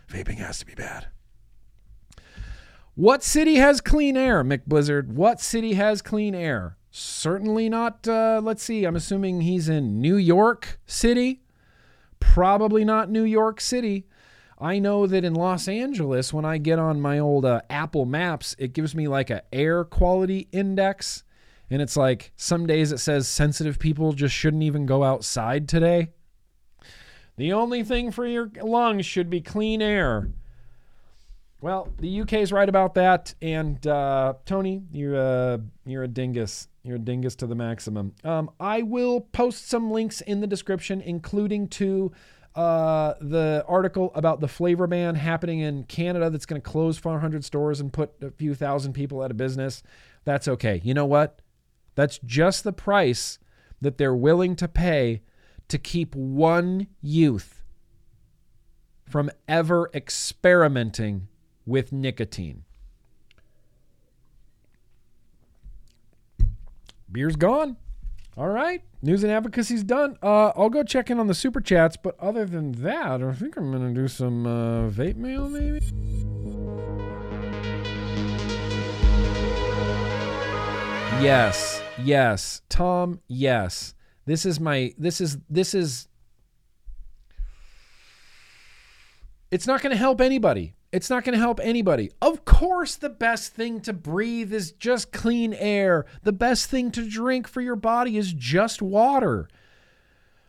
Vaping 0.09 0.37
has 0.37 0.59
to 0.59 0.65
be 0.65 0.73
bad. 0.73 1.07
What 2.95 3.23
city 3.23 3.55
has 3.55 3.81
clean 3.81 4.17
air, 4.17 4.43
Mick 4.43 4.65
Blizzard? 4.65 5.15
What 5.15 5.39
city 5.39 5.75
has 5.75 6.01
clean 6.01 6.33
air? 6.33 6.75
Certainly 6.91 7.69
not, 7.69 8.07
uh, 8.07 8.41
let's 8.43 8.63
see, 8.63 8.83
I'm 8.83 8.95
assuming 8.95 9.41
he's 9.41 9.69
in 9.69 10.01
New 10.01 10.15
York 10.15 10.79
City. 10.87 11.43
Probably 12.19 12.83
not 12.83 13.09
New 13.09 13.23
York 13.23 13.61
City. 13.61 14.07
I 14.59 14.79
know 14.79 15.07
that 15.07 15.23
in 15.23 15.35
Los 15.35 15.67
Angeles, 15.67 16.33
when 16.33 16.43
I 16.43 16.57
get 16.57 16.79
on 16.79 16.99
my 16.99 17.17
old 17.19 17.45
uh, 17.45 17.61
Apple 17.69 18.05
Maps, 18.05 18.55
it 18.59 18.73
gives 18.73 18.93
me 18.93 19.07
like 19.07 19.29
a 19.29 19.43
air 19.53 19.85
quality 19.85 20.49
index. 20.51 21.23
And 21.69 21.81
it's 21.81 21.95
like 21.95 22.33
some 22.35 22.67
days 22.67 22.91
it 22.91 22.97
says 22.97 23.27
sensitive 23.27 23.79
people 23.79 24.11
just 24.11 24.35
shouldn't 24.35 24.63
even 24.63 24.85
go 24.85 25.03
outside 25.03 25.69
today. 25.69 26.09
The 27.37 27.53
only 27.53 27.83
thing 27.83 28.11
for 28.11 28.27
your 28.27 28.51
lungs 28.61 29.05
should 29.05 29.29
be 29.29 29.39
clean 29.39 29.81
air. 29.81 30.29
Well, 31.61 31.89
the 31.97 32.21
UK 32.21 32.33
is 32.33 32.51
right 32.51 32.67
about 32.67 32.93
that, 32.95 33.33
and 33.41 33.85
uh, 33.85 34.33
Tony, 34.45 34.81
you're 34.93 35.15
a 35.15 35.61
you're 35.85 36.03
a 36.03 36.07
dingus. 36.07 36.69
You're 36.83 36.95
a 36.95 36.99
dingus 36.99 37.35
to 37.35 37.47
the 37.47 37.55
maximum. 37.55 38.13
Um, 38.23 38.49
I 38.59 38.81
will 38.81 39.21
post 39.21 39.67
some 39.69 39.91
links 39.91 40.21
in 40.21 40.39
the 40.39 40.47
description, 40.47 41.01
including 41.01 41.67
to 41.69 42.13
uh, 42.55 43.13
the 43.21 43.63
article 43.67 44.11
about 44.15 44.39
the 44.39 44.47
flavor 44.47 44.87
ban 44.87 45.15
happening 45.15 45.59
in 45.59 45.83
Canada 45.83 46.29
that's 46.29 46.45
going 46.45 46.61
to 46.61 46.67
close 46.67 46.97
400 46.97 47.45
stores 47.45 47.79
and 47.79 47.91
put 47.93 48.11
a 48.21 48.31
few 48.31 48.55
thousand 48.55 48.93
people 48.93 49.21
out 49.21 49.31
of 49.31 49.37
business. 49.37 49.83
That's 50.25 50.47
okay. 50.47 50.81
You 50.83 50.93
know 50.93 51.05
what? 51.05 51.41
That's 51.95 52.19
just 52.19 52.63
the 52.63 52.73
price 52.73 53.39
that 53.81 53.97
they're 53.97 54.15
willing 54.15 54.55
to 54.57 54.67
pay 54.67 55.21
to 55.67 55.77
keep 55.77 56.15
one 56.15 56.87
youth 57.01 57.63
from 59.07 59.29
ever 59.47 59.89
experimenting 59.93 61.27
with 61.65 61.91
nicotine. 61.91 62.65
beer's 67.11 67.35
gone. 67.35 67.77
All 68.39 68.47
right. 68.47 68.81
News 69.01 69.21
and 69.25 69.33
advocacy's 69.33 69.83
done. 69.83 70.17
Uh, 70.23 70.53
I'll 70.55 70.69
go 70.69 70.81
check 70.81 71.09
in 71.09 71.19
on 71.19 71.27
the 71.27 71.33
super 71.33 71.59
chats, 71.59 71.97
but 72.01 72.17
other 72.21 72.45
than 72.45 72.71
that, 72.83 73.21
I 73.21 73.33
think 73.33 73.57
I'm 73.57 73.69
gonna 73.69 73.93
do 73.93 74.07
some 74.07 74.47
uh, 74.47 74.89
vape 74.89 75.17
mail 75.17 75.49
maybe. 75.49 75.79
Yes, 81.21 81.83
yes, 82.01 82.61
Tom. 82.69 83.19
Yes, 83.27 83.93
this 84.25 84.45
is 84.45 84.57
my. 84.57 84.93
This 84.97 85.19
is 85.19 85.37
this 85.49 85.73
is. 85.73 86.07
It's 89.51 89.67
not 89.67 89.81
going 89.81 89.91
to 89.91 89.97
help 89.97 90.21
anybody. 90.21 90.75
It's 90.91 91.09
not 91.09 91.23
going 91.23 91.33
to 91.33 91.39
help 91.39 91.59
anybody. 91.61 92.09
Of 92.21 92.45
course, 92.45 92.95
the 92.95 93.09
best 93.09 93.53
thing 93.53 93.79
to 93.81 93.93
breathe 93.93 94.51
is 94.51 94.71
just 94.71 95.11
clean 95.11 95.53
air. 95.53 96.05
The 96.23 96.31
best 96.31 96.69
thing 96.69 96.89
to 96.91 97.07
drink 97.07 97.47
for 97.47 97.61
your 97.61 97.75
body 97.75 98.17
is 98.17 98.33
just 98.33 98.81
water. 98.81 99.47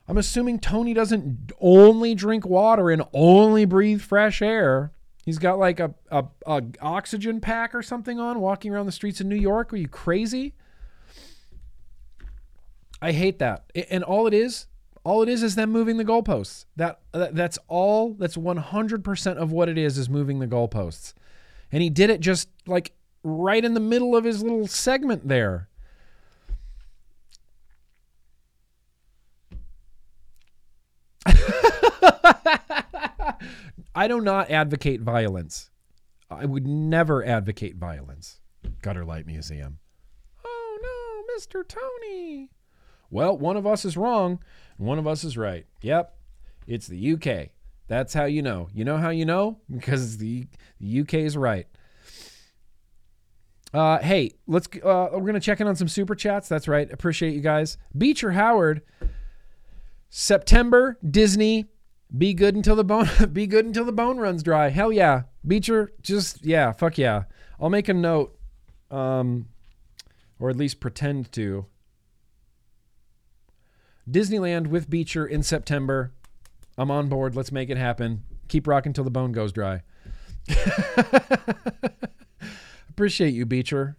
I'm 0.09 0.17
assuming 0.17 0.59
Tony 0.59 0.95
doesn't 0.95 1.53
only 1.61 2.15
drink 2.15 2.47
water 2.47 2.91
and 2.91 3.03
only 3.13 3.67
breathe 3.67 4.01
fresh 4.01 4.41
air. 4.41 4.93
He's 5.27 5.39
got 5.39 5.59
like 5.59 5.79
a, 5.79 5.95
a, 6.11 6.25
a 6.47 6.63
oxygen 6.81 7.41
pack 7.41 7.75
or 7.75 7.83
something 7.83 8.19
on 8.19 8.41
walking 8.41 8.73
around 8.73 8.87
the 8.87 8.93
streets 8.93 9.21
of 9.21 9.27
New 9.27 9.37
York. 9.37 9.73
Are 9.73 9.77
you 9.77 9.89
crazy? 9.89 10.55
I 13.03 13.13
hate 13.13 13.39
that. 13.39 13.71
And 13.91 14.03
all 14.03 14.27
it 14.27 14.35
is, 14.35 14.67
all 15.05 15.23
it 15.23 15.29
is 15.29 15.43
is 15.43 15.55
them 15.55 15.71
moving 15.71 15.97
the 15.97 16.05
goalposts. 16.05 16.67
That, 16.77 17.01
that 17.13 17.35
that's 17.35 17.59
all. 17.69 18.15
That's 18.15 18.37
100% 18.37 19.37
of 19.37 19.53
what 19.53 19.69
it 19.69 19.79
is 19.79 19.97
is 19.99 20.09
moving 20.11 20.39
the 20.39 20.47
goalposts. 20.47 21.15
And 21.73 21.83
he 21.83 21.91
did 21.91 22.11
it 22.11 22.21
just 22.21 22.49
like 22.67 22.93
right 23.23 23.65
in 23.65 23.75
the 23.75 23.81
middle 23.81 24.17
of 24.17 24.25
his 24.25 24.43
little 24.43 24.67
segment 24.67 25.29
there. 25.29 25.69
I 33.95 34.07
do 34.09 34.21
not 34.21 34.51
advocate 34.51 35.01
violence. 35.01 35.71
I 36.31 36.45
would 36.47 36.67
never 36.67 37.25
advocate 37.25 37.77
violence. 37.77 38.41
Gutter 38.83 39.05
Light 39.05 39.27
Museum. 39.27 39.79
Oh 40.45 40.79
no, 40.83 41.35
Mr. 41.35 41.67
Tony. 41.67 42.51
Well, 43.11 43.37
one 43.37 43.57
of 43.57 43.67
us 43.67 43.85
is 43.85 43.97
wrong, 43.97 44.39
and 44.79 44.87
one 44.87 44.99
of 44.99 45.07
us 45.07 45.25
is 45.25 45.37
right. 45.37 45.67
Yep, 45.83 46.17
it's 46.67 46.87
the 46.87 47.13
UK. 47.15 47.51
That's 47.89 48.15
how 48.15 48.25
you 48.25 48.41
know. 48.41 48.69
You 48.73 48.85
know 48.85 48.99
how 48.99 49.11
you 49.11 49.25
know? 49.25 49.59
Because 49.71 50.19
the, 50.19 50.47
the 50.81 51.01
UK 51.01 51.15
is 51.15 51.37
right. 51.37 51.67
Uh, 53.73 53.99
hey, 53.99 54.33
let's. 54.47 54.69
Uh, 54.77 55.09
we're 55.13 55.27
gonna 55.27 55.41
check 55.41 55.61
in 55.61 55.67
on 55.67 55.77
some 55.77 55.89
super 55.89 56.15
chats. 56.15 56.49
That's 56.49 56.67
right. 56.67 56.91
Appreciate 56.93 57.35
you 57.35 57.41
guys. 57.41 57.79
Beecher 57.97 58.33
Howard. 58.33 58.83
September 60.09 60.99
Disney. 61.09 61.67
Be 62.17 62.35
good 62.35 62.57
until 62.57 62.75
the 62.75 62.85
bone. 62.85 63.09
be 63.33 63.47
good 63.47 63.65
until 63.65 63.85
the 63.85 63.93
bone 63.93 64.19
runs 64.19 64.43
dry. 64.43 64.71
Hell 64.71 64.93
yeah, 64.93 65.23
Beecher. 65.47 65.93
Just 66.03 66.45
yeah, 66.45 66.73
fuck 66.73 66.99
yeah. 66.99 67.25
I'll 67.61 67.71
make 67.71 67.89
a 67.89 67.95
note, 67.95 68.37
um, 68.91 69.47
or 70.41 70.51
at 70.51 70.57
least 70.57 70.81
pretend 70.81 71.31
to. 71.33 71.67
Disneyland 74.09 74.69
with 74.69 74.91
Beecher 74.91 75.27
in 75.27 75.43
September. 75.43 76.13
I'm 76.79 76.91
on 76.91 77.09
board. 77.09 77.35
Let's 77.37 77.53
make 77.53 77.71
it 77.71 77.77
happen. 77.77 78.23
Keep 78.49 78.67
rocking 78.67 78.93
till 78.93 79.05
the 79.05 79.11
bone 79.11 79.33
goes 79.33 79.53
dry. 79.53 79.83
Appreciate 82.89 83.35
you, 83.35 83.47
Beecher. 83.47 83.97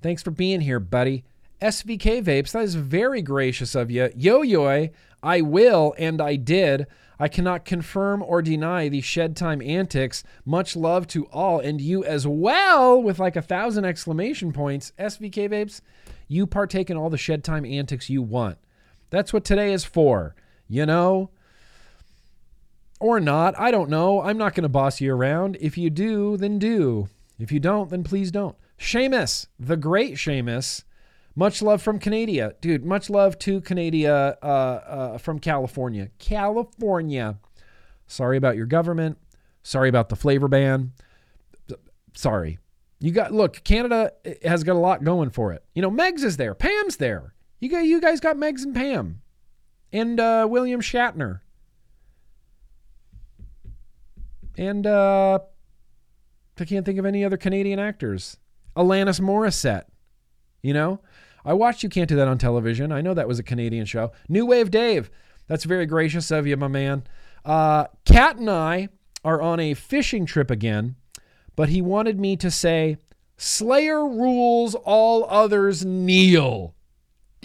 Thanks 0.00 0.22
for 0.22 0.30
being 0.30 0.60
here, 0.60 0.80
buddy. 0.80 1.24
SVK 1.60 2.22
Vapes, 2.22 2.52
that 2.52 2.64
is 2.64 2.74
very 2.74 3.22
gracious 3.22 3.74
of 3.74 3.90
you. 3.90 4.10
Yo 4.14 4.42
yo, 4.42 4.88
I 5.22 5.40
will 5.40 5.94
and 5.98 6.20
I 6.20 6.36
did. 6.36 6.86
I 7.18 7.28
cannot 7.28 7.64
confirm 7.64 8.22
or 8.22 8.42
deny 8.42 8.88
the 8.88 9.00
shed 9.00 9.36
time 9.36 9.62
antics. 9.62 10.22
Much 10.44 10.76
love 10.76 11.06
to 11.08 11.24
all 11.26 11.60
and 11.60 11.80
you 11.80 12.04
as 12.04 12.26
well, 12.26 13.02
with 13.02 13.18
like 13.18 13.36
a 13.36 13.42
thousand 13.42 13.86
exclamation 13.86 14.52
points. 14.52 14.92
SVK 14.98 15.48
Vapes, 15.50 15.80
you 16.28 16.46
partake 16.46 16.90
in 16.90 16.96
all 16.96 17.08
the 17.08 17.16
shed 17.16 17.42
time 17.42 17.64
antics 17.64 18.10
you 18.10 18.20
want. 18.20 18.58
That's 19.10 19.32
what 19.32 19.44
today 19.44 19.72
is 19.72 19.84
for, 19.84 20.34
you 20.68 20.86
know? 20.86 21.30
Or 22.98 23.20
not. 23.20 23.58
I 23.58 23.70
don't 23.70 23.90
know. 23.90 24.22
I'm 24.22 24.38
not 24.38 24.54
going 24.54 24.62
to 24.62 24.68
boss 24.68 25.00
you 25.00 25.14
around. 25.14 25.56
If 25.60 25.76
you 25.76 25.90
do, 25.90 26.36
then 26.36 26.58
do. 26.58 27.08
If 27.38 27.52
you 27.52 27.60
don't, 27.60 27.90
then 27.90 28.02
please 28.04 28.30
don't. 28.30 28.56
Seamus, 28.78 29.46
the 29.58 29.76
great 29.76 30.14
Seamus. 30.14 30.84
Much 31.34 31.60
love 31.60 31.82
from 31.82 31.98
Canada. 31.98 32.54
Dude, 32.62 32.84
much 32.84 33.10
love 33.10 33.38
to 33.40 33.60
Canada 33.60 34.38
uh, 34.42 34.46
uh, 34.46 35.18
from 35.18 35.38
California. 35.38 36.08
California. 36.18 37.38
Sorry 38.06 38.38
about 38.38 38.56
your 38.56 38.66
government. 38.66 39.18
Sorry 39.62 39.90
about 39.90 40.08
the 40.08 40.16
flavor 40.16 40.48
ban. 40.48 40.92
Sorry. 42.14 42.58
You 42.98 43.10
got 43.10 43.32
look, 43.32 43.62
Canada 43.64 44.12
has 44.42 44.64
got 44.64 44.76
a 44.76 44.78
lot 44.78 45.04
going 45.04 45.28
for 45.28 45.52
it. 45.52 45.62
You 45.74 45.82
know, 45.82 45.90
Megs 45.90 46.24
is 46.24 46.38
there, 46.38 46.54
Pam's 46.54 46.96
there. 46.96 47.34
You 47.60 47.68
got 47.68 47.84
you 47.84 48.00
guys 48.00 48.20
got 48.20 48.36
Megs 48.36 48.64
and 48.64 48.74
Pam. 48.74 49.22
And 49.92 50.20
uh, 50.20 50.46
William 50.48 50.80
Shatner. 50.80 51.40
And 54.58 54.86
uh 54.86 55.38
I 56.58 56.64
can't 56.64 56.86
think 56.86 56.98
of 56.98 57.04
any 57.04 57.24
other 57.24 57.36
Canadian 57.36 57.78
actors. 57.78 58.38
Alanis 58.76 59.20
Morissette. 59.20 59.84
You 60.62 60.72
know? 60.74 61.00
I 61.44 61.52
watched 61.52 61.82
You 61.82 61.88
Can't 61.88 62.08
Do 62.08 62.16
That 62.16 62.28
on 62.28 62.38
television. 62.38 62.90
I 62.90 63.00
know 63.00 63.14
that 63.14 63.28
was 63.28 63.38
a 63.38 63.44
Canadian 63.44 63.86
show. 63.86 64.12
New 64.28 64.46
Wave 64.46 64.70
Dave. 64.70 65.10
That's 65.46 65.64
very 65.64 65.86
gracious 65.86 66.30
of 66.30 66.46
you, 66.46 66.56
my 66.56 66.68
man. 66.68 67.04
Uh, 67.44 67.86
Kat 68.04 68.38
and 68.38 68.50
I 68.50 68.88
are 69.24 69.40
on 69.40 69.60
a 69.60 69.74
fishing 69.74 70.26
trip 70.26 70.50
again, 70.50 70.96
but 71.54 71.68
he 71.68 71.80
wanted 71.80 72.18
me 72.18 72.36
to 72.36 72.50
say, 72.50 72.96
Slayer 73.36 74.04
rules, 74.06 74.74
all 74.74 75.24
others 75.28 75.84
kneel. 75.84 76.74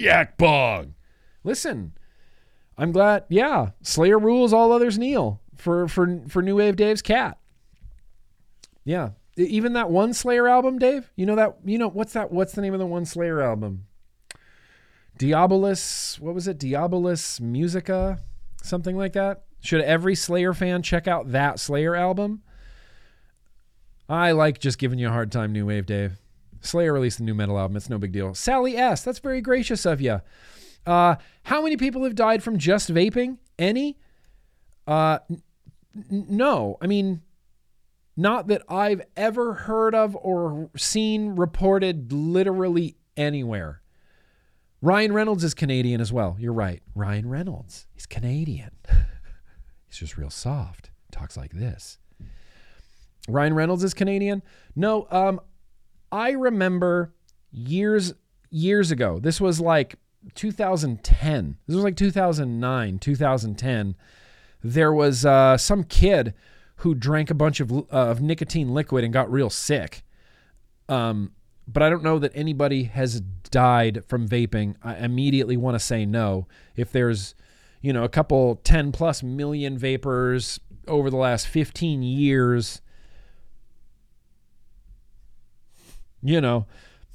Yak 0.02 0.38
bong. 0.38 0.96
Listen, 1.44 1.94
I'm 2.78 2.92
glad. 2.92 3.26
Yeah, 3.30 3.72
Slayer 3.82 4.20
rules, 4.20 4.54
all 4.54 4.72
others 4.72 4.98
kneel 4.98 5.40
for 5.56 5.88
for 5.88 6.22
for 6.28 6.42
New 6.42 6.58
Wave 6.58 6.76
Dave's 6.76 7.02
cat. 7.02 7.38
Yeah, 8.84 9.12
even 9.38 9.74
that 9.74 9.90
one 9.90 10.14
Slayer 10.14 10.48
album, 10.48 10.80
Dave. 10.80 11.12
You 11.16 11.26
know 11.26 11.36
that. 11.36 11.58
You 11.64 11.78
know 11.78 11.90
what's 11.90 12.14
that? 12.14 12.32
What's 12.32 12.54
the 12.54 12.62
name 12.62 12.74
of 12.74 12.80
the 12.80 12.86
one 12.86 13.06
Slayer 13.06 13.42
album? 13.42 13.86
Diabolus. 15.20 16.20
What 16.20 16.34
was 16.34 16.48
it? 16.48 16.58
Diabolus 16.58 17.40
Musica, 17.40 18.20
something 18.64 18.98
like 18.98 19.14
that. 19.14 19.44
Should 19.62 19.82
every 19.82 20.16
Slayer 20.16 20.54
fan 20.54 20.82
check 20.82 21.08
out 21.08 21.32
that 21.32 21.60
Slayer 21.60 21.96
album? 21.96 22.42
I 24.10 24.32
like 24.32 24.60
just 24.60 24.80
giving 24.80 25.00
you 25.00 25.08
a 25.08 25.12
hard 25.12 25.32
time, 25.32 25.54
New 25.54 25.68
Wave 25.68 25.86
Dave. 25.86 26.20
Slayer 26.62 26.94
released 26.94 27.20
a 27.20 27.24
new 27.24 27.34
metal 27.34 27.58
album. 27.60 27.76
It's 27.78 27.90
no 27.90 27.98
big 27.98 28.12
deal. 28.12 28.34
Sally 28.34 28.78
S. 28.78 29.04
That's 29.04 29.20
very 29.20 29.42
gracious 29.42 29.86
of 29.86 30.00
you. 30.00 30.22
Uh, 30.86 31.16
how 31.44 31.62
many 31.62 31.78
people 31.78 32.04
have 32.04 32.16
died 32.16 32.42
from 32.42 32.58
just 32.58 32.92
vaping? 32.92 33.38
Any? 33.60 33.98
Uh, 34.88 35.20
n- 35.30 35.42
no. 36.30 36.78
I 36.82 36.88
mean, 36.88 37.22
not 38.16 38.48
that 38.48 38.64
I've 38.70 39.02
ever 39.16 39.54
heard 39.54 39.96
of 39.96 40.16
or 40.16 40.70
seen 40.76 41.36
reported 41.36 42.12
literally 42.12 42.96
anywhere. 43.18 43.82
Ryan 44.82 45.14
Reynolds 45.14 45.44
is 45.44 45.54
Canadian 45.54 46.02
as 46.02 46.12
well. 46.12 46.36
You're 46.40 46.54
right. 46.54 46.82
Ryan 46.96 47.30
Reynolds. 47.30 47.88
He's 47.94 48.08
Canadian. 48.08 48.72
He's 49.88 49.98
just 49.98 50.18
real 50.18 50.30
soft. 50.32 50.90
Talks 51.12 51.38
like 51.38 51.52
this. 51.52 52.00
Ryan 53.28 53.54
Reynolds 53.54 53.84
is 53.84 53.94
Canadian. 53.94 54.42
No, 54.76 55.08
um, 55.12 55.40
I 56.12 56.32
remember 56.32 57.14
years 57.52 58.14
years 58.50 58.92
ago. 58.92 59.20
This 59.20 59.40
was 59.40 59.60
like 59.60 59.96
2010. 60.36 61.58
This 61.68 61.76
was 61.76 61.84
like 61.84 61.96
2009, 61.96 63.00
2010. 63.00 63.96
There 64.64 64.94
was 64.94 65.26
uh, 65.26 65.58
some 65.58 65.84
kid 65.84 66.34
who 66.78 66.94
drank 66.94 67.30
a 67.30 67.36
bunch 67.36 67.60
of 67.60 67.72
uh, 67.72 67.84
of 67.92 68.22
nicotine 68.22 68.74
liquid 68.74 69.04
and 69.04 69.14
got 69.14 69.32
real 69.32 69.50
sick. 69.50 70.04
Um, 70.90 71.32
but 71.68 71.84
I 71.84 71.90
don't 71.90 72.04
know 72.04 72.20
that 72.20 72.32
anybody 72.36 72.84
has 72.86 73.22
died 73.50 74.04
from 74.08 74.28
vaping. 74.28 74.76
I 74.84 74.96
immediately 74.98 75.58
want 75.58 75.76
to 75.76 75.80
say 75.80 76.06
no. 76.06 76.48
If 76.76 76.92
there's, 76.92 77.36
you 77.82 77.94
know, 77.94 78.04
a 78.04 78.10
couple 78.10 78.56
10 78.56 78.92
plus 78.92 79.24
million 79.24 79.78
vapors 79.78 80.60
over 80.88 81.10
the 81.10 81.18
last 81.18 81.48
15 81.48 82.02
years, 82.04 82.82
you 86.22 86.42
know, 86.42 86.66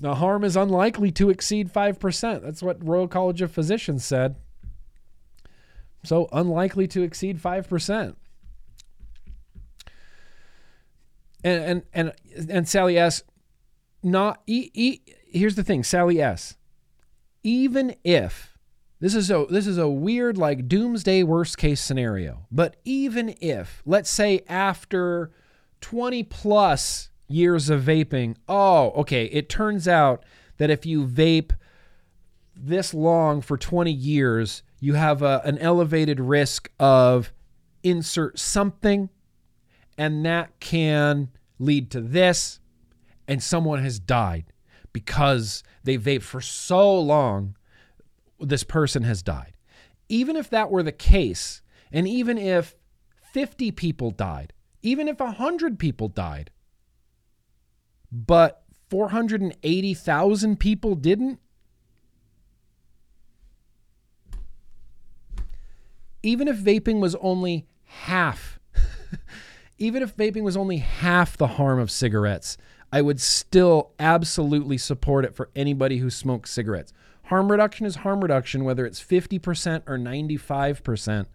the 0.00 0.16
harm 0.16 0.44
is 0.44 0.56
unlikely 0.56 1.10
to 1.12 1.30
exceed 1.30 1.72
5%. 1.72 2.42
That's 2.42 2.62
what 2.62 2.84
Royal 2.86 3.08
College 3.08 3.42
of 3.42 3.50
Physicians 3.50 4.04
said. 4.04 4.36
So 6.04 6.28
unlikely 6.32 6.86
to 6.88 7.02
exceed 7.02 7.40
5%. 7.40 8.14
And 11.44 11.62
and 11.62 11.82
and 11.92 12.50
and 12.50 12.68
Sally 12.68 12.98
S 12.98 13.22
not 14.02 14.42
e, 14.46 14.70
e, 14.74 15.00
here's 15.28 15.54
the 15.54 15.62
thing, 15.62 15.84
Sally 15.84 16.20
S. 16.20 16.56
even 17.42 17.94
if 18.02 18.56
this 19.00 19.14
is 19.14 19.30
a 19.30 19.46
this 19.50 19.66
is 19.66 19.78
a 19.78 19.88
weird 19.88 20.38
like 20.38 20.68
doomsday 20.68 21.22
worst 21.22 21.58
case 21.58 21.80
scenario, 21.80 22.46
but 22.50 22.76
even 22.84 23.34
if 23.40 23.82
let's 23.84 24.10
say 24.10 24.40
after 24.48 25.30
20 25.82 26.22
plus 26.24 27.10
years 27.28 27.70
of 27.70 27.82
vaping, 27.82 28.36
oh, 28.48 28.90
okay, 28.92 29.26
it 29.26 29.48
turns 29.48 29.88
out 29.88 30.24
that 30.58 30.70
if 30.70 30.86
you 30.86 31.06
vape 31.06 31.52
this 32.54 32.94
long 32.94 33.40
for 33.40 33.56
20 33.56 33.92
years, 33.92 34.62
you 34.80 34.94
have 34.94 35.22
a, 35.22 35.42
an 35.44 35.58
elevated 35.58 36.20
risk 36.20 36.70
of 36.78 37.32
insert 37.82 38.38
something, 38.38 39.10
and 39.98 40.24
that 40.24 40.58
can 40.60 41.28
lead 41.58 41.90
to 41.90 42.00
this, 42.00 42.60
and 43.28 43.42
someone 43.42 43.82
has 43.82 43.98
died 43.98 44.52
because 44.92 45.62
they 45.84 45.98
vaped 45.98 46.22
for 46.22 46.40
so 46.40 46.98
long, 46.98 47.56
this 48.40 48.64
person 48.64 49.02
has 49.02 49.22
died. 49.22 49.52
Even 50.08 50.36
if 50.36 50.48
that 50.50 50.70
were 50.70 50.82
the 50.82 50.92
case, 50.92 51.62
and 51.92 52.06
even 52.06 52.38
if 52.38 52.74
50 53.32 53.72
people 53.72 54.10
died, 54.10 54.52
even 54.82 55.08
if 55.08 55.18
100 55.18 55.78
people 55.78 56.08
died, 56.08 56.50
but 58.10 58.62
480,000 58.88 60.58
people 60.58 60.94
didn't, 60.94 61.40
even 66.22 66.48
if 66.48 66.56
vaping 66.56 67.00
was 67.00 67.14
only 67.16 67.66
half, 67.84 68.58
even 69.78 70.02
if 70.02 70.16
vaping 70.16 70.42
was 70.42 70.56
only 70.56 70.78
half 70.78 71.36
the 71.36 71.46
harm 71.46 71.78
of 71.78 71.90
cigarettes, 71.90 72.56
I 72.92 73.02
would 73.02 73.20
still 73.20 73.92
absolutely 73.98 74.78
support 74.78 75.24
it 75.24 75.34
for 75.34 75.50
anybody 75.56 75.98
who 75.98 76.10
smokes 76.10 76.50
cigarettes. 76.50 76.92
Harm 77.24 77.50
reduction 77.50 77.86
is 77.86 77.96
harm 77.96 78.20
reduction, 78.20 78.64
whether 78.64 78.86
it's 78.86 79.02
50% 79.02 79.82
or 79.86 79.98
95%. 79.98 81.26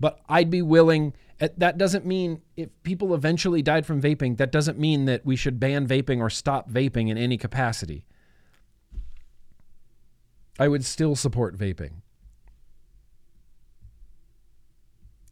But 0.00 0.18
I'd 0.28 0.50
be 0.50 0.62
willing, 0.62 1.12
uh, 1.40 1.48
that 1.58 1.76
doesn't 1.76 2.06
mean 2.06 2.40
if 2.56 2.70
people 2.82 3.14
eventually 3.14 3.60
died 3.60 3.84
from 3.84 4.00
vaping, 4.00 4.38
that 4.38 4.50
doesn't 4.50 4.78
mean 4.78 5.04
that 5.04 5.24
we 5.26 5.36
should 5.36 5.60
ban 5.60 5.86
vaping 5.86 6.20
or 6.20 6.30
stop 6.30 6.70
vaping 6.70 7.10
in 7.10 7.18
any 7.18 7.36
capacity. 7.36 8.06
I 10.58 10.68
would 10.68 10.84
still 10.84 11.14
support 11.14 11.56
vaping. 11.56 12.02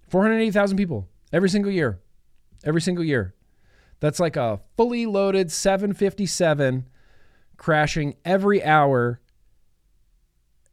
480,000 0.09 0.77
people 0.77 1.09
every 1.33 1.51
single 1.51 1.73
year. 1.73 2.01
Every 2.65 2.81
single 2.81 3.05
year. 3.05 3.35
That's 4.01 4.21
like 4.21 4.37
a 4.37 4.61
fully 4.77 5.07
loaded 5.07 5.51
757 5.51 6.89
crashing 7.57 8.17
every 8.25 8.63
hour, 8.63 9.21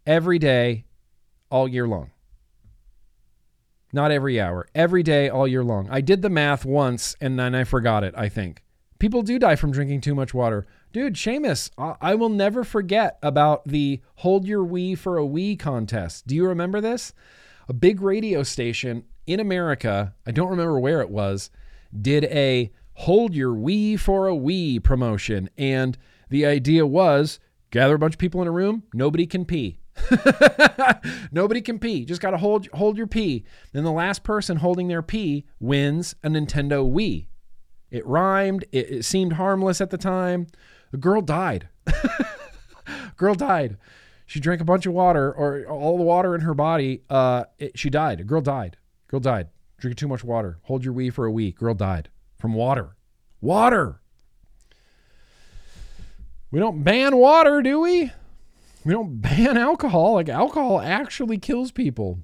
every 0.06 0.40
day, 0.40 0.86
all 1.50 1.68
year 1.68 1.88
long. 1.88 2.12
Not 3.96 4.12
every 4.12 4.42
hour, 4.42 4.68
every 4.76 5.04
day, 5.04 5.30
all 5.30 5.48
year 5.48 5.64
long. 5.64 5.88
I 5.90 6.02
did 6.02 6.22
the 6.22 6.30
math 6.30 6.66
once 6.66 7.16
and 7.22 7.40
then 7.40 7.56
I 7.56 7.64
forgot 7.64 8.04
it, 8.04 8.14
I 8.18 8.28
think. 8.28 8.62
People 9.00 9.22
do 9.22 9.40
die 9.40 9.56
from 9.56 9.72
drinking 9.72 10.02
too 10.02 10.14
much 10.14 10.34
water. 10.34 10.68
Dude, 10.92 11.14
Seamus, 11.14 11.70
I 11.78 12.14
will 12.14 12.28
never 12.28 12.66
forget 12.66 13.18
about 13.24 13.66
the 13.66 14.02
Hold 14.16 14.46
Your 14.46 14.66
Wee 14.66 14.96
for 14.96 15.16
a 15.16 15.26
Wee 15.26 15.56
contest. 15.56 16.28
Do 16.28 16.36
you 16.36 16.46
remember 16.46 16.82
this? 16.82 17.14
A 17.70 17.74
big 17.74 18.02
radio 18.02 18.44
station 18.44 19.06
in 19.26 19.40
America, 19.40 20.14
I 20.28 20.32
don't 20.32 20.50
remember 20.50 20.78
where 20.78 21.00
it 21.00 21.10
was, 21.10 21.50
did 21.98 22.26
a 22.26 22.74
hold 22.96 23.34
your 23.34 23.54
wee 23.54 23.96
for 23.96 24.28
a 24.28 24.36
wee 24.36 24.78
promotion. 24.78 25.50
And 25.58 25.98
the 26.30 26.46
idea 26.46 26.86
was 26.86 27.40
gather 27.72 27.96
a 27.96 28.00
bunch 28.00 28.16
of 28.16 28.20
people 28.20 28.42
in 28.42 28.50
a 28.50 28.52
room, 28.52 28.84
nobody 28.94 29.26
can 29.26 29.46
pee. 29.46 29.80
nobody 31.32 31.62
can 31.62 31.80
pee. 31.80 32.06
Just 32.06 32.22
got 32.22 32.32
to 32.32 32.38
hold 32.38 32.68
hold 32.74 32.98
your 32.98 33.08
pee. 33.08 33.46
Then 33.74 33.84
the 33.84 33.92
last 33.92 34.24
person 34.24 34.58
holding 34.58 34.88
their 34.88 35.02
pee 35.02 35.46
wins 35.60 36.16
a 36.24 36.30
Nintendo 36.30 36.90
Wii. 36.90 37.28
It 37.92 38.06
rhymed. 38.06 38.66
It, 38.72 38.90
it 38.92 39.06
seemed 39.06 39.34
harmless 39.34 39.82
at 39.82 39.90
the 39.90 39.98
time. 39.98 40.48
The 40.92 40.98
girl 40.98 41.22
died. 41.22 41.70
girl 43.18 43.36
died. 43.36 43.78
She 44.26 44.40
drank 44.40 44.60
a 44.60 44.66
bunch 44.66 44.86
of 44.86 44.94
water, 44.94 45.32
or 45.32 45.66
all 45.66 45.98
the 45.98 46.04
water 46.04 46.34
in 46.34 46.42
her 46.42 46.54
body. 46.54 47.02
Uh, 47.10 47.46
it, 47.60 47.78
she 47.78 47.90
died. 47.90 48.20
A 48.20 48.24
girl 48.24 48.42
died. 48.42 48.78
Girl 49.08 49.20
died. 49.20 49.50
Drinking 49.78 49.98
too 49.98 50.08
much 50.08 50.24
water. 50.24 50.58
Hold 50.64 50.84
your 50.84 50.94
wee 50.94 51.10
for 51.10 51.26
a 51.26 51.32
week. 51.32 51.58
Girl 51.58 51.74
died 51.74 52.10
from 52.38 52.54
water. 52.54 52.96
Water. 53.42 54.02
We 56.50 56.60
don't 56.60 56.84
ban 56.84 57.18
water, 57.18 57.62
do 57.62 57.82
we? 57.82 58.12
We 58.86 58.94
don't 58.94 59.20
ban 59.20 59.58
alcohol. 59.58 60.14
Like 60.14 60.30
alcohol 60.30 60.80
actually 60.80 61.40
kills 61.40 61.72
people. 61.72 62.20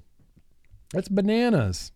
That's 0.94 1.08
bananas. 1.08 1.92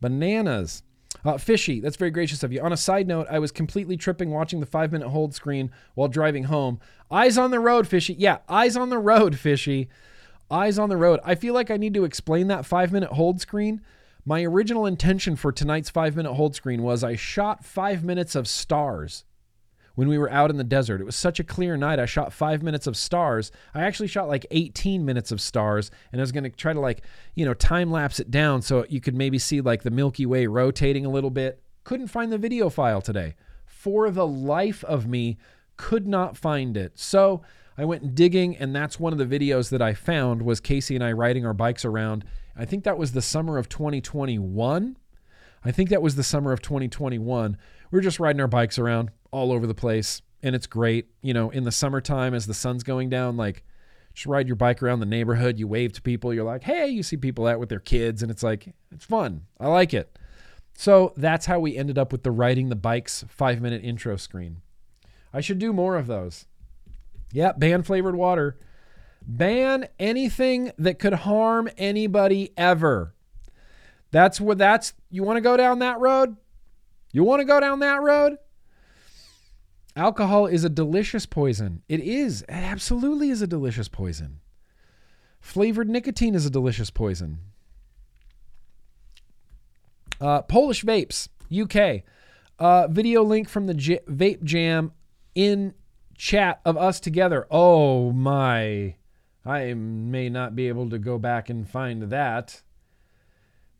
Bananas. 0.00 0.82
Uh, 1.24 1.38
fishy, 1.38 1.80
that's 1.80 1.96
very 1.96 2.10
gracious 2.10 2.42
of 2.42 2.52
you. 2.52 2.60
On 2.60 2.72
a 2.72 2.76
side 2.76 3.08
note, 3.08 3.26
I 3.28 3.38
was 3.40 3.50
completely 3.50 3.96
tripping 3.96 4.30
watching 4.30 4.60
the 4.60 4.66
five 4.66 4.92
minute 4.92 5.08
hold 5.08 5.34
screen 5.34 5.70
while 5.94 6.06
driving 6.08 6.44
home. 6.44 6.78
Eyes 7.10 7.36
on 7.36 7.50
the 7.50 7.58
road, 7.58 7.88
fishy. 7.88 8.14
Yeah, 8.14 8.38
eyes 8.48 8.76
on 8.76 8.90
the 8.90 8.98
road, 8.98 9.38
fishy. 9.38 9.88
Eyes 10.50 10.78
on 10.78 10.90
the 10.90 10.96
road. 10.96 11.20
I 11.24 11.34
feel 11.34 11.54
like 11.54 11.70
I 11.70 11.76
need 11.76 11.94
to 11.94 12.04
explain 12.04 12.48
that 12.48 12.66
five 12.66 12.92
minute 12.92 13.12
hold 13.12 13.40
screen. 13.40 13.80
My 14.24 14.42
original 14.42 14.84
intention 14.84 15.36
for 15.36 15.52
tonight's 15.52 15.90
five 15.90 16.14
minute 16.14 16.34
hold 16.34 16.54
screen 16.54 16.82
was 16.82 17.02
I 17.02 17.16
shot 17.16 17.64
five 17.64 18.04
minutes 18.04 18.34
of 18.34 18.46
stars 18.46 19.24
when 19.98 20.06
we 20.06 20.16
were 20.16 20.30
out 20.30 20.48
in 20.48 20.56
the 20.56 20.62
desert. 20.62 21.00
It 21.00 21.04
was 21.04 21.16
such 21.16 21.40
a 21.40 21.44
clear 21.44 21.76
night. 21.76 21.98
I 21.98 22.06
shot 22.06 22.32
five 22.32 22.62
minutes 22.62 22.86
of 22.86 22.96
stars. 22.96 23.50
I 23.74 23.82
actually 23.82 24.06
shot 24.06 24.28
like 24.28 24.46
18 24.52 25.04
minutes 25.04 25.32
of 25.32 25.40
stars, 25.40 25.90
and 26.12 26.20
I 26.20 26.22
was 26.22 26.30
going 26.30 26.44
to 26.44 26.50
try 26.50 26.72
to 26.72 26.78
like, 26.78 27.02
you 27.34 27.44
know, 27.44 27.52
time 27.52 27.90
lapse 27.90 28.20
it 28.20 28.30
down 28.30 28.62
so 28.62 28.86
you 28.88 29.00
could 29.00 29.16
maybe 29.16 29.40
see 29.40 29.60
like 29.60 29.82
the 29.82 29.90
Milky 29.90 30.24
Way 30.24 30.46
rotating 30.46 31.04
a 31.04 31.08
little 31.08 31.30
bit. 31.30 31.60
Couldn't 31.82 32.06
find 32.06 32.30
the 32.30 32.38
video 32.38 32.70
file 32.70 33.02
today. 33.02 33.34
For 33.66 34.08
the 34.12 34.24
life 34.24 34.84
of 34.84 35.08
me, 35.08 35.36
could 35.76 36.06
not 36.06 36.36
find 36.36 36.76
it. 36.76 36.96
So 36.96 37.42
I 37.76 37.84
went 37.84 38.14
digging, 38.14 38.56
and 38.56 38.72
that's 38.76 39.00
one 39.00 39.12
of 39.12 39.18
the 39.18 39.26
videos 39.26 39.70
that 39.70 39.82
I 39.82 39.94
found 39.94 40.42
was 40.42 40.60
Casey 40.60 40.94
and 40.94 41.02
I 41.02 41.10
riding 41.10 41.44
our 41.44 41.54
bikes 41.54 41.84
around. 41.84 42.24
I 42.56 42.66
think 42.66 42.84
that 42.84 42.98
was 42.98 43.14
the 43.14 43.22
summer 43.22 43.58
of 43.58 43.68
2021. 43.68 44.96
I 45.64 45.72
think 45.72 45.90
that 45.90 46.02
was 46.02 46.14
the 46.14 46.22
summer 46.22 46.52
of 46.52 46.62
2021. 46.62 47.58
We 47.90 47.96
were 47.96 48.00
just 48.00 48.20
riding 48.20 48.40
our 48.40 48.46
bikes 48.46 48.78
around 48.78 49.10
all 49.30 49.52
over 49.52 49.66
the 49.66 49.74
place, 49.74 50.22
and 50.42 50.54
it's 50.54 50.66
great. 50.66 51.08
You 51.22 51.34
know, 51.34 51.50
in 51.50 51.64
the 51.64 51.72
summertime 51.72 52.34
as 52.34 52.46
the 52.46 52.54
sun's 52.54 52.82
going 52.82 53.08
down, 53.10 53.36
like 53.36 53.64
just 54.14 54.26
ride 54.26 54.48
your 54.48 54.56
bike 54.56 54.82
around 54.82 55.00
the 55.00 55.06
neighborhood. 55.06 55.58
You 55.58 55.68
wave 55.68 55.92
to 55.94 56.02
people. 56.02 56.34
You're 56.34 56.44
like, 56.44 56.64
hey, 56.64 56.88
you 56.88 57.02
see 57.02 57.16
people 57.16 57.46
out 57.46 57.60
with 57.60 57.68
their 57.68 57.80
kids, 57.80 58.22
and 58.22 58.30
it's 58.30 58.42
like, 58.42 58.74
it's 58.90 59.04
fun. 59.04 59.42
I 59.60 59.68
like 59.68 59.94
it. 59.94 60.18
So 60.74 61.12
that's 61.16 61.46
how 61.46 61.58
we 61.58 61.76
ended 61.76 61.98
up 61.98 62.12
with 62.12 62.22
the 62.22 62.30
riding 62.30 62.68
the 62.68 62.76
bikes 62.76 63.24
five 63.28 63.60
minute 63.60 63.84
intro 63.84 64.16
screen. 64.16 64.62
I 65.32 65.40
should 65.40 65.58
do 65.58 65.72
more 65.72 65.96
of 65.96 66.06
those. 66.06 66.46
Yeah, 67.32 67.52
ban 67.52 67.82
flavored 67.82 68.16
water. 68.16 68.58
Ban 69.26 69.88
anything 69.98 70.72
that 70.78 70.98
could 70.98 71.12
harm 71.12 71.68
anybody 71.76 72.52
ever. 72.56 73.14
That's 74.10 74.40
what 74.40 74.58
that's 74.58 74.94
you 75.10 75.22
want 75.22 75.36
to 75.36 75.42
go 75.42 75.56
down 75.56 75.80
that 75.80 75.98
road? 75.98 76.36
You 77.12 77.24
want 77.24 77.40
to 77.40 77.44
go 77.44 77.60
down 77.60 77.80
that 77.80 78.02
road? 78.02 78.38
Alcohol 79.98 80.46
is 80.46 80.62
a 80.62 80.68
delicious 80.68 81.26
poison. 81.26 81.82
It 81.88 81.98
is. 81.98 82.42
It 82.42 82.50
absolutely 82.50 83.30
is 83.30 83.42
a 83.42 83.48
delicious 83.48 83.88
poison. 83.88 84.38
Flavored 85.40 85.88
nicotine 85.88 86.36
is 86.36 86.46
a 86.46 86.50
delicious 86.50 86.88
poison. 86.88 87.40
Uh, 90.20 90.42
Polish 90.42 90.84
vapes, 90.84 91.26
UK. 91.52 92.04
Uh, 92.60 92.86
video 92.86 93.24
link 93.24 93.48
from 93.48 93.66
the 93.66 93.74
J- 93.74 93.98
Vape 94.08 94.44
Jam 94.44 94.92
in 95.34 95.74
chat 96.16 96.60
of 96.64 96.76
us 96.76 97.00
together. 97.00 97.48
Oh 97.50 98.12
my. 98.12 98.94
I 99.44 99.74
may 99.74 100.28
not 100.28 100.54
be 100.54 100.68
able 100.68 100.88
to 100.90 100.98
go 101.00 101.18
back 101.18 101.50
and 101.50 101.68
find 101.68 102.04
that. 102.04 102.62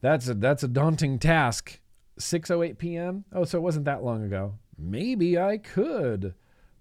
That's 0.01 0.27
a 0.27 0.35
that's 0.35 0.65
a 0.65 0.69
daunting 0.69 1.21
task. 1.21 1.79
6:08 2.19 2.77
p.m. 2.79 3.25
Oh, 3.33 3.45
so 3.45 3.59
it 3.59 3.63
wasn't 3.63 3.85
that 3.85 4.03
long 4.03 4.25
ago. 4.25 4.55
Maybe 4.79 5.39
I 5.39 5.59
could. 5.59 6.35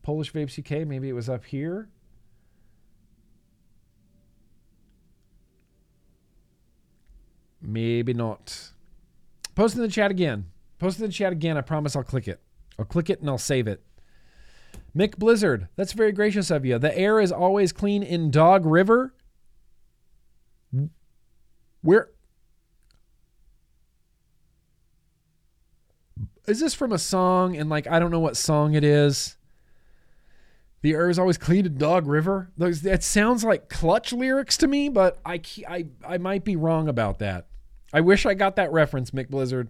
Polish 0.04 0.32
Vapes 0.32 0.60
UK, 0.60 0.88
maybe 0.88 1.10
it 1.10 1.14
was 1.14 1.28
up 1.28 1.46
here. 1.46 1.90
Maybe 7.62 8.14
not. 8.14 8.72
Post 9.56 9.76
in 9.76 9.82
the 9.82 9.88
chat 9.88 10.12
again. 10.12 10.46
Post 10.78 11.00
in 11.00 11.08
the 11.08 11.12
chat 11.12 11.34
again. 11.34 11.58
I 11.58 11.62
promise 11.62 11.96
I'll 11.96 12.04
click 12.04 12.28
it. 12.28 12.40
I'll 12.78 12.86
click 12.86 13.10
it 13.10 13.20
and 13.20 13.30
I'll 13.30 13.38
save 13.38 13.68
it. 13.68 13.84
Mick 14.96 15.18
Blizzard, 15.18 15.68
that's 15.76 15.94
very 15.94 16.12
gracious 16.12 16.50
of 16.50 16.66
you. 16.66 16.80
The 16.80 16.98
air 16.98 17.20
is 17.20 17.32
always 17.32 17.72
clean 17.72 18.04
in 18.04 18.32
Dog 18.32 18.66
River. 18.66 19.14
Where 21.82 22.10
is 26.48 26.62
this 26.62 26.74
from 26.74 26.92
a 26.94 26.98
song? 26.98 27.56
And 27.58 27.70
like, 27.70 27.88
I 27.88 28.00
don't 28.00 28.12
know 28.12 28.20
what 28.20 28.38
song 28.38 28.74
it 28.74 28.84
is. 28.84 29.38
The 30.82 30.94
air 30.94 31.10
is 31.10 31.20
always 31.20 31.38
clean 31.38 31.66
in 31.66 31.78
Dog 31.78 32.08
River. 32.08 32.50
Those 32.58 32.82
that 32.84 33.04
sounds 33.04 33.44
like 33.44 33.68
clutch 33.68 34.14
lyrics 34.14 34.58
to 34.58 34.68
me, 34.68 34.90
but 34.90 35.20
I 35.26 35.42
I 35.68 35.88
I 36.08 36.18
might 36.18 36.46
be 36.46 36.56
wrong 36.56 36.88
about 36.88 37.20
that. 37.20 37.48
I 37.92 38.02
wish 38.02 38.26
I 38.26 38.34
got 38.34 38.56
that 38.56 38.72
reference, 38.72 39.12
Mick 39.12 39.30
Blizzard. 39.30 39.70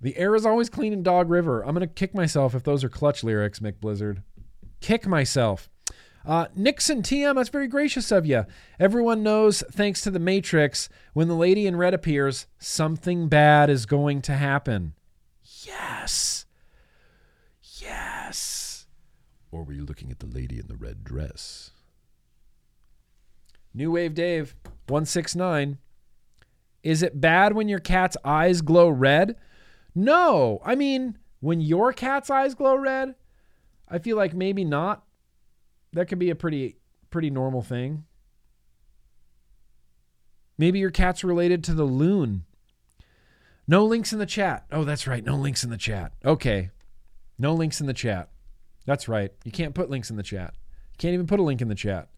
The 0.00 0.16
air 0.16 0.34
is 0.34 0.46
always 0.46 0.70
clean 0.70 0.92
in 0.92 1.02
Dog 1.02 1.28
River. 1.28 1.62
I'm 1.62 1.74
gonna 1.74 1.86
kick 1.86 2.14
myself 2.14 2.54
if 2.54 2.62
those 2.62 2.84
are 2.84 2.88
clutch 2.88 3.24
lyrics, 3.24 3.58
Mick 3.58 3.80
Blizzard. 3.80 4.22
Kick 4.80 5.06
myself. 5.06 5.68
Uh, 6.24 6.46
Nixon 6.54 7.02
TM, 7.02 7.34
that's 7.34 7.48
very 7.48 7.68
gracious 7.68 8.12
of 8.12 8.26
you. 8.26 8.44
Everyone 8.78 9.22
knows, 9.22 9.62
thanks 9.72 10.02
to 10.02 10.10
the 10.10 10.18
Matrix, 10.18 10.88
when 11.14 11.26
the 11.26 11.34
lady 11.34 11.66
in 11.66 11.76
red 11.76 11.94
appears, 11.94 12.46
something 12.58 13.28
bad 13.28 13.70
is 13.70 13.86
going 13.86 14.20
to 14.22 14.34
happen. 14.34 14.92
Yes. 15.64 16.46
Yes. 17.80 18.86
Or 19.50 19.62
were 19.62 19.72
you 19.72 19.84
looking 19.84 20.10
at 20.10 20.18
the 20.18 20.26
lady 20.26 20.58
in 20.58 20.66
the 20.66 20.76
red 20.76 21.04
dress? 21.04 21.70
New 23.74 23.92
Wave 23.92 24.14
Dave, 24.14 24.54
169. 24.88 25.78
Is 26.82 27.02
it 27.02 27.20
bad 27.20 27.54
when 27.54 27.68
your 27.68 27.78
cat's 27.78 28.16
eyes 28.24 28.60
glow 28.60 28.88
red? 28.88 29.36
No. 29.94 30.60
I 30.64 30.74
mean, 30.74 31.18
when 31.40 31.60
your 31.60 31.92
cat's 31.92 32.30
eyes 32.30 32.54
glow 32.54 32.76
red, 32.76 33.14
I 33.88 33.98
feel 33.98 34.16
like 34.16 34.34
maybe 34.34 34.64
not. 34.64 35.04
That 35.92 36.06
could 36.06 36.18
be 36.18 36.30
a 36.30 36.34
pretty 36.34 36.76
pretty 37.10 37.30
normal 37.30 37.62
thing. 37.62 38.04
Maybe 40.58 40.78
your 40.78 40.90
cat's 40.90 41.24
related 41.24 41.64
to 41.64 41.74
the 41.74 41.84
loon. 41.84 42.44
No 43.68 43.84
links 43.84 44.14
in 44.14 44.18
the 44.18 44.26
chat. 44.26 44.64
Oh, 44.72 44.84
that's 44.84 45.06
right. 45.06 45.22
No 45.22 45.36
links 45.36 45.62
in 45.62 45.68
the 45.68 45.76
chat. 45.76 46.12
Okay. 46.24 46.70
No 47.38 47.52
links 47.52 47.82
in 47.82 47.86
the 47.86 47.92
chat. 47.92 48.30
That's 48.86 49.08
right. 49.08 49.30
You 49.44 49.52
can't 49.52 49.74
put 49.74 49.90
links 49.90 50.08
in 50.08 50.16
the 50.16 50.22
chat. 50.22 50.54
You 50.92 50.96
can't 50.96 51.12
even 51.12 51.26
put 51.26 51.38
a 51.38 51.42
link 51.42 51.60
in 51.60 51.68
the 51.68 51.74
chat. 51.74 52.08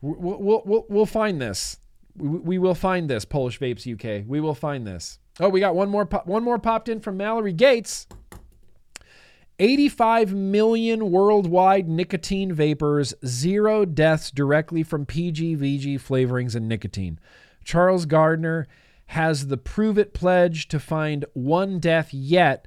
We'll, 0.00 0.38
we'll, 0.38 0.62
we'll, 0.64 0.86
we'll 0.88 1.06
find 1.06 1.42
this. 1.42 1.78
We, 2.16 2.38
we 2.38 2.58
will 2.58 2.76
find 2.76 3.10
this, 3.10 3.24
Polish 3.24 3.58
Vapes 3.58 3.92
UK. 3.92 4.24
We 4.26 4.40
will 4.40 4.54
find 4.54 4.86
this. 4.86 5.18
Oh, 5.40 5.48
we 5.48 5.58
got 5.58 5.74
one 5.74 5.88
more 5.88 6.06
pop, 6.06 6.26
one 6.26 6.44
more 6.44 6.58
popped 6.60 6.88
in 6.88 7.00
from 7.00 7.16
Mallory 7.16 7.52
Gates. 7.52 8.06
85 9.58 10.32
million 10.32 11.10
worldwide 11.10 11.88
nicotine 11.88 12.52
vapors, 12.52 13.14
zero 13.24 13.84
deaths 13.84 14.30
directly 14.30 14.82
from 14.82 15.06
PGVG 15.06 15.94
flavorings 15.94 16.54
and 16.54 16.68
nicotine. 16.68 17.18
Charles 17.64 18.06
Gardner 18.06 18.68
has 19.06 19.48
the 19.48 19.56
Prove 19.56 19.98
It 19.98 20.14
pledge 20.14 20.68
to 20.68 20.78
find 20.78 21.24
one 21.32 21.78
death 21.78 22.12
yet 22.12 22.66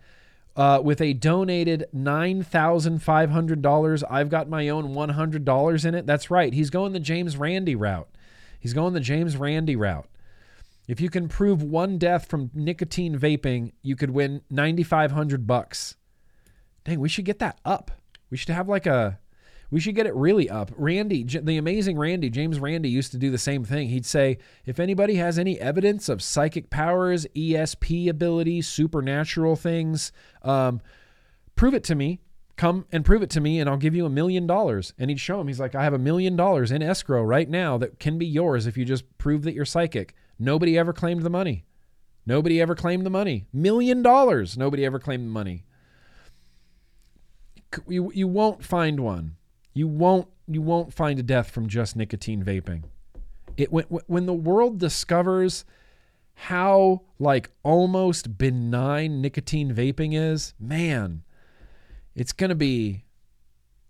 uh, 0.56 0.82
with 0.84 1.02
a 1.02 1.14
donated 1.14 1.86
$9,500. 1.96 4.04
I've 4.10 4.30
got 4.30 4.50
my 4.50 4.70
own 4.70 4.94
$100 4.94 5.86
in 5.86 5.96
it. 5.96 6.06
That's 6.06 6.32
right. 6.32 6.54
He's 6.54 6.70
going 6.70 6.94
the 6.94 7.00
James 7.00 7.38
Randi 7.38 7.76
route. 7.76 8.10
He's 8.60 8.74
going 8.74 8.94
the 8.94 9.00
James 9.00 9.38
Randi 9.38 9.76
route. 9.76 10.08
If 10.88 11.00
you 11.00 11.10
can 11.10 11.28
prove 11.28 11.62
one 11.62 11.98
death 11.98 12.28
from 12.28 12.50
nicotine 12.54 13.18
vaping, 13.18 13.74
you 13.82 13.96
could 13.96 14.10
win 14.10 14.42
9500 14.50 15.46
bucks. 15.46 15.96
Dang, 16.84 17.00
we 17.00 17.10
should 17.10 17.26
get 17.26 17.40
that 17.40 17.60
up. 17.64 17.92
We 18.30 18.38
should 18.38 18.56
have 18.56 18.68
like 18.68 18.86
a 18.86 19.20
we 19.72 19.80
should 19.80 19.96
get 19.96 20.08
it 20.08 20.16
really 20.16 20.50
up. 20.50 20.72
Randi, 20.76 21.24
the 21.24 21.58
amazing 21.58 21.98
Randi, 21.98 22.30
James 22.30 22.60
Randi 22.60 22.90
used 22.90 23.12
to 23.12 23.18
do 23.18 23.30
the 23.30 23.38
same 23.38 23.64
thing. 23.64 23.90
He'd 23.90 24.06
say, 24.06 24.38
if 24.66 24.80
anybody 24.80 25.16
has 25.16 25.38
any 25.38 25.60
evidence 25.60 26.10
of 26.10 26.24
psychic 26.24 26.70
powers, 26.70 27.28
ESP 27.36 28.10
abilities, 28.10 28.68
supernatural 28.68 29.56
things, 29.56 30.12
um, 30.42 30.82
prove 31.56 31.74
it 31.74 31.84
to 31.86 31.96
me. 31.96 32.20
Come 32.56 32.86
and 32.92 33.06
prove 33.06 33.22
it 33.22 33.30
to 33.32 33.40
me, 33.40 33.62
and 33.62 33.70
I'll 33.70 33.78
give 33.78 33.96
you 33.96 34.06
a 34.06 34.10
million 34.10 34.46
dollars. 34.46 34.94
And 34.98 35.10
he'd 35.10 35.20
show 35.20 35.40
him, 35.40 35.48
he's 35.48 35.62
like, 35.62 35.76
I 35.76 35.84
have 35.84 35.94
a 35.94 36.00
million 36.00 36.36
dollars 36.36 36.72
in 36.72 36.82
escrow 36.82 37.24
right 37.24 37.50
now 37.50 37.78
that 37.78 38.00
can 38.00 38.18
be 38.18 38.26
yours 38.26 38.68
if 38.68 38.76
you 38.76 38.84
just 38.84 39.18
prove 39.18 39.44
that 39.44 39.54
you're 39.54 39.64
psychic. 39.64 40.14
Nobody 40.38 40.78
ever 40.78 40.92
claimed 40.92 41.24
the 41.24 41.30
money. 41.30 41.64
Nobody 42.26 42.60
ever 42.60 42.76
claimed 42.76 43.06
the 43.06 43.10
money. 43.10 43.46
Million 43.54 44.02
dollars. 44.02 44.58
Nobody 44.58 44.86
ever 44.86 45.00
claimed 45.00 45.28
the 45.28 45.32
money. 45.32 45.64
You, 47.88 48.12
you 48.14 48.28
won't 48.28 48.64
find 48.64 49.00
one. 49.00 49.38
You 49.74 49.88
won't 49.88 50.28
you 50.48 50.62
won't 50.62 50.94
find 50.94 51.20
a 51.20 51.24
death 51.24 51.52
from 51.52 51.68
just 51.68 51.96
nicotine 51.96 52.44
vaping. 52.44 52.84
It 53.58 53.72
when 53.72 53.86
when 53.86 54.26
the 54.26 54.34
world 54.34 54.80
discovers 54.80 55.66
how 56.34 57.02
like 57.20 57.50
almost 57.64 58.38
benign 58.38 59.22
nicotine 59.22 59.74
vaping 59.74 60.16
is, 60.16 60.54
man, 60.60 61.24
it's 62.16 62.32
going 62.32 62.50
to 62.50 62.56
be 62.56 63.06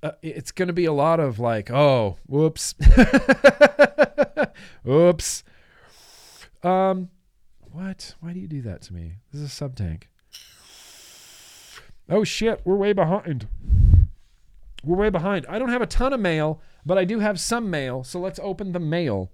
uh, 0.01 0.11
it's 0.21 0.51
going 0.51 0.67
to 0.67 0.73
be 0.73 0.85
a 0.85 0.93
lot 0.93 1.19
of 1.19 1.39
like, 1.39 1.69
oh, 1.69 2.17
whoops. 2.25 2.73
Oops. 4.87 5.43
Um 6.63 7.09
what? 7.71 8.15
Why 8.19 8.33
do 8.33 8.39
you 8.39 8.47
do 8.47 8.61
that 8.63 8.81
to 8.83 8.93
me? 8.93 9.15
This 9.31 9.41
is 9.41 9.47
a 9.47 9.49
sub 9.49 9.75
tank. 9.75 10.09
Oh 12.09 12.23
shit, 12.23 12.61
we're 12.65 12.75
way 12.75 12.93
behind. 12.93 13.47
We're 14.83 14.95
way 14.95 15.09
behind. 15.09 15.45
I 15.49 15.59
don't 15.59 15.69
have 15.69 15.81
a 15.81 15.85
ton 15.85 16.13
of 16.13 16.19
mail, 16.19 16.61
but 16.85 16.97
I 16.97 17.05
do 17.05 17.19
have 17.19 17.39
some 17.39 17.69
mail, 17.69 18.03
so 18.03 18.19
let's 18.19 18.39
open 18.41 18.71
the 18.71 18.79
mail. 18.79 19.31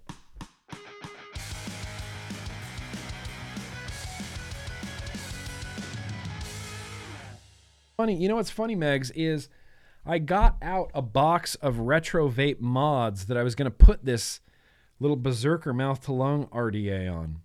Funny, 7.96 8.16
you 8.16 8.28
know 8.28 8.36
what's 8.36 8.50
funny, 8.50 8.76
Megs, 8.76 9.12
is 9.16 9.48
I 10.06 10.18
got 10.20 10.58
out 10.62 10.92
a 10.94 11.02
box 11.02 11.56
of 11.56 11.80
retro 11.80 12.30
vape 12.30 12.60
mods 12.60 13.28
that 13.28 13.38
I 13.38 13.44
was 13.44 13.56
going 13.56 13.72
to 13.72 13.72
put 13.72 14.04
this 14.04 14.42
little 15.00 15.16
berserker 15.16 15.74
mouth 15.74 16.02
to 16.06 16.14
lung 16.14 16.48
RDA 16.48 17.12
on. 17.12 17.42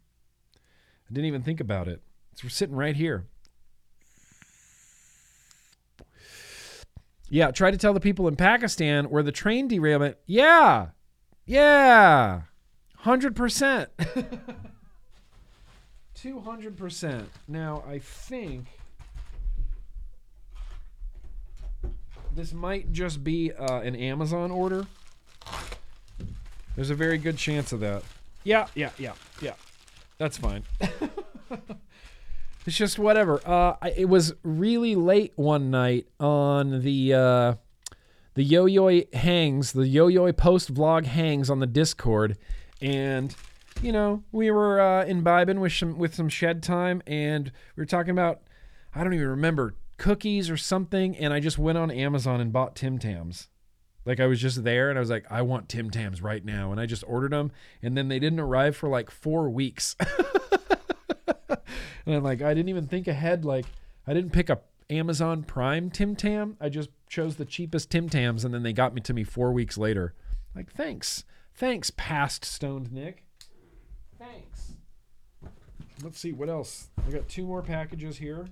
I 0.54 1.12
didn't 1.12 1.26
even 1.26 1.42
think 1.42 1.60
about 1.60 1.86
it. 1.86 2.02
It's 2.32 2.54
sitting 2.54 2.76
right 2.76 2.96
here. 2.96 3.26
Yeah, 7.30 7.52
try 7.52 7.70
to 7.70 7.76
tell 7.76 7.94
the 7.94 8.00
people 8.00 8.26
in 8.26 8.34
Pakistan 8.34 9.08
where 9.08 9.22
the 9.22 9.30
train 9.30 9.68
derailment. 9.68 10.16
Yeah. 10.26 10.88
Yeah. 11.46 12.42
100%. 13.04 13.86
200%. 16.16 17.24
Now, 17.48 17.82
I 17.88 17.98
think 17.98 18.66
this 22.34 22.52
might 22.52 22.92
just 22.92 23.24
be 23.24 23.52
uh, 23.52 23.80
an 23.80 23.94
Amazon 23.96 24.50
order. 24.50 24.86
There's 26.76 26.90
a 26.90 26.94
very 26.94 27.18
good 27.18 27.36
chance 27.36 27.72
of 27.72 27.80
that. 27.80 28.02
Yeah, 28.44 28.66
yeah, 28.74 28.90
yeah, 28.98 29.14
yeah. 29.40 29.54
That's 30.18 30.36
fine. 30.36 30.64
It's 32.66 32.76
just 32.76 32.98
whatever. 32.98 33.40
Uh, 33.44 33.76
I, 33.80 33.90
it 33.96 34.08
was 34.08 34.34
really 34.42 34.94
late 34.94 35.32
one 35.36 35.70
night 35.70 36.06
on 36.18 36.82
the 36.82 37.14
uh, 37.14 37.54
the 38.34 38.42
Yo 38.42 38.66
Yo 38.66 39.02
hangs, 39.14 39.72
the 39.72 39.88
Yo 39.88 40.08
Yo 40.08 40.30
post 40.32 40.72
vlog 40.72 41.06
hangs 41.06 41.48
on 41.48 41.60
the 41.60 41.66
Discord, 41.66 42.36
and 42.80 43.34
you 43.82 43.92
know 43.92 44.22
we 44.30 44.50
were 44.50 44.80
uh, 44.80 45.04
imbibing 45.04 45.60
with 45.60 45.72
some 45.72 45.98
with 45.98 46.14
some 46.14 46.28
shed 46.28 46.62
time, 46.62 47.02
and 47.06 47.50
we 47.76 47.80
were 47.80 47.86
talking 47.86 48.10
about 48.10 48.42
I 48.94 49.02
don't 49.04 49.14
even 49.14 49.28
remember 49.28 49.74
cookies 49.96 50.50
or 50.50 50.56
something, 50.56 51.16
and 51.16 51.32
I 51.32 51.40
just 51.40 51.58
went 51.58 51.78
on 51.78 51.90
Amazon 51.90 52.40
and 52.40 52.52
bought 52.52 52.76
Tim 52.76 52.98
Tams. 52.98 53.48
Like 54.04 54.20
I 54.20 54.26
was 54.26 54.40
just 54.40 54.64
there 54.64 54.88
and 54.88 54.98
I 54.98 55.00
was 55.00 55.10
like, 55.10 55.26
I 55.30 55.42
want 55.42 55.68
Tim 55.68 55.90
Tams 55.90 56.22
right 56.22 56.44
now, 56.44 56.72
and 56.72 56.80
I 56.80 56.86
just 56.86 57.04
ordered 57.06 57.32
them, 57.32 57.52
and 57.82 57.96
then 57.96 58.08
they 58.08 58.18
didn't 58.18 58.40
arrive 58.40 58.76
for 58.76 58.88
like 58.88 59.10
four 59.10 59.48
weeks. 59.48 59.96
and 62.06 62.14
I'm 62.14 62.22
like, 62.22 62.42
I 62.42 62.54
didn't 62.54 62.68
even 62.68 62.86
think 62.86 63.08
ahead. 63.08 63.44
Like, 63.44 63.66
I 64.06 64.14
didn't 64.14 64.30
pick 64.30 64.50
up 64.50 64.66
Amazon 64.88 65.42
Prime 65.42 65.90
Tim 65.90 66.16
Tam. 66.16 66.56
I 66.60 66.68
just 66.68 66.90
chose 67.08 67.36
the 67.36 67.44
cheapest 67.44 67.90
Tim 67.90 68.08
Tams, 68.08 68.44
and 68.44 68.52
then 68.52 68.62
they 68.62 68.72
got 68.72 68.94
me 68.94 69.00
to 69.02 69.14
me 69.14 69.24
four 69.24 69.52
weeks 69.52 69.78
later. 69.78 70.14
Like, 70.54 70.72
thanks, 70.72 71.24
thanks, 71.54 71.90
past 71.96 72.44
stoned 72.44 72.92
Nick. 72.92 73.24
Thanks. 74.18 74.72
Let's 76.02 76.18
see 76.18 76.32
what 76.32 76.48
else. 76.48 76.88
I 77.06 77.10
got 77.10 77.28
two 77.28 77.44
more 77.44 77.62
packages 77.62 78.16
here. 78.16 78.46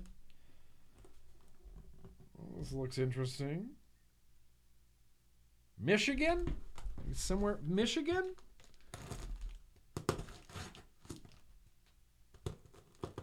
This 2.57 2.71
looks 2.71 2.97
interesting. 2.97 3.69
Michigan? 5.79 6.53
Somewhere, 7.13 7.59
Michigan? 7.65 8.35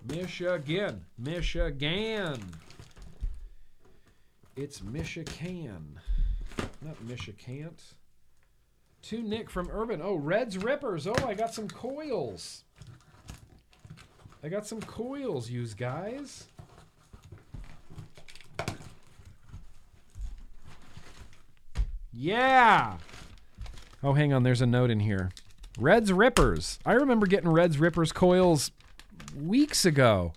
Michigan. 0.09 1.05
Michigan. 1.19 2.41
It's 4.55 4.83
Michigan. 4.83 6.01
Not 6.83 6.97
Michicant. 7.07 7.95
To 9.03 9.23
Nick 9.23 9.51
from 9.51 9.69
Urban. 9.73 10.01
Oh, 10.03 10.15
Reds 10.15 10.59
Rippers. 10.59 11.07
Oh, 11.07 11.15
I 11.27 11.35
got 11.35 11.55
some 11.55 11.69
coils. 11.69 12.65
I 14.43 14.49
got 14.49 14.67
some 14.67 14.81
coils, 14.81 15.51
use 15.51 15.75
guys. 15.75 16.47
Yeah. 22.13 22.97
Oh, 24.03 24.15
hang 24.15 24.33
on. 24.33 24.43
There's 24.43 24.63
a 24.63 24.67
note 24.67 24.91
in 24.91 25.01
here. 25.01 25.31
Reds 25.79 26.13
Rippers. 26.13 26.79
I 26.87 26.93
remember 26.93 27.27
getting 27.27 27.51
Reds 27.51 27.79
Rippers 27.79 28.13
coils 28.13 28.71
weeks 29.37 29.85
ago. 29.85 30.33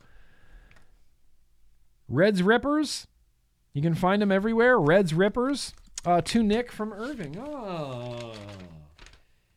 Reds 2.08 2.42
Rippers. 2.42 3.08
You 3.74 3.82
can 3.82 3.96
find 3.96 4.22
them 4.22 4.32
everywhere. 4.32 4.80
Reds 4.80 5.14
Rippers. 5.14 5.74
Uh, 6.06 6.22
to 6.22 6.42
Nick 6.42 6.72
from 6.72 6.94
Irving. 6.94 7.38
Oh. 7.38 8.34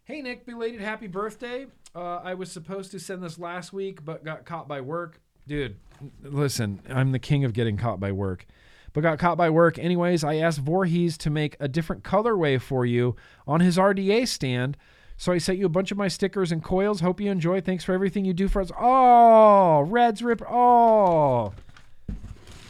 Hey, 0.05 0.21
Nick, 0.21 0.45
belated 0.45 0.81
happy 0.81 1.07
birthday. 1.07 1.67
Uh, 1.95 2.17
I 2.17 2.35
was 2.35 2.51
supposed 2.51 2.91
to 2.91 2.99
send 2.99 3.23
this 3.23 3.39
last 3.39 3.73
week, 3.73 4.05
but 4.05 4.25
got 4.25 4.45
caught 4.45 4.67
by 4.67 4.81
work. 4.81 5.21
Dude, 5.47 5.77
listen, 6.23 6.81
I'm 6.89 7.13
the 7.13 7.19
king 7.19 7.45
of 7.45 7.53
getting 7.53 7.77
caught 7.77 8.01
by 8.01 8.13
work. 8.13 8.47
But 8.93 9.03
got 9.03 9.19
caught 9.19 9.39
by 9.39 9.51
work. 9.51 9.79
Anyways, 9.79 10.23
I 10.23 10.37
asked 10.37 10.59
Voorhees 10.59 11.17
to 11.19 11.31
make 11.31 11.57
a 11.59 11.69
different 11.69 12.03
colorway 12.03 12.61
for 12.61 12.85
you 12.85 13.17
on 13.47 13.61
his 13.61 13.79
RDA 13.79 14.29
stand. 14.29 14.77
So 15.17 15.33
I 15.33 15.39
sent 15.39 15.59
you 15.59 15.67
a 15.67 15.69
bunch 15.69 15.93
of 15.93 15.99
my 15.99 16.09
stickers 16.09 16.51
and 16.51 16.63
coils. 16.65 17.01
Hope 17.01 17.21
you 17.21 17.31
enjoy. 17.31 17.61
Thanks 17.61 17.85
for 17.85 17.93
everything 17.93 18.25
you 18.25 18.33
do 18.33 18.49
for 18.49 18.61
us. 18.61 18.73
Oh, 18.79 19.83
Reds 19.83 20.23
Rip. 20.23 20.43
Oh, 20.51 21.53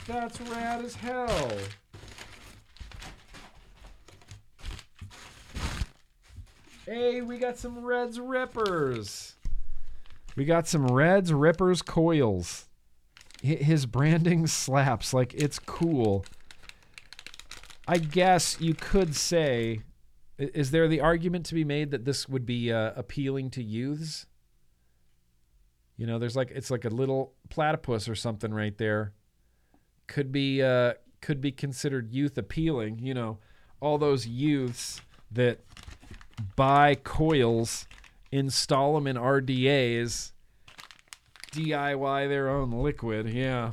that's 0.06 0.40
rad 0.43 0.85
as 0.85 0.94
hell. 0.94 1.51
Hey, 6.85 7.23
we 7.23 7.39
got 7.39 7.56
some 7.56 7.85
Reds 7.85 8.19
Rippers. 8.19 9.36
We 10.36 10.44
got 10.44 10.66
some 10.66 10.89
Reds 10.89 11.32
Rippers 11.32 11.81
coils. 11.81 12.66
His 13.43 13.86
branding 13.86 14.47
slaps. 14.47 15.14
Like, 15.14 15.32
it's 15.35 15.59
cool. 15.59 16.24
I 17.86 17.98
guess 17.98 18.60
you 18.60 18.74
could 18.74 19.16
say, 19.16 19.81
is 20.38 20.70
there 20.70 20.88
the 20.88 21.00
argument 21.00 21.46
to 21.46 21.54
be 21.54 21.64
made 21.64 21.90
that 21.90 22.04
this 22.04 22.28
would 22.28 22.46
be 22.46 22.72
uh, 22.72 22.92
appealing 22.96 23.50
to 23.50 23.62
youths? 23.62 24.26
You 25.96 26.06
know, 26.06 26.18
there's 26.18 26.36
like 26.36 26.50
it's 26.50 26.70
like 26.70 26.84
a 26.84 26.90
little 26.90 27.34
platypus 27.48 28.09
or 28.09 28.14
something 28.14 28.52
right 28.52 28.76
there. 28.76 29.12
Could 30.06 30.32
be 30.32 30.62
uh, 30.62 30.94
could 31.20 31.40
be 31.40 31.52
considered 31.52 32.12
youth 32.12 32.38
appealing. 32.38 32.98
You 32.98 33.14
know, 33.14 33.38
all 33.80 33.98
those 33.98 34.26
youths 34.26 35.00
that 35.30 35.60
buy 36.56 36.94
coils, 36.94 37.86
install 38.30 38.94
them 38.94 39.06
in 39.06 39.16
RDAs, 39.16 40.32
DIY 41.52 42.28
their 42.28 42.48
own 42.48 42.70
liquid. 42.70 43.28
Yeah. 43.28 43.72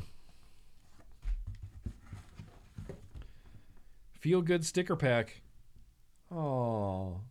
Feel 4.19 4.41
good 4.41 4.65
sticker 4.65 4.98
pack. 4.98 5.39
Oh. 6.32 7.22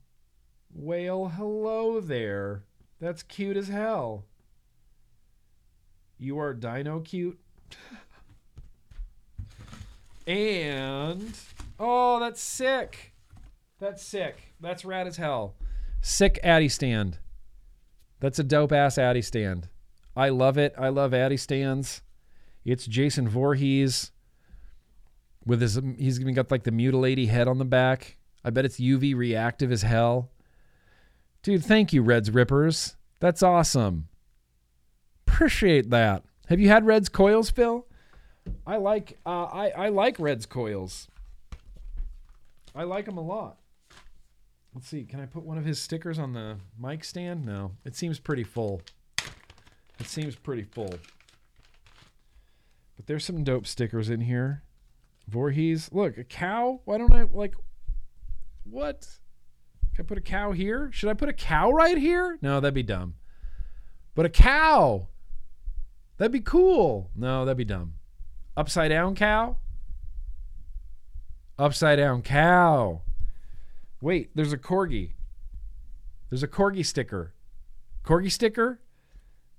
Whale, 0.74 1.28
hello 1.28 2.00
there. 2.00 2.64
That's 3.00 3.22
cute 3.22 3.56
as 3.56 3.68
hell. 3.68 4.24
You 6.18 6.38
are 6.38 6.52
dino 6.52 7.00
cute. 7.00 7.38
and 10.26 11.32
oh, 11.78 12.20
that's 12.20 12.40
sick. 12.40 13.12
That's 13.78 14.02
sick. 14.02 14.54
That's 14.60 14.84
rad 14.84 15.06
as 15.06 15.16
hell. 15.16 15.54
Sick 16.00 16.38
Addy 16.42 16.68
stand. 16.68 17.18
That's 18.20 18.38
a 18.38 18.44
dope 18.44 18.72
ass 18.72 18.98
Addy 18.98 19.22
stand. 19.22 19.68
I 20.16 20.30
love 20.30 20.58
it. 20.58 20.74
I 20.76 20.88
love 20.88 21.14
Addy 21.14 21.36
stands. 21.36 22.02
It's 22.64 22.86
Jason 22.86 23.28
Voorhees 23.28 24.10
with 25.46 25.62
his 25.62 25.80
he's 25.96 26.20
even 26.20 26.34
got 26.34 26.50
like 26.50 26.64
the 26.64 26.70
mutilated 26.70 27.28
head 27.28 27.48
on 27.48 27.58
the 27.58 27.64
back. 27.64 28.17
I 28.48 28.50
bet 28.50 28.64
it's 28.64 28.80
UV 28.80 29.14
reactive 29.14 29.70
as 29.70 29.82
hell. 29.82 30.30
Dude, 31.42 31.62
thank 31.62 31.92
you, 31.92 32.00
Reds 32.00 32.30
Rippers. 32.30 32.96
That's 33.20 33.42
awesome. 33.42 34.08
Appreciate 35.26 35.90
that. 35.90 36.22
Have 36.46 36.58
you 36.58 36.68
had 36.68 36.86
Reds 36.86 37.10
coils, 37.10 37.50
Phil? 37.50 37.86
I 38.66 38.78
like 38.78 39.18
uh, 39.26 39.44
I 39.44 39.68
I 39.68 39.88
like 39.90 40.18
Reds 40.18 40.46
coils. 40.46 41.08
I 42.74 42.84
like 42.84 43.04
them 43.04 43.18
a 43.18 43.22
lot. 43.22 43.58
Let's 44.74 44.88
see. 44.88 45.04
Can 45.04 45.20
I 45.20 45.26
put 45.26 45.44
one 45.44 45.58
of 45.58 45.66
his 45.66 45.78
stickers 45.78 46.18
on 46.18 46.32
the 46.32 46.56
mic 46.80 47.04
stand? 47.04 47.44
No. 47.44 47.72
It 47.84 47.96
seems 47.96 48.18
pretty 48.18 48.44
full. 48.44 48.80
It 50.00 50.06
seems 50.06 50.36
pretty 50.36 50.62
full. 50.62 50.94
But 52.96 53.06
there's 53.06 53.26
some 53.26 53.44
dope 53.44 53.66
stickers 53.66 54.08
in 54.08 54.22
here. 54.22 54.62
Voorhees. 55.28 55.90
Look, 55.92 56.16
a 56.16 56.24
cow? 56.24 56.80
Why 56.86 56.96
don't 56.96 57.12
I 57.12 57.24
like 57.24 57.54
what? 58.70 59.06
Can 59.94 60.04
I 60.04 60.06
put 60.06 60.18
a 60.18 60.22
cow 60.22 60.52
here? 60.52 60.90
Should 60.92 61.08
I 61.08 61.14
put 61.14 61.28
a 61.28 61.32
cow 61.32 61.70
right 61.70 61.98
here? 61.98 62.38
No, 62.42 62.60
that'd 62.60 62.74
be 62.74 62.82
dumb. 62.82 63.14
But 64.14 64.26
a 64.26 64.30
cow. 64.30 65.08
That'd 66.16 66.32
be 66.32 66.40
cool. 66.40 67.10
No, 67.14 67.44
that'd 67.44 67.56
be 67.56 67.64
dumb. 67.64 67.94
Upside 68.56 68.90
down 68.90 69.14
cow? 69.14 69.56
Upside 71.58 71.98
down 71.98 72.22
cow. 72.22 73.02
Wait, 74.00 74.30
there's 74.34 74.52
a 74.52 74.58
corgi. 74.58 75.12
There's 76.30 76.42
a 76.42 76.48
corgi 76.48 76.84
sticker. 76.84 77.34
Corgi 78.04 78.30
sticker? 78.30 78.80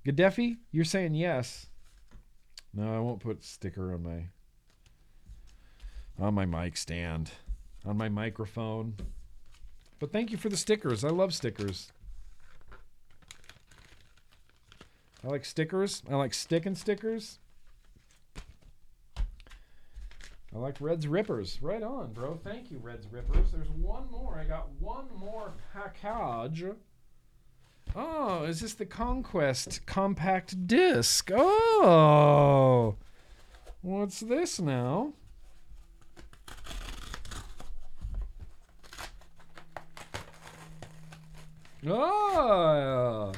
Gaddafi, 0.06 0.58
you're 0.70 0.84
saying 0.84 1.14
yes. 1.14 1.66
No, 2.72 2.94
I 2.94 3.00
won't 3.00 3.20
put 3.20 3.44
sticker 3.44 3.92
on 3.92 4.02
my 4.02 4.24
on 6.18 6.34
my 6.34 6.44
mic 6.44 6.76
stand, 6.76 7.30
on 7.84 7.96
my 7.96 8.08
microphone. 8.08 8.94
But 9.98 10.12
thank 10.12 10.30
you 10.30 10.38
for 10.38 10.48
the 10.48 10.56
stickers. 10.56 11.04
I 11.04 11.08
love 11.08 11.34
stickers. 11.34 11.92
I 15.22 15.28
like 15.28 15.44
stickers. 15.44 16.02
I 16.10 16.14
like 16.14 16.32
sticking 16.32 16.74
stickers. 16.74 17.38
I 20.54 20.58
like 20.58 20.80
Reds 20.80 21.06
Rippers. 21.06 21.58
Right 21.62 21.82
on, 21.82 22.12
bro. 22.12 22.38
Thank 22.42 22.70
you, 22.70 22.78
Reds 22.78 23.06
Rippers. 23.10 23.52
There's 23.52 23.70
one 23.70 24.10
more. 24.10 24.36
I 24.36 24.44
got 24.44 24.68
one 24.80 25.04
more 25.16 25.52
package. 25.72 26.64
Oh, 27.94 28.44
is 28.44 28.60
this 28.60 28.74
the 28.74 28.86
Conquest 28.86 29.84
compact 29.86 30.66
disc? 30.66 31.30
Oh. 31.32 32.96
What's 33.82 34.20
this 34.20 34.60
now? 34.60 35.12
Oh. 41.86 43.32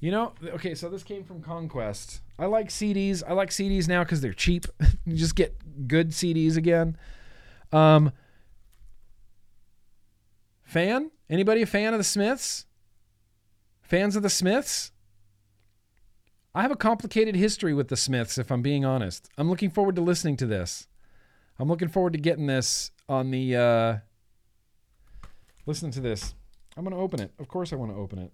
You 0.00 0.10
know, 0.10 0.32
okay, 0.44 0.74
so 0.74 0.88
this 0.88 1.04
came 1.04 1.22
from 1.22 1.42
Conquest. 1.42 2.22
I 2.36 2.46
like 2.46 2.70
CDs. 2.70 3.22
I 3.26 3.34
like 3.34 3.50
CDs 3.50 3.86
now 3.86 4.02
because 4.02 4.20
they're 4.20 4.32
cheap. 4.32 4.66
you 5.06 5.16
just 5.16 5.36
get 5.36 5.86
good 5.86 6.10
CDs 6.10 6.56
again. 6.56 6.96
Um, 7.70 8.10
fan? 10.64 11.12
Anybody 11.30 11.62
a 11.62 11.66
fan 11.66 11.94
of 11.94 12.00
the 12.00 12.04
Smiths? 12.04 12.66
Fans 13.80 14.16
of 14.16 14.24
the 14.24 14.30
Smiths? 14.30 14.90
I 16.54 16.62
have 16.62 16.70
a 16.70 16.76
complicated 16.76 17.34
history 17.34 17.72
with 17.72 17.88
the 17.88 17.96
Smiths, 17.96 18.36
if 18.36 18.50
I'm 18.50 18.60
being 18.60 18.84
honest. 18.84 19.28
I'm 19.38 19.48
looking 19.48 19.70
forward 19.70 19.96
to 19.96 20.02
listening 20.02 20.36
to 20.38 20.46
this. 20.46 20.86
I'm 21.58 21.68
looking 21.68 21.88
forward 21.88 22.12
to 22.12 22.18
getting 22.18 22.46
this 22.46 22.90
on 23.08 23.30
the. 23.30 23.56
Uh, 23.56 23.96
listen 25.64 25.90
to 25.92 26.00
this. 26.00 26.34
I'm 26.76 26.84
going 26.84 26.94
to 26.94 27.00
open 27.00 27.20
it. 27.20 27.32
Of 27.38 27.48
course, 27.48 27.72
I 27.72 27.76
want 27.76 27.92
to 27.92 27.96
open 27.96 28.18
it. 28.18 28.32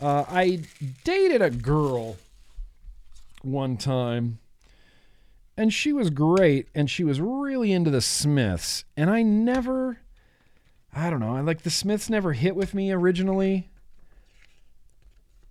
Uh, 0.00 0.24
I 0.28 0.62
dated 1.04 1.42
a 1.42 1.50
girl 1.50 2.16
one 3.42 3.76
time, 3.76 4.38
and 5.56 5.72
she 5.72 5.92
was 5.92 6.08
great, 6.08 6.68
and 6.74 6.90
she 6.90 7.04
was 7.04 7.20
really 7.20 7.72
into 7.72 7.90
the 7.90 8.00
Smiths, 8.00 8.84
and 8.96 9.10
I 9.10 9.22
never, 9.22 9.98
I 10.94 11.10
don't 11.10 11.20
know, 11.20 11.36
I 11.36 11.40
like 11.40 11.62
the 11.62 11.70
Smiths 11.70 12.10
never 12.10 12.32
hit 12.32 12.56
with 12.56 12.74
me 12.74 12.90
originally, 12.90 13.70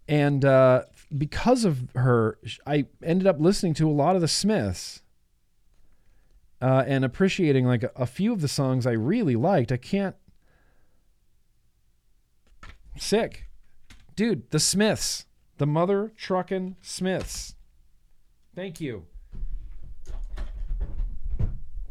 and 0.07 0.44
uh, 0.44 0.84
because 1.18 1.66
of 1.66 1.90
her, 1.95 2.38
I 2.68 2.86
ended 3.03 3.28
up 3.28 3.40
listening 3.40 3.74
to 3.76 3.90
a 3.90 3.91
lot 3.91 4.16
of 4.16 4.22
the 4.22 4.28
Smiths. 4.28 5.02
Uh, 6.61 6.84
and 6.86 7.06
appreciating 7.06 7.66
like 7.66 7.84
a, 7.84 7.91
a 7.95 8.06
few 8.06 8.34
of 8.34 8.41
the 8.41 8.48
songs 8.49 8.86
I 8.86 8.91
really 8.91 9.38
liked. 9.38 9.72
I 9.72 9.78
can't. 9.78 10.18
Sick 12.98 13.49
dude, 14.20 14.52
the 14.52 14.60
Smiths, 14.60 15.28
the 15.60 15.66
mother 15.66 16.11
truckin' 16.18 16.76
Smiths. 16.82 17.56
Thank 18.53 18.82
you. 18.82 19.06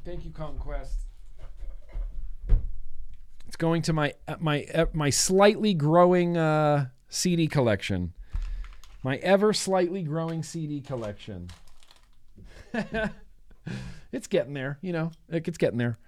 Thank 0.05 0.27
you, 0.27 0.31
Conquest. 0.31 1.08
Going 3.59 3.83
to 3.83 3.93
my 3.93 4.15
uh, 4.29 4.37
my 4.39 4.65
uh, 4.73 4.87
my 4.93 5.11
slightly 5.11 5.75
growing 5.75 6.37
uh, 6.37 6.89
CD 7.09 7.49
collection. 7.49 8.13
My 9.03 9.17
ever 9.17 9.53
slightly 9.53 10.03
growing 10.03 10.45
CD 10.45 10.81
collection. 10.81 11.49
it's 14.13 14.29
getting 14.29 14.55
there, 14.55 14.79
you 14.81 14.93
know. 14.93 15.11
It's 15.29 15.59
getting 15.59 15.79
there. 15.79 15.99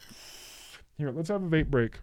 Here, 0.97 1.11
let's 1.11 1.29
have 1.29 1.43
a 1.43 1.47
vape 1.47 1.69
break. 1.69 1.99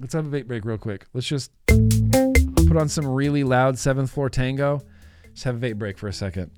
Let's 0.00 0.14
have 0.14 0.26
a 0.26 0.30
vape 0.30 0.46
break 0.46 0.64
real 0.64 0.78
quick. 0.78 1.06
Let's 1.12 1.26
just 1.26 1.50
put 1.66 2.76
on 2.76 2.88
some 2.88 3.06
really 3.06 3.44
loud 3.44 3.78
seventh 3.78 4.10
floor 4.10 4.30
tango. 4.30 4.80
Just 5.32 5.44
have 5.44 5.62
a 5.62 5.66
vape 5.66 5.78
break 5.78 5.98
for 5.98 6.08
a 6.08 6.12
second. 6.12 6.50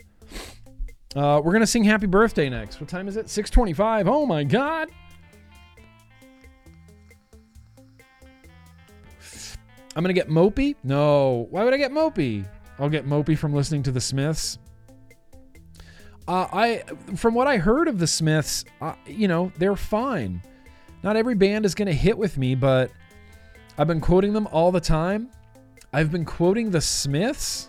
Uh, 1.16 1.40
we're 1.42 1.52
gonna 1.52 1.66
sing 1.66 1.82
"Happy 1.82 2.06
Birthday" 2.06 2.48
next. 2.48 2.80
What 2.80 2.88
time 2.88 3.08
is 3.08 3.16
it? 3.16 3.28
Six 3.28 3.50
twenty-five. 3.50 4.06
Oh 4.06 4.24
my 4.26 4.44
god! 4.44 4.88
I'm 9.98 10.04
gonna 10.04 10.14
get 10.14 10.28
mopey. 10.28 10.76
No, 10.84 11.48
why 11.50 11.64
would 11.64 11.74
I 11.74 11.76
get 11.76 11.90
mopey? 11.90 12.46
I'll 12.78 12.88
get 12.88 13.04
mopey 13.04 13.36
from 13.36 13.52
listening 13.52 13.82
to 13.82 13.90
the 13.90 14.00
Smiths. 14.00 14.56
Uh, 16.28 16.46
I, 16.52 16.84
from 17.16 17.34
what 17.34 17.48
I 17.48 17.56
heard 17.56 17.88
of 17.88 17.98
the 17.98 18.06
Smiths, 18.06 18.64
uh, 18.80 18.92
you 19.08 19.26
know, 19.26 19.50
they're 19.58 19.74
fine. 19.74 20.40
Not 21.02 21.16
every 21.16 21.34
band 21.34 21.66
is 21.66 21.74
gonna 21.74 21.92
hit 21.92 22.16
with 22.16 22.38
me, 22.38 22.54
but 22.54 22.92
I've 23.76 23.88
been 23.88 24.00
quoting 24.00 24.32
them 24.32 24.46
all 24.52 24.70
the 24.70 24.80
time. 24.80 25.30
I've 25.92 26.12
been 26.12 26.24
quoting 26.24 26.70
the 26.70 26.80
Smiths. 26.80 27.68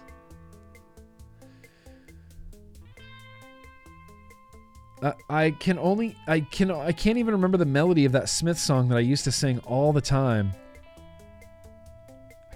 Uh, 5.02 5.14
I 5.32 5.50
can 5.50 5.80
only 5.80 6.16
I 6.28 6.42
can 6.42 6.70
I 6.70 6.92
can't 6.92 7.18
even 7.18 7.34
remember 7.34 7.58
the 7.58 7.66
melody 7.66 8.06
of 8.06 8.12
that 8.12 8.30
Smith 8.30 8.60
song 8.60 8.88
that 8.90 8.98
I 8.98 9.02
used 9.02 9.24
to 9.24 9.32
sing 9.32 9.58
all 9.66 9.92
the 9.92 10.02
time. 10.02 10.52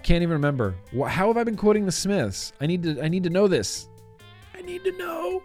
Can't 0.04 0.22
even 0.22 0.34
remember. 0.34 0.74
How 1.08 1.28
have 1.28 1.38
I 1.38 1.44
been 1.44 1.56
quoting 1.56 1.86
the 1.86 1.92
Smiths? 1.92 2.52
I 2.60 2.66
need 2.66 2.82
to 2.82 3.02
I 3.02 3.08
need 3.08 3.24
to 3.24 3.30
know 3.30 3.48
this. 3.48 3.88
I 4.54 4.60
need 4.60 4.84
to 4.84 4.92
know. 4.92 5.42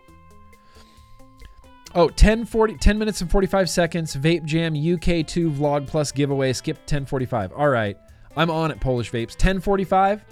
Oh, 1.96 2.10
10, 2.10 2.46
40, 2.46 2.76
10 2.76 3.00
minutes 3.00 3.22
and 3.22 3.32
45 3.32 3.70
seconds. 3.70 4.16
Vape 4.18 4.44
Jam 4.44 4.76
UK2 4.76 5.56
Vlog 5.56 5.88
Plus 5.88 6.12
giveaway. 6.12 6.52
Skip 6.52 6.78
1045. 6.80 7.54
All 7.54 7.70
right. 7.70 7.98
I'm 8.36 8.52
on 8.52 8.70
it, 8.70 8.82
Polish 8.82 9.10
Vapes. 9.12 9.32
1045. 9.32 10.26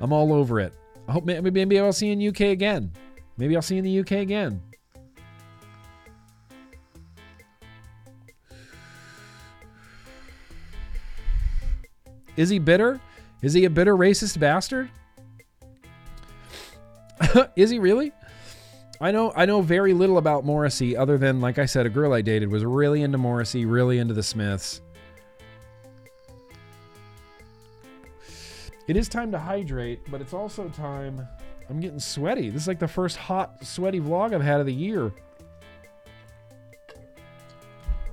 I'm 0.00 0.12
all 0.14 0.32
over 0.32 0.60
it. 0.60 0.72
I 1.06 1.12
hope 1.12 1.24
maybe, 1.24 1.50
maybe 1.50 1.78
I'll 1.78 1.92
see 1.92 2.06
you 2.06 2.14
in 2.14 2.28
UK 2.28 2.40
again. 2.52 2.90
Maybe 3.36 3.54
I'll 3.54 3.62
see 3.62 3.74
you 3.74 3.80
in 3.80 3.84
the 3.84 4.00
UK 4.00 4.22
again. 4.22 4.62
Is 12.36 12.48
he 12.48 12.58
bitter? 12.58 12.98
Is 13.40 13.52
he 13.52 13.64
a 13.64 13.70
bitter 13.70 13.96
racist 13.96 14.38
bastard? 14.40 14.90
Is 17.56 17.70
he 17.70 17.78
really? 17.78 18.12
I 19.00 19.12
know 19.12 19.32
I 19.36 19.46
know 19.46 19.60
very 19.60 19.92
little 19.92 20.18
about 20.18 20.44
Morrissey 20.44 20.96
other 20.96 21.18
than 21.18 21.40
like 21.40 21.58
I 21.58 21.66
said 21.66 21.86
a 21.86 21.88
girl 21.90 22.12
I 22.12 22.20
dated 22.20 22.50
was 22.50 22.64
really 22.64 23.02
into 23.02 23.18
Morrissey, 23.18 23.64
really 23.64 23.98
into 23.98 24.14
the 24.14 24.22
Smiths. 24.22 24.80
It 28.88 28.96
is 28.96 29.08
time 29.08 29.30
to 29.32 29.38
hydrate, 29.38 30.00
but 30.10 30.20
it's 30.20 30.32
also 30.32 30.68
time 30.70 31.28
I'm 31.68 31.78
getting 31.78 32.00
sweaty. 32.00 32.50
This 32.50 32.62
is 32.62 32.68
like 32.68 32.78
the 32.78 32.88
first 32.88 33.18
hot 33.18 33.64
sweaty 33.64 34.00
vlog 34.00 34.34
I've 34.34 34.42
had 34.42 34.60
of 34.60 34.66
the 34.66 34.74
year. 34.74 35.12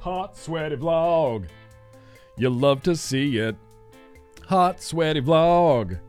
Hot 0.02 0.38
sweaty 0.38 0.76
vlog. 0.76 1.48
You 2.38 2.50
love 2.50 2.84
to 2.84 2.96
see 2.96 3.38
it. 3.38 3.56
Hot 4.48 4.82
sweaty 4.82 5.22
vlog. 5.22 6.00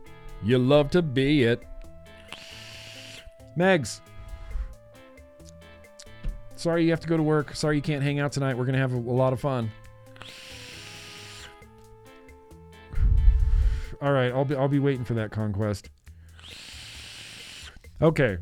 You 0.43 0.59
love 0.59 0.91
to 0.91 1.03
be 1.03 1.45
it. 1.45 1.63
Megs. 3.59 4.01
Sorry 6.57 6.85
you 6.85 6.91
have 6.91 7.01
to 7.01 7.09
go 7.09 7.17
to 7.17 7.23
work. 7.23 7.55
Sorry 7.55 7.77
you 7.77 7.83
can't 7.83 8.03
hang 8.03 8.19
out 8.19 8.33
tonight. 8.33 8.57
We're 8.57 8.65
going 8.65 8.75
to 8.75 8.81
have 8.81 8.93
a, 8.93 8.97
a 8.97 8.99
lot 8.99 9.33
of 9.33 9.41
fun. 9.41 9.71
All 14.03 14.13
right, 14.13 14.31
I'll 14.31 14.45
be 14.45 14.55
I'll 14.55 14.69
be 14.69 14.79
waiting 14.79 15.05
for 15.05 15.15
that 15.15 15.31
conquest. 15.31 15.89
Okay. 18.03 18.39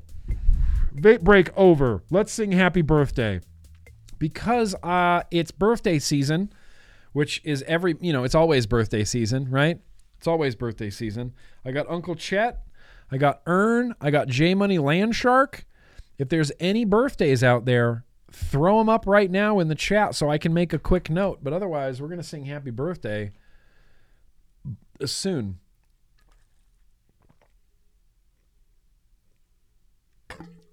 Vape 0.96 1.20
break 1.20 1.56
over. 1.56 2.02
Let's 2.10 2.32
sing 2.32 2.50
happy 2.50 2.82
birthday. 2.82 3.40
Because 4.18 4.74
uh 4.82 5.22
it's 5.30 5.52
birthday 5.52 6.00
season, 6.00 6.52
which 7.14 7.40
is 7.44 7.62
every, 7.66 7.96
you 8.00 8.12
know, 8.12 8.24
it's 8.24 8.34
always 8.34 8.66
birthday 8.66 9.04
season, 9.04 9.48
right? 9.48 9.78
It's 10.18 10.26
always 10.26 10.54
birthday 10.54 10.90
season. 10.90 11.32
I 11.64 11.70
got 11.70 11.88
Uncle 11.88 12.16
Chet, 12.16 12.66
I 13.10 13.16
got 13.16 13.40
Earn, 13.46 13.94
I 14.00 14.10
got 14.10 14.28
J 14.28 14.54
Money 14.54 14.76
Landshark. 14.78 15.62
If 16.18 16.28
there's 16.28 16.52
any 16.60 16.84
birthdays 16.84 17.42
out 17.42 17.64
there, 17.64 18.04
throw 18.30 18.78
them 18.78 18.88
up 18.88 19.06
right 19.06 19.30
now 19.30 19.60
in 19.60 19.68
the 19.68 19.74
chat 19.76 20.14
so 20.14 20.28
I 20.28 20.38
can 20.38 20.52
make 20.52 20.72
a 20.72 20.78
quick 20.78 21.08
note. 21.08 21.38
But 21.42 21.52
otherwise, 21.52 22.02
we're 22.02 22.08
going 22.08 22.20
to 22.20 22.26
sing 22.26 22.46
happy 22.46 22.70
birthday 22.70 23.32
soon. 25.04 25.60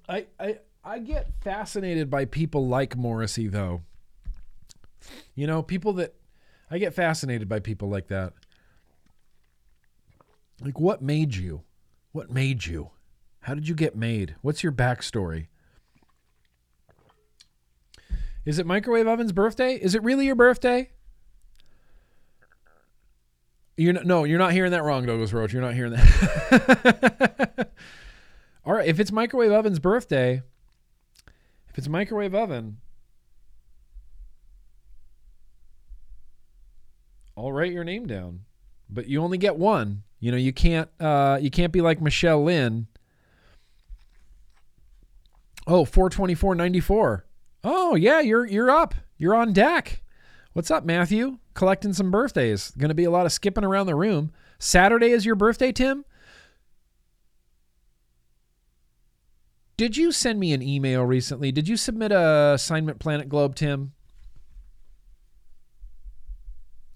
I, 0.10 0.26
I 0.40 0.58
I 0.84 1.00
get 1.00 1.32
fascinated 1.42 2.10
by 2.10 2.26
people 2.26 2.68
like 2.68 2.98
Morrissey 2.98 3.48
though. 3.48 3.84
You 5.36 5.48
know, 5.48 5.62
people 5.62 5.94
that 5.94 6.16
I 6.72 6.78
get 6.78 6.94
fascinated 6.94 7.50
by 7.50 7.60
people 7.60 7.90
like 7.90 8.08
that. 8.08 8.34
Like 10.62 10.80
what 10.80 11.02
made 11.02 11.36
you? 11.36 11.64
What 12.14 12.32
made 12.32 12.66
you? 12.66 12.92
How 13.42 13.54
did 13.54 13.68
you 13.68 13.76
get 13.76 13.96
made? 13.96 14.36
What's 14.42 14.64
your 14.64 14.72
backstory? 14.72 15.48
Is 18.46 18.58
it 18.58 18.66
microwave 18.66 19.08
oven's 19.08 19.34
birthday? 19.34 19.76
Is 19.76 19.96
it 19.96 20.02
really 20.02 20.26
your 20.26 20.36
birthday? 20.36 20.90
You're 23.78 23.94
not, 23.94 24.06
no, 24.06 24.24
you're 24.24 24.40
not 24.40 24.54
hearing 24.54 24.72
that 24.72 24.84
wrong, 24.84 25.06
Douglas 25.06 25.34
Roach. 25.34 25.54
You're 25.54 25.62
not 25.62 25.74
hearing 25.74 25.94
that. 25.94 27.72
All 28.66 28.74
right, 28.74 28.88
if 28.88 29.00
it's 29.00 29.12
microwave 29.12 29.52
oven's 29.52 29.80
birthday, 29.80 30.42
if 31.70 31.78
it's 31.78 31.88
microwave 31.88 32.36
oven, 32.36 32.78
I'll 37.38 37.52
write 37.52 37.72
your 37.72 37.84
name 37.84 38.08
down. 38.08 38.42
But 38.90 39.08
you 39.08 39.22
only 39.22 39.38
get 39.38 39.56
one. 39.56 40.04
You 40.20 40.32
know, 40.32 40.38
you 40.38 40.54
can't 40.54 40.90
uh 41.00 41.40
you 41.42 41.50
can't 41.50 41.74
be 41.74 41.82
like 41.82 42.02
Michelle 42.02 42.44
Lynn. 42.44 42.88
Oh, 45.68 45.86
424.94. 45.86 47.22
Oh, 47.64 47.96
yeah, 47.96 48.20
you're 48.20 48.46
you're 48.46 48.72
up. 48.72 48.96
You're 49.18 49.36
on 49.36 49.54
deck. 49.54 50.02
What's 50.54 50.72
up, 50.72 50.84
Matthew? 50.84 51.38
Collecting 51.54 51.94
some 51.94 52.12
birthdays. 52.12 52.72
Going 52.72 52.90
to 52.90 52.96
be 52.96 53.04
a 53.04 53.12
lot 53.12 53.26
of 53.26 53.32
skipping 53.32 53.64
around 53.64 53.86
the 53.86 53.96
room. 53.96 54.34
Saturday 54.60 55.12
is 55.12 55.26
your 55.26 55.36
birthday, 55.36 55.72
Tim? 55.72 56.04
Did 59.78 59.98
you 59.98 60.12
send 60.12 60.40
me 60.40 60.54
an 60.54 60.62
email 60.62 61.04
recently? 61.04 61.52
Did 61.52 61.68
you 61.68 61.78
submit 61.78 62.12
a 62.12 62.54
assignment 62.56 63.00
Planet 63.00 63.30
Globe, 63.30 63.56
Tim? 63.56 63.94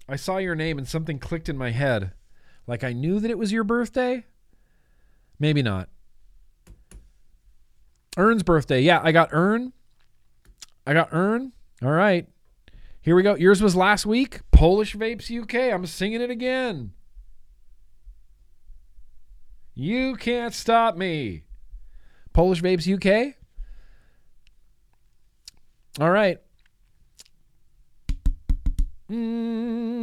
I 0.08 0.16
saw 0.16 0.38
your 0.38 0.54
name 0.54 0.78
and 0.78 0.86
something 0.86 1.18
clicked 1.18 1.48
in 1.48 1.56
my 1.56 1.70
head. 1.70 2.12
Like 2.66 2.84
I 2.84 2.92
knew 2.92 3.20
that 3.20 3.30
it 3.30 3.38
was 3.38 3.52
your 3.52 3.64
birthday? 3.64 4.24
Maybe 5.38 5.62
not. 5.62 5.88
Ern's 8.16 8.42
birthday. 8.42 8.80
Yeah, 8.80 9.00
I 9.02 9.12
got 9.12 9.30
Ern. 9.32 9.72
I 10.86 10.94
got 10.94 11.12
Ern. 11.12 11.52
All 11.82 11.90
right. 11.90 12.26
Here 13.02 13.14
we 13.14 13.22
go. 13.22 13.34
Yours 13.34 13.62
was 13.62 13.76
last 13.76 14.06
week. 14.06 14.40
Polish 14.50 14.96
Vapes 14.96 15.30
UK. 15.30 15.72
I'm 15.72 15.86
singing 15.86 16.20
it 16.20 16.30
again. 16.30 16.92
You 19.74 20.16
can't 20.16 20.54
stop 20.54 20.96
me. 20.96 21.44
Polish 22.32 22.62
Vapes 22.62 22.90
UK. 22.92 23.34
All 26.00 26.10
right. 26.10 26.40
Mm. 29.10 29.96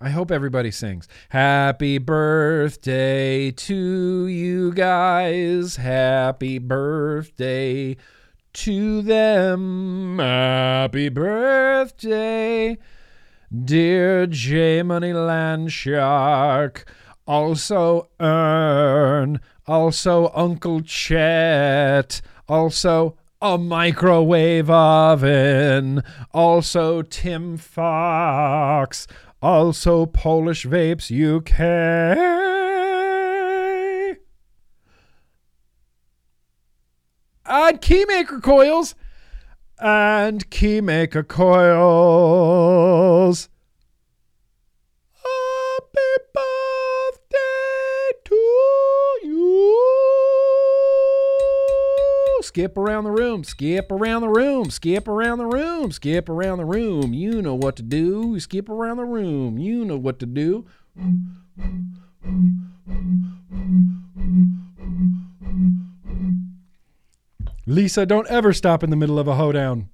I 0.00 0.10
hope 0.10 0.30
everybody 0.30 0.70
sings. 0.70 1.06
Happy 1.28 1.98
birthday 1.98 3.50
to 3.50 4.26
you 4.26 4.72
guys. 4.72 5.76
Happy 5.76 6.58
birthday 6.58 7.96
to 8.54 9.02
them. 9.02 10.18
Happy 10.18 11.08
birthday, 11.08 12.78
dear 13.64 14.26
J 14.26 14.82
Money 14.82 15.12
Land 15.12 15.72
Shark. 15.72 16.90
Also, 17.26 18.08
Earn. 18.18 19.40
Also, 19.66 20.32
Uncle 20.34 20.80
Chet. 20.80 22.22
Also, 22.48 23.17
a 23.40 23.56
microwave 23.56 24.68
oven, 24.68 26.02
also 26.32 27.02
Tim 27.02 27.56
Fox, 27.56 29.06
also 29.40 30.06
Polish 30.06 30.66
Vapes 30.66 31.10
UK. 31.10 31.58
And 37.50 37.80
Keymaker 37.80 38.42
coils. 38.42 38.94
And 39.78 40.50
Keymaker 40.50 41.26
coils. 41.26 43.07
Skip 52.58 52.76
around 52.76 53.04
the 53.04 53.12
room, 53.12 53.44
skip 53.44 53.92
around 53.92 54.22
the 54.22 54.28
room, 54.28 54.68
skip 54.70 55.06
around 55.06 55.38
the 55.38 55.46
room, 55.46 55.92
skip 55.92 56.28
around 56.28 56.58
the 56.58 56.64
room. 56.64 57.14
You 57.14 57.40
know 57.40 57.54
what 57.54 57.76
to 57.76 57.84
do. 57.84 58.40
Skip 58.40 58.68
around 58.68 58.96
the 58.96 59.04
room. 59.04 59.58
You 59.58 59.84
know 59.84 59.96
what 59.96 60.18
to 60.18 60.26
do. 60.26 60.66
Lisa, 67.64 68.04
don't 68.04 68.26
ever 68.26 68.52
stop 68.52 68.82
in 68.82 68.90
the 68.90 68.96
middle 68.96 69.20
of 69.20 69.28
a 69.28 69.36
hoedown. 69.36 69.88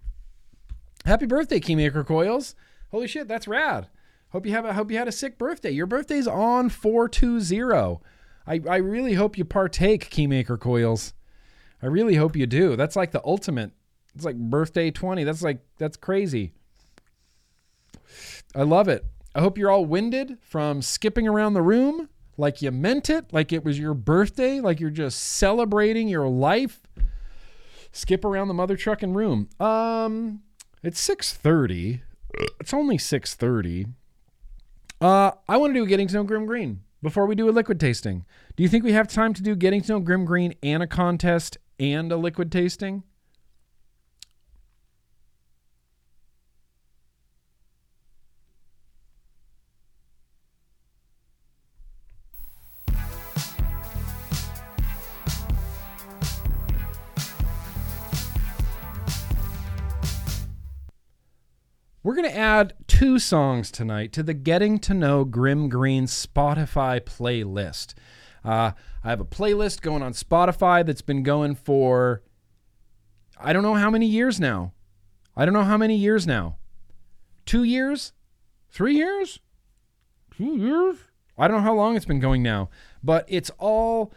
Happy 1.04 1.26
birthday, 1.26 1.60
Keymaker 1.60 2.06
Coils. 2.06 2.54
Holy 2.90 3.06
shit, 3.06 3.28
that's 3.28 3.46
rad. 3.46 3.88
Hope 4.30 4.46
you 4.46 4.52
have 4.52 4.64
a 4.64 4.72
hope 4.72 4.90
you 4.90 4.96
had 4.96 5.06
a 5.06 5.12
sick 5.12 5.36
birthday. 5.36 5.70
Your 5.70 5.84
birthday's 5.84 6.26
on 6.26 6.70
420. 6.70 8.00
I, 8.46 8.60
I 8.66 8.76
really 8.76 9.12
hope 9.12 9.36
you 9.36 9.44
partake, 9.44 10.08
Keymaker 10.08 10.58
Coils. 10.58 11.12
I 11.84 11.88
really 11.88 12.14
hope 12.14 12.34
you 12.34 12.46
do. 12.46 12.76
That's 12.76 12.96
like 12.96 13.10
the 13.10 13.20
ultimate. 13.26 13.72
It's 14.14 14.24
like 14.24 14.36
birthday 14.36 14.90
20. 14.90 15.22
That's 15.22 15.42
like 15.42 15.58
that's 15.76 15.98
crazy. 15.98 16.54
I 18.56 18.62
love 18.62 18.88
it. 18.88 19.04
I 19.34 19.40
hope 19.42 19.58
you're 19.58 19.70
all 19.70 19.84
winded 19.84 20.38
from 20.40 20.80
skipping 20.80 21.28
around 21.28 21.52
the 21.52 21.60
room 21.60 22.08
like 22.38 22.62
you 22.62 22.70
meant 22.70 23.10
it, 23.10 23.32
like 23.32 23.52
it 23.52 23.64
was 23.64 23.78
your 23.78 23.92
birthday, 23.92 24.60
like 24.60 24.80
you're 24.80 24.88
just 24.88 25.20
celebrating 25.20 26.08
your 26.08 26.26
life. 26.26 26.80
Skip 27.92 28.24
around 28.24 28.48
the 28.48 28.54
mother 28.54 28.78
trucking 28.78 29.12
room. 29.12 29.50
Um 29.60 30.40
it's 30.82 31.06
6:30. 31.06 32.00
It's 32.60 32.72
only 32.72 32.96
6:30. 32.96 33.92
Uh 35.02 35.32
I 35.46 35.58
want 35.58 35.74
to 35.74 35.80
do 35.80 35.86
getting 35.86 36.08
to 36.08 36.14
know 36.14 36.24
Grimm 36.24 36.46
Green 36.46 36.80
before 37.02 37.26
we 37.26 37.34
do 37.34 37.50
a 37.50 37.52
liquid 37.52 37.78
tasting. 37.78 38.24
Do 38.56 38.62
you 38.62 38.70
think 38.70 38.84
we 38.84 38.92
have 38.92 39.06
time 39.06 39.34
to 39.34 39.42
do 39.42 39.54
getting 39.54 39.82
to 39.82 39.92
know 39.92 40.00
Grimm 40.00 40.24
Green 40.24 40.54
and 40.62 40.82
a 40.82 40.86
contest 40.86 41.58
and 41.78 42.12
a 42.12 42.16
liquid 42.16 42.52
tasting? 42.52 43.02
We're 62.04 62.14
going 62.14 62.28
to 62.30 62.36
add 62.36 62.74
two 62.86 63.18
songs 63.18 63.70
tonight 63.70 64.12
to 64.12 64.22
the 64.22 64.34
Getting 64.34 64.78
to 64.80 64.92
Know 64.92 65.24
Grimm 65.24 65.70
Green 65.70 66.04
Spotify 66.04 67.00
playlist. 67.00 67.94
Uh, 68.44 68.72
I 69.02 69.10
have 69.10 69.20
a 69.20 69.24
playlist 69.24 69.80
going 69.80 70.02
on 70.02 70.12
Spotify 70.12 70.84
that's 70.84 71.02
been 71.02 71.22
going 71.22 71.54
for 71.54 72.22
I 73.38 73.52
don't 73.52 73.62
know 73.62 73.74
how 73.74 73.90
many 73.90 74.06
years 74.06 74.38
now. 74.38 74.72
I 75.36 75.44
don't 75.44 75.54
know 75.54 75.64
how 75.64 75.76
many 75.76 75.96
years 75.96 76.26
now. 76.26 76.56
Two 77.46 77.64
years? 77.64 78.12
Three 78.70 78.94
years? 78.94 79.40
Two 80.36 80.56
years? 80.56 80.98
I 81.36 81.48
don't 81.48 81.58
know 81.58 81.62
how 81.62 81.74
long 81.74 81.96
it's 81.96 82.04
been 82.04 82.20
going 82.20 82.42
now, 82.42 82.70
but 83.02 83.24
it's 83.28 83.50
all 83.58 84.12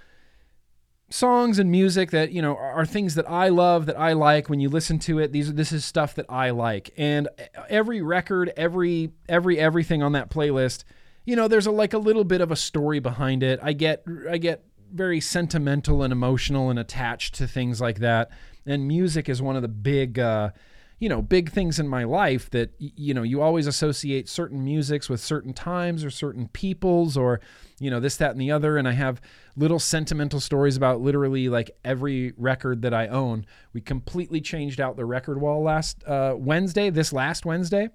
songs 1.09 1.57
and 1.57 1.71
music 1.71 2.11
that 2.11 2.31
you 2.31 2.41
know 2.41 2.55
are 2.55 2.85
things 2.85 3.15
that 3.15 3.29
I 3.29 3.47
love 3.47 3.85
that 3.85 3.97
I 3.97 4.11
like 4.11 4.49
when 4.49 4.59
you 4.59 4.67
listen 4.67 4.99
to 4.99 5.19
it 5.19 5.31
these 5.31 5.53
this 5.53 5.71
is 5.71 5.85
stuff 5.85 6.13
that 6.15 6.25
I 6.27 6.49
like 6.49 6.89
and 6.97 7.29
every 7.69 8.01
record 8.01 8.51
every 8.57 9.11
every 9.29 9.57
everything 9.57 10.03
on 10.03 10.11
that 10.11 10.29
playlist 10.29 10.83
you 11.27 11.35
know 11.35 11.49
there's 11.49 11.67
a 11.67 11.71
like 11.71 11.93
a 11.93 11.97
little 11.97 12.23
bit 12.23 12.39
of 12.39 12.51
a 12.51 12.55
story 12.55 12.99
behind 12.99 13.43
it. 13.43 13.59
I 13.61 13.73
get 13.73 14.03
I 14.31 14.37
get 14.37 14.63
very 14.91 15.19
sentimental 15.19 16.01
and 16.01 16.13
emotional 16.13 16.69
and 16.69 16.79
attached 16.79 17.35
to 17.35 17.47
things 17.47 17.81
like 17.81 17.99
that. 17.99 18.31
And 18.65 18.87
music 18.87 19.27
is 19.27 19.41
one 19.41 19.57
of 19.57 19.61
the 19.61 19.67
big 19.67 20.17
uh 20.17 20.51
you 20.99 21.09
know 21.09 21.21
big 21.21 21.51
things 21.51 21.79
in 21.79 21.87
my 21.87 22.05
life 22.05 22.49
that 22.51 22.71
you 22.79 23.13
know 23.13 23.23
you 23.23 23.41
always 23.41 23.67
associate 23.67 24.29
certain 24.29 24.63
musics 24.63 25.09
with 25.09 25.19
certain 25.19 25.53
times 25.53 26.05
or 26.05 26.09
certain 26.09 26.47
peoples 26.47 27.17
or 27.17 27.41
you 27.77 27.91
know 27.91 27.99
this 27.99 28.15
that 28.15 28.31
and 28.31 28.39
the 28.39 28.49
other. 28.49 28.77
And 28.77 28.87
i 28.87 28.93
have 28.93 29.19
little 29.57 29.79
sentimental 29.79 30.39
stories 30.39 30.77
about 30.77 31.01
literally 31.01 31.49
like 31.49 31.71
every 31.83 32.31
record 32.37 32.83
that 32.83 32.93
i 32.93 33.05
own. 33.09 33.45
We 33.73 33.81
completely 33.81 34.39
changed 34.39 34.79
out 34.79 34.95
the 34.95 35.03
record 35.03 35.41
wall 35.41 35.61
last 35.61 36.01
uh, 36.05 36.35
wednesday 36.37 36.89
this 36.89 37.11
last 37.11 37.45
wednesday 37.45 37.89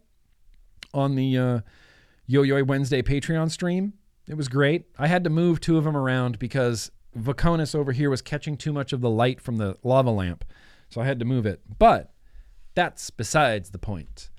on 0.92 1.14
the 1.14 1.38
uh, 1.38 1.60
yo 2.26 2.42
yo 2.42 2.62
wednesday 2.64 3.02
patreon 3.02 3.50
stream 3.50 3.94
it 4.28 4.34
was 4.34 4.48
great 4.48 4.86
i 4.98 5.06
had 5.06 5.24
to 5.24 5.30
move 5.30 5.60
two 5.60 5.76
of 5.76 5.84
them 5.84 5.96
around 5.96 6.38
because 6.38 6.90
vaconis 7.18 7.74
over 7.74 7.92
here 7.92 8.10
was 8.10 8.22
catching 8.22 8.56
too 8.56 8.72
much 8.72 8.92
of 8.92 9.00
the 9.00 9.10
light 9.10 9.40
from 9.40 9.56
the 9.56 9.76
lava 9.82 10.10
lamp 10.10 10.44
so 10.88 11.00
i 11.00 11.04
had 11.04 11.18
to 11.18 11.24
move 11.24 11.46
it 11.46 11.60
but 11.78 12.12
that's 12.74 13.10
besides 13.10 13.70
the 13.70 13.78
point. 13.78 14.30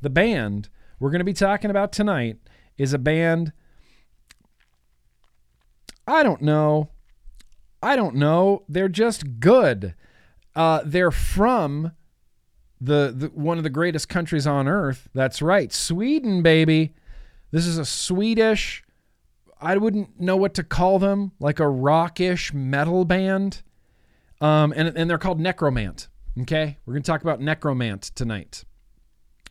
The 0.00 0.10
band 0.10 0.68
we're 0.98 1.10
going 1.10 1.20
to 1.20 1.24
be 1.24 1.32
talking 1.32 1.70
about 1.70 1.92
tonight 1.92 2.38
is 2.76 2.92
a 2.92 2.98
band. 2.98 3.52
I 6.06 6.22
don't 6.22 6.42
know. 6.42 6.90
I 7.82 7.96
don't 7.96 8.16
know. 8.16 8.64
They're 8.68 8.88
just 8.88 9.40
good. 9.40 9.94
Uh, 10.54 10.82
they're 10.84 11.10
from 11.10 11.92
the, 12.80 13.14
the 13.16 13.26
one 13.28 13.56
of 13.58 13.64
the 13.64 13.70
greatest 13.70 14.08
countries 14.08 14.46
on 14.46 14.68
earth. 14.68 15.08
That's 15.14 15.40
right, 15.40 15.72
Sweden, 15.72 16.42
baby. 16.42 16.94
This 17.50 17.66
is 17.66 17.78
a 17.78 17.84
Swedish. 17.84 18.82
I 19.60 19.76
wouldn't 19.76 20.20
know 20.20 20.36
what 20.36 20.54
to 20.54 20.62
call 20.62 20.98
them, 20.98 21.32
like 21.38 21.60
a 21.60 21.68
rockish 21.68 22.52
metal 22.52 23.04
band. 23.04 23.62
Um, 24.40 24.72
and, 24.74 24.96
and 24.96 25.10
they're 25.10 25.18
called 25.18 25.40
Necromant. 25.40 26.08
Okay, 26.40 26.78
we're 26.86 26.94
going 26.94 27.02
to 27.02 27.10
talk 27.10 27.22
about 27.22 27.40
Necromant 27.40 28.14
tonight. 28.14 28.64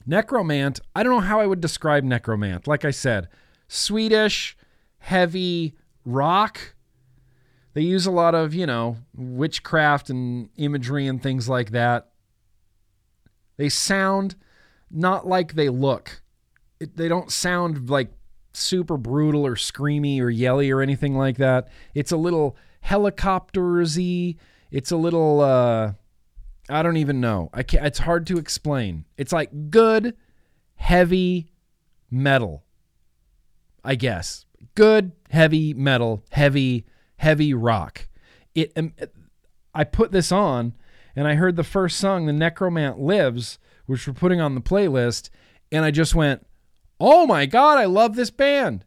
Necromant, 0.07 0.80
I 0.95 1.03
don't 1.03 1.13
know 1.13 1.19
how 1.19 1.39
I 1.39 1.45
would 1.45 1.61
describe 1.61 2.03
Necromant. 2.03 2.65
Like 2.65 2.85
I 2.85 2.91
said, 2.91 3.27
Swedish, 3.67 4.57
heavy 4.97 5.76
rock. 6.05 6.73
They 7.73 7.81
use 7.81 8.05
a 8.05 8.11
lot 8.11 8.34
of, 8.34 8.53
you 8.53 8.65
know, 8.65 8.97
witchcraft 9.15 10.09
and 10.09 10.49
imagery 10.57 11.05
and 11.05 11.21
things 11.21 11.47
like 11.47 11.71
that. 11.71 12.09
They 13.57 13.69
sound 13.69 14.35
not 14.89 15.27
like 15.27 15.53
they 15.53 15.69
look. 15.69 16.23
It, 16.80 16.95
they 16.95 17.07
don't 17.07 17.31
sound 17.31 17.89
like 17.89 18.11
super 18.53 18.97
brutal 18.97 19.45
or 19.45 19.56
screamy 19.56 20.22
or 20.22 20.30
yelly 20.30 20.72
or 20.72 20.81
anything 20.81 21.15
like 21.15 21.38
that. 21.38 21.69
It's 21.93 22.11
a 22.11 22.18
little 22.18 22.57
helicoptersy. 22.85 24.38
It's 24.72 24.91
a 24.91 24.97
little 24.97 25.41
uh 25.41 25.93
I 26.69 26.84
don't 26.84 26.97
even 26.97 27.19
know. 27.19 27.49
I 27.51 27.64
can't, 27.64 27.85
it's 27.85 27.99
hard 27.99 28.27
to 28.27 28.38
explain. 28.38 29.06
It's 29.18 29.34
like 29.34 29.72
good, 29.72 30.15
heavy 30.76 31.51
metal. 32.11 32.64
I 33.84 33.95
guess 33.95 34.45
good, 34.76 35.11
heavy 35.30 35.73
metal, 35.73 36.23
heavy, 36.31 36.85
heavy 37.18 37.53
rock. 37.53 38.07
It. 38.56 38.72
Um, 38.76 38.93
I 39.73 39.84
put 39.84 40.11
this 40.11 40.31
on, 40.31 40.73
and 41.15 41.27
I 41.27 41.35
heard 41.35 41.56
the 41.56 41.64
first 41.64 41.97
song, 41.97 42.26
"The 42.26 42.31
Necromant 42.31 42.97
Lives," 42.99 43.60
which 43.85 44.07
we're 44.07 44.14
putting 44.14 44.41
on 44.41 44.56
the 44.56 44.61
playlist, 44.61 45.30
and 45.72 45.85
I 45.85 45.91
just 45.91 46.15
went, 46.15 46.45
"Oh 46.99 47.26
my 47.26 47.45
god, 47.45 47.77
I 47.77 47.85
love 47.85 48.15
this 48.15 48.31
band!" 48.31 48.85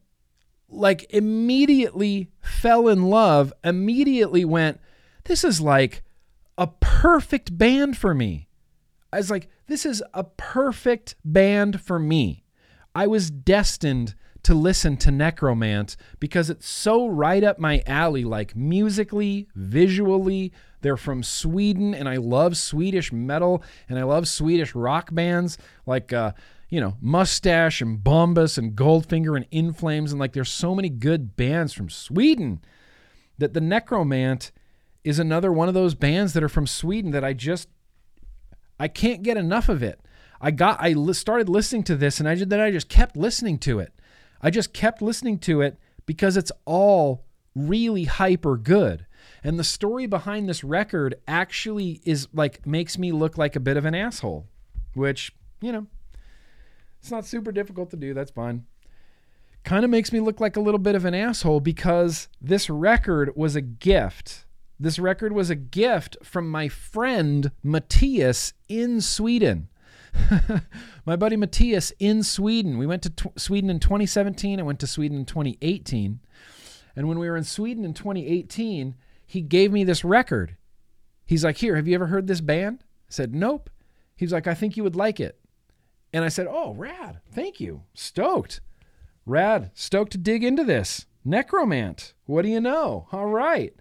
Like 0.69 1.07
immediately 1.11 2.31
fell 2.41 2.89
in 2.89 3.05
love. 3.05 3.53
Immediately 3.65 4.45
went, 4.45 4.81
"This 5.25 5.45
is 5.45 5.61
like." 5.61 6.03
a 6.59 6.67
perfect 6.67 7.57
band 7.57 7.97
for 7.97 8.15
me. 8.15 8.49
I 9.13 9.19
was 9.19 9.31
like, 9.31 9.49
this 9.67 9.85
is 9.85 10.03
a 10.15 10.25
perfect 10.25 11.17
band 11.25 11.81
for 11.81 11.99
me. 11.99 12.45
I 12.95 13.07
was 13.07 13.31
destined 13.31 14.15
to 14.43 14.55
listen 14.55 14.97
to 14.99 15.11
Necromant 15.11 15.97
because 16.19 16.51
it's 16.51 16.69
so 16.69 17.07
right 17.07 17.45
up 17.45 17.59
my 17.59 17.83
alley, 17.87 18.25
like 18.25 18.57
musically, 18.57 19.49
visually. 19.55 20.53
They're 20.81 20.97
from 20.97 21.23
Sweden, 21.23 21.95
and 21.95 22.09
I 22.09 22.17
love 22.17 22.57
Swedish 22.57 23.13
metal 23.13 23.63
and 23.89 23.99
I 23.99 24.03
love 24.03 24.27
Swedish 24.29 24.75
rock 24.75 25.15
bands 25.15 25.59
like, 25.87 26.13
uh, 26.13 26.33
you 26.73 26.81
know, 26.81 26.97
Mustasch 27.05 27.83
and 27.83 28.03
Bombus 28.03 28.57
and 28.57 28.75
Goldfinger 28.75 29.37
and 29.37 29.45
In 29.51 29.75
Flames. 29.75 30.11
And 30.11 30.19
like, 30.19 30.33
there's 30.33 30.49
so 30.49 30.75
many 30.75 30.89
good 30.89 31.37
bands 31.37 31.75
from 31.75 31.91
Sweden 31.91 32.63
that 33.37 33.53
the 33.53 33.61
Necromant 33.61 34.53
is 35.05 35.19
another 35.19 35.53
one 35.53 35.69
of 35.69 35.75
those 35.75 35.95
bands 35.95 36.33
that 36.33 36.43
are 36.43 36.49
from 36.49 36.67
Sweden 36.67 37.11
that 37.11 37.23
I 37.23 37.35
just 37.35 37.69
I 38.81 38.89
can't 38.89 39.23
get 39.23 39.37
enough 39.37 39.69
of 39.69 39.83
it. 39.83 40.01
I 40.41 40.51
got 40.51 40.81
I 40.81 40.95
started 41.13 41.51
listening 41.51 41.83
to 41.85 41.95
this 41.95 42.19
and 42.21 42.27
I 42.27 42.37
just, 42.37 42.49
then 42.49 42.61
I 42.61 42.71
just 42.71 42.89
kept 42.89 43.19
listening 43.19 43.59
to 43.59 43.79
it. 43.79 43.93
I 44.41 44.49
just 44.49 44.73
kept 44.73 45.03
listening 45.03 45.41
to 45.41 45.61
it 45.61 45.77
because 46.07 46.39
it's 46.39 46.53
all 46.65 47.27
really 47.55 48.05
hyper 48.05 48.57
good. 48.57 49.05
And 49.45 49.59
the 49.59 49.65
story 49.65 50.07
behind 50.07 50.49
this 50.49 50.65
record 50.65 51.17
actually 51.29 52.01
is 52.07 52.29
like 52.33 52.67
makes 52.67 52.97
me 52.97 53.13
look 53.13 53.37
like 53.37 53.57
a 53.57 53.61
bit 53.61 53.77
of 53.77 53.85
an 53.85 53.95
asshole, 53.95 54.47
which, 54.95 55.33
you 55.61 55.71
know, 55.71 55.87
it's 57.03 57.11
not 57.11 57.27
super 57.27 57.51
difficult 57.51 57.91
to 57.91 57.97
do. 57.97 58.15
That's 58.15 58.31
fine. 58.31 58.65
Kind 59.65 59.85
of 59.85 59.91
makes 59.91 60.13
me 60.13 60.21
look 60.21 60.41
like 60.41 60.57
a 60.57 60.61
little 60.61 60.79
bit 60.79 60.95
of 60.95 61.05
an 61.05 61.15
asshole 61.15 61.59
because 61.59 62.29
this 62.41 62.71
record 62.71 63.33
was 63.35 63.57
a 63.57 63.61
gift. 63.61 64.47
This 64.79 65.01
record 65.01 65.33
was 65.33 65.51
a 65.51 65.57
gift 65.57 66.17
from 66.23 66.49
my 66.49 66.69
friend 66.69 67.51
Matthias 67.63 68.53
in 68.69 69.01
Sweden. 69.01 69.69
my 71.05 71.17
buddy 71.17 71.37
Matthias 71.37 71.93
in 71.99 72.23
Sweden. 72.23 72.79
We 72.79 72.87
went 72.87 73.03
to 73.03 73.11
tw- 73.11 73.39
Sweden 73.41 73.69
in 73.69 73.81
2017. 73.81 74.61
I 74.61 74.63
went 74.63 74.79
to 74.79 74.87
Sweden 74.87 75.19
in 75.19 75.25
2018. 75.25 76.21
And 76.95 77.09
when 77.09 77.19
we 77.19 77.29
were 77.29 77.37
in 77.37 77.45
Sweden 77.45 77.85
in 77.85 77.95
2018, 77.95 78.95
he 79.27 79.41
gave 79.41 79.73
me 79.73 79.83
this 79.83 80.05
record. 80.05 80.57
He's 81.27 81.43
like, 81.43 81.57
Here, 81.57 81.75
have 81.75 81.89
you 81.89 81.95
ever 81.97 82.07
heard 82.07 82.29
this 82.29 82.41
band? 82.41 82.85
I 82.85 83.11
said, 83.13 83.35
Nope. 83.35 83.71
He's 84.15 84.33
like, 84.33 84.47
I 84.47 84.55
think 84.55 84.77
you 84.77 84.85
would 84.85 84.95
like 84.95 85.19
it. 85.19 85.41
And 86.13 86.25
I 86.25 86.29
said, 86.29 86.47
Oh, 86.51 86.75
rad. 86.75 87.21
Thank 87.33 87.61
you. 87.61 87.83
Stoked. 87.95 88.61
Rad. 89.25 89.71
Stoked 89.75 90.13
to 90.13 90.19
dig 90.19 90.45
into 90.45 90.65
this. 90.65 91.07
Nekromant. 91.27 92.13
What 92.27 92.43
do 92.43 92.49
you 92.49 92.61
know? 92.61 93.07
All 93.13 93.27
right. 93.27 93.75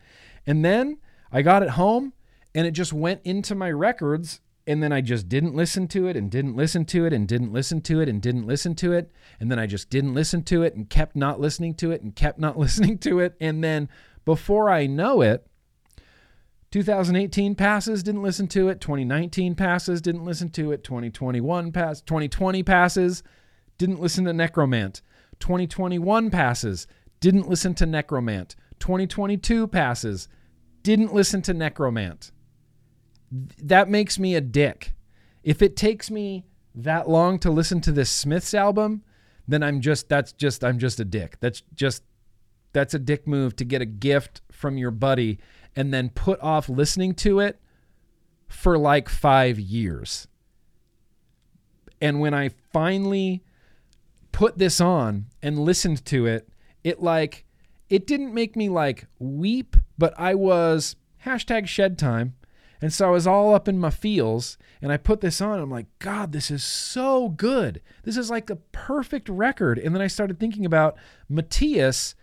And 0.45 0.63
then 0.63 0.97
I 1.31 1.41
got 1.41 1.63
it 1.63 1.71
home 1.71 2.13
and 2.53 2.67
it 2.67 2.71
just 2.71 2.93
went 2.93 3.21
into 3.23 3.55
my 3.55 3.71
records. 3.71 4.41
And 4.67 4.81
then 4.81 4.91
I 4.91 5.01
just 5.01 5.27
didn't 5.27 5.55
listen 5.55 5.87
to 5.89 6.07
it 6.07 6.15
and 6.15 6.29
didn't 6.29 6.55
listen 6.55 6.85
to 6.85 7.05
it 7.05 7.13
and 7.13 7.27
didn't 7.27 7.51
listen 7.51 7.81
to 7.81 7.99
it 7.99 8.07
and 8.07 8.21
didn't 8.21 8.45
listen 8.45 8.75
to 8.75 8.93
it. 8.93 9.11
And 9.39 9.51
then 9.51 9.57
I 9.57 9.65
just 9.65 9.89
didn't 9.89 10.13
listen 10.13 10.43
to 10.43 10.61
it 10.61 10.75
and 10.75 10.87
kept 10.87 11.15
not 11.15 11.39
listening 11.39 11.73
to 11.75 11.91
it 11.91 12.01
and 12.01 12.15
kept 12.15 12.39
not 12.39 12.57
listening 12.59 12.99
to 12.99 13.19
it. 13.19 13.35
And 13.41 13.63
then 13.63 13.89
before 14.23 14.69
I 14.69 14.85
know 14.85 15.21
it, 15.21 15.47
2018 16.71 17.55
passes, 17.55 18.01
didn't 18.01 18.23
listen 18.23 18.47
to 18.47 18.69
it. 18.69 18.79
2019 18.79 19.55
passes, 19.55 20.01
didn't 20.01 20.23
listen 20.23 20.49
to 20.49 20.71
it. 20.71 20.83
2021 20.83 21.71
pass, 21.71 22.01
2020 22.01 22.63
passes, 22.63 23.23
didn't 23.77 23.99
listen 23.99 24.23
to 24.25 24.31
Nekromant. 24.31 25.01
2021 25.39 26.29
passes, 26.29 26.87
didn't 27.19 27.49
listen 27.49 27.75
to 27.75 27.85
Nekromant. 27.85 28.55
2022 28.79 29.67
passes, 29.67 30.29
didn't 30.81 31.13
listen 31.13 31.41
to 31.41 31.53
Nekromant. 31.53 32.31
That 33.61 33.89
makes 33.89 34.17
me 34.17 34.35
a 34.35 34.41
dick. 34.41 34.93
If 35.43 35.61
it 35.61 35.75
takes 35.75 36.09
me 36.09 36.45
that 36.73 37.09
long 37.09 37.37
to 37.39 37.51
listen 37.51 37.81
to 37.81 37.91
this 37.91 38.09
Smiths 38.09 38.53
album, 38.53 39.03
then 39.47 39.61
I'm 39.61 39.81
just 39.81 40.07
that's 40.07 40.31
just 40.31 40.63
I'm 40.63 40.79
just 40.79 40.99
a 40.99 41.05
dick. 41.05 41.37
That's 41.41 41.63
just 41.75 42.03
that's 42.73 42.93
a 42.93 42.99
dick 42.99 43.27
move 43.27 43.55
to 43.57 43.65
get 43.65 43.81
a 43.81 43.85
gift 43.85 44.41
from 44.51 44.77
your 44.77 44.91
buddy 44.91 45.39
and 45.75 45.93
then 45.93 46.09
put 46.09 46.39
off 46.41 46.69
listening 46.69 47.13
to 47.15 47.39
it 47.39 47.59
for 48.47 48.77
like 48.77 49.07
5 49.07 49.59
years. 49.59 50.27
And 52.01 52.19
when 52.19 52.33
I 52.33 52.49
finally 52.73 53.43
put 54.31 54.57
this 54.57 54.81
on 54.81 55.27
and 55.41 55.59
listened 55.59 56.03
to 56.05 56.25
it, 56.25 56.49
it 56.83 57.01
like 57.01 57.45
it 57.89 58.07
didn't 58.07 58.33
make 58.33 58.55
me 58.55 58.69
like 58.69 59.05
weep, 59.19 59.75
but 59.97 60.13
I 60.17 60.33
was 60.35 60.95
hashtag 61.25 61.67
shed 61.67 61.97
time. 61.99 62.35
And 62.81 62.91
so 62.91 63.07
I 63.07 63.11
was 63.11 63.27
all 63.27 63.53
up 63.53 63.67
in 63.67 63.77
my 63.77 63.91
feels 63.91 64.57
and 64.81 64.91
I 64.91 64.97
put 64.97 65.21
this 65.21 65.39
on. 65.39 65.59
I'm 65.59 65.69
like, 65.69 65.85
God, 65.99 66.31
this 66.31 66.49
is 66.49 66.63
so 66.63 67.29
good. 67.29 67.81
This 68.03 68.17
is 68.17 68.31
like 68.31 68.47
the 68.47 68.55
perfect 68.55 69.29
record. 69.29 69.77
And 69.77 69.93
then 69.93 70.01
I 70.01 70.07
started 70.07 70.39
thinking 70.39 70.65
about 70.65 70.97
Matthias 71.29 72.15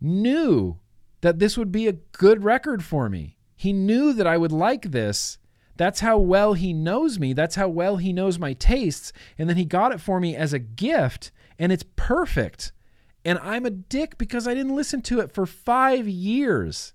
knew 0.00 0.78
that 1.20 1.38
this 1.38 1.56
would 1.56 1.72
be 1.72 1.86
a 1.86 1.98
good 2.12 2.44
record 2.44 2.84
for 2.84 3.08
me. 3.08 3.36
He 3.56 3.72
knew 3.72 4.12
that 4.12 4.26
I 4.26 4.36
would 4.38 4.52
like 4.52 4.90
this. 4.90 5.38
That's 5.76 6.00
how 6.00 6.18
well 6.18 6.54
he 6.54 6.72
knows 6.72 7.18
me. 7.18 7.32
That's 7.32 7.54
how 7.54 7.68
well 7.68 7.96
he 7.96 8.12
knows 8.12 8.38
my 8.38 8.52
tastes. 8.52 9.12
And 9.38 9.48
then 9.48 9.56
he 9.56 9.64
got 9.64 9.92
it 9.92 10.00
for 10.00 10.20
me 10.20 10.36
as 10.36 10.52
a 10.52 10.58
gift, 10.58 11.30
and 11.58 11.72
it's 11.72 11.84
perfect. 11.96 12.72
And 13.24 13.38
I'm 13.38 13.66
a 13.66 13.70
dick 13.70 14.18
because 14.18 14.46
I 14.46 14.54
didn't 14.54 14.76
listen 14.76 15.02
to 15.02 15.20
it 15.20 15.32
for 15.32 15.46
five 15.46 16.08
years. 16.08 16.94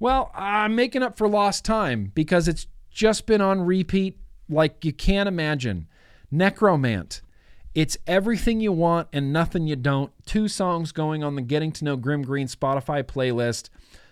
Well, 0.00 0.30
I'm 0.34 0.74
making 0.74 1.02
up 1.02 1.16
for 1.16 1.28
lost 1.28 1.64
time 1.64 2.12
because 2.14 2.48
it's 2.48 2.66
just 2.90 3.26
been 3.26 3.40
on 3.40 3.60
repeat 3.60 4.18
like 4.48 4.84
you 4.84 4.92
can't 4.92 5.28
imagine. 5.28 5.86
Nekromant. 6.32 7.20
It's 7.74 7.96
everything 8.06 8.60
you 8.60 8.72
want 8.72 9.08
and 9.12 9.32
nothing 9.32 9.66
you 9.66 9.76
don't. 9.76 10.12
Two 10.26 10.48
songs 10.48 10.92
going 10.92 11.22
on 11.22 11.36
the 11.36 11.42
Getting 11.42 11.72
to 11.72 11.84
Know 11.84 11.96
Grimm 11.96 12.22
Green 12.22 12.48
Spotify 12.48 13.02
playlist. 13.02 13.68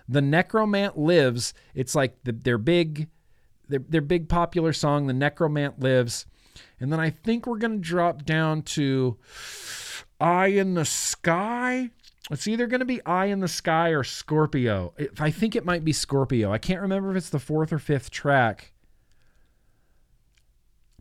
The 0.09 0.21
Nekromant 0.21 0.97
Lives. 0.97 1.53
It's 1.75 1.95
like 1.95 2.23
the, 2.25 2.33
their 2.33 2.59
big, 2.59 3.09
their, 3.69 3.81
their 3.81 4.01
big 4.01 4.29
popular 4.29 4.73
song, 4.73 5.07
The 5.07 5.13
Nekromant 5.13 5.83
Lives. 5.83 6.27
And 6.79 6.93
then 6.93 7.01
I 7.01 7.11
think 7.11 7.47
we're 7.47 7.59
going 7.59 7.83
to 7.83 7.89
drop 7.89 8.25
down 8.25 8.63
to 8.63 9.17
Eye 10.21 10.49
in 10.49 10.75
the 10.75 10.85
Sky. 10.85 11.91
It's 12.31 12.49
either 12.49 12.67
going 12.67 12.81
to 12.81 12.87
be 12.87 13.05
Eye 13.07 13.27
in 13.27 13.41
the 13.41 13.49
Sky 13.49 13.91
or 13.91 14.05
Scorpio. 14.05 14.93
I 15.19 15.31
think 15.31 15.55
it 15.57 15.65
might 15.65 15.85
be 15.85 15.93
Scorpio. 15.93 16.53
I 16.53 16.59
can't 16.59 16.81
remember 16.81 17.11
if 17.11 17.17
it's 17.17 17.31
the 17.31 17.39
fourth 17.39 17.73
or 17.73 17.79
fifth 17.79 18.11
track, 18.11 18.73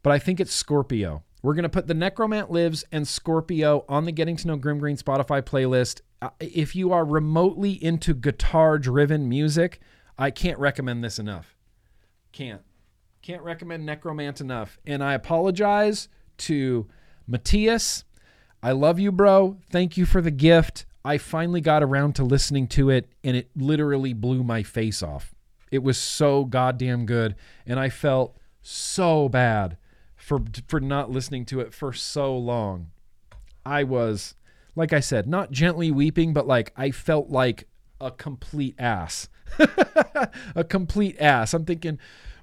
but 0.03 0.11
I 0.11 0.19
think 0.19 0.40
it's 0.40 0.53
Scorpio. 0.53 1.23
We're 1.46 1.54
going 1.54 1.62
to 1.62 1.70
put 1.70 1.86
the 1.86 1.94
Nekromant 1.94 2.50
Lives 2.50 2.84
and 2.92 3.08
Scorpio 3.08 3.86
on 3.88 4.06
the 4.06 4.12
Getting 4.12 4.36
to 4.38 4.48
Know 4.48 4.56
Grimm 4.56 4.80
Green 4.80 4.98
Spotify 4.98 5.44
playlist. 5.44 6.02
Uh, 6.20 6.32
If 6.40 6.76
you 6.76 6.92
are 6.92 7.06
remotely 7.06 7.74
into 7.74 8.16
guitar 8.16 8.80
driven 8.80 9.30
music, 9.30 9.80
I 10.18 10.32
can't 10.32 10.58
recommend 10.58 11.04
this 11.04 11.20
enough. 11.20 11.56
Can't. 12.32 12.64
Can't 13.22 13.44
recommend 13.44 13.88
Nekromant 13.88 14.42
enough. 14.42 14.80
And 14.88 15.04
I 15.04 15.14
apologize 15.14 16.10
to 16.40 16.88
Matthias. 17.28 18.06
I 18.64 18.72
love 18.72 19.00
you, 19.00 19.12
bro. 19.12 19.58
Thank 19.70 19.98
you 19.98 20.08
for 20.08 20.22
the 20.22 20.32
gift. 20.32 20.88
I 21.04 21.20
finally 21.20 21.62
got 21.62 21.84
around 21.84 22.14
to 22.14 22.24
listening 22.24 22.66
to 22.70 22.90
it, 22.90 23.08
and 23.24 23.38
it 23.38 23.52
literally 23.56 24.14
blew 24.14 24.44
my 24.44 24.64
face 24.64 25.04
off. 25.04 25.36
It 25.70 25.84
was 25.84 26.00
so 26.00 26.44
goddamn 26.44 27.06
good, 27.06 27.36
and 27.68 27.80
I 27.80 27.90
felt 27.90 28.36
so 28.64 29.30
bad 29.30 29.78
for 30.26 30.39
for 30.68 30.80
not 30.80 31.11
listening 31.11 31.45
to 31.45 31.60
it 31.60 31.72
for 31.72 31.93
so 31.93 32.35
long. 32.35 32.88
I 33.64 33.84
was, 33.84 34.34
like 34.76 34.91
I 34.91 34.99
said, 34.99 35.27
not 35.27 35.52
gently 35.52 35.91
weeping, 35.91 36.34
but 36.34 36.47
like 36.47 36.73
I 36.76 36.89
felt 36.89 37.30
like 37.30 37.68
a 38.02 38.10
complete 38.10 38.76
ass. 38.80 39.30
a 40.56 40.64
complete 40.64 41.19
ass. 41.19 41.53
I'm 41.53 41.64
thinking, 41.64 41.99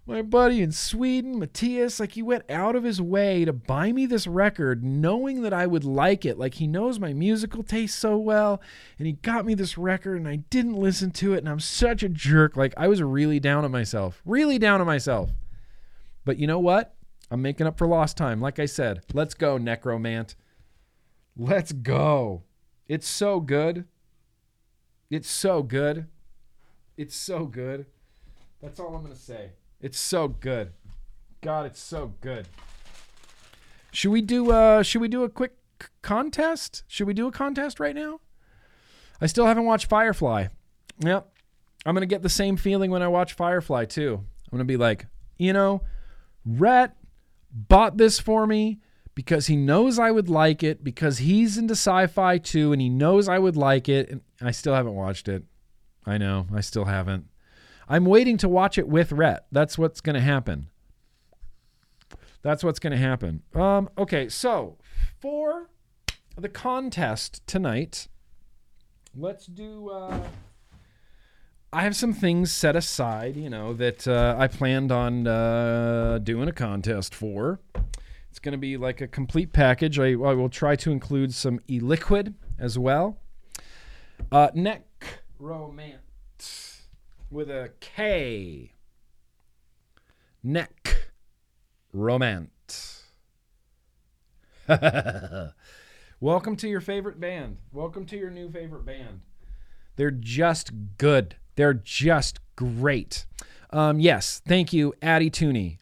my 0.06 0.22
buddy 0.22 0.62
in 0.62 0.70
Sweden, 0.70 1.40
Matthias, 1.40 1.98
like 1.98 2.12
he 2.12 2.22
went 2.22 2.48
out 2.48 2.76
of 2.76 2.84
his 2.84 3.02
way 3.02 3.44
to 3.44 3.52
buy 3.52 3.90
me 3.90 4.06
this 4.06 4.28
record, 4.28 4.84
knowing 4.84 5.42
that 5.42 5.52
I 5.52 5.66
would 5.66 5.84
like 5.84 6.24
it. 6.24 6.38
Like 6.38 6.54
he 6.54 6.68
knows 6.68 7.00
my 7.00 7.12
musical 7.12 7.64
taste 7.64 7.98
so 7.98 8.16
well, 8.16 8.62
and 8.96 9.08
he 9.08 9.14
got 9.14 9.44
me 9.44 9.54
this 9.54 9.76
record, 9.76 10.18
and 10.18 10.28
I 10.28 10.36
didn't 10.36 10.74
listen 10.76 11.10
to 11.12 11.34
it, 11.34 11.38
and 11.38 11.48
I'm 11.48 11.58
such 11.58 12.04
a 12.04 12.08
jerk. 12.08 12.56
Like 12.56 12.74
I 12.76 12.86
was 12.86 13.02
really 13.02 13.40
down 13.40 13.64
on 13.64 13.72
myself, 13.72 14.22
really 14.24 14.60
down 14.60 14.80
on 14.80 14.86
myself. 14.86 15.30
But 16.24 16.38
you 16.38 16.46
know 16.46 16.60
what? 16.60 16.94
I'm 17.32 17.40
making 17.40 17.66
up 17.66 17.78
for 17.78 17.86
lost 17.86 18.18
time. 18.18 18.42
Like 18.42 18.58
I 18.58 18.66
said, 18.66 19.04
let's 19.14 19.32
go, 19.32 19.56
Nekromant. 19.56 20.34
Let's 21.34 21.72
go. 21.72 22.42
It's 22.86 23.08
so 23.08 23.40
good. 23.40 23.86
It's 25.08 25.30
so 25.30 25.62
good. 25.62 26.08
It's 26.98 27.16
so 27.16 27.46
good. 27.46 27.86
That's 28.60 28.78
all 28.78 28.94
I'm 28.94 29.00
going 29.00 29.14
to 29.14 29.18
say. 29.18 29.52
It's 29.80 29.98
so 29.98 30.28
good. 30.28 30.72
God, 31.40 31.64
it's 31.64 31.80
so 31.80 32.12
good. 32.20 32.48
Should 33.92 34.10
we 34.10 34.20
do 34.20 34.50
uh 34.50 34.82
should 34.82 35.00
we 35.00 35.08
do 35.08 35.24
a 35.24 35.30
quick 35.30 35.54
contest? 36.02 36.84
Should 36.86 37.06
we 37.06 37.14
do 37.14 37.28
a 37.28 37.32
contest 37.32 37.80
right 37.80 37.94
now? 37.94 38.20
I 39.22 39.26
still 39.26 39.46
haven't 39.46 39.64
watched 39.64 39.86
Firefly. 39.86 40.48
Yep. 40.98 41.32
I'm 41.86 41.94
going 41.94 42.02
to 42.02 42.14
get 42.14 42.20
the 42.20 42.28
same 42.28 42.58
feeling 42.58 42.90
when 42.90 43.02
I 43.02 43.08
watch 43.08 43.32
Firefly 43.32 43.86
too. 43.86 44.16
I'm 44.20 44.58
going 44.58 44.58
to 44.58 44.64
be 44.70 44.76
like, 44.76 45.06
you 45.38 45.54
know, 45.54 45.82
Rhett 46.44 46.94
bought 47.52 47.98
this 47.98 48.18
for 48.18 48.46
me 48.46 48.78
because 49.14 49.46
he 49.46 49.56
knows 49.56 49.98
I 49.98 50.10
would 50.10 50.28
like 50.28 50.62
it 50.62 50.82
because 50.82 51.18
he's 51.18 51.58
into 51.58 51.72
sci-fi 51.72 52.38
too 52.38 52.72
and 52.72 52.80
he 52.80 52.88
knows 52.88 53.28
I 53.28 53.38
would 53.38 53.56
like 53.56 53.88
it 53.88 54.10
and 54.10 54.22
I 54.40 54.50
still 54.50 54.74
haven't 54.74 54.94
watched 54.94 55.28
it. 55.28 55.44
I 56.06 56.18
know, 56.18 56.46
I 56.52 56.60
still 56.60 56.86
haven't. 56.86 57.26
I'm 57.88 58.06
waiting 58.06 58.36
to 58.38 58.48
watch 58.48 58.78
it 58.78 58.88
with 58.88 59.12
Rhett. 59.12 59.46
That's 59.52 59.76
what's 59.76 60.00
going 60.00 60.14
to 60.14 60.20
happen. 60.20 60.68
That's 62.40 62.64
what's 62.64 62.78
going 62.78 62.92
to 62.92 62.96
happen. 62.96 63.42
Um 63.54 63.88
okay, 63.98 64.28
so 64.28 64.78
for 65.20 65.68
the 66.36 66.48
contest 66.48 67.46
tonight, 67.46 68.08
let's 69.14 69.46
do 69.46 69.90
uh 69.90 70.18
I 71.74 71.84
have 71.84 71.96
some 71.96 72.12
things 72.12 72.52
set 72.52 72.76
aside, 72.76 73.34
you 73.34 73.48
know, 73.48 73.72
that 73.72 74.06
uh, 74.06 74.36
I 74.38 74.46
planned 74.46 74.92
on 74.92 75.26
uh, 75.26 76.18
doing 76.22 76.46
a 76.46 76.52
contest 76.52 77.14
for. 77.14 77.60
It's 78.28 78.38
going 78.38 78.52
to 78.52 78.58
be 78.58 78.76
like 78.76 79.00
a 79.00 79.08
complete 79.08 79.54
package. 79.54 79.98
I, 79.98 80.10
I 80.10 80.34
will 80.34 80.50
try 80.50 80.76
to 80.76 80.92
include 80.92 81.32
some 81.32 81.60
e-liquid 81.70 82.34
as 82.58 82.78
well. 82.78 83.16
Uh, 84.30 84.50
neck 84.52 84.84
romance 85.38 86.82
with 87.30 87.48
a 87.48 87.70
K. 87.80 88.74
Neck 90.42 91.10
romance. 91.90 93.04
Welcome 96.20 96.56
to 96.56 96.68
your 96.68 96.82
favorite 96.82 97.18
band. 97.18 97.56
Welcome 97.72 98.04
to 98.06 98.18
your 98.18 98.30
new 98.30 98.50
favorite 98.50 98.84
band. 98.84 99.22
They're 99.96 100.10
just 100.10 100.72
good. 100.98 101.36
They're 101.56 101.74
just 101.74 102.40
great. 102.56 103.26
Um, 103.70 104.00
yes, 104.00 104.40
thank 104.46 104.72
you, 104.72 104.94
Addie 105.02 105.30
Tooney. 105.30 105.78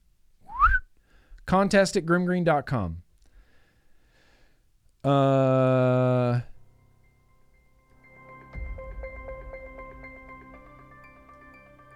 Contest 1.47 1.97
at 1.97 2.07
grimmgreen.com. 2.07 3.03
Uh, 5.03 6.41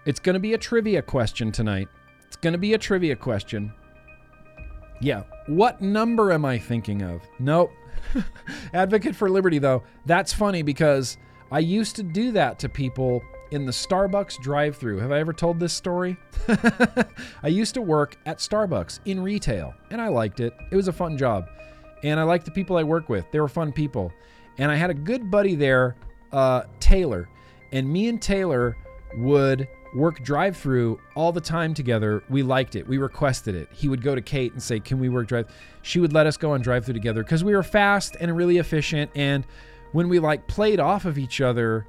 it's 0.06 0.18
going 0.18 0.34
to 0.34 0.40
be 0.40 0.54
a 0.54 0.58
trivia 0.58 1.02
question 1.02 1.52
tonight. 1.52 1.88
It's 2.26 2.36
going 2.36 2.54
to 2.54 2.58
be 2.58 2.74
a 2.74 2.78
trivia 2.78 3.14
question. 3.14 3.72
Yeah. 5.00 5.24
What 5.46 5.82
number 5.82 6.32
am 6.32 6.44
I 6.44 6.58
thinking 6.58 7.02
of? 7.02 7.20
Nope. 7.38 7.70
Advocate 8.74 9.14
for 9.14 9.28
Liberty, 9.28 9.58
though. 9.58 9.82
That's 10.06 10.32
funny 10.32 10.62
because 10.62 11.18
I 11.52 11.58
used 11.58 11.94
to 11.96 12.02
do 12.02 12.32
that 12.32 12.58
to 12.60 12.68
people 12.68 13.22
in 13.54 13.64
the 13.64 13.72
Starbucks 13.72 14.40
drive 14.40 14.76
through. 14.76 14.98
Have 14.98 15.12
I 15.12 15.20
ever 15.20 15.32
told 15.32 15.60
this 15.60 15.72
story? 15.72 16.16
I 17.42 17.48
used 17.48 17.74
to 17.74 17.82
work 17.82 18.16
at 18.26 18.38
Starbucks 18.38 18.98
in 19.04 19.20
retail, 19.20 19.74
and 19.92 20.00
I 20.00 20.08
liked 20.08 20.40
it. 20.40 20.52
It 20.72 20.76
was 20.76 20.88
a 20.88 20.92
fun 20.92 21.16
job. 21.16 21.48
And 22.02 22.18
I 22.18 22.24
liked 22.24 22.44
the 22.46 22.50
people 22.50 22.76
I 22.76 22.82
work 22.82 23.08
with. 23.08 23.24
They 23.30 23.38
were 23.38 23.48
fun 23.48 23.72
people. 23.72 24.12
And 24.58 24.72
I 24.72 24.74
had 24.74 24.90
a 24.90 24.94
good 24.94 25.30
buddy 25.30 25.54
there, 25.54 25.94
uh, 26.32 26.64
Taylor. 26.80 27.28
And 27.70 27.88
me 27.88 28.08
and 28.08 28.20
Taylor 28.20 28.76
would 29.18 29.68
work 29.94 30.20
drive 30.24 30.56
through 30.56 30.98
all 31.14 31.30
the 31.30 31.40
time 31.40 31.74
together. 31.74 32.24
We 32.28 32.42
liked 32.42 32.74
it. 32.74 32.86
We 32.88 32.98
requested 32.98 33.54
it. 33.54 33.68
He 33.72 33.88
would 33.88 34.02
go 34.02 34.16
to 34.16 34.20
Kate 34.20 34.52
and 34.52 34.62
say, 34.62 34.80
Can 34.80 34.98
we 34.98 35.08
work 35.08 35.28
drive? 35.28 35.54
She 35.82 36.00
would 36.00 36.12
let 36.12 36.26
us 36.26 36.36
go 36.36 36.52
on 36.52 36.60
drive 36.60 36.84
through 36.84 36.94
together 36.94 37.22
because 37.22 37.44
we 37.44 37.54
were 37.54 37.62
fast 37.62 38.16
and 38.20 38.36
really 38.36 38.58
efficient. 38.58 39.12
And 39.14 39.46
when 39.92 40.08
we 40.08 40.18
like 40.18 40.48
played 40.48 40.80
off 40.80 41.04
of 41.04 41.18
each 41.18 41.40
other, 41.40 41.86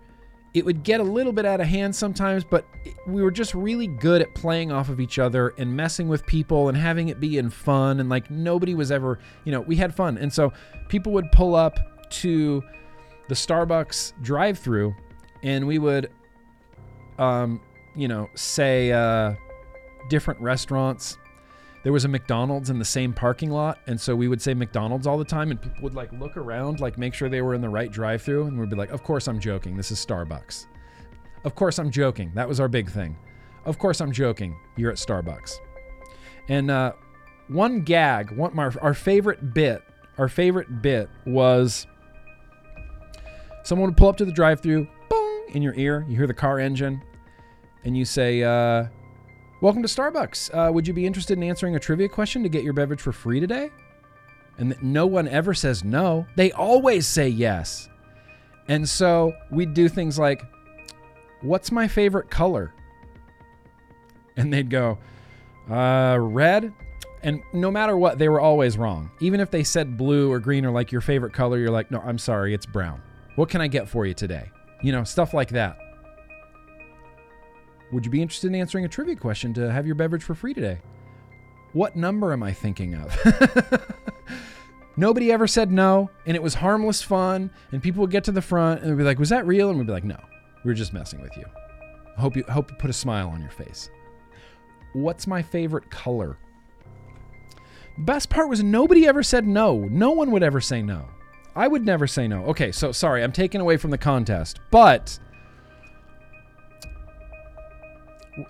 it 0.56 0.64
would 0.64 0.84
get 0.84 1.02
a 1.02 1.04
little 1.04 1.34
bit 1.34 1.46
out 1.46 1.60
of 1.60 1.68
hand 1.68 1.94
sometimes, 1.94 2.46
but 2.46 2.66
we 3.06 3.22
were 3.22 3.30
just 3.30 3.54
really 3.54 3.88
good 3.88 4.22
at 4.22 4.34
playing 4.34 4.72
off 4.72 4.88
of 4.88 5.02
each 5.02 5.20
other 5.20 5.54
and 5.58 5.76
messing 5.76 6.08
with 6.08 6.26
people 6.26 6.70
and 6.70 6.78
having 6.78 7.10
it 7.10 7.20
be 7.20 7.38
in 7.38 7.50
fun. 7.50 8.00
And 8.00 8.08
like 8.08 8.32
nobody 8.32 8.74
was 8.74 8.90
ever, 8.90 9.20
you 9.44 9.52
know, 9.52 9.60
we 9.60 9.76
had 9.76 9.94
fun. 9.94 10.18
And 10.18 10.32
so 10.32 10.54
people 10.88 11.12
would 11.12 11.30
pull 11.34 11.56
up 11.56 11.78
to 12.22 12.64
the 13.28 13.36
Starbucks 13.36 14.14
drive 14.22 14.58
through 14.58 14.96
and 15.44 15.68
we 15.68 15.78
would, 15.78 16.10
um, 17.20 17.60
you 17.94 18.08
know, 18.08 18.30
say 18.36 18.94
uh, 18.94 19.34
different 20.10 20.40
restaurants. 20.40 21.18
There 21.86 21.94
was 21.94 22.04
a 22.04 22.08
McDonald's 22.08 22.72
in 22.72 22.80
the 22.80 22.84
same 22.84 23.14
parking 23.14 23.52
lot, 23.52 23.78
and 23.86 24.02
so 24.02 24.16
we 24.16 24.28
would 24.28 24.42
say 24.42 24.56
McDonald's 24.56 25.06
all 25.06 25.20
the 25.20 25.24
time, 25.24 25.52
and 25.52 25.62
people 25.62 25.84
would 25.84 25.94
like 25.94 26.12
look 26.14 26.36
around, 26.36 26.80
like 26.80 26.98
make 26.98 27.14
sure 27.14 27.30
they 27.30 27.44
were 27.44 27.54
in 27.54 27.62
the 27.62 27.70
right 27.70 27.92
drive-through, 27.92 28.48
and 28.48 28.60
we'd 28.60 28.72
be 28.72 28.76
like, 28.76 28.90
"Of 28.90 29.04
course 29.04 29.28
I'm 29.28 29.40
joking. 29.40 29.78
This 29.78 29.92
is 29.92 30.04
Starbucks." 30.04 30.66
Of 31.44 31.54
course 31.54 31.78
I'm 31.78 31.92
joking. 31.92 32.32
That 32.34 32.50
was 32.50 32.60
our 32.60 32.68
big 32.68 32.90
thing. 32.90 33.16
Of 33.66 33.78
course 33.78 34.02
I'm 34.02 34.12
joking. 34.12 34.58
You're 34.76 34.90
at 34.90 34.98
Starbucks. 34.98 35.58
And 36.50 36.72
uh, 36.72 36.94
one 37.50 37.82
gag, 37.82 38.32
one 38.32 38.58
our, 38.58 38.74
our 38.82 38.96
favorite 38.96 39.54
bit, 39.54 39.84
our 40.18 40.28
favorite 40.28 40.82
bit 40.82 41.08
was 41.28 41.86
someone 43.62 43.90
would 43.90 43.98
pull 43.98 44.10
up 44.10 44.18
to 44.18 44.26
the 44.26 44.32
drive-through, 44.32 44.88
boom, 45.08 45.42
in 45.54 45.62
your 45.62 45.76
ear. 45.76 46.04
You 46.10 46.18
hear 46.18 46.26
the 46.26 46.34
car 46.34 46.58
engine, 46.58 47.04
and 47.84 47.96
you 47.96 48.06
say, 48.06 48.42
uh, 48.42 48.88
Welcome 49.66 49.82
to 49.82 49.90
Starbucks. 49.90 50.54
Uh, 50.54 50.72
would 50.72 50.88
you 50.88 50.94
be 50.94 51.08
interested 51.08 51.40
in 51.40 51.44
answering 51.44 51.76
a 51.76 51.80
trivia 51.80 52.08
question 52.08 52.44
to 52.44 52.50
get 52.50 52.64
your 52.64 52.74
beverage 52.74 53.02
for 53.02 53.12
free 53.12 53.40
today? 53.40 53.72
And 54.60 54.76
no 54.80 55.08
one 55.08 55.28
ever 55.28 55.56
says 55.56 55.84
no. 55.84 56.28
They 56.36 56.52
always 56.52 57.08
say 57.08 57.30
yes. 57.30 57.90
And 58.68 58.88
so 58.88 59.34
we'd 59.50 59.74
do 59.74 59.90
things 59.90 60.20
like, 60.20 60.44
What's 61.42 61.72
my 61.72 61.88
favorite 61.88 62.30
color? 62.30 62.76
And 64.38 64.54
they'd 64.54 64.70
go, 64.70 65.00
uh, 65.68 66.20
Red. 66.22 66.72
And 67.24 67.42
no 67.52 67.72
matter 67.72 67.98
what, 67.98 68.20
they 68.20 68.30
were 68.30 68.40
always 68.40 68.78
wrong. 68.78 69.10
Even 69.20 69.40
if 69.40 69.50
they 69.50 69.64
said 69.64 69.98
blue 69.98 70.32
or 70.32 70.40
green 70.40 70.64
or 70.64 70.70
like 70.70 70.92
your 70.92 71.02
favorite 71.02 71.34
color, 71.34 71.58
you're 71.58 71.72
like, 71.72 71.90
No, 71.90 72.02
I'm 72.06 72.20
sorry, 72.20 72.54
it's 72.54 72.68
brown. 72.68 73.02
What 73.36 73.50
can 73.50 73.62
I 73.62 73.68
get 73.68 73.90
for 73.90 74.06
you 74.06 74.14
today? 74.14 74.52
You 74.84 74.92
know, 74.92 75.04
stuff 75.04 75.34
like 75.34 75.50
that. 75.50 75.80
Would 77.92 78.06
you 78.06 78.12
be 78.12 78.22
interested 78.22 78.48
in 78.48 78.56
answering 78.56 78.86
a 78.86 78.90
trivia 78.90 79.16
question 79.16 79.54
to 79.54 79.72
have 79.72 79.86
your 79.86 79.96
beverage 79.96 80.24
for 80.24 80.36
free 80.36 80.54
today? 80.54 80.80
What 81.74 81.96
number 81.96 82.34
am 82.34 82.42
I 82.42 82.54
thinking 82.54 82.96
of? 82.96 83.16
Nobody 84.98 85.32
ever 85.32 85.46
said 85.46 85.72
no, 85.72 86.10
and 86.26 86.36
it 86.36 86.42
was 86.42 86.54
harmless 86.54 87.02
fun, 87.02 87.52
and 87.72 87.84
people 87.84 88.02
would 88.02 88.12
get 88.12 88.24
to 88.26 88.32
the 88.32 88.42
front 88.42 88.82
and 88.82 88.90
they'd 88.90 88.98
be 88.98 89.04
like, 89.04 89.20
"Was 89.20 89.30
that 89.30 89.46
real?" 89.46 89.70
And 89.70 89.78
we'd 89.78 89.88
be 89.88 89.94
like, 89.94 90.06
"No, 90.06 90.18
we 90.64 90.70
were 90.70 90.76
just 90.76 90.94
messing 90.94 91.22
with 91.22 91.36
you." 91.36 91.44
Hope 92.18 92.38
you 92.38 92.46
hope 92.48 92.72
you 92.72 92.78
put 92.78 92.90
a 92.90 92.94
smile 92.94 93.30
on 93.30 93.42
your 93.42 93.50
face. 93.50 93.90
What's 94.94 95.28
my 95.28 95.42
favorite 95.42 95.92
color? 95.92 96.38
The 97.98 98.04
best 98.04 98.30
part 98.30 98.48
was 98.48 98.64
nobody 98.64 99.06
ever 99.06 99.22
said 99.22 99.46
no. 99.46 99.80
No 99.92 100.12
one 100.12 100.32
would 100.32 100.44
ever 100.44 100.62
say 100.62 100.82
no. 100.82 101.08
I 101.56 101.68
would 101.68 101.86
never 101.86 102.08
say 102.08 102.28
no. 102.28 102.46
Okay, 102.46 102.72
so 102.72 102.92
sorry, 102.94 103.24
I'm 103.24 103.32
taking 103.32 103.62
away 103.62 103.76
from 103.78 103.92
the 103.92 103.98
contest, 103.98 104.60
but 104.72 105.20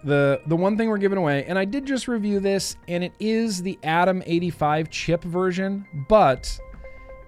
the 0.04 0.42
the 0.48 0.56
one 0.56 0.78
thing 0.78 0.90
we're 0.90 0.98
giving 0.98 1.18
away, 1.18 1.46
and 1.46 1.60
I 1.60 1.66
did 1.66 1.86
just 1.86 2.08
review 2.08 2.40
this, 2.40 2.76
and 2.88 3.04
it 3.04 3.14
is 3.20 3.62
the 3.62 3.78
Atom 3.84 4.24
85 4.26 4.90
chip 4.90 5.24
version, 5.24 5.86
but 6.08 6.60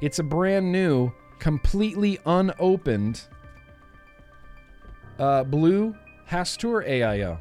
it's 0.01 0.19
a 0.19 0.23
brand 0.23 0.71
new, 0.71 1.11
completely 1.39 2.19
unopened 2.25 3.21
uh, 5.19 5.43
blue 5.43 5.95
Hastur 6.29 6.87
AIO. 6.87 7.39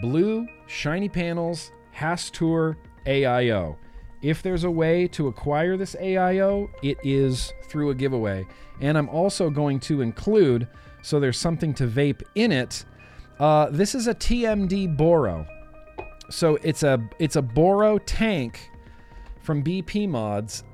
Blue 0.00 0.46
shiny 0.66 1.08
panels 1.08 1.70
Hastur 1.94 2.76
AIO. 3.06 3.76
If 4.20 4.42
there's 4.42 4.64
a 4.64 4.70
way 4.70 5.06
to 5.08 5.28
acquire 5.28 5.76
this 5.76 5.94
AIO, 5.94 6.68
it 6.82 6.98
is 7.04 7.52
through 7.64 7.90
a 7.90 7.94
giveaway. 7.94 8.46
And 8.80 8.98
I'm 8.98 9.08
also 9.08 9.48
going 9.48 9.80
to 9.80 10.00
include, 10.00 10.66
so 11.02 11.20
there's 11.20 11.38
something 11.38 11.72
to 11.74 11.86
vape 11.86 12.22
in 12.34 12.50
it, 12.50 12.84
uh, 13.38 13.68
this 13.70 13.94
is 13.94 14.06
a 14.06 14.14
TMD 14.14 14.96
Boro. 14.96 15.46
So 16.30 16.58
it's 16.62 16.82
a 16.82 17.00
it's 17.18 17.36
a 17.36 17.42
Boro 17.42 17.98
tank 17.98 18.70
from 19.40 19.62
BP 19.62 20.08
Mods, 20.08 20.64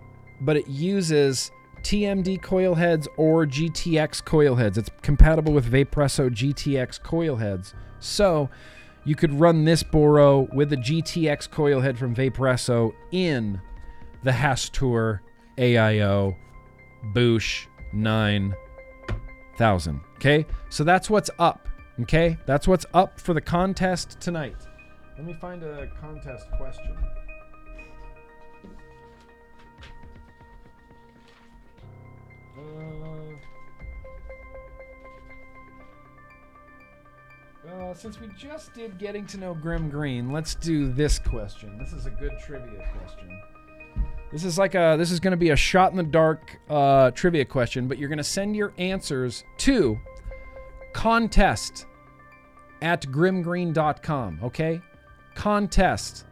but 0.41 0.57
it 0.57 0.67
uses 0.67 1.51
TMD 1.83 2.43
coil 2.43 2.75
heads 2.75 3.07
or 3.17 3.47
GTX 3.47 4.25
coil 4.25 4.57
heads. 4.57 4.79
It's 4.79 4.91
compatible 5.03 5.53
with 5.53 5.71
Vaporesso 5.71 6.31
GTX 6.31 7.01
coil 7.03 7.37
heads. 7.37 7.75
So 8.01 8.51
you 9.05 9.15
could 9.15 9.39
run 9.39 9.65
this 9.65 9.83
Boro 9.83 10.49
with 10.55 10.73
a 10.73 10.77
GTX 10.77 11.51
coil 11.51 11.81
head 11.81 11.99
from 11.99 12.15
Vaporesso 12.15 12.95
in 13.13 13.61
the 14.23 14.31
Hastur 14.31 15.21
AIO 15.59 16.35
Boosh 17.13 17.67
9000. 17.93 20.01
Okay? 20.17 20.47
So 20.71 20.85
that's 20.85 21.11
what's 21.11 21.29
up. 21.39 21.69
Okay, 22.01 22.37
that's 22.45 22.67
what's 22.67 22.85
up 22.93 23.21
for 23.21 23.35
the 23.35 23.41
contest 23.41 24.19
tonight. 24.21 24.57
Let 25.17 25.27
me 25.27 25.35
find 25.35 25.63
a 25.63 25.89
contest 26.01 26.51
question. 26.57 26.97
Uh, 32.59 32.63
uh, 37.71 37.95
since 37.95 38.21
we 38.21 38.27
just 38.37 38.75
did 38.75 38.99
getting 38.99 39.25
to 39.27 39.39
know 39.39 39.55
Grimm 39.55 39.89
Green, 39.89 40.33
let's 40.33 40.57
do 40.57 40.93
this 40.93 41.21
question. 41.21 41.79
This 41.79 41.93
is 41.93 42.07
a 42.07 42.11
good 42.11 42.33
trivia 42.45 42.91
question. 42.99 43.41
This 44.33 44.45
is 44.45 44.59
like 44.59 44.75
a 44.75 44.97
this 44.99 45.13
is 45.13 45.21
going 45.21 45.31
to 45.31 45.37
be 45.37 45.51
a 45.51 45.57
shot 45.57 45.93
in 45.93 45.97
the 45.97 46.03
dark 46.03 46.59
uh, 46.69 47.13
trivia 47.13 47.45
question, 47.45 47.87
but 47.87 47.99
you're 47.99 48.09
going 48.09 48.19
to 48.19 48.25
send 48.25 48.57
your 48.57 48.73
answers 48.79 49.45
to 49.59 49.97
contest 50.95 51.87
at 52.81 53.03
grimmgreen.com, 53.03 54.41
okay? 54.43 54.81
Contest 55.35 56.25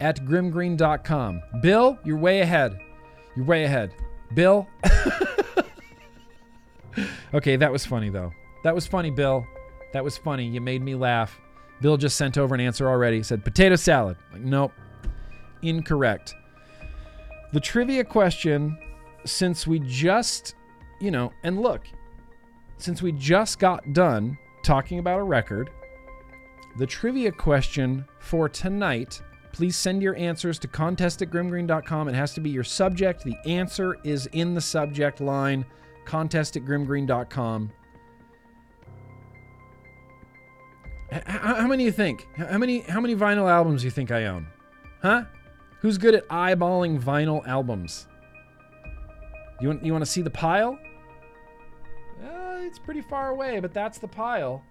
at 0.00 0.24
grimmgreen.com. 0.24 1.42
Bill, 1.60 1.98
you're 2.04 2.18
way 2.18 2.40
ahead. 2.40 2.76
You're 3.36 3.44
way 3.44 3.64
ahead. 3.64 3.94
Bill? 4.34 4.66
okay, 7.34 7.56
that 7.56 7.70
was 7.70 7.86
funny 7.86 8.10
though. 8.10 8.32
That 8.64 8.74
was 8.74 8.86
funny, 8.86 9.10
Bill. 9.10 9.46
That 9.92 10.02
was 10.02 10.16
funny. 10.16 10.46
You 10.46 10.60
made 10.60 10.82
me 10.82 10.94
laugh. 10.94 11.38
Bill 11.80 11.96
just 11.96 12.16
sent 12.16 12.38
over 12.38 12.54
an 12.54 12.60
answer 12.60 12.88
already. 12.88 13.18
He 13.18 13.22
said 13.22 13.44
potato 13.44 13.76
salad. 13.76 14.16
Like, 14.32 14.42
nope. 14.42 14.72
Incorrect. 15.62 16.34
The 17.52 17.60
trivia 17.60 18.04
question, 18.04 18.78
since 19.26 19.66
we 19.66 19.80
just, 19.80 20.54
you 21.00 21.10
know, 21.10 21.32
and 21.44 21.60
look, 21.60 21.86
since 22.82 23.00
we 23.02 23.12
just 23.12 23.58
got 23.58 23.92
done 23.92 24.36
talking 24.62 24.98
about 24.98 25.20
a 25.20 25.22
record, 25.22 25.70
the 26.78 26.86
trivia 26.86 27.30
question 27.30 28.04
for 28.18 28.48
tonight, 28.48 29.20
please 29.52 29.76
send 29.76 30.02
your 30.02 30.16
answers 30.16 30.58
to 30.60 30.68
contest 30.68 31.22
at 31.22 31.30
grimmgreen.com. 31.30 32.08
It 32.08 32.14
has 32.14 32.34
to 32.34 32.40
be 32.40 32.50
your 32.50 32.64
subject. 32.64 33.24
The 33.24 33.36
answer 33.46 33.98
is 34.04 34.26
in 34.32 34.54
the 34.54 34.60
subject 34.60 35.20
line, 35.20 35.64
contest 36.04 36.56
at 36.56 36.64
grimmgreen.com. 36.64 37.72
How, 41.26 41.66
many 41.66 41.84
you 41.84 41.92
think? 41.92 42.26
How 42.36 42.56
many 42.56 42.80
how 42.80 42.98
many 42.98 43.14
vinyl 43.14 43.50
albums 43.50 43.82
do 43.82 43.86
you 43.86 43.90
think 43.90 44.10
I 44.10 44.26
own? 44.26 44.46
Huh? 45.02 45.24
Who's 45.80 45.98
good 45.98 46.14
at 46.14 46.26
eyeballing 46.28 47.02
vinyl 47.02 47.46
albums? 47.46 48.06
You 49.60 49.68
want 49.68 49.84
you 49.84 49.92
want 49.92 50.02
to 50.02 50.10
see 50.10 50.22
the 50.22 50.30
pile? 50.30 50.78
It's 52.72 52.78
pretty 52.78 53.02
far 53.02 53.28
away, 53.28 53.60
but 53.60 53.74
that's 53.74 53.98
the 53.98 54.08
pile. 54.08 54.64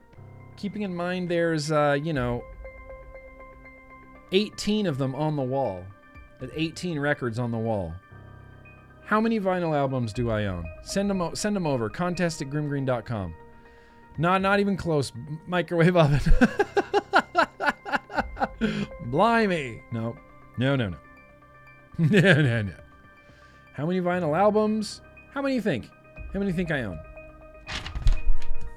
Keeping 0.57 0.81
in 0.81 0.95
mind 0.95 1.29
there's 1.29 1.71
uh, 1.71 1.99
you 2.01 2.13
know 2.13 2.43
18 4.31 4.87
of 4.87 4.97
them 4.97 5.13
on 5.13 5.35
the 5.35 5.43
wall. 5.43 5.85
There's 6.39 6.51
18 6.55 6.97
records 6.97 7.37
on 7.37 7.51
the 7.51 7.59
wall. 7.59 7.93
How 9.05 9.21
many 9.21 9.39
vinyl 9.39 9.77
albums 9.77 10.13
do 10.13 10.31
I 10.31 10.45
own? 10.45 10.65
Send 10.81 11.11
them 11.11 11.21
o- 11.21 11.35
send 11.35 11.55
them 11.55 11.67
over. 11.67 11.91
Contest 11.91 12.41
at 12.41 12.49
grimmgreen.com. 12.49 13.35
No, 14.17 14.35
not 14.39 14.59
even 14.59 14.75
close. 14.77 15.11
Microwave 15.45 15.95
oven. 15.95 16.21
Blimey. 19.11 19.83
No. 19.91 20.17
No, 20.57 20.75
no, 20.75 20.89
no. 20.89 20.97
no, 21.99 22.41
no, 22.41 22.61
no. 22.63 22.73
How 23.73 23.85
many 23.85 24.01
vinyl 24.01 24.35
albums? 24.35 25.01
How 25.35 25.43
many 25.43 25.53
you 25.53 25.61
think? 25.61 25.87
How 26.33 26.39
many 26.39 26.47
you 26.49 26.57
think 26.57 26.71
I 26.71 26.81
own? 26.81 26.97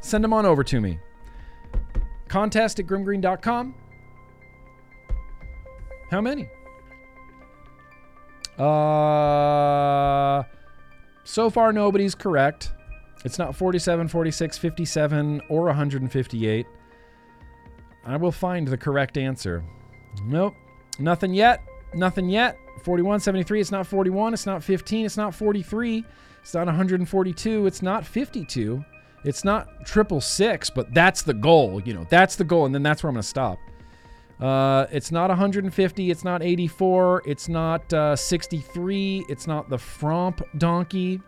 Send 0.04 0.22
them 0.22 0.34
on 0.34 0.44
over 0.44 0.62
to 0.62 0.82
me. 0.82 0.98
Contest 2.28 2.78
at 2.78 2.86
grimmgreen.com. 2.86 3.74
How 6.10 6.20
many? 6.20 6.46
Uh 8.58 10.42
so 11.24 11.48
far 11.48 11.72
nobody's 11.72 12.14
correct. 12.14 12.70
It's 13.24 13.38
not 13.38 13.56
47, 13.56 14.08
46, 14.08 14.58
57 14.58 15.40
or 15.48 15.64
158. 15.64 16.66
I 18.04 18.16
will 18.18 18.30
find 18.30 18.68
the 18.68 18.76
correct 18.76 19.16
answer. 19.16 19.64
Nope. 20.22 20.54
Nothing 20.98 21.32
yet. 21.32 21.62
Nothing 21.94 22.28
yet. 22.28 22.58
41, 22.82 23.20
73. 23.20 23.60
It's 23.62 23.70
not 23.72 23.86
41. 23.86 24.34
It's 24.34 24.44
not 24.44 24.62
15. 24.62 25.06
It's 25.06 25.16
not 25.16 25.34
43. 25.34 26.04
It's 26.42 26.52
not 26.52 26.66
142. 26.66 27.66
It's 27.66 27.80
not 27.80 28.04
52. 28.04 28.84
It's 29.24 29.44
not 29.44 29.86
triple 29.86 30.20
six, 30.20 30.68
but 30.70 30.92
that's 30.92 31.22
the 31.22 31.34
goal. 31.34 31.80
You 31.84 31.94
know, 31.94 32.06
that's 32.10 32.36
the 32.36 32.44
goal. 32.44 32.66
And 32.66 32.74
then 32.74 32.82
that's 32.82 33.02
where 33.02 33.08
I'm 33.08 33.14
going 33.14 33.22
to 33.22 33.28
stop. 33.28 33.58
Uh, 34.40 34.86
it's 34.90 35.10
not 35.10 35.30
150. 35.30 36.10
It's 36.10 36.24
not 36.24 36.42
84. 36.42 37.22
It's 37.24 37.48
not 37.48 37.92
uh, 37.92 38.16
63. 38.16 39.24
It's 39.28 39.46
not 39.46 39.70
the 39.70 39.76
Fromp 39.76 40.42
donkey. 40.58 41.20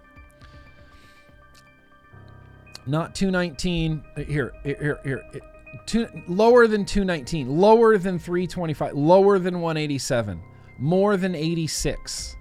Not 2.86 3.14
219. 3.14 4.05
Uh, 4.16 4.23
Here, 4.23 4.52
here, 4.62 4.77
here. 4.81 4.98
here. 5.05 5.40
Two, 5.86 6.09
lower 6.27 6.66
than 6.66 6.85
219. 6.85 7.48
Lower 7.48 7.98
than 7.98 8.18
325. 8.18 8.94
Lower 8.94 9.39
than 9.39 9.60
187. 9.60 10.43
More 10.78 11.16
than 11.16 11.35
86. 11.35 12.36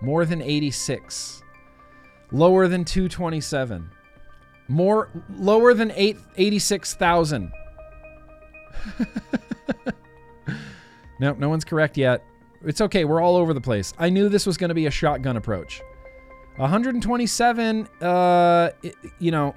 More 0.00 0.24
than 0.24 0.42
86. 0.42 1.42
Lower 2.30 2.68
than 2.68 2.84
227. 2.84 3.90
More 4.72 5.10
lower 5.36 5.74
than 5.74 5.92
8 5.94 6.16
86,000. 6.36 7.52
no, 11.20 11.32
no 11.34 11.48
one's 11.50 11.64
correct 11.64 11.98
yet. 11.98 12.24
It's 12.64 12.80
okay. 12.80 13.04
We're 13.04 13.20
all 13.20 13.36
over 13.36 13.52
the 13.52 13.60
place. 13.60 13.92
I 13.98 14.08
knew 14.08 14.30
this 14.30 14.46
was 14.46 14.56
going 14.56 14.70
to 14.70 14.74
be 14.74 14.86
a 14.86 14.90
shotgun 14.90 15.36
approach. 15.36 15.82
127 16.56 17.86
uh 18.00 18.70
it- 18.82 18.94
you 19.18 19.30
know, 19.30 19.54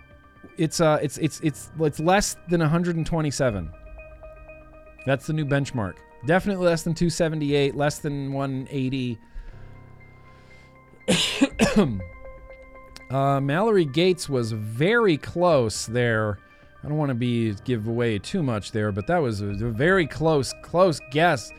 it's 0.58 0.82
uh 0.82 1.00
it's 1.02 1.18
it's 1.18 1.40
it's 1.42 1.72
it's 1.80 2.00
less 2.02 2.36
than 2.50 2.60
127. 2.60 3.72
That's 5.06 5.28
the 5.28 5.34
new 5.34 5.46
benchmark. 5.46 5.94
Definitely 6.26 6.66
less 6.66 6.84
than 6.84 6.94
278, 6.94 7.76
less 7.76 8.00
than 8.00 8.34
180. 8.34 9.18
uh, 13.16 13.40
Mallory 13.40 13.86
Gates 13.86 14.28
was 14.28 14.52
very 14.52 15.16
close 15.16 15.86
there. 15.86 16.38
I 16.84 16.90
don't 16.90 16.98
want 16.98 17.10
to 17.10 17.16
be 17.16 17.54
give 17.64 17.88
away 17.88 18.20
too 18.20 18.44
much 18.44 18.74
there, 18.74 18.92
but 18.92 19.08
that 19.08 19.20
was 19.20 19.40
a, 19.40 19.48
a 19.48 19.72
very 19.72 20.06
close 20.06 20.54
close 20.62 21.00
guess. 21.12 21.50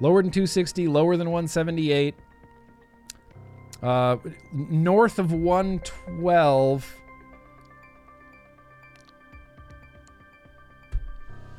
Lower 0.00 0.22
than 0.22 0.30
260, 0.30 0.88
lower 0.88 1.18
than 1.18 1.28
178. 1.28 2.14
Uh, 3.82 4.16
north 4.52 5.18
of 5.18 5.32
112. 5.32 6.94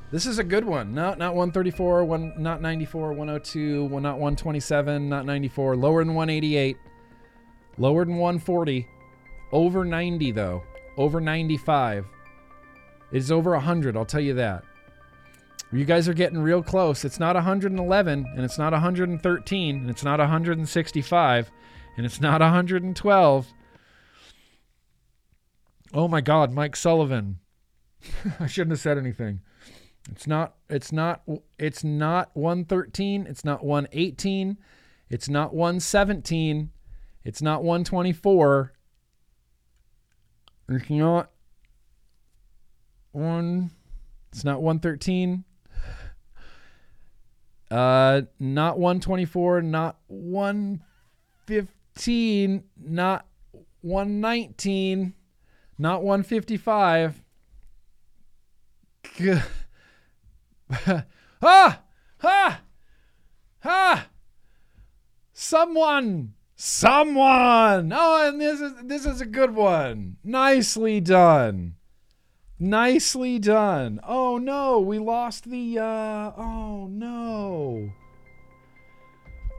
This 0.09 0.25
is 0.25 0.39
a 0.39 0.43
good 0.43 0.65
one. 0.65 0.95
No, 0.95 1.13
not 1.13 1.35
134, 1.35 2.05
one, 2.05 2.33
not 2.39 2.61
94, 2.61 3.09
102, 3.09 3.85
one, 3.85 4.01
not 4.01 4.13
127, 4.13 5.07
not 5.07 5.25
94. 5.27 5.75
Lower 5.75 6.03
than 6.03 6.15
188. 6.15 6.77
Lower 7.77 8.03
than 8.03 8.15
140. 8.15 8.87
Over 9.51 9.85
90, 9.85 10.31
though. 10.31 10.63
Over 10.97 11.21
95. 11.21 12.05
It's 13.11 13.31
over 13.31 13.51
100, 13.51 13.95
I'll 13.95 14.05
tell 14.05 14.21
you 14.21 14.33
that. 14.33 14.63
You 15.71 15.85
guys 15.85 16.07
are 16.07 16.13
getting 16.13 16.39
real 16.39 16.63
close. 16.63 17.03
It's 17.03 17.19
not 17.19 17.35
111, 17.35 18.25
and 18.35 18.45
it's 18.45 18.57
not 18.57 18.71
113, 18.71 19.75
and 19.77 19.89
it's 19.89 20.03
not 20.03 20.19
165, 20.19 21.51
and 21.97 22.05
it's 22.05 22.21
not 22.21 22.41
112. 22.41 23.47
Oh 25.93 26.07
my 26.07 26.21
God, 26.21 26.51
Mike 26.51 26.75
Sullivan. 26.75 27.39
I 28.39 28.47
shouldn't 28.47 28.71
have 28.71 28.79
said 28.79 28.97
anything. 28.97 29.41
It's 30.11 30.25
not 30.27 30.55
it's 30.69 30.93
not 30.93 31.23
it's 31.59 31.83
not 31.83 32.29
113, 32.33 33.27
it's 33.27 33.43
not 33.43 33.65
118, 33.65 34.57
it's 35.09 35.27
not 35.27 35.53
117, 35.53 36.71
it's 37.25 37.41
not 37.41 37.63
124. 37.63 38.73
It's 40.69 40.89
not 40.89 41.29
one 43.11 43.71
it's 44.31 44.43
not 44.43 44.61
113. 44.61 45.45
Uh 47.69 48.21
not 48.39 48.79
124, 48.79 49.61
not 49.61 49.97
115, 50.07 52.63
not 52.77 53.25
119, 53.81 55.13
not 55.77 56.03
155. 56.03 57.21
G- 59.17 59.33
ah! 61.41 61.81
Ah! 62.23 62.61
Ah! 63.63 64.07
Someone! 65.33 66.33
Someone! 66.59 67.93
Oh, 67.95 68.27
and 68.27 68.41
this 68.41 68.59
is 68.59 68.73
this 68.83 69.05
is 69.05 69.21
a 69.21 69.25
good 69.25 69.53
one. 69.53 70.17
Nicely 70.23 70.99
done. 70.99 71.75
Nicely 72.59 73.37
done. 73.37 73.99
Oh 74.03 74.39
no, 74.39 74.79
we 74.79 74.97
lost 74.97 75.49
the 75.49 75.77
uh 75.77 76.31
oh 76.35 76.87
no. 76.89 77.91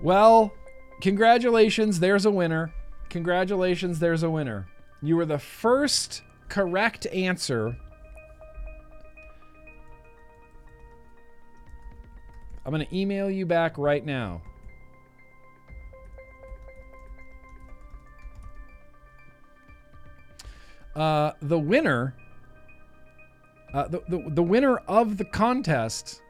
Well, 0.02 0.52
congratulations, 1.00 2.00
there's 2.00 2.26
a 2.26 2.30
winner. 2.30 2.72
Congratulations, 3.10 4.00
there's 4.00 4.24
a 4.24 4.30
winner. 4.30 4.66
You 5.00 5.16
were 5.16 5.26
the 5.26 5.38
first 5.38 6.22
correct 6.48 7.06
answer 7.06 7.76
I'm 12.68 12.74
going 12.74 12.86
to 12.86 12.94
email 12.94 13.30
you 13.30 13.46
back 13.46 13.78
right 13.78 14.04
now. 14.04 14.42
Uh, 20.98 21.32
the 21.42 21.58
winner, 21.58 22.12
uh, 23.72 23.86
the, 23.86 24.02
the, 24.08 24.30
the 24.30 24.42
winner 24.42 24.78
of 24.88 25.16
the 25.16 25.24
contest, 25.24 26.22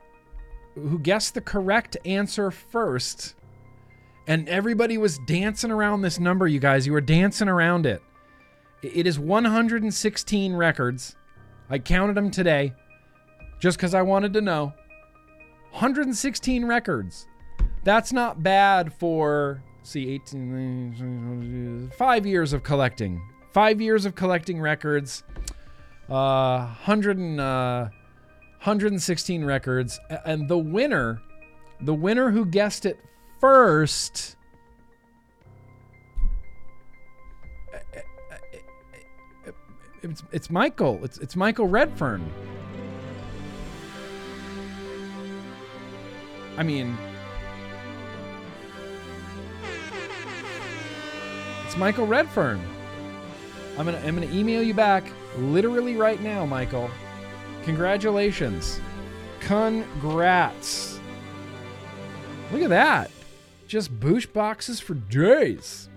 who 0.74 0.98
guessed 0.98 1.32
the 1.32 1.40
correct 1.40 1.96
answer 2.04 2.50
first, 2.50 3.34
and 4.26 4.46
everybody 4.46 4.98
was 4.98 5.18
dancing 5.26 5.70
around 5.70 6.02
this 6.02 6.20
number, 6.20 6.46
you 6.46 6.60
guys. 6.60 6.86
You 6.86 6.92
were 6.92 7.00
dancing 7.00 7.48
around 7.48 7.86
it. 7.86 8.02
It 8.82 9.06
is 9.06 9.18
116 9.18 10.54
records. 10.54 11.16
I 11.70 11.78
counted 11.78 12.14
them 12.14 12.30
today 12.30 12.74
just 13.60 13.78
because 13.78 13.94
I 13.94 14.02
wanted 14.02 14.34
to 14.34 14.42
know. 14.42 14.74
116 15.70 16.66
records. 16.66 17.26
That's 17.84 18.12
not 18.12 18.42
bad 18.42 18.92
for, 18.92 19.62
see, 19.82 20.10
18, 20.10 21.92
five 21.96 22.26
years 22.26 22.52
of 22.52 22.62
collecting. 22.62 23.22
Five 23.52 23.80
years 23.80 24.04
of 24.04 24.14
collecting 24.14 24.60
records. 24.60 25.22
Uh, 26.08 26.66
100 26.66 27.18
and, 27.18 27.40
uh, 27.40 27.88
116 28.58 29.44
records. 29.44 29.98
And 30.24 30.48
the 30.48 30.58
winner, 30.58 31.20
the 31.80 31.94
winner 31.94 32.30
who 32.30 32.44
guessed 32.44 32.86
it 32.86 32.98
first. 33.40 34.36
It's, 40.02 40.22
it's 40.32 40.50
Michael. 40.50 41.00
It's, 41.02 41.18
it's 41.18 41.36
Michael 41.36 41.66
Redfern. 41.66 42.30
I 46.56 46.62
mean, 46.62 46.96
it's 51.66 51.76
Michael 51.76 52.06
Redfern. 52.06 52.60
I'm 53.78 53.84
gonna 53.84 53.98
I'm 53.98 54.14
gonna 54.14 54.32
email 54.34 54.62
you 54.62 54.74
back 54.74 55.04
literally 55.36 55.96
right 55.96 56.20
now, 56.20 56.44
Michael. 56.44 56.90
Congratulations. 57.62 58.80
Congrats. 59.40 60.98
Look 62.52 62.62
at 62.62 62.70
that. 62.70 63.10
Just 63.68 63.98
boosh 64.00 64.30
boxes 64.32 64.80
for 64.80 64.94
days. 64.94 65.88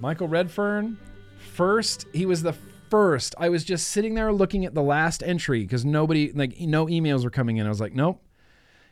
Michael 0.00 0.26
Redfern, 0.26 0.98
first, 1.38 2.06
he 2.12 2.26
was 2.26 2.42
the 2.42 2.54
first. 2.90 3.36
I 3.38 3.48
was 3.48 3.62
just 3.62 3.88
sitting 3.88 4.14
there 4.14 4.32
looking 4.32 4.64
at 4.64 4.74
the 4.74 4.82
last 4.82 5.22
entry 5.22 5.60
because 5.60 5.84
nobody, 5.84 6.32
like, 6.32 6.58
no 6.58 6.86
emails 6.86 7.22
were 7.22 7.30
coming 7.30 7.58
in. 7.58 7.66
I 7.66 7.68
was 7.68 7.80
like, 7.80 7.94
nope, 7.94 8.20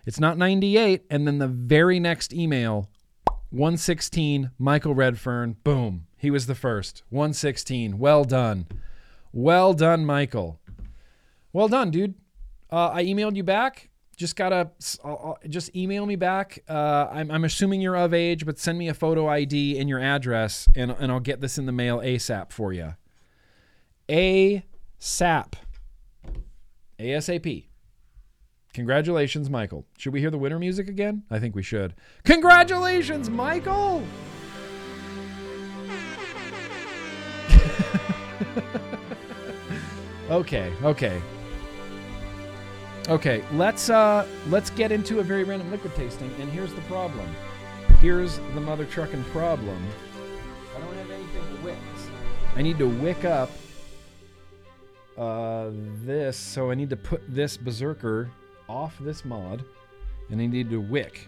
it's 0.07 0.21
not 0.21 0.39
98. 0.39 1.03
And 1.11 1.27
then 1.27 1.39
the 1.39 1.49
very 1.49 1.99
next 1.99 2.33
email, 2.33 2.89
116, 3.51 4.51
Michael 4.59 4.95
Redfern, 4.95 5.57
boom, 5.65 6.07
he 6.17 6.31
was 6.31 6.47
the 6.47 6.55
first. 6.55 7.03
116, 7.11 7.99
well 7.99 8.25
done. 8.25 8.67
Well 9.33 9.75
done, 9.75 10.05
Michael. 10.05 10.61
Well 11.53 11.69
done, 11.69 11.91
dude. 11.91 12.15
Uh, 12.71 12.91
I 12.91 13.05
emailed 13.05 13.37
you 13.37 13.43
back. 13.43 13.89
Just 14.17 14.37
gotta 14.37 14.71
uh, 15.03 15.33
just 15.49 15.75
email 15.75 16.05
me 16.05 16.15
back. 16.15 16.63
Uh, 16.69 17.09
I'm, 17.11 17.31
I'm 17.31 17.45
assuming 17.45 17.81
you're 17.81 17.97
of 17.97 18.13
age, 18.13 18.45
but 18.45 18.59
send 18.59 18.79
me 18.79 18.89
a 18.89 18.95
photo 18.95 19.29
ID 19.29 19.79
and 19.79 19.89
your 19.89 19.99
address, 19.99 20.69
and, 20.77 20.91
and 20.91 21.11
I'll 21.11 21.21
get 21.21 21.41
this 21.41 21.57
in 21.57 21.67
the 21.67 21.73
mail 21.73 21.99
ASAP 21.99 22.53
for 22.53 22.73
you. 22.73 22.95
ASAP. 24.09 25.55
ASAP. 26.99 27.70
Congratulations, 28.73 29.51
Michael. 29.51 29.85
Should 29.99 30.13
we 30.13 30.21
hear 30.21 30.31
the 30.31 30.39
winter 30.39 30.59
music 30.59 30.89
again? 30.89 31.25
I 31.31 31.41
think 31.41 31.57
we 31.57 31.63
should. 31.63 31.95
Congratulations, 32.25 33.29
Michael! 33.29 34.05
okay, 40.31 40.73
okay. 40.85 41.21
Okay, 43.09 43.43
let's 43.55 43.91
uh 43.91 44.25
let's 44.49 44.71
get 44.71 44.93
into 44.93 45.19
a 45.19 45.23
very 45.23 45.43
random 45.43 45.73
liquid 45.73 45.93
tasting, 45.97 46.33
and 46.39 46.49
here's 46.53 46.73
the 46.73 46.83
problem. 46.83 47.29
Here's 48.01 48.39
the 48.55 48.61
mother 48.61 48.85
trucking 48.85 49.25
problem. 49.25 49.85
I 50.77 50.81
don't 50.81 50.95
have 50.95 51.11
anything 51.11 51.65
wicked. 51.65 51.81
I 52.55 52.63
need 52.63 52.79
to 52.79 52.89
wick 52.89 53.25
up 53.25 53.51
uh 55.19 55.71
this, 56.05 56.37
so 56.37 56.71
I 56.71 56.75
need 56.75 56.91
to 56.91 56.97
put 56.97 57.23
this 57.27 57.57
berserker 57.57 58.31
off 58.71 58.97
this 59.01 59.25
mod, 59.25 59.65
and 60.31 60.41
I 60.41 60.47
need 60.47 60.71
to 60.71 60.81
wick. 60.81 61.27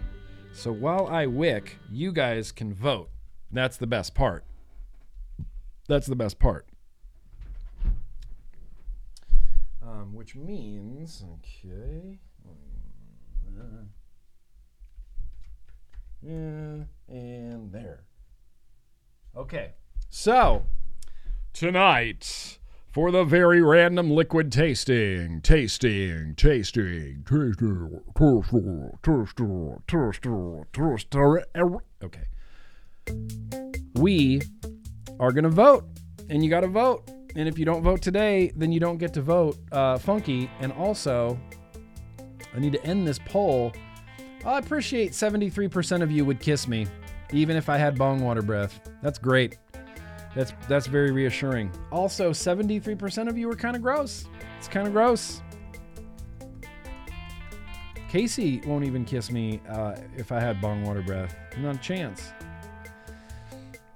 So 0.53 0.71
while 0.71 1.09
I 1.09 1.27
wick, 1.27 1.77
you 1.91 2.13
guys 2.13 2.53
can 2.53 2.73
vote. 2.73 3.11
That's 3.51 3.77
the 3.77 3.87
best 3.87 4.15
part. 4.15 4.45
That's 5.89 6.07
the 6.07 6.15
best 6.15 6.39
part. 6.39 6.69
Um, 9.83 10.15
which 10.15 10.37
means, 10.37 11.25
okay. 11.35 12.19
Yeah, 16.23 16.85
and 17.09 17.73
there. 17.73 18.05
Okay. 19.37 19.73
So, 20.09 20.65
tonight, 21.53 22.59
for 22.93 23.11
the 23.11 23.25
very 23.25 23.63
random 23.63 24.11
liquid 24.11 24.53
tasting, 24.53 25.41
tasting, 25.41 26.35
tasting, 26.37 27.25
tasting, 27.25 28.15
tasting, 28.15 29.83
tasting, 29.87 30.65
tasting, 30.67 30.67
tasting. 30.75 31.79
Okay. 32.05 32.25
We 33.95 34.43
are 35.19 35.33
going 35.33 35.45
to 35.45 35.51
vote, 35.51 35.85
and 36.29 36.45
you 36.45 36.51
got 36.51 36.61
to 36.61 36.69
vote. 36.69 37.11
And 37.35 37.49
if 37.49 37.59
you 37.59 37.65
don't 37.65 37.83
vote 37.83 38.03
today, 38.03 38.53
then 38.57 38.73
you 38.73 38.81
don't 38.81 38.99
get 38.99 39.15
to 39.15 39.23
vote 39.23 39.57
uh, 39.73 39.97
funky. 39.97 40.51
And 40.61 40.71
also, 40.73 41.41
I 42.55 42.59
need 42.59 42.75
to 42.75 42.85
end 42.85 43.09
this 43.09 43.19
poll. 43.19 43.73
I 44.45 44.59
appreciate 44.59 45.13
73% 45.13 46.03
of 46.03 46.11
you 46.11 46.27
would 46.27 46.41
kiss 46.41 46.69
me, 46.69 46.87
even 47.33 47.57
if 47.57 47.71
I 47.71 47.79
had 47.79 47.97
bong 47.97 48.23
water 48.23 48.43
breath. 48.43 48.81
That's 49.03 49.19
great. 49.19 49.57
That's 50.35 50.53
that's 50.69 50.87
very 50.87 51.11
reassuring. 51.11 51.71
Also, 51.91 52.31
73% 52.31 53.29
of 53.29 53.37
you 53.37 53.51
are 53.51 53.57
kind 53.57 53.77
of 53.77 53.83
gross. 53.83 54.27
It's 54.59 54.69
kind 54.69 54.87
of 54.87 54.93
gross. 54.93 55.43
Casey 58.09 58.61
won't 58.67 58.85
even 58.85 59.05
kiss 59.05 59.31
me 59.31 59.61
uh, 59.69 59.97
if 60.17 60.33
I 60.33 60.41
had 60.41 60.61
bong 60.61 60.85
water 60.85 61.03
breath. 61.03 61.35
Not 61.59 61.77
a 61.77 61.79
chance. 61.79 62.33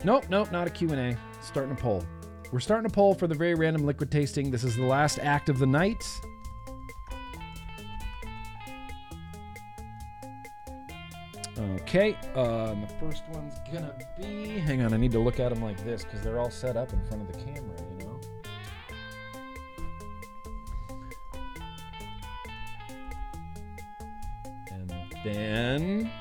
Nope, 0.04 0.26
nope, 0.30 0.50
not 0.50 0.66
a 0.66 0.70
Q&A. 0.70 1.16
Starting 1.42 1.72
a 1.72 1.76
poll. 1.76 2.02
We're 2.50 2.60
starting 2.60 2.86
a 2.86 2.94
poll 2.94 3.14
for 3.14 3.26
the 3.26 3.34
very 3.34 3.54
random 3.54 3.84
liquid 3.84 4.10
tasting. 4.10 4.50
This 4.50 4.64
is 4.64 4.76
the 4.76 4.86
last 4.86 5.18
act 5.18 5.48
of 5.48 5.58
the 5.58 5.66
night. 5.66 6.02
Okay, 11.58 12.14
uh, 12.34 12.72
and 12.72 12.82
the 12.82 12.92
first 13.00 13.22
one's 13.32 13.54
gonna 13.72 13.94
be. 14.18 14.58
Hang 14.58 14.82
on, 14.82 14.92
I 14.92 14.98
need 14.98 15.12
to 15.12 15.18
look 15.18 15.40
at 15.40 15.54
them 15.54 15.62
like 15.62 15.82
this 15.84 16.04
because 16.04 16.20
they're 16.20 16.38
all 16.38 16.50
set 16.50 16.76
up 16.76 16.92
in 16.92 17.02
front 17.06 17.22
of 17.22 17.32
the 17.32 17.42
camera, 17.42 17.76
you 17.90 18.06
know? 18.06 18.20
And 24.70 24.92
then. 25.24 26.12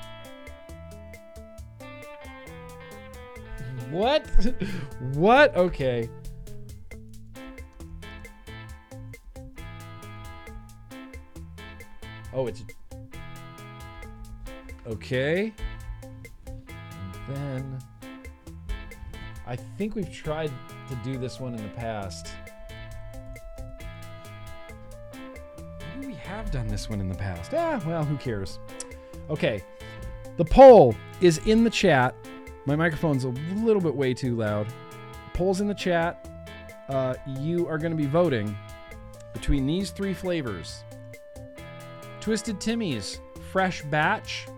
What? 3.90 4.26
what? 5.12 5.54
Okay. 5.54 6.08
Oh, 12.32 12.46
it's. 12.46 12.62
Okay. 14.86 15.52
And 16.46 17.36
then. 17.36 17.78
I 19.46 19.54
think 19.54 19.94
we've 19.94 20.12
tried 20.12 20.50
to 20.88 20.94
do 21.04 21.18
this 21.18 21.38
one 21.38 21.54
in 21.54 21.62
the 21.62 21.74
past. 21.74 22.28
Maybe 25.94 26.08
we 26.08 26.14
have 26.14 26.50
done 26.50 26.66
this 26.66 26.90
one 26.90 27.00
in 27.00 27.08
the 27.08 27.14
past. 27.14 27.54
Ah, 27.54 27.80
well, 27.86 28.04
who 28.04 28.16
cares? 28.16 28.58
Okay. 29.30 29.62
The 30.36 30.44
poll 30.44 30.96
is 31.20 31.38
in 31.46 31.62
the 31.62 31.70
chat. 31.70 32.14
My 32.66 32.74
microphone's 32.74 33.24
a 33.24 33.28
little 33.54 33.80
bit 33.80 33.94
way 33.94 34.12
too 34.12 34.34
loud. 34.36 34.66
Polls 35.32 35.60
in 35.60 35.68
the 35.68 35.74
chat. 35.74 36.28
Uh, 36.88 37.14
you 37.40 37.66
are 37.68 37.78
going 37.78 37.92
to 37.92 37.96
be 37.96 38.06
voting 38.06 38.56
between 39.32 39.66
these 39.66 39.90
three 39.90 40.14
flavors 40.14 40.84
Twisted 42.20 42.60
Timmy's 42.60 43.20
Fresh 43.52 43.82
Batch. 43.82 44.48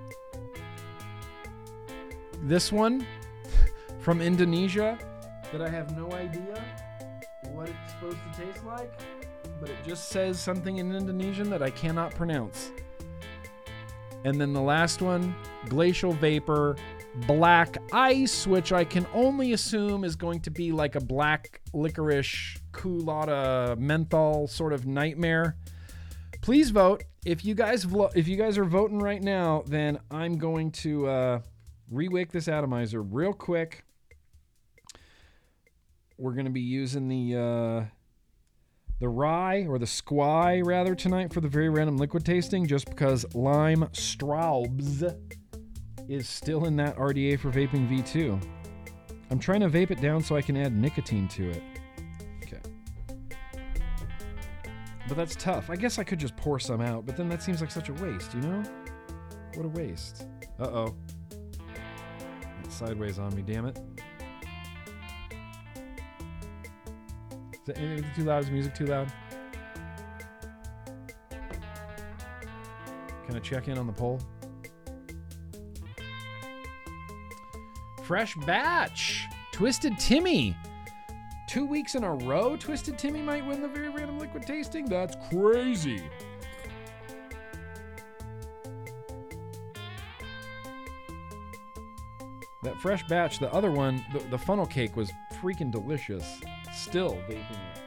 This 2.42 2.72
one 2.72 3.06
from 4.00 4.20
Indonesia 4.20 4.98
that 5.52 5.62
I 5.62 5.68
have 5.68 5.96
no 5.96 6.12
idea 6.12 6.62
what 7.52 7.68
it's 7.68 7.92
supposed 7.92 8.18
to 8.32 8.44
taste 8.44 8.64
like, 8.64 8.92
but 9.60 9.70
it 9.70 9.76
just 9.86 10.08
says 10.08 10.38
something 10.38 10.78
in 10.78 10.94
Indonesian 10.94 11.50
that 11.50 11.62
I 11.62 11.70
cannot 11.70 12.14
pronounce. 12.14 12.70
And 14.24 14.40
then 14.40 14.52
the 14.52 14.60
last 14.60 15.00
one, 15.00 15.34
Glacial 15.68 16.12
Vapor 16.12 16.76
Black 17.26 17.76
Ice, 17.92 18.46
which 18.46 18.72
I 18.72 18.84
can 18.84 19.06
only 19.14 19.52
assume 19.52 20.04
is 20.04 20.16
going 20.16 20.40
to 20.40 20.50
be 20.50 20.72
like 20.72 20.94
a 20.94 21.00
black 21.00 21.60
licorice 21.72 22.58
koolada 22.72 23.76
menthol 23.78 24.46
sort 24.46 24.72
of 24.72 24.86
nightmare. 24.86 25.56
Please 26.40 26.70
vote. 26.70 27.04
If 27.24 27.44
you 27.44 27.54
guys 27.54 27.84
vlo- 27.84 28.12
if 28.14 28.28
you 28.28 28.36
guys 28.36 28.58
are 28.58 28.64
voting 28.64 29.00
right 29.00 29.22
now, 29.22 29.64
then 29.66 29.98
I'm 30.10 30.38
going 30.38 30.70
to 30.72 31.06
uh, 31.06 31.40
re-wake 31.90 32.32
this 32.32 32.48
atomizer 32.48 33.02
real 33.02 33.32
quick. 33.32 33.84
we're 36.18 36.32
going 36.32 36.46
to 36.46 36.50
be 36.50 36.60
using 36.60 37.08
the 37.08 37.36
uh, 37.36 37.84
the 39.00 39.08
rye 39.08 39.64
or 39.68 39.78
the 39.78 39.86
squy 39.86 40.64
rather 40.64 40.94
tonight 40.94 41.32
for 41.32 41.40
the 41.40 41.48
very 41.48 41.68
random 41.68 41.96
liquid 41.96 42.24
tasting, 42.24 42.66
just 42.66 42.86
because 42.86 43.24
lime 43.34 43.88
Straubs 43.92 45.14
is 46.08 46.28
still 46.28 46.64
in 46.64 46.76
that 46.76 46.96
RDA 46.96 47.38
for 47.38 47.50
vaping 47.50 47.88
V2. 47.88 48.42
I'm 49.30 49.38
trying 49.38 49.60
to 49.60 49.68
vape 49.68 49.90
it 49.90 50.00
down 50.00 50.22
so 50.22 50.36
I 50.36 50.42
can 50.42 50.56
add 50.56 50.74
nicotine 50.74 51.28
to 51.28 51.50
it. 51.50 51.62
Okay. 52.42 52.60
But 55.06 55.16
that's 55.16 55.36
tough. 55.36 55.70
I 55.70 55.76
guess 55.76 55.98
I 55.98 56.04
could 56.04 56.18
just 56.18 56.36
pour 56.36 56.58
some 56.58 56.80
out, 56.80 57.04
but 57.06 57.16
then 57.16 57.28
that 57.28 57.42
seems 57.42 57.60
like 57.60 57.70
such 57.70 57.90
a 57.90 57.92
waste, 57.94 58.34
you 58.34 58.40
know? 58.40 58.62
What 59.54 59.66
a 59.66 59.68
waste. 59.68 60.26
Uh 60.58 60.64
oh. 60.64 60.94
Sideways 62.78 63.18
on 63.18 63.34
me, 63.34 63.42
damn 63.42 63.66
it. 63.66 63.76
Is 67.52 67.68
it 67.70 67.76
anything 67.76 68.08
too 68.14 68.22
loud? 68.22 68.44
Is 68.44 68.50
music 68.52 68.72
too 68.72 68.86
loud? 68.86 69.12
Can 73.26 73.34
I 73.34 73.40
check 73.40 73.66
in 73.66 73.78
on 73.78 73.88
the 73.88 73.92
poll? 73.92 74.20
Fresh 78.04 78.36
batch. 78.46 79.26
Twisted 79.50 79.98
Timmy. 79.98 80.56
Two 81.48 81.66
weeks 81.66 81.96
in 81.96 82.04
a 82.04 82.14
row, 82.14 82.56
Twisted 82.56 82.96
Timmy 82.96 83.22
might 83.22 83.44
win 83.44 83.60
the 83.60 83.66
very 83.66 83.88
random 83.88 84.20
liquid 84.20 84.46
tasting? 84.46 84.84
That's 84.84 85.16
crazy. 85.34 86.00
That 92.62 92.80
fresh 92.80 93.06
batch, 93.06 93.38
the 93.38 93.52
other 93.52 93.70
one, 93.70 94.04
the, 94.12 94.18
the 94.30 94.38
funnel 94.38 94.66
cake 94.66 94.96
was 94.96 95.12
freaking 95.40 95.70
delicious. 95.70 96.40
Still 96.74 97.18
vaping 97.28 97.50
it. 97.50 97.82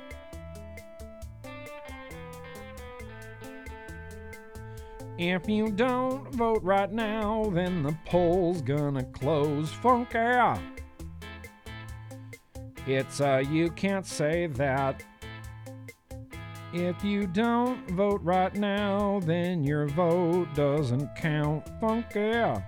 If 5.17 5.47
you 5.47 5.69
don't 5.69 6.33
vote 6.33 6.63
right 6.63 6.91
now, 6.91 7.51
then 7.53 7.83
the 7.83 7.95
poll's 8.05 8.61
gonna 8.61 9.03
close. 9.03 9.71
Funk 9.71 10.13
Funky. 10.13 10.61
It's 12.87 13.21
uh, 13.21 13.43
you 13.51 13.69
can't 13.71 14.07
say 14.07 14.47
that. 14.47 15.03
If 16.73 17.03
you 17.03 17.27
don't 17.27 17.87
vote 17.91 18.21
right 18.23 18.55
now, 18.55 19.19
then 19.25 19.63
your 19.63 19.85
vote 19.87 20.47
doesn't 20.55 21.15
count. 21.17 21.69
Funk 21.79 22.11
Funky. 22.13 22.63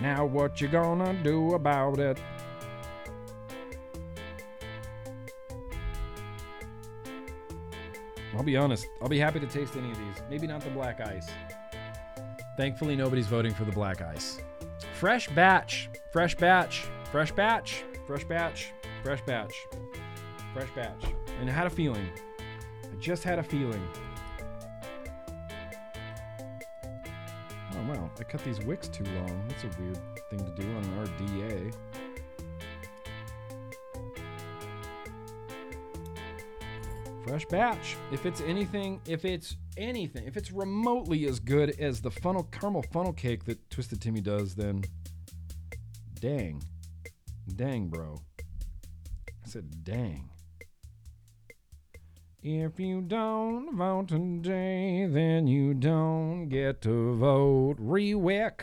Now 0.00 0.24
what 0.24 0.60
you 0.60 0.68
gonna 0.68 1.12
do 1.22 1.54
about 1.54 1.98
it? 1.98 2.18
I'll 8.36 8.44
be 8.44 8.56
honest. 8.56 8.86
I'll 9.02 9.08
be 9.08 9.18
happy 9.18 9.40
to 9.40 9.46
taste 9.46 9.74
any 9.76 9.90
of 9.90 9.98
these. 9.98 10.22
Maybe 10.30 10.46
not 10.46 10.60
the 10.60 10.70
black 10.70 11.00
ice. 11.00 11.28
Thankfully, 12.56 12.94
nobody's 12.94 13.26
voting 13.26 13.52
for 13.52 13.64
the 13.64 13.72
black 13.72 14.00
ice. 14.00 14.38
Fresh 14.94 15.28
batch. 15.30 15.90
Fresh 16.12 16.36
batch. 16.36 16.86
Fresh 17.10 17.32
batch. 17.32 17.84
Fresh 18.06 18.24
batch. 18.24 18.72
Fresh 19.02 19.22
batch. 19.22 19.66
Fresh 20.54 20.70
batch. 20.76 21.04
And 21.40 21.50
I 21.50 21.52
had 21.52 21.66
a 21.66 21.70
feeling. 21.70 22.08
I 22.40 22.96
just 23.00 23.24
had 23.24 23.38
a 23.40 23.42
feeling. 23.42 23.82
Wow, 27.88 28.10
I 28.18 28.24
cut 28.24 28.44
these 28.44 28.60
wicks 28.60 28.88
too 28.88 29.04
long. 29.04 29.44
That's 29.48 29.64
a 29.64 29.80
weird 29.80 29.98
thing 30.30 30.38
to 30.40 30.62
do 30.62 30.68
on 30.76 30.84
an 30.84 31.06
RDA. 31.06 31.74
Fresh 37.26 37.46
batch. 37.46 37.96
If 38.12 38.26
it's 38.26 38.40
anything, 38.42 39.00
if 39.06 39.24
it's 39.24 39.56
anything, 39.76 40.26
if 40.26 40.36
it's 40.36 40.52
remotely 40.52 41.26
as 41.26 41.40
good 41.40 41.78
as 41.80 42.00
the 42.00 42.10
funnel 42.10 42.44
caramel 42.44 42.84
funnel 42.92 43.12
cake 43.12 43.44
that 43.44 43.70
Twisted 43.70 44.00
Timmy 44.00 44.20
does, 44.20 44.54
then 44.54 44.84
dang. 46.20 46.62
Dang, 47.56 47.88
bro. 47.88 48.20
I 49.20 49.48
said 49.48 49.84
dang. 49.84 50.28
If 52.40 52.78
you 52.78 53.00
don't 53.00 53.76
vote 53.76 54.08
today, 54.08 55.08
then 55.10 55.48
you 55.48 55.74
don't 55.74 56.48
get 56.48 56.80
to 56.82 57.16
vote. 57.16 57.74
Rewick. 57.80 58.60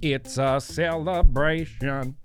It's 0.00 0.36
a 0.36 0.60
celebration. 0.60 2.16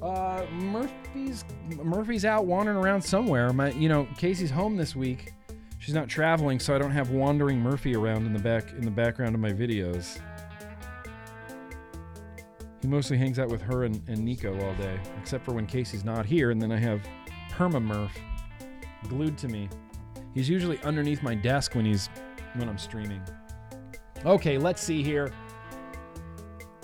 Uh, 0.00 0.46
Murphy's 0.52 1.44
Murphy's 1.82 2.24
out 2.24 2.46
wandering 2.46 2.78
around 2.78 3.02
somewhere. 3.02 3.52
My, 3.52 3.70
you 3.72 3.90
know, 3.90 4.08
Casey's 4.16 4.50
home 4.50 4.78
this 4.78 4.96
week. 4.96 5.34
She's 5.78 5.94
not 5.94 6.08
traveling, 6.08 6.60
so 6.60 6.74
I 6.74 6.78
don't 6.78 6.92
have 6.92 7.10
wandering 7.10 7.60
Murphy 7.60 7.94
around 7.94 8.24
in 8.24 8.32
the 8.32 8.38
back 8.38 8.72
in 8.72 8.86
the 8.86 8.90
background 8.90 9.34
of 9.34 9.40
my 9.42 9.52
videos. 9.52 10.18
He 12.84 12.90
mostly 12.90 13.16
hangs 13.16 13.38
out 13.38 13.48
with 13.48 13.62
her 13.62 13.84
and, 13.84 14.02
and 14.08 14.22
Nico 14.22 14.52
all 14.62 14.74
day, 14.74 15.00
except 15.18 15.42
for 15.42 15.54
when 15.54 15.66
Casey's 15.66 16.04
not 16.04 16.26
here, 16.26 16.50
and 16.50 16.60
then 16.60 16.70
I 16.70 16.76
have 16.76 17.00
Perma 17.50 17.82
Murph 17.82 18.14
glued 19.08 19.38
to 19.38 19.48
me. 19.48 19.70
He's 20.34 20.50
usually 20.50 20.78
underneath 20.82 21.22
my 21.22 21.34
desk 21.34 21.74
when 21.74 21.86
he's 21.86 22.10
when 22.56 22.68
I'm 22.68 22.76
streaming. 22.76 23.22
Okay, 24.26 24.58
let's 24.58 24.82
see 24.82 25.02
here. 25.02 25.32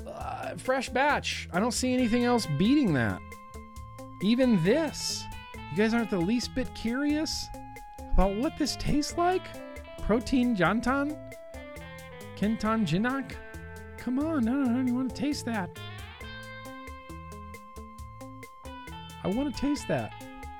Uh, 0.07 0.57
fresh 0.57 0.89
batch. 0.89 1.51
I 1.53 1.61
don't 1.61 1.73
see 1.73 1.93
anything 1.93 2.25
else 2.25 2.47
beating 2.59 2.95
that. 2.95 3.20
Even 4.23 4.65
this. 4.65 5.23
You 5.70 5.77
guys 5.77 5.93
aren't 5.93 6.09
the 6.09 6.17
least 6.17 6.55
bit 6.55 6.75
curious 6.75 7.47
about 8.15 8.37
what 8.37 8.57
this 8.57 8.75
tastes 8.77 9.19
like? 9.19 9.43
Protein 10.07 10.57
jantan? 10.57 11.15
Kentan 12.39 12.87
jinak? 12.87 13.33
Come 13.99 14.19
on, 14.19 14.47
no, 14.47 14.55
no, 14.55 14.65
no, 14.65 14.87
you 14.87 14.95
want 14.95 15.15
to 15.15 15.20
taste 15.20 15.45
that. 15.45 15.69
I 19.24 19.28
want 19.28 19.55
to 19.55 19.60
taste 19.60 19.89
that. 19.89 20.12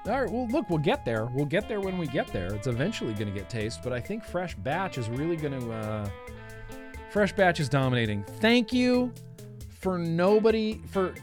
All 0.07 0.23
right, 0.23 0.31
well, 0.31 0.49
look, 0.49 0.71
we'll 0.71 0.79
get 0.79 1.05
there. 1.05 1.27
We'll 1.27 1.45
get 1.45 1.69
there 1.69 1.81
when 1.81 1.99
we 1.99 2.07
get 2.07 2.27
there. 2.29 2.55
It's 2.55 2.67
eventually 2.67 3.13
going 3.13 3.33
to 3.33 3.39
get 3.39 3.51
taste, 3.51 3.81
but 3.83 3.93
I 3.93 4.01
think 4.01 4.25
Fresh 4.25 4.55
Batch 4.57 4.97
is 4.97 5.09
really 5.11 5.37
going 5.37 5.61
to. 5.61 5.73
Uh, 5.73 6.09
Fresh 7.11 7.35
Batch 7.35 7.61
is 7.61 7.69
dominating. 7.69 8.23
Thank 8.25 8.73
you 8.73 9.13
for 9.69 9.99
nobody 9.99 10.81
for 10.87 11.15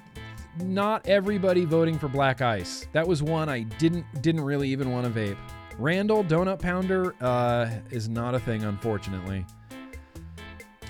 not 0.62 1.08
everybody 1.08 1.66
voting 1.66 1.98
for 1.98 2.08
Black 2.08 2.42
Ice. 2.42 2.88
That 2.92 3.08
was 3.08 3.24
one 3.24 3.50
I 3.50 3.62
didn't 3.62 4.06
didn't 4.22 4.42
really 4.42 4.70
even 4.70 4.92
want 4.92 5.12
to 5.12 5.20
vape. 5.20 5.38
Randall 5.78 6.24
Donut 6.24 6.60
Pounder 6.60 7.16
uh, 7.22 7.70
is 7.92 8.10
not 8.10 8.36
a 8.36 8.40
thing, 8.40 8.64
unfortunately. 8.64 9.46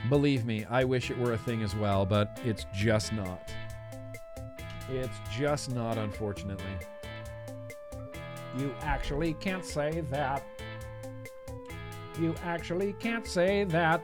Believe 0.09 0.45
me, 0.45 0.65
I 0.65 0.83
wish 0.83 1.11
it 1.11 1.17
were 1.17 1.33
a 1.33 1.37
thing 1.37 1.61
as 1.61 1.75
well, 1.75 2.05
but 2.05 2.39
it's 2.45 2.65
just 2.73 3.11
not. 3.11 3.51
It's 4.89 5.17
just 5.31 5.73
not, 5.73 5.97
unfortunately. 5.97 6.65
You 8.57 8.73
actually 8.81 9.33
can't 9.33 9.65
say 9.65 10.01
that. 10.09 10.43
You 12.19 12.33
actually 12.43 12.93
can't 12.93 13.27
say 13.27 13.63
that. 13.65 14.01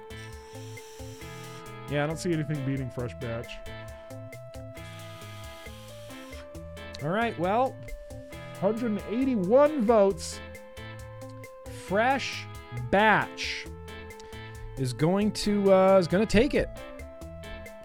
Yeah, 1.90 2.04
I 2.04 2.08
don't 2.08 2.18
see 2.18 2.34
anything 2.34 2.64
beating 2.66 2.90
Fresh 2.90 3.14
Batch. 3.20 3.48
All 7.04 7.10
right, 7.10 7.38
well, 7.40 7.76
181 8.60 9.82
votes. 9.82 10.40
Fresh 11.86 12.46
Batch 12.92 13.66
is 14.78 14.94
going 14.94 15.32
to 15.32 15.74
uh, 15.74 15.98
is 15.98 16.08
going 16.08 16.26
to 16.26 16.32
take 16.32 16.54
it. 16.54 16.70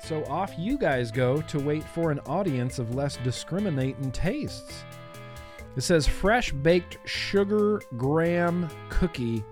So 0.09 0.25
off 0.25 0.55
you 0.57 0.79
guys 0.79 1.11
go 1.11 1.43
to 1.43 1.61
wait 1.61 1.85
for 1.85 2.11
an 2.11 2.19
audience 2.21 2.79
of 2.79 2.95
less 2.95 3.19
discriminating 3.19 4.11
tastes. 4.11 4.83
It 5.77 5.83
says 5.83 6.07
fresh 6.07 6.51
baked 6.51 6.97
sugar 7.07 7.83
graham 7.99 8.71
cookie 8.89 9.45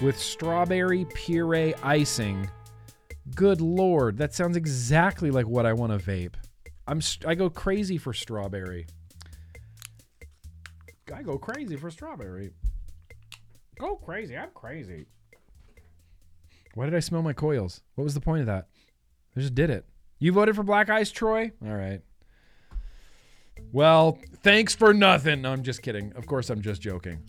with 0.00 0.16
strawberry 0.16 1.04
puree 1.14 1.74
icing. 1.82 2.48
Good 3.34 3.60
lord, 3.60 4.18
that 4.18 4.32
sounds 4.32 4.56
exactly 4.56 5.32
like 5.32 5.48
what 5.48 5.66
I 5.66 5.72
want 5.72 5.90
to 5.90 5.98
vape. 5.98 6.34
I'm 6.86 7.00
st- 7.00 7.28
I 7.28 7.34
go 7.34 7.50
crazy 7.50 7.98
for 7.98 8.12
strawberry. 8.12 8.86
I 11.12 11.22
go 11.22 11.38
crazy 11.38 11.74
for 11.74 11.90
strawberry. 11.90 12.52
Go 13.80 13.96
crazy, 13.96 14.36
I'm 14.36 14.50
crazy. 14.54 15.06
Why 16.74 16.84
did 16.84 16.94
I 16.94 17.00
smell 17.00 17.22
my 17.22 17.32
coils? 17.32 17.82
What 17.96 18.04
was 18.04 18.14
the 18.14 18.20
point 18.20 18.42
of 18.42 18.46
that? 18.46 18.68
I 19.36 19.40
just 19.40 19.54
did 19.54 19.70
it. 19.70 19.84
You 20.18 20.32
voted 20.32 20.54
for 20.54 20.62
Black 20.62 20.90
Eyes 20.90 21.10
Troy? 21.10 21.52
All 21.64 21.74
right. 21.74 22.00
Well, 23.72 24.18
thanks 24.42 24.74
for 24.74 24.92
nothing. 24.92 25.42
No, 25.42 25.52
I'm 25.52 25.62
just 25.62 25.82
kidding. 25.82 26.12
Of 26.12 26.26
course, 26.26 26.50
I'm 26.50 26.60
just 26.60 26.82
joking. 26.82 27.22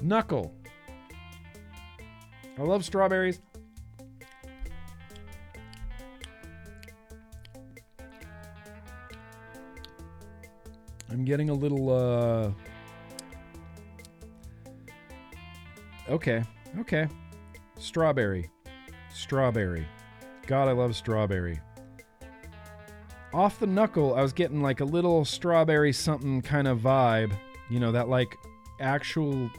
Knuckle. 0.00 0.54
I 2.58 2.62
love 2.62 2.84
strawberries. 2.84 3.40
I'm 11.10 11.24
getting 11.24 11.50
a 11.50 11.54
little 11.54 11.90
uh 11.90 12.50
Okay. 16.08 16.42
Okay. 16.80 17.08
Strawberry. 17.78 18.50
Strawberry. 19.12 19.86
God, 20.46 20.68
I 20.68 20.72
love 20.72 20.96
strawberry. 20.96 21.60
Off 23.34 23.58
the 23.58 23.66
knuckle, 23.66 24.14
I 24.14 24.22
was 24.22 24.32
getting 24.32 24.62
like 24.62 24.80
a 24.80 24.84
little 24.84 25.24
strawberry 25.24 25.92
something 25.92 26.40
kind 26.40 26.66
of 26.66 26.78
vibe. 26.78 27.32
You 27.68 27.80
know, 27.80 27.92
that 27.92 28.08
like 28.08 28.34
actual 28.80 29.50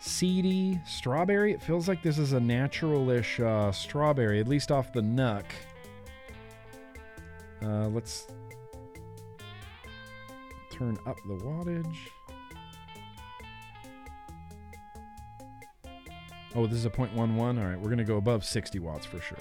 seedy 0.00 0.80
strawberry. 0.84 1.52
It 1.52 1.62
feels 1.62 1.86
like 1.86 2.02
this 2.02 2.18
is 2.18 2.32
a 2.32 2.38
naturalish 2.38 3.38
uh, 3.38 3.70
strawberry, 3.70 4.40
at 4.40 4.48
least 4.48 4.72
off 4.72 4.92
the 4.92 5.00
nuck. 5.00 5.44
Uh, 7.62 7.86
let's 7.88 8.26
turn 10.72 10.98
up 11.06 11.16
the 11.28 11.34
wattage. 11.34 11.96
Oh, 16.54 16.66
this 16.66 16.78
is 16.78 16.84
a 16.84 16.90
0.11. 16.90 17.38
All 17.38 17.66
right, 17.66 17.78
we're 17.78 17.88
going 17.88 17.98
to 17.98 18.04
go 18.04 18.16
above 18.16 18.44
60 18.44 18.78
watts 18.78 19.06
for 19.06 19.20
sure. 19.20 19.38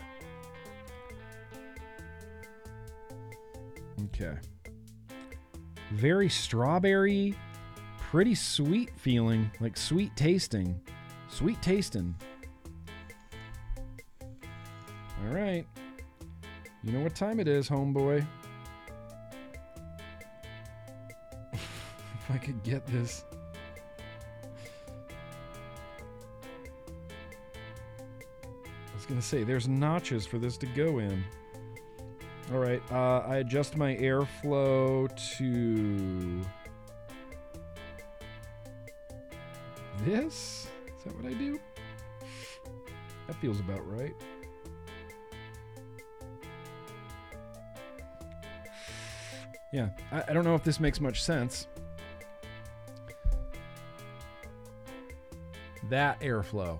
Okay. 4.06 4.38
Very 5.92 6.30
strawberry, 6.30 7.36
pretty 8.00 8.34
sweet 8.34 8.92
feeling, 8.96 9.52
like 9.60 9.76
sweet 9.76 10.16
tasting. 10.16 10.80
Sweet 11.28 11.62
tasting. 11.62 12.16
All 14.22 15.34
right. 15.34 15.66
You 16.84 16.94
know 16.94 17.02
what 17.02 17.14
time 17.14 17.40
it 17.40 17.48
is, 17.48 17.68
homeboy. 17.70 18.26
if 21.54 21.62
I 22.30 22.38
could 22.38 22.64
get 22.64 22.86
this. 22.88 23.26
Gonna 29.12 29.22
say, 29.22 29.44
there's 29.44 29.68
notches 29.68 30.26
for 30.26 30.38
this 30.38 30.58
to 30.58 30.66
go 30.66 31.00
in. 31.00 31.24
All 32.54 32.60
right, 32.60 32.82
uh, 32.92 33.20
I 33.20 33.38
adjust 33.38 33.76
my 33.76 33.96
airflow 33.98 35.10
to 35.38 36.42
this. 40.06 40.68
Is 40.98 41.04
that 41.04 41.16
what 41.16 41.26
I 41.26 41.34
do? 41.34 41.60
That 43.28 43.36
feels 43.36 43.60
about 43.60 43.86
right. 43.86 44.16
Yeah, 49.74 49.90
I, 50.12 50.24
I 50.30 50.34
don't 50.34 50.46
know 50.46 50.56
if 50.56 50.64
this 50.64 50.80
makes 50.80 51.02
much 51.02 51.22
sense. 51.22 51.68
That 55.90 56.20
airflow. 56.22 56.80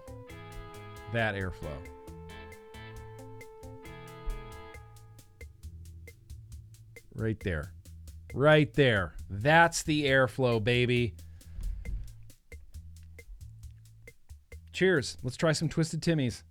That 1.12 1.36
airflow. 1.36 1.76
Right 7.22 7.40
there. 7.42 7.72
Right 8.34 8.74
there. 8.74 9.14
That's 9.30 9.84
the 9.84 10.06
airflow, 10.06 10.62
baby. 10.64 11.14
Cheers. 14.74 15.18
Let's 15.22 15.38
try 15.38 15.52
some 15.52 15.70
Twisted 15.70 16.02
Timmy's. 16.02 16.44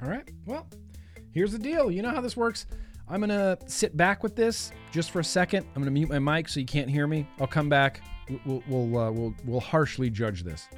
All 0.00 0.08
right. 0.08 0.30
Well, 0.46 0.68
here's 1.32 1.50
the 1.50 1.58
deal. 1.58 1.90
You 1.90 2.02
know 2.02 2.10
how 2.10 2.20
this 2.20 2.36
works. 2.36 2.66
I'm 3.08 3.18
going 3.18 3.30
to 3.30 3.58
sit 3.66 3.96
back 3.96 4.22
with 4.22 4.36
this 4.36 4.70
just 4.92 5.10
for 5.10 5.18
a 5.18 5.24
second. 5.24 5.66
I'm 5.74 5.82
going 5.82 5.86
to 5.86 5.90
mute 5.90 6.08
my 6.08 6.20
mic 6.20 6.48
so 6.48 6.60
you 6.60 6.66
can't 6.66 6.88
hear 6.88 7.08
me. 7.08 7.26
I'll 7.40 7.48
come 7.48 7.68
back. 7.68 8.02
We'll 8.44 8.62
we'll 8.68 8.98
uh, 8.98 9.10
we'll, 9.10 9.34
we'll 9.44 9.60
harshly 9.60 10.10
judge 10.10 10.42
this. 10.42 10.68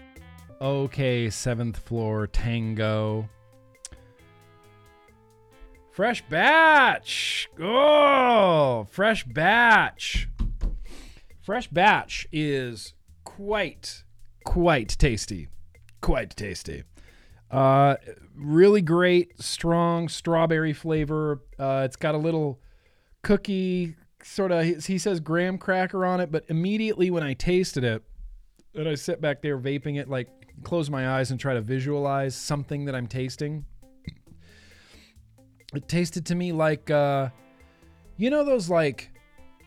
Okay, 0.61 1.31
seventh 1.31 1.79
floor 1.79 2.27
tango. 2.27 3.29
Fresh 5.91 6.23
batch. 6.29 7.49
Oh, 7.61 8.87
fresh 8.91 9.25
batch. 9.25 10.29
Fresh 11.43 11.69
batch 11.69 12.27
is 12.31 12.95
quite 13.25 14.05
quite 14.45 14.91
tasty. 14.99 15.49
Quite 16.01 16.31
tasty. 16.37 16.85
Uh, 17.51 17.97
really 18.35 18.81
great, 18.81 19.41
strong 19.43 20.09
strawberry 20.09 20.73
flavor. 20.73 21.43
Uh, 21.59 21.83
it's 21.85 21.97
got 21.97 22.15
a 22.15 22.19
little 22.19 22.61
cookie 23.23 23.97
sort 24.25 24.53
of. 24.53 24.85
He 24.85 24.99
says 24.99 25.21
graham 25.21 25.59
cracker 25.59 26.05
on 26.05 26.21
it, 26.21 26.31
but 26.31 26.45
immediately 26.49 27.11
when 27.11 27.23
I 27.23 27.35
tasted 27.35 27.85
it, 27.85 28.03
and 28.75 28.89
I 28.89 28.95
sit 28.95 29.21
back 29.21 29.43
there 29.43 29.59
vaping 29.59 29.99
it, 29.99 30.09
like 30.09 30.29
close 30.63 30.91
my 30.91 31.17
eyes 31.19 31.31
and 31.31 31.41
try 31.41 31.55
to 31.55 31.61
visualize 31.61 32.35
something 32.35 32.85
that 32.85 32.95
I'm 32.95 33.07
tasting. 33.07 33.65
It 35.75 35.89
tasted 35.89 36.27
to 36.27 36.35
me 36.35 36.53
like, 36.53 36.91
uh, 36.91 37.29
you 38.17 38.31
know, 38.31 38.45
those 38.45 38.69
like 38.69 39.13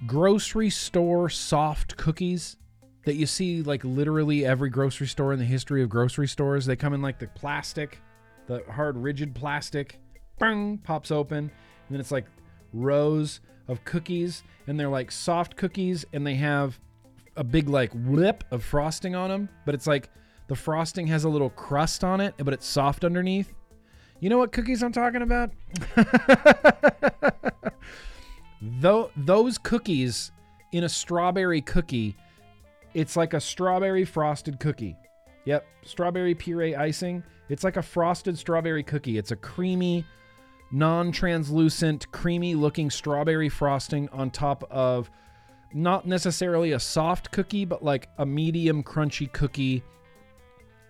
grocery 0.05 0.69
store 0.69 1.29
soft 1.29 1.95
cookies 1.95 2.57
that 3.05 3.15
you 3.15 3.25
see 3.25 3.63
like 3.63 3.83
literally 3.83 4.45
every 4.45 4.69
grocery 4.69 5.07
store 5.07 5.33
in 5.33 5.39
the 5.39 5.45
history 5.45 5.81
of 5.81 5.89
grocery 5.89 6.27
stores. 6.27 6.65
They 6.65 6.75
come 6.75 6.93
in 6.93 7.01
like 7.01 7.19
the 7.19 7.27
plastic, 7.27 7.99
the 8.47 8.63
hard 8.69 8.97
rigid 8.97 9.33
plastic, 9.33 9.99
bang, 10.39 10.77
pops 10.77 11.09
open, 11.11 11.37
and 11.37 11.51
then 11.89 11.99
it's 11.99 12.11
like 12.11 12.25
rows 12.73 13.39
of 13.67 13.83
cookies, 13.85 14.43
and 14.67 14.79
they're 14.79 14.89
like 14.89 15.11
soft 15.11 15.55
cookies, 15.55 16.05
and 16.13 16.25
they 16.25 16.35
have 16.35 16.79
a 17.35 17.43
big 17.43 17.69
like 17.69 17.91
whip 17.93 18.43
of 18.51 18.63
frosting 18.63 19.15
on 19.15 19.29
them, 19.29 19.49
but 19.65 19.73
it's 19.73 19.87
like 19.87 20.09
the 20.47 20.55
frosting 20.55 21.07
has 21.07 21.23
a 21.23 21.29
little 21.29 21.49
crust 21.49 22.03
on 22.03 22.21
it, 22.21 22.33
but 22.37 22.53
it's 22.53 22.65
soft 22.65 23.03
underneath. 23.03 23.53
You 24.19 24.29
know 24.29 24.37
what 24.37 24.51
cookies 24.51 24.83
I'm 24.83 24.91
talking 24.91 25.21
about? 25.21 25.51
Though 28.61 29.11
those 29.17 29.57
cookies 29.57 30.31
in 30.71 30.85
a 30.85 30.89
strawberry 30.89 31.61
cookie 31.61 32.15
it's 32.93 33.17
like 33.17 33.33
a 33.33 33.41
strawberry 33.41 34.05
frosted 34.05 34.59
cookie. 34.59 34.95
Yep, 35.45 35.65
strawberry 35.83 36.35
puree 36.35 36.75
icing. 36.75 37.23
It's 37.49 37.63
like 37.63 37.77
a 37.77 37.81
frosted 37.81 38.37
strawberry 38.37 38.83
cookie. 38.83 39.17
It's 39.17 39.31
a 39.31 39.35
creamy, 39.35 40.05
non 40.73 41.11
translucent, 41.11 42.11
creamy 42.11 42.55
looking 42.55 42.89
strawberry 42.89 43.47
frosting 43.47 44.09
on 44.09 44.29
top 44.29 44.65
of 44.69 45.09
not 45.73 46.05
necessarily 46.05 46.73
a 46.73 46.79
soft 46.79 47.31
cookie, 47.31 47.63
but 47.63 47.83
like 47.83 48.09
a 48.17 48.25
medium 48.25 48.83
crunchy 48.83 49.31
cookie. 49.31 49.83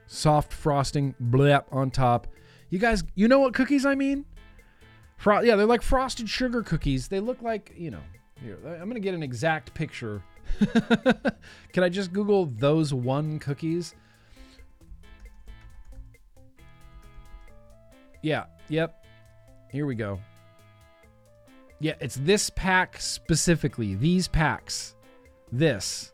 Soft 0.08 0.52
frosting, 0.52 1.14
blep 1.20 1.66
on 1.72 1.92
top. 1.92 2.28
You 2.70 2.80
guys, 2.80 3.04
you 3.14 3.28
know 3.28 3.40
what 3.40 3.54
cookies 3.54 3.86
I 3.86 3.94
mean? 3.94 4.26
Fro- 5.18 5.42
yeah, 5.42 5.56
they're 5.56 5.68
like 5.68 5.84
frosted 5.84 6.28
sugar 6.28 6.64
cookies. 6.64 7.08
They 7.08 7.20
look 7.20 7.42
like, 7.42 7.74
you 7.78 7.92
know, 7.92 8.02
here, 8.42 8.58
I'm 8.66 8.90
going 8.90 8.96
to 8.96 9.00
get 9.00 9.14
an 9.14 9.22
exact 9.22 9.74
picture 9.76 10.24
Can 11.74 11.84
I 11.84 11.90
just 11.90 12.14
Google 12.14 12.46
those 12.46 12.94
one 12.94 13.40
cookies? 13.40 13.96
Yeah, 18.22 18.46
yep. 18.70 19.03
Here 19.74 19.88
we 19.88 19.96
go. 19.96 20.20
Yeah, 21.80 21.96
it's 22.00 22.16
this 22.16 22.52
pack 22.52 23.02
specifically. 23.02 23.96
These 23.96 24.28
packs. 24.28 24.96
This. 25.52 26.14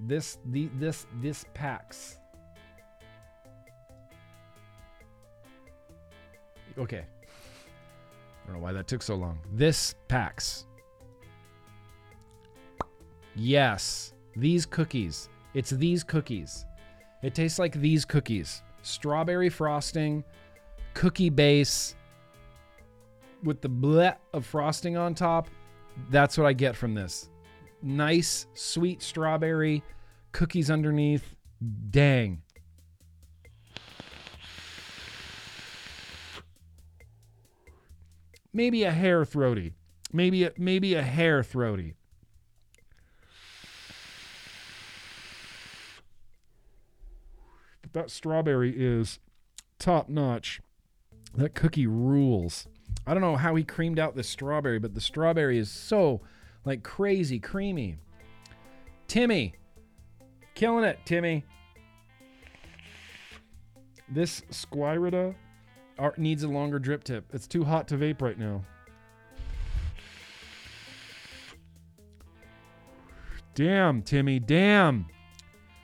This 0.00 0.36
the 0.44 0.68
this 0.78 1.06
this 1.22 1.46
packs. 1.54 2.18
Okay. 6.76 7.06
I 7.08 8.46
don't 8.46 8.56
know 8.56 8.62
why 8.62 8.74
that 8.74 8.86
took 8.86 9.02
so 9.02 9.14
long. 9.14 9.38
This 9.50 9.94
packs. 10.08 10.66
Yes, 13.34 14.12
these 14.36 14.66
cookies. 14.66 15.30
It's 15.54 15.70
these 15.70 16.04
cookies. 16.04 16.66
It 17.22 17.34
tastes 17.34 17.58
like 17.58 17.72
these 17.72 18.04
cookies 18.04 18.62
strawberry 18.88 19.48
frosting, 19.48 20.24
cookie 20.94 21.30
base 21.30 21.94
with 23.42 23.60
the 23.60 23.68
bleh 23.68 24.16
of 24.32 24.46
frosting 24.46 24.96
on 24.96 25.14
top. 25.14 25.48
That's 26.10 26.38
what 26.38 26.46
I 26.46 26.52
get 26.52 26.74
from 26.74 26.94
this. 26.94 27.28
Nice, 27.82 28.46
sweet 28.54 29.02
strawberry, 29.02 29.82
cookies 30.32 30.70
underneath. 30.70 31.34
Dang. 31.90 32.42
Maybe 38.52 38.82
a 38.84 38.90
hair 38.90 39.24
throaty. 39.24 39.74
Maybe 40.12 40.44
a, 40.44 40.52
maybe 40.56 40.94
a 40.94 41.02
hair 41.02 41.42
throaty. 41.42 41.94
That 47.92 48.10
strawberry 48.10 48.74
is 48.76 49.18
top 49.78 50.08
notch. 50.08 50.60
That 51.34 51.54
cookie 51.54 51.86
rules. 51.86 52.66
I 53.06 53.14
don't 53.14 53.22
know 53.22 53.36
how 53.36 53.54
he 53.54 53.64
creamed 53.64 53.98
out 53.98 54.16
the 54.16 54.22
strawberry, 54.22 54.78
but 54.78 54.94
the 54.94 55.00
strawberry 55.00 55.58
is 55.58 55.70
so 55.70 56.20
like 56.64 56.82
crazy 56.82 57.38
creamy. 57.38 57.96
Timmy, 59.06 59.54
killing 60.54 60.84
it, 60.84 60.98
Timmy. 61.04 61.44
This 64.10 64.42
Squirida 64.50 65.34
are- 65.98 66.14
needs 66.16 66.42
a 66.42 66.48
longer 66.48 66.78
drip 66.78 67.04
tip. 67.04 67.26
It's 67.32 67.46
too 67.46 67.64
hot 67.64 67.88
to 67.88 67.96
vape 67.96 68.20
right 68.20 68.38
now. 68.38 68.64
Damn, 73.54 74.02
Timmy, 74.02 74.38
damn. 74.38 75.06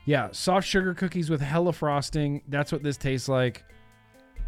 Yeah, 0.07 0.29
soft 0.33 0.69
sugar 0.69 0.93
cookies 0.95 1.31
with 1.31 1.41
hella 1.41 1.73
frosting. 1.73 2.43
That's 2.49 2.71
what 2.71 2.83
this 2.83 2.97
tastes 2.97 3.29
like. 3.29 3.65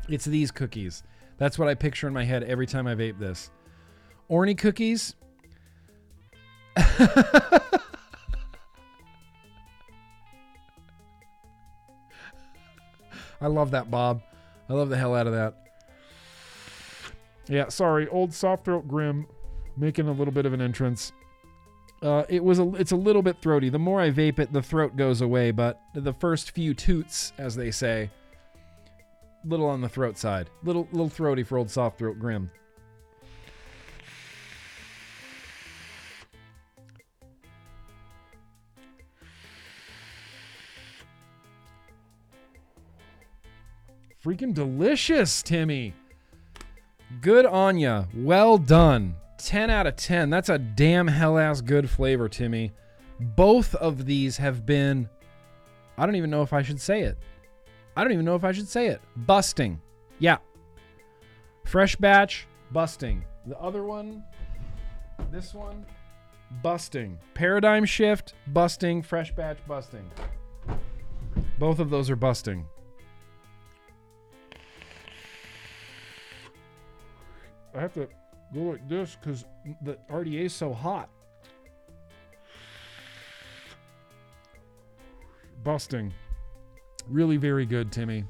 It's 0.08 0.24
these 0.24 0.50
cookies. 0.50 1.02
That's 1.38 1.58
what 1.58 1.68
I 1.68 1.74
picture 1.74 2.06
in 2.06 2.14
my 2.14 2.24
head 2.24 2.42
every 2.44 2.66
time 2.66 2.86
I 2.86 2.94
vape 2.94 3.18
this. 3.18 3.50
Orny 4.30 4.56
cookies. 4.56 5.14
I 13.40 13.48
love 13.48 13.70
that, 13.70 13.90
Bob. 13.90 14.22
I 14.68 14.72
love 14.74 14.88
the 14.88 14.96
hell 14.96 15.14
out 15.14 15.26
of 15.26 15.32
that. 15.32 15.54
Yeah, 17.48 17.68
sorry, 17.68 18.08
old 18.08 18.34
soft 18.34 18.64
throat 18.64 18.88
Grimm 18.88 19.26
making 19.76 20.08
a 20.08 20.12
little 20.12 20.32
bit 20.32 20.46
of 20.46 20.52
an 20.52 20.60
entrance. 20.60 21.12
Uh, 22.02 22.24
it 22.28 22.44
was 22.44 22.58
a, 22.58 22.74
it's 22.74 22.92
a 22.92 22.96
little 22.96 23.22
bit 23.22 23.40
throaty. 23.40 23.68
The 23.68 23.78
more 23.78 24.00
I 24.00 24.10
vape 24.10 24.38
it, 24.38 24.52
the 24.52 24.62
throat 24.62 24.96
goes 24.96 25.20
away. 25.20 25.50
But 25.50 25.80
the 25.94 26.12
first 26.12 26.50
few 26.50 26.74
toots, 26.74 27.32
as 27.38 27.56
they 27.56 27.70
say, 27.70 28.10
little 29.44 29.66
on 29.66 29.80
the 29.80 29.88
throat 29.88 30.18
side, 30.18 30.50
little 30.62 30.88
little 30.92 31.08
throaty 31.08 31.42
for 31.42 31.58
old 31.58 31.70
soft 31.70 31.98
throat 31.98 32.18
Grimm. 32.18 32.50
Freaking 44.24 44.52
delicious, 44.52 45.40
Timmy. 45.40 45.94
Good 47.20 47.46
on 47.46 47.78
ya. 47.78 48.06
Well 48.12 48.58
done. 48.58 49.14
10 49.38 49.70
out 49.70 49.86
of 49.86 49.96
10. 49.96 50.30
That's 50.30 50.48
a 50.48 50.58
damn 50.58 51.06
hell 51.06 51.38
ass 51.38 51.60
good 51.60 51.88
flavor, 51.88 52.28
Timmy. 52.28 52.72
Both 53.20 53.74
of 53.74 54.06
these 54.06 54.36
have 54.36 54.66
been. 54.66 55.08
I 55.98 56.04
don't 56.06 56.16
even 56.16 56.30
know 56.30 56.42
if 56.42 56.52
I 56.52 56.62
should 56.62 56.80
say 56.80 57.02
it. 57.02 57.16
I 57.96 58.02
don't 58.02 58.12
even 58.12 58.24
know 58.24 58.34
if 58.34 58.44
I 58.44 58.52
should 58.52 58.68
say 58.68 58.88
it. 58.88 59.00
Busting. 59.16 59.80
Yeah. 60.18 60.38
Fresh 61.64 61.96
batch, 61.96 62.46
busting. 62.72 63.24
The 63.46 63.58
other 63.58 63.84
one, 63.84 64.22
this 65.30 65.54
one, 65.54 65.86
busting. 66.62 67.18
Paradigm 67.34 67.84
shift, 67.84 68.34
busting. 68.48 69.02
Fresh 69.02 69.32
batch, 69.34 69.58
busting. 69.66 70.10
Both 71.58 71.78
of 71.78 71.90
those 71.90 72.10
are 72.10 72.16
busting. 72.16 72.66
I 77.74 77.80
have 77.80 77.94
to 77.94 78.08
go 78.54 78.60
like 78.60 78.88
this 78.88 79.16
because 79.20 79.44
the 79.82 79.98
RDA 80.10 80.46
is 80.46 80.54
so 80.54 80.72
hot. 80.72 81.08
Busting. 85.64 86.12
Really 87.08 87.36
very 87.36 87.66
good, 87.66 87.90
Timmy. 87.90 88.24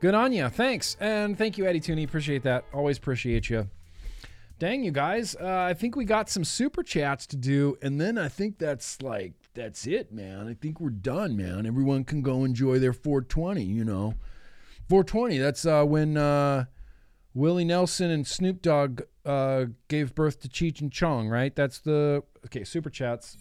Good 0.00 0.14
on 0.14 0.32
you. 0.32 0.48
Thanks. 0.48 0.96
And 1.00 1.36
thank 1.36 1.56
you, 1.56 1.66
Eddie 1.66 1.80
Tooney. 1.80 2.04
Appreciate 2.04 2.42
that. 2.42 2.64
Always 2.72 2.98
appreciate 2.98 3.48
you. 3.48 3.68
Dang, 4.58 4.84
you 4.84 4.90
guys. 4.90 5.34
Uh, 5.34 5.66
I 5.68 5.74
think 5.74 5.96
we 5.96 6.04
got 6.04 6.30
some 6.30 6.44
super 6.44 6.82
chats 6.82 7.26
to 7.28 7.36
do. 7.36 7.76
And 7.82 8.00
then 8.00 8.16
I 8.16 8.28
think 8.28 8.58
that's 8.58 9.02
like, 9.02 9.32
that's 9.54 9.86
it, 9.86 10.12
man. 10.12 10.48
I 10.48 10.54
think 10.54 10.80
we're 10.80 10.90
done, 10.90 11.36
man. 11.36 11.66
Everyone 11.66 12.04
can 12.04 12.22
go 12.22 12.44
enjoy 12.44 12.78
their 12.78 12.92
420, 12.92 13.62
you 13.62 13.84
know. 13.84 14.14
420, 14.88 15.38
that's 15.38 15.64
uh, 15.64 15.84
when 15.84 16.16
uh, 16.16 16.66
Willie 17.34 17.64
Nelson 17.64 18.10
and 18.10 18.26
Snoop 18.26 18.62
Dogg 18.62 19.02
uh, 19.24 19.66
gave 19.88 20.14
birth 20.14 20.40
to 20.40 20.48
Cheech 20.48 20.80
and 20.80 20.90
Chong, 20.92 21.28
right? 21.28 21.54
That's 21.54 21.78
the. 21.78 22.22
Okay, 22.46 22.64
super 22.64 22.90
chats. 22.90 23.36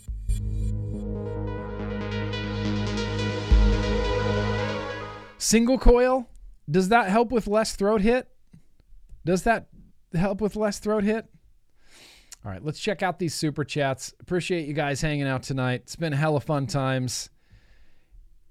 Single 5.37 5.79
coil? 5.79 6.29
Does 6.69 6.89
that 6.89 7.09
help 7.09 7.31
with 7.31 7.47
less 7.47 7.75
throat 7.75 8.01
hit? 8.01 8.27
Does 9.25 9.43
that 9.43 9.67
help 10.13 10.39
with 10.39 10.55
less 10.55 10.79
throat 10.79 11.03
hit? 11.03 11.25
All 12.45 12.51
right, 12.51 12.63
let's 12.63 12.79
check 12.79 13.03
out 13.03 13.19
these 13.19 13.35
super 13.35 13.63
chats. 13.63 14.13
Appreciate 14.19 14.67
you 14.67 14.73
guys 14.73 15.01
hanging 15.01 15.27
out 15.27 15.43
tonight. 15.43 15.81
It's 15.83 15.95
been 15.95 16.13
hella 16.13 16.39
fun 16.39 16.67
times. 16.67 17.29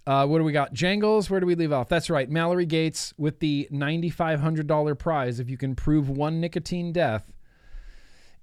Uh, 0.07 0.27
what 0.27 0.39
do 0.39 0.45
we 0.45 0.53
got? 0.53 0.73
Jangles, 0.73 1.31
where 1.31 1.41
do 1.41 1.47
we 1.47 1.55
leave 1.55 1.73
off? 1.73 1.89
That's 1.89 2.11
right. 2.11 2.29
Mallory 2.29 2.67
Gates 2.67 3.13
with 3.17 3.41
the 3.41 3.69
$9,500 3.71 4.99
prize 4.99 5.39
if 5.39 5.49
you 5.51 5.57
can 5.57 5.75
prove 5.75 6.09
one 6.09 6.41
nicotine 6.41 6.93
death 6.93 7.33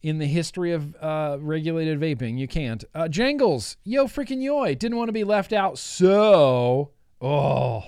in 0.02 0.20
the 0.20 0.28
history 0.28 0.72
of 0.72 0.96
uh, 1.02 1.38
regulated 1.40 2.00
vaping. 2.00 2.38
You 2.38 2.48
can't. 2.48 2.84
Uh, 2.94 3.08
Jangles, 3.08 3.78
yo 3.84 4.06
freaking 4.06 4.42
yoy, 4.42 4.76
didn't 4.76 4.98
want 4.98 5.10
to 5.10 5.14
be 5.14 5.24
left 5.24 5.52
out. 5.52 5.78
So, 5.78 6.92
oh. 7.22 7.84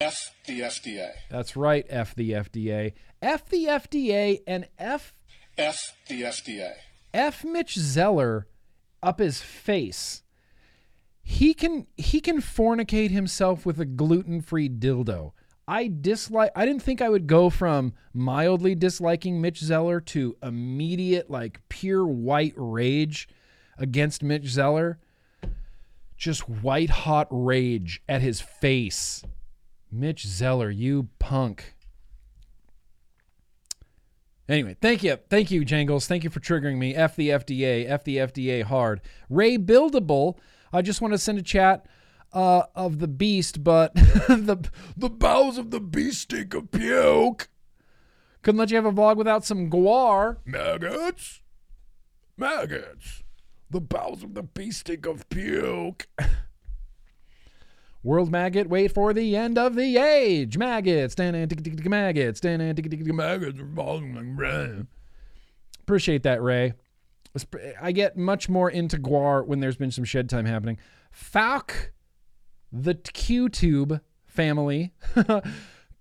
F 0.00 0.34
the 0.46 0.60
FDA. 0.60 1.10
That's 1.30 1.56
right, 1.56 1.84
F 1.90 2.14
the 2.14 2.30
FDA. 2.30 2.94
F 3.20 3.46
the 3.46 3.66
FDA 3.66 4.40
and 4.46 4.66
F 4.78 5.12
F 5.58 5.96
the 6.08 6.22
FDA. 6.22 6.72
F 7.12 7.44
Mitch 7.44 7.74
Zeller 7.74 8.46
up 9.02 9.18
his 9.18 9.40
face. 9.40 10.22
He 11.26 11.54
can 11.54 11.86
he 11.96 12.20
can 12.20 12.40
fornicate 12.42 13.10
himself 13.10 13.64
with 13.64 13.80
a 13.80 13.86
gluten-free 13.86 14.68
dildo. 14.68 15.32
I 15.66 15.88
dislike 15.88 16.50
I 16.54 16.66
didn't 16.66 16.82
think 16.82 17.00
I 17.00 17.08
would 17.08 17.26
go 17.26 17.48
from 17.48 17.94
mildly 18.12 18.74
disliking 18.74 19.40
Mitch 19.40 19.58
Zeller 19.58 20.00
to 20.02 20.36
immediate 20.42 21.30
like 21.30 21.62
pure 21.70 22.06
white 22.06 22.52
rage 22.56 23.26
against 23.78 24.22
Mitch 24.22 24.46
Zeller. 24.46 24.98
Just 26.18 26.48
white 26.48 26.90
hot 26.90 27.26
rage 27.30 28.02
at 28.06 28.20
his 28.20 28.42
face. 28.42 29.24
Mitch 29.90 30.26
Zeller, 30.26 30.70
you 30.70 31.08
punk. 31.18 31.74
Anyway, 34.46 34.76
thank 34.80 35.02
you. 35.02 35.16
Thank 35.30 35.50
you, 35.50 35.64
Jangles. 35.64 36.06
Thank 36.06 36.22
you 36.22 36.28
for 36.28 36.40
triggering 36.40 36.76
me. 36.76 36.94
F 36.94 37.16
the 37.16 37.30
FDA. 37.30 37.88
F 37.88 38.04
the 38.04 38.18
FDA 38.18 38.62
hard. 38.62 39.00
Ray 39.30 39.56
Buildable. 39.56 40.36
I 40.74 40.82
just 40.82 41.00
want 41.00 41.14
to 41.14 41.18
send 41.18 41.38
a 41.38 41.42
chat 41.42 41.86
uh, 42.32 42.64
of 42.74 42.98
the 42.98 43.06
beast, 43.06 43.62
but 43.62 43.94
the 43.94 44.68
the 44.96 45.08
bowels 45.08 45.56
of 45.56 45.70
the 45.70 45.80
beast 45.80 46.22
stink 46.22 46.52
of 46.52 46.72
puke. 46.72 47.48
Couldn't 48.42 48.58
let 48.58 48.70
you 48.70 48.76
have 48.76 48.84
a 48.84 48.92
vlog 48.92 49.16
without 49.16 49.44
some 49.44 49.70
Gwar. 49.70 50.38
Maggots. 50.44 51.40
Maggots. 52.36 53.22
The 53.70 53.80
bowels 53.80 54.24
of 54.24 54.34
the 54.34 54.42
beast 54.42 54.80
stink 54.80 55.06
of 55.06 55.28
puke. 55.28 56.08
World 58.02 58.30
maggot, 58.30 58.68
wait 58.68 58.92
for 58.92 59.14
the 59.14 59.34
end 59.34 59.56
of 59.56 59.76
the 59.76 59.96
age. 59.96 60.58
Maggots, 60.58 61.16
maggots, 61.16 61.54
maggots. 61.88 62.42
Appreciate 65.80 66.24
that, 66.24 66.42
Ray. 66.42 66.74
I 67.80 67.92
get 67.92 68.16
much 68.16 68.48
more 68.48 68.70
into 68.70 68.96
Gwar 68.96 69.44
when 69.46 69.60
there's 69.60 69.76
been 69.76 69.90
some 69.90 70.04
shed 70.04 70.28
time 70.28 70.46
happening. 70.46 70.78
Falk, 71.10 71.92
the 72.72 72.94
QTube 72.94 74.00
family. 74.26 74.92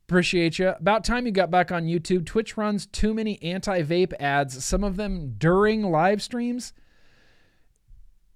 Appreciate 0.07 0.59
you. 0.59 0.69
About 0.69 1.03
time 1.03 1.25
you 1.25 1.31
got 1.31 1.49
back 1.49 1.71
on 1.71 1.85
YouTube. 1.85 2.25
Twitch 2.25 2.57
runs 2.57 2.85
too 2.85 3.13
many 3.13 3.41
anti 3.41 3.81
vape 3.81 4.13
ads, 4.19 4.63
some 4.63 4.83
of 4.83 4.95
them 4.97 5.35
during 5.37 5.83
live 5.83 6.21
streams. 6.21 6.73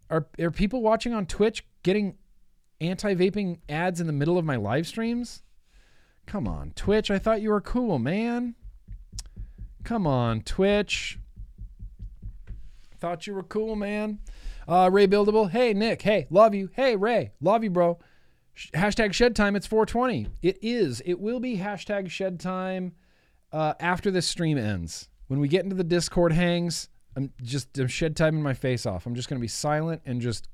Are, 0.09 0.27
are 0.39 0.51
people 0.51 0.81
watching 0.81 1.13
on 1.13 1.25
Twitch 1.25 1.65
getting 1.83 2.15
anti 2.79 3.13
vaping 3.13 3.59
ads 3.67 3.99
in 3.99 4.07
the 4.07 4.13
middle 4.13 4.37
of 4.37 4.45
my 4.45 4.55
live 4.55 4.87
streams? 4.87 5.43
Come 6.25 6.47
on, 6.47 6.71
Twitch. 6.75 7.11
I 7.11 7.19
thought 7.19 7.41
you 7.41 7.49
were 7.49 7.61
cool, 7.61 7.99
man. 7.99 8.55
Come 9.83 10.07
on, 10.07 10.41
Twitch. 10.41 11.19
Thought 12.99 13.27
you 13.27 13.33
were 13.33 13.43
cool, 13.43 13.75
man. 13.75 14.19
Uh, 14.67 14.89
Ray 14.91 15.07
Buildable. 15.07 15.49
Hey, 15.49 15.73
Nick. 15.73 16.01
Hey, 16.01 16.27
love 16.29 16.53
you. 16.53 16.69
Hey, 16.73 16.95
Ray. 16.95 17.31
Love 17.41 17.63
you, 17.63 17.69
bro. 17.69 17.99
Sh- 18.53 18.69
hashtag 18.73 19.13
shed 19.13 19.35
time. 19.35 19.55
It's 19.55 19.67
420. 19.67 20.27
It 20.41 20.57
is. 20.61 21.01
It 21.05 21.19
will 21.19 21.39
be 21.39 21.57
hashtag 21.57 22.09
shed 22.09 22.39
time 22.39 22.93
uh, 23.51 23.73
after 23.79 24.11
this 24.11 24.27
stream 24.27 24.57
ends. 24.57 25.09
When 25.27 25.39
we 25.39 25.47
get 25.47 25.63
into 25.63 25.75
the 25.75 25.83
Discord 25.83 26.33
hangs, 26.33 26.89
I'm 27.15 27.31
just 27.41 27.77
I'm 27.77 27.87
shed 27.87 28.15
time 28.15 28.35
in 28.35 28.43
my 28.43 28.53
face 28.53 28.85
off. 28.85 29.05
I'm 29.05 29.15
just 29.15 29.29
going 29.29 29.39
to 29.39 29.41
be 29.41 29.47
silent 29.47 30.01
and 30.05 30.21
just 30.21 30.47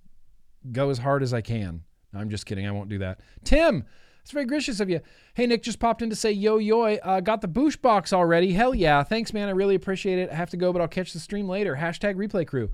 go 0.71 0.89
as 0.89 0.97
hard 0.97 1.23
as 1.23 1.33
I 1.33 1.41
can. 1.41 1.83
I'm 2.13 2.29
just 2.29 2.45
kidding. 2.45 2.67
I 2.67 2.71
won't 2.71 2.89
do 2.89 2.99
that. 2.99 3.21
Tim, 3.43 3.85
it's 4.23 4.31
very 4.31 4.45
gracious 4.45 4.79
of 4.79 4.89
you. 4.89 5.01
Hey, 5.33 5.45
Nick 5.45 5.63
just 5.63 5.79
popped 5.79 6.01
in 6.01 6.09
to 6.09 6.15
say 6.15 6.31
yo 6.31 6.57
yo. 6.57 6.83
Uh, 6.83 7.19
got 7.19 7.41
the 7.41 7.47
boosh 7.47 7.79
box 7.79 8.13
already. 8.13 8.53
Hell 8.53 8.73
yeah. 8.73 9.03
Thanks, 9.03 9.33
man. 9.33 9.49
I 9.49 9.51
really 9.51 9.75
appreciate 9.75 10.17
it. 10.17 10.29
I 10.29 10.35
have 10.35 10.49
to 10.51 10.57
go, 10.57 10.71
but 10.71 10.81
I'll 10.81 10.87
catch 10.87 11.11
the 11.11 11.19
stream 11.19 11.49
later. 11.49 11.75
Hashtag 11.75 12.15
replay 12.15 12.47
crew. 12.47 12.71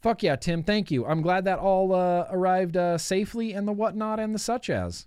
Fuck 0.00 0.22
yeah, 0.22 0.36
Tim. 0.36 0.62
Thank 0.62 0.90
you. 0.90 1.04
I'm 1.04 1.20
glad 1.20 1.44
that 1.44 1.58
all 1.58 1.92
uh, 1.94 2.26
arrived 2.30 2.76
uh, 2.76 2.98
safely 2.98 3.52
and 3.52 3.66
the 3.66 3.72
whatnot 3.72 4.20
and 4.20 4.34
the 4.34 4.38
such 4.38 4.70
as. 4.70 5.06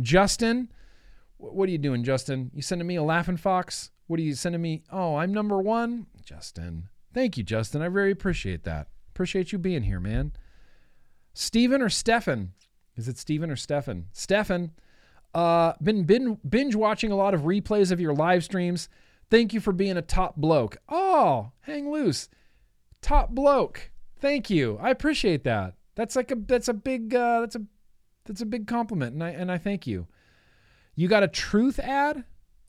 Justin, 0.00 0.70
wh- 1.38 1.54
what 1.54 1.68
are 1.68 1.72
you 1.72 1.78
doing, 1.78 2.04
Justin? 2.04 2.50
You 2.54 2.62
sending 2.62 2.86
me 2.86 2.96
a 2.96 3.02
laughing 3.02 3.36
fox? 3.36 3.90
What 4.06 4.20
are 4.20 4.24
you 4.24 4.34
sending 4.34 4.62
me? 4.62 4.84
Oh, 4.92 5.16
I'm 5.16 5.32
number 5.32 5.60
one? 5.60 6.06
Justin. 6.24 6.88
Thank 7.12 7.36
you, 7.36 7.42
Justin. 7.42 7.82
I 7.82 7.88
very 7.88 8.12
appreciate 8.12 8.64
that. 8.64 8.88
Appreciate 9.10 9.50
you 9.50 9.58
being 9.58 9.82
here, 9.82 10.00
man. 10.00 10.32
Steven 11.34 11.82
or 11.82 11.88
Stefan? 11.88 12.52
Is 12.96 13.08
it 13.08 13.18
Steven 13.18 13.50
or 13.50 13.56
Stefan? 13.56 14.06
Stefan. 14.12 14.72
Uh, 15.34 15.74
been, 15.82 16.04
been 16.04 16.38
binge 16.48 16.74
watching 16.74 17.12
a 17.12 17.16
lot 17.16 17.34
of 17.34 17.42
replays 17.42 17.92
of 17.92 18.00
your 18.00 18.14
live 18.14 18.44
streams. 18.44 18.88
Thank 19.30 19.52
you 19.52 19.60
for 19.60 19.72
being 19.72 19.96
a 19.96 20.02
top 20.02 20.36
bloke. 20.36 20.76
Oh, 20.88 21.52
hang 21.62 21.90
loose. 21.90 22.28
Top 23.02 23.30
bloke. 23.30 23.90
Thank 24.18 24.50
you. 24.50 24.78
I 24.80 24.90
appreciate 24.90 25.44
that. 25.44 25.74
That's 25.94 26.16
like 26.16 26.30
a 26.30 26.36
that's 26.36 26.68
a 26.68 26.74
big 26.74 27.14
uh, 27.14 27.40
that's 27.40 27.56
a 27.56 27.62
that's 28.24 28.40
a 28.40 28.46
big 28.46 28.66
compliment, 28.66 29.14
and 29.14 29.24
I 29.24 29.30
and 29.30 29.50
I 29.50 29.58
thank 29.58 29.86
you. 29.86 30.06
You 30.94 31.08
got 31.08 31.22
a 31.22 31.28
truth 31.28 31.78
ad 31.78 32.24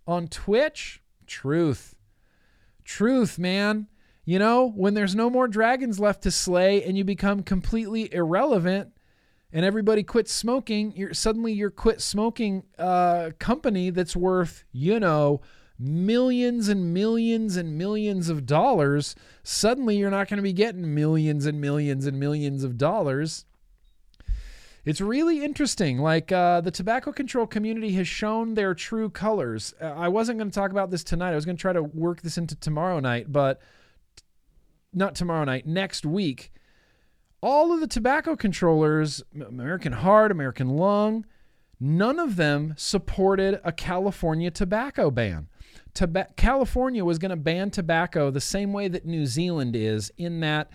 on 0.05 0.27
Twitch? 0.27 1.01
Truth. 1.25 1.95
Truth, 2.83 3.37
man. 3.37 3.87
You 4.25 4.39
know, 4.39 4.69
when 4.69 4.93
there's 4.93 5.15
no 5.15 5.29
more 5.29 5.47
dragons 5.47 5.99
left 5.99 6.23
to 6.23 6.31
slay 6.31 6.83
and 6.83 6.97
you 6.97 7.05
become 7.05 7.43
completely 7.43 8.13
irrelevant 8.13 8.91
and 9.51 9.65
everybody 9.65 10.03
quits 10.03 10.33
smoking, 10.33 10.93
you're 10.95 11.13
suddenly 11.13 11.53
you're 11.53 11.69
quit 11.71 12.01
smoking 12.01 12.63
uh, 12.77 13.31
company 13.39 13.89
that's 13.89 14.15
worth, 14.15 14.65
you 14.71 14.99
know, 14.99 15.41
millions 15.79 16.67
and 16.67 16.93
millions 16.93 17.55
and 17.55 17.77
millions 17.77 18.29
of 18.29 18.45
dollars. 18.45 19.15
Suddenly 19.43 19.97
you're 19.97 20.11
not 20.11 20.27
going 20.27 20.37
to 20.37 20.43
be 20.43 20.53
getting 20.53 20.93
millions 20.93 21.45
and 21.45 21.61
millions 21.61 22.05
and 22.05 22.19
millions 22.19 22.63
of 22.63 22.77
dollars. 22.77 23.45
It's 24.83 25.01
really 25.01 25.43
interesting. 25.43 25.99
Like 25.99 26.31
uh, 26.31 26.61
the 26.61 26.71
tobacco 26.71 27.11
control 27.11 27.45
community 27.45 27.91
has 27.93 28.07
shown 28.07 28.53
their 28.53 28.73
true 28.73 29.09
colors. 29.09 29.73
Uh, 29.81 29.87
I 29.87 30.07
wasn't 30.07 30.39
going 30.39 30.49
to 30.49 30.55
talk 30.55 30.71
about 30.71 30.91
this 30.91 31.03
tonight. 31.03 31.31
I 31.31 31.35
was 31.35 31.45
going 31.45 31.57
to 31.57 31.61
try 31.61 31.73
to 31.73 31.83
work 31.83 32.21
this 32.21 32.37
into 32.37 32.55
tomorrow 32.55 33.01
night, 33.01 33.29
but 33.29 33.61
not 34.93 35.13
tomorrow 35.13 35.43
night, 35.43 35.67
next 35.67 36.05
week. 36.05 36.53
All 37.41 37.71
of 37.71 37.79
the 37.79 37.87
tobacco 37.87 38.35
controllers, 38.35 39.21
American 39.47 39.93
Heart, 39.93 40.31
American 40.31 40.69
Lung, 40.69 41.25
none 41.79 42.17
of 42.17 42.35
them 42.35 42.73
supported 42.77 43.61
a 43.63 43.71
California 43.71 44.49
tobacco 44.49 45.11
ban. 45.11 45.47
California 46.35 47.05
was 47.05 47.19
going 47.19 47.29
to 47.29 47.35
ban 47.35 47.69
tobacco 47.69 48.31
the 48.31 48.41
same 48.41 48.73
way 48.73 48.87
that 48.87 49.05
New 49.05 49.25
Zealand 49.25 49.75
is, 49.75 50.11
in 50.17 50.39
that 50.39 50.71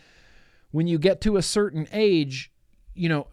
when 0.70 0.86
you 0.86 0.98
get 0.98 1.20
to 1.22 1.36
a 1.36 1.42
certain 1.42 1.88
age, 1.92 2.52
you 2.94 3.08
know, 3.08 3.26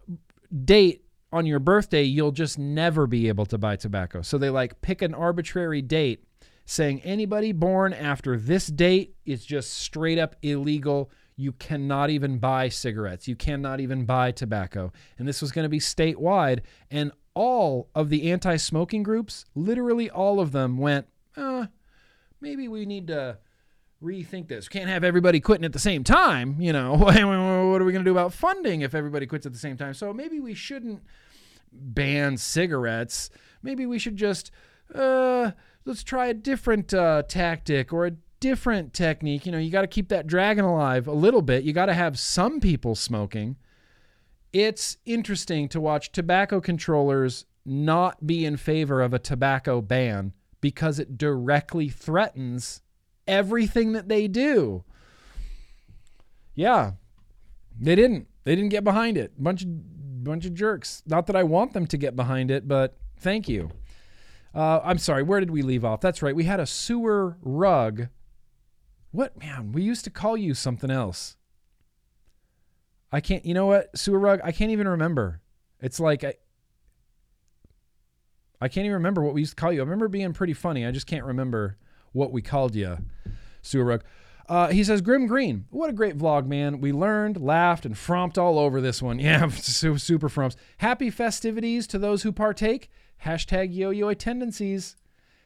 date 0.66 1.06
on 1.32 1.46
your 1.46 1.60
birthday, 1.60 2.04
you'll 2.04 2.32
just 2.32 2.58
never 2.58 3.06
be 3.06 3.28
able 3.28 3.46
to 3.46 3.58
buy 3.58 3.76
tobacco. 3.76 4.22
So 4.22 4.38
they 4.38 4.50
like 4.50 4.82
pick 4.82 5.02
an 5.02 5.14
arbitrary 5.14 5.82
date 5.82 6.24
saying 6.66 7.02
anybody 7.02 7.52
born 7.52 7.94
after 7.94 8.38
this 8.38 8.68
date 8.68 9.16
is 9.26 9.46
just 9.46 9.74
straight 9.74 10.18
up 10.18 10.36
illegal. 10.42 11.12
You 11.40 11.54
cannot 11.54 12.10
even 12.10 12.38
buy 12.38 12.68
cigarettes. 12.68 13.26
You 13.30 13.38
cannot 13.38 13.80
even 13.80 14.04
buy 14.04 14.34
tobacco. 14.34 14.92
And 15.18 15.26
this 15.26 15.42
was 15.42 15.54
going 15.54 15.64
to 15.64 15.70
be 15.70 15.80
statewide. 15.80 16.60
And 16.92 17.14
all 17.34 17.88
of 17.96 18.10
the 18.10 18.30
anti 18.30 18.58
smoking 18.58 19.04
groups, 19.04 19.46
literally 19.56 20.10
all 20.10 20.42
of 20.42 20.52
them, 20.52 20.78
went, 20.78 21.08
uh, 21.38 21.68
maybe 22.42 22.68
we 22.68 22.86
need 22.86 23.08
to 23.08 23.38
rethink 24.04 24.50
this. 24.50 24.68
Can't 24.68 24.90
have 24.90 25.06
everybody 25.06 25.40
quitting 25.40 25.64
at 25.64 25.72
the 25.72 25.80
same 25.80 26.04
time. 26.04 26.58
You 26.60 26.74
know, 26.74 26.94
what 26.98 27.16
are 27.18 27.86
we 27.86 27.94
going 27.94 28.04
to 28.04 28.10
do 28.10 28.12
about 28.12 28.34
funding 28.34 28.82
if 28.82 28.94
everybody 28.94 29.26
quits 29.26 29.46
at 29.46 29.54
the 29.54 29.60
same 29.60 29.78
time? 29.78 29.94
So 29.94 30.14
maybe 30.14 30.42
we 30.42 30.54
shouldn't 30.54 31.02
ban 31.72 32.36
cigarettes. 32.36 33.30
Maybe 33.64 33.86
we 33.86 33.98
should 33.98 34.18
just 34.18 34.52
uh, 34.94 35.52
let's 35.86 36.04
try 36.04 36.28
a 36.28 36.34
different 36.34 36.94
uh, 36.94 37.24
tactic 37.30 37.94
or 37.94 38.08
a 38.08 38.12
different 38.40 38.94
technique. 38.94 39.46
You 39.46 39.52
know, 39.52 39.58
you 39.58 39.72
got 39.72 39.82
to 39.82 39.88
keep 39.88 40.10
that 40.10 40.28
dragon 40.28 40.66
alive 40.66 41.08
a 41.08 41.14
little 41.14 41.42
bit. 41.42 41.64
You 41.64 41.74
got 41.74 41.88
to 41.88 41.94
have 41.94 42.20
some 42.20 42.60
people 42.60 42.96
smoking. 42.96 43.58
It's 44.52 44.98
interesting 45.06 45.68
to 45.70 45.80
watch 45.80 46.12
tobacco 46.12 46.60
controllers 46.60 47.46
not 47.66 48.26
be 48.26 48.46
in 48.46 48.58
favor 48.58 49.02
of 49.02 49.14
a 49.14 49.20
tobacco 49.20 49.82
ban 49.82 50.34
because 50.62 51.00
it 51.00 51.18
directly 51.18 51.90
threatens 51.90 52.82
everything 53.28 53.94
that 53.94 54.10
they 54.10 54.28
do. 54.28 54.84
Yeah. 56.56 56.94
They 57.80 57.96
didn't. 57.96 58.28
They 58.44 58.56
didn't 58.56 58.72
get 58.72 58.84
behind 58.84 59.18
it. 59.18 59.42
Bunch 59.42 59.64
of 59.64 60.24
bunch 60.24 60.46
of 60.46 60.54
jerks. 60.54 61.04
Not 61.06 61.28
that 61.28 61.36
I 61.36 61.44
want 61.44 61.74
them 61.74 61.88
to 61.88 61.98
get 61.98 62.16
behind 62.16 62.52
it, 62.52 62.68
but 62.68 62.98
thank 63.18 63.48
you. 63.48 63.72
Uh, 64.54 64.82
I'm 64.84 64.98
sorry. 64.98 65.24
Where 65.24 65.40
did 65.40 65.52
we 65.52 65.62
leave 65.62 65.86
off? 65.86 66.02
That's 66.02 66.22
right. 66.22 66.36
We 66.36 66.46
had 66.46 66.60
a 66.60 66.66
sewer 66.66 67.38
rug. 67.42 68.08
What 69.12 69.40
man? 69.40 69.72
We 69.72 69.82
used 69.82 70.04
to 70.06 70.10
call 70.10 70.38
you 70.38 70.54
something 70.54 70.92
else. 70.92 71.36
I 73.12 73.22
can't. 73.22 73.46
You 73.46 73.54
know 73.54 73.66
what? 73.66 73.98
Sewer 73.98 74.20
rug. 74.20 74.40
I 74.44 74.52
can't 74.52 74.72
even 74.72 74.88
remember. 74.88 75.42
It's 75.80 76.00
like 76.00 76.24
I. 76.24 76.36
I 78.62 78.68
can't 78.68 78.86
even 78.86 78.96
remember 78.96 79.24
what 79.24 79.34
we 79.34 79.42
used 79.42 79.56
to 79.56 79.62
call 79.62 79.72
you. 79.72 79.80
I 79.80 79.84
remember 79.84 80.10
being 80.10 80.34
pretty 80.34 80.54
funny. 80.54 80.86
I 80.86 80.92
just 80.92 81.08
can't 81.08 81.26
remember 81.26 81.78
what 82.12 82.32
we 82.32 82.42
called 82.42 82.76
you. 82.76 82.98
Sewer 83.62 83.86
rug. 83.86 84.04
Uh, 84.50 84.70
he 84.70 84.84
says, 84.84 85.02
Grimm 85.02 85.28
Green, 85.28 85.66
what 85.70 85.92
a 85.92 85.94
great 85.94 86.18
vlog, 86.18 86.48
man. 86.48 86.82
We 86.82 86.92
learned, 86.92 87.40
laughed, 87.40 87.86
and 87.86 87.96
fromped 87.96 88.38
all 88.38 88.58
over 88.58 88.82
this 88.82 89.02
one. 89.02 89.20
Yeah, 89.30 89.48
super 89.50 90.28
frumps. 90.28 90.56
Happy 90.80 91.12
festivities 91.12 91.86
to 91.88 92.00
those 92.00 92.24
who 92.24 92.32
partake. 92.32 92.90
Hashtag 93.24 93.74
yo-yo 93.74 94.14
tendencies. 94.16 94.96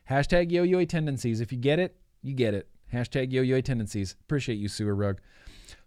Hashtag 0.10 0.52
yo-yo 0.52 0.86
tendencies. 0.86 1.42
If 1.42 1.52
you 1.52 1.58
get 1.58 1.80
it, 1.80 1.98
you 2.22 2.34
get 2.34 2.54
it. 2.54 2.70
Hashtag 2.94 3.32
yo-yo 3.32 3.60
tendencies. 3.62 4.16
Appreciate 4.22 4.56
you, 4.56 4.68
Sewer 4.68 4.96
Rug. 4.96 5.20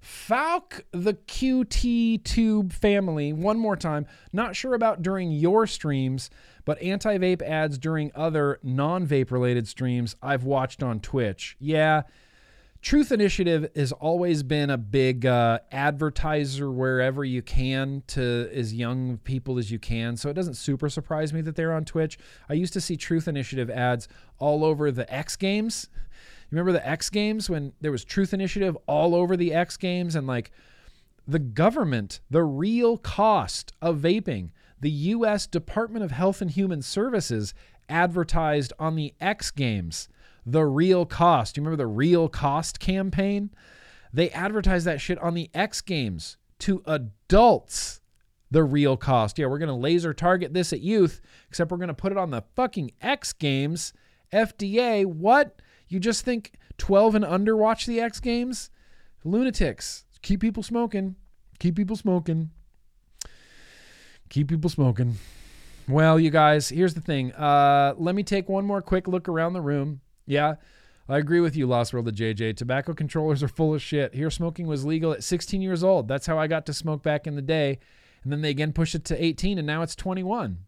Falk 0.01 0.85
the 0.93 1.15
QT 1.15 2.23
Tube 2.23 2.73
family, 2.73 3.33
one 3.33 3.59
more 3.59 3.77
time. 3.77 4.07
Not 4.33 4.55
sure 4.55 4.75
about 4.75 5.03
during 5.03 5.33
your 5.33 5.67
streams, 5.67 6.31
but 6.65 6.81
anti 6.83 7.19
vape 7.19 7.43
ads 7.43 7.79
during 7.79 8.13
other 8.15 8.59
non 8.63 9.07
vape 9.07 9.31
related 9.31 9.67
streams 9.67 10.17
I've 10.23 10.45
watched 10.45 10.83
on 10.83 11.01
Twitch. 11.01 11.57
Yeah. 11.59 12.03
Truth 12.83 13.11
Initiative 13.11 13.69
has 13.75 13.91
always 13.91 14.45
been 14.45 14.71
a 14.71 14.79
big 14.79 15.27
uh, 15.27 15.59
advertiser 15.73 16.71
wherever 16.71 17.25
you 17.25 17.43
can 17.43 18.05
to 18.09 18.49
as 18.55 18.75
young 18.75 19.19
people 19.19 19.59
as 19.59 19.73
you 19.73 19.81
can. 19.81 20.17
So 20.17 20.29
it 20.29 20.35
doesn't 20.35 20.55
super 20.55 20.89
surprise 20.89 21.33
me 21.33 21.41
that 21.41 21.57
they're 21.57 21.73
on 21.73 21.85
Twitch. 21.85 22.17
I 22.49 22.53
used 22.53 22.73
to 22.75 22.81
see 22.81 22.97
Truth 22.97 23.27
Initiative 23.27 23.71
ads 23.71 24.07
all 24.39 24.65
over 24.65 24.93
the 24.93 25.13
X 25.13 25.35
Games. 25.35 25.89
Remember 26.51 26.73
the 26.73 26.87
X 26.87 27.11
Games 27.11 27.51
when 27.51 27.73
there 27.81 27.93
was 27.93 28.05
Truth 28.05 28.33
Initiative 28.33 28.77
all 28.87 29.15
over 29.15 29.37
the 29.37 29.53
X 29.53 29.77
Games 29.77 30.15
and 30.15 30.27
like 30.27 30.51
the 31.27 31.39
government, 31.39 32.21
the 32.31 32.45
real 32.45 32.99
cost 32.99 33.73
of 33.83 33.99
vaping, 33.99 34.51
the 34.81 34.91
U.S. 34.91 35.47
Department 35.47 36.05
of 36.05 36.13
Health 36.13 36.41
and 36.41 36.51
Human 36.51 36.83
Services 36.83 37.53
advertised 37.89 38.73
on 38.79 38.95
the 38.97 39.15
X 39.21 39.51
Games 39.51 40.09
the 40.47 40.65
real 40.65 41.05
cost. 41.05 41.57
You 41.57 41.63
remember 41.63 41.83
the 41.83 41.89
real 41.89 42.29
cost 42.29 42.79
campaign? 42.79 43.51
They 44.13 44.31
advertised 44.31 44.87
that 44.87 45.01
shit 45.01 45.19
on 45.19 45.35
the 45.35 45.51
X 45.53 45.81
Games 45.81 46.37
to 46.61 46.83
adults. 46.87 48.01
The 48.49 48.63
real 48.63 48.97
cost. 48.97 49.39
Yeah, 49.39 49.47
we're 49.47 49.59
going 49.59 49.69
to 49.69 49.75
laser 49.75 50.15
target 50.15 50.55
this 50.55 50.73
at 50.73 50.81
youth, 50.81 51.21
except 51.49 51.73
we're 51.73 51.79
going 51.79 51.89
to 51.89 51.95
put 51.95 52.13
it 52.13 52.19
on 52.19 52.31
the 52.31 52.45
fucking 52.55 52.93
X 53.03 53.33
Games. 53.33 53.93
FDA, 54.33 55.05
what? 55.05 55.61
You 55.89 56.01
just 56.01 56.25
think 56.25 56.53
12 56.79 57.17
and 57.17 57.25
under 57.25 57.57
watch 57.57 57.87
the 57.87 58.01
X 58.01 58.21
Games? 58.21 58.71
Lunatics. 59.25 60.05
Keep 60.23 60.41
people 60.41 60.63
smoking. 60.63 61.17
Keep 61.59 61.77
people 61.77 61.97
smoking. 61.97 62.51
Keep 64.29 64.49
people 64.49 64.71
smoking. 64.71 65.17
Well, 65.89 66.19
you 66.19 66.31
guys, 66.31 66.69
here's 66.69 66.95
the 66.95 67.01
thing. 67.01 67.33
Uh, 67.33 67.95
let 67.97 68.15
me 68.15 68.25
take 68.25 68.49
one 68.49 68.65
more 68.65 68.83
quick 68.83 69.07
look 69.07 69.29
around 69.29 69.53
the 69.53 69.61
room. 69.61 70.01
Yeah, 70.27 70.57
I 71.09 71.19
agree 71.19 71.39
with 71.39 71.57
you, 71.57 71.67
Lost 71.69 71.93
World 71.93 72.09
of 72.09 72.15
JJ. 72.15 72.57
Tobacco 72.57 72.93
controllers 72.93 73.43
are 73.43 73.49
full 73.49 73.75
of 73.75 73.81
shit. 73.81 74.13
Here, 74.13 74.31
smoking 74.31 74.67
was 74.67 74.85
legal 74.85 75.13
at 75.13 75.23
16 75.23 75.63
years 75.63 75.85
old. 75.85 76.09
That's 76.09 76.27
how 76.27 76.39
I 76.39 76.49
got 76.49 76.67
to 76.67 76.73
smoke 76.73 77.05
back 77.05 77.29
in 77.29 77.37
the 77.37 77.43
day. 77.43 77.79
And 78.25 78.33
then 78.33 78.41
they 78.41 78.51
again 78.51 78.73
pushed 78.73 78.97
it 78.97 79.05
to 79.07 79.25
18, 79.25 79.59
and 79.59 79.67
now 79.67 79.83
it's 79.83 79.95
21. 79.95 80.59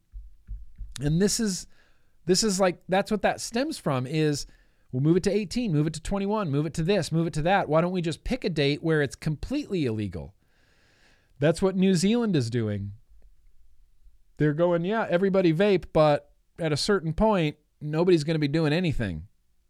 And 1.01 1.21
this 1.21 1.41
is, 1.41 1.67
this 2.27 2.45
is 2.45 2.61
like 2.61 2.81
that's 2.89 3.11
what 3.11 3.23
that 3.23 3.41
stems 3.41 3.79
from. 3.79 4.07
Is 4.07 4.47
We'll 4.93 5.03
move 5.03 5.19
it 5.19 5.23
to 5.25 5.31
18, 5.31 5.73
move 5.73 5.87
it 5.87 5.93
to 5.95 6.03
21, 6.03 6.51
move 6.51 6.65
it 6.65 6.75
to 6.75 6.83
this, 6.83 7.13
move 7.13 7.27
it 7.27 7.35
to 7.35 7.43
that. 7.43 7.69
Why 7.69 7.81
don't 7.81 7.93
we 7.93 8.01
just 8.01 8.25
pick 8.25 8.45
a 8.45 8.49
date 8.49 8.83
where 8.83 9.03
it's 9.03 9.17
completely 9.17 9.85
illegal? 9.85 10.35
That's 11.39 11.61
what 11.61 11.77
New 11.77 11.95
Zealand 11.95 12.35
is 12.35 12.49
doing. 12.49 12.93
They're 14.39 14.55
going, 14.55 14.85
yeah, 14.85 15.07
everybody 15.09 15.53
vape, 15.53 15.87
but 15.93 16.31
at 16.59 16.73
a 16.73 16.77
certain 16.77 17.13
point, 17.13 17.57
nobody's 17.81 18.25
going 18.25 18.35
to 18.35 18.41
be 18.41 18.49
doing 18.49 18.73
anything. 18.73 19.25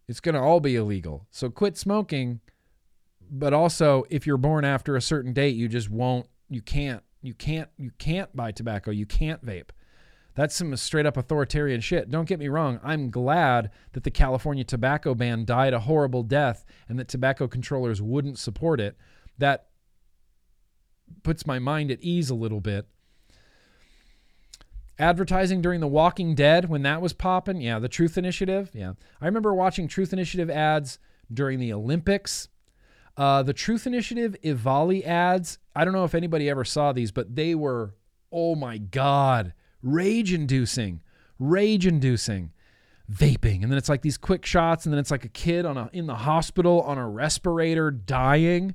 It's 0.07 0.21
going 0.21 0.35
to 0.35 0.41
all 0.41 0.61
be 0.61 0.77
illegal. 0.77 1.27
So 1.31 1.51
quit 1.51 1.77
smoking. 1.77 2.41
But 3.31 3.53
also, 3.53 4.05
if 4.09 4.27
you're 4.27 4.39
born 4.39 4.65
after 4.65 4.97
a 4.97 5.03
certain 5.03 5.33
date, 5.33 5.57
you 5.57 5.69
just 5.69 5.91
won't, 5.91 6.27
you 6.49 6.63
can't, 6.63 7.03
you 7.23 7.35
can't, 7.35 7.69
you 7.77 7.91
can't 7.99 8.35
buy 8.35 8.53
tobacco. 8.53 8.91
You 8.91 9.05
can't 9.05 9.45
vape. 9.45 9.71
That's 10.39 10.55
some 10.55 10.76
straight 10.76 11.05
up 11.05 11.17
authoritarian 11.17 11.81
shit. 11.81 12.12
Don't 12.12 12.28
get 12.28 12.39
me 12.39 12.47
wrong. 12.47 12.78
I'm 12.84 13.10
glad 13.10 13.73
that 13.91 14.05
the 14.05 14.10
California 14.12 14.62
tobacco 14.62 15.12
ban 15.12 15.44
died 15.44 15.75
a 15.75 15.81
horrible 15.81 16.23
death 16.23 16.65
and 16.89 16.97
that 17.00 17.08
tobacco 17.08 17.49
controllers 17.49 18.00
wouldn't 18.00 18.39
support 18.39 18.78
it. 18.78 18.97
That 19.39 19.67
puts 21.25 21.44
my 21.44 21.58
mind 21.58 21.91
at 21.91 22.00
ease 22.02 22.31
a 22.31 22.36
little 22.36 22.60
bit. 22.60 22.86
Advertising 24.97 25.60
during 25.60 25.81
The 25.81 25.89
Walking 25.89 26.36
Dead 26.36 26.68
when 26.68 26.83
that 26.83 27.02
was 27.02 27.12
popping, 27.12 27.60
yeah, 27.60 27.81
the 27.81 27.89
Truth 27.89 28.17
Initiative, 28.17 28.70
yeah. 28.73 28.92
I 29.20 29.26
remember 29.26 29.52
watching 29.52 29.89
Truth 29.89 30.12
Initiative 30.12 30.49
ads 30.49 31.00
during 31.34 31.58
the 31.58 31.73
Olympics. 31.73 32.47
Uh, 33.17 33.42
the 33.42 33.52
Truth 33.52 33.89
Initiative 33.89 34.36
EVALI 34.44 35.05
ads, 35.05 35.58
I 35.75 35.84
don't 35.84 35.94
know 35.94 36.05
if 36.05 36.15
anybody 36.15 36.49
ever 36.49 36.65
saw 36.65 36.92
these, 36.92 37.10
but 37.10 37.34
they 37.34 37.57
were, 37.57 37.97
oh 38.31 38.55
my 38.55 38.78
God, 38.78 39.52
rage 39.83 40.33
inducing, 40.33 41.01
rage 41.39 41.87
inducing. 41.87 42.53
Vaping, 43.11 43.63
and 43.63 43.73
then 43.73 43.79
it's 43.79 43.89
like 43.89 44.03
these 44.03 44.19
quick 44.19 44.45
shots, 44.45 44.85
and 44.85 44.93
then 44.93 44.99
it's 44.99 45.11
like 45.11 45.25
a 45.25 45.31
kid 45.31 45.65
on 45.65 45.79
a 45.79 45.89
in 45.95 46.07
the 46.07 46.15
hospital 46.15 46.83
on 46.83 46.99
a 46.99 47.09
respirator 47.09 47.91
dying. 47.91 48.75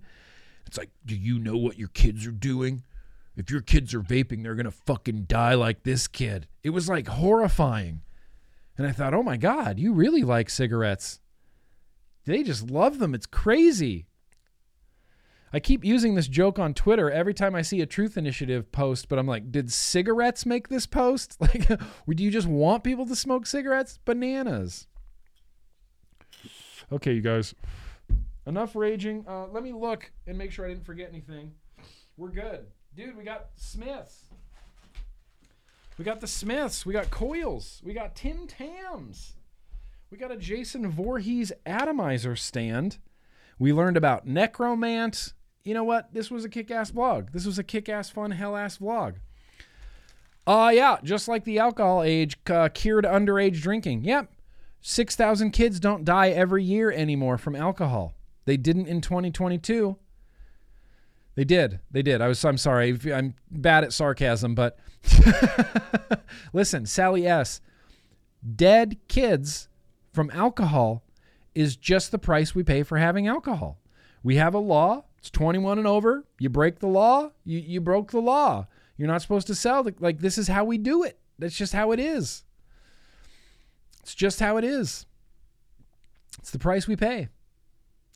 It's 0.65 0.75
like, 0.75 0.89
do 1.05 1.15
you 1.15 1.37
know 1.37 1.55
what 1.55 1.77
your 1.77 1.89
kids 1.89 2.25
are 2.25 2.31
doing? 2.31 2.81
If 3.35 3.51
your 3.51 3.61
kids 3.61 3.93
are 3.93 4.01
vaping, 4.01 4.41
they're 4.41 4.55
going 4.55 4.65
to 4.65 4.71
fucking 4.71 5.25
die 5.25 5.53
like 5.53 5.83
this 5.83 6.07
kid. 6.07 6.47
It 6.63 6.71
was 6.71 6.89
like 6.89 7.07
horrifying. 7.07 8.01
And 8.77 8.87
I 8.87 8.91
thought, 8.91 9.13
oh 9.13 9.21
my 9.23 9.37
God, 9.37 9.77
you 9.77 9.93
really 9.93 10.23
like 10.23 10.49
cigarettes. 10.49 11.19
They 12.25 12.41
just 12.41 12.71
love 12.71 12.99
them. 12.99 13.13
It's 13.13 13.25
crazy. 13.25 14.07
I 15.55 15.59
keep 15.59 15.85
using 15.85 16.15
this 16.15 16.27
joke 16.27 16.57
on 16.57 16.73
Twitter 16.73 17.11
every 17.11 17.35
time 17.35 17.53
I 17.53 17.61
see 17.61 17.79
a 17.81 17.85
Truth 17.85 18.17
Initiative 18.17 18.71
post, 18.71 19.07
but 19.07 19.19
I'm 19.19 19.27
like, 19.27 19.51
did 19.51 19.71
cigarettes 19.71 20.47
make 20.47 20.67
this 20.67 20.87
post? 20.87 21.37
Like, 21.43 21.67
do 21.67 22.23
you 22.23 22.31
just 22.31 22.47
want 22.47 22.83
people 22.83 23.05
to 23.05 23.15
smoke 23.15 23.45
cigarettes? 23.45 23.99
Bananas. 24.05 24.87
Okay, 26.91 27.13
you 27.13 27.21
guys. 27.21 27.53
Enough 28.47 28.75
raging. 28.75 29.25
Uh, 29.27 29.47
let 29.47 29.61
me 29.61 29.71
look 29.73 30.11
and 30.25 30.37
make 30.37 30.51
sure 30.51 30.65
I 30.65 30.69
didn't 30.69 30.85
forget 30.85 31.09
anything. 31.09 31.51
We're 32.17 32.29
good. 32.29 32.65
Dude, 32.95 33.15
we 33.15 33.23
got 33.23 33.49
Smiths. 33.55 34.25
We 35.97 36.05
got 36.05 36.21
the 36.21 36.27
Smiths. 36.27 36.85
We 36.85 36.93
got 36.93 37.11
Coils. 37.11 37.81
We 37.83 37.93
got 37.93 38.15
Tim 38.15 38.47
Tams. 38.47 39.33
We 40.09 40.17
got 40.17 40.31
a 40.31 40.37
Jason 40.37 40.89
Voorhees 40.89 41.51
atomizer 41.65 42.35
stand. 42.35 42.97
We 43.59 43.73
learned 43.73 43.97
about 43.97 44.27
Nekromant. 44.27 45.33
You 45.63 45.73
know 45.73 45.83
what? 45.83 46.13
This 46.13 46.29
was 46.29 46.43
a 46.43 46.49
kick-ass 46.49 46.91
vlog. 46.91 47.31
This 47.31 47.45
was 47.45 47.57
a 47.57 47.63
kick-ass 47.63 48.09
fun 48.09 48.31
hell-ass 48.31 48.79
vlog. 48.79 49.15
Uh 50.45 50.71
yeah, 50.73 50.97
just 51.03 51.29
like 51.29 51.45
the 51.45 51.59
alcohol 51.59 52.03
age 52.03 52.37
uh, 52.49 52.67
cured 52.73 53.05
underage 53.05 53.61
drinking. 53.61 54.03
Yep. 54.03 54.29
6,000 54.81 55.51
kids 55.51 55.79
don't 55.79 56.03
die 56.03 56.31
every 56.31 56.65
year 56.65 56.91
anymore 56.91 57.37
from 57.37 57.55
alcohol. 57.55 58.13
They 58.43 58.57
didn't 58.57 58.87
in 58.87 58.99
2022. 58.99 59.95
They 61.35 61.45
did. 61.45 61.79
They 61.89 62.01
did. 62.01 62.21
I 62.21 62.27
was 62.27 62.43
I'm 62.43 62.57
sorry. 62.57 62.99
I'm 63.13 63.35
bad 63.49 63.85
at 63.85 63.93
sarcasm, 63.93 64.53
but 64.53 64.77
listen, 66.53 66.85
Sally 66.85 67.25
S. 67.25 67.61
Dead 68.55 68.97
kids 69.07 69.69
from 70.11 70.29
alcohol 70.31 71.03
is 71.55 71.77
just 71.77 72.11
the 72.11 72.19
price 72.19 72.53
we 72.53 72.63
pay 72.63 72.83
for 72.83 72.97
having 72.97 73.27
alcohol. 73.27 73.79
We 74.21 74.35
have 74.35 74.53
a 74.53 74.59
law. 74.59 75.05
It's 75.23 75.29
21 75.29 75.77
and 75.77 75.87
over. 75.87 76.25
You 76.37 76.49
break 76.49 76.79
the 76.79 76.87
law, 76.87 77.31
you, 77.45 77.57
you 77.57 77.79
broke 77.79 78.11
the 78.11 78.19
law. 78.19 78.67
You're 78.97 79.07
not 79.07 79.21
supposed 79.21 79.47
to 79.47 79.55
sell. 79.55 79.87
Like, 80.01 80.19
this 80.19 80.37
is 80.37 80.49
how 80.49 80.65
we 80.65 80.77
do 80.77 81.03
it. 81.03 81.17
That's 81.39 81.55
just 81.55 81.71
how 81.71 81.93
it 81.93 81.99
is. 82.01 82.43
It's 84.01 84.13
just 84.13 84.41
how 84.41 84.57
it 84.57 84.65
is. 84.65 85.05
It's 86.39 86.51
the 86.51 86.59
price 86.59 86.89
we 86.89 86.97
pay. 86.97 87.29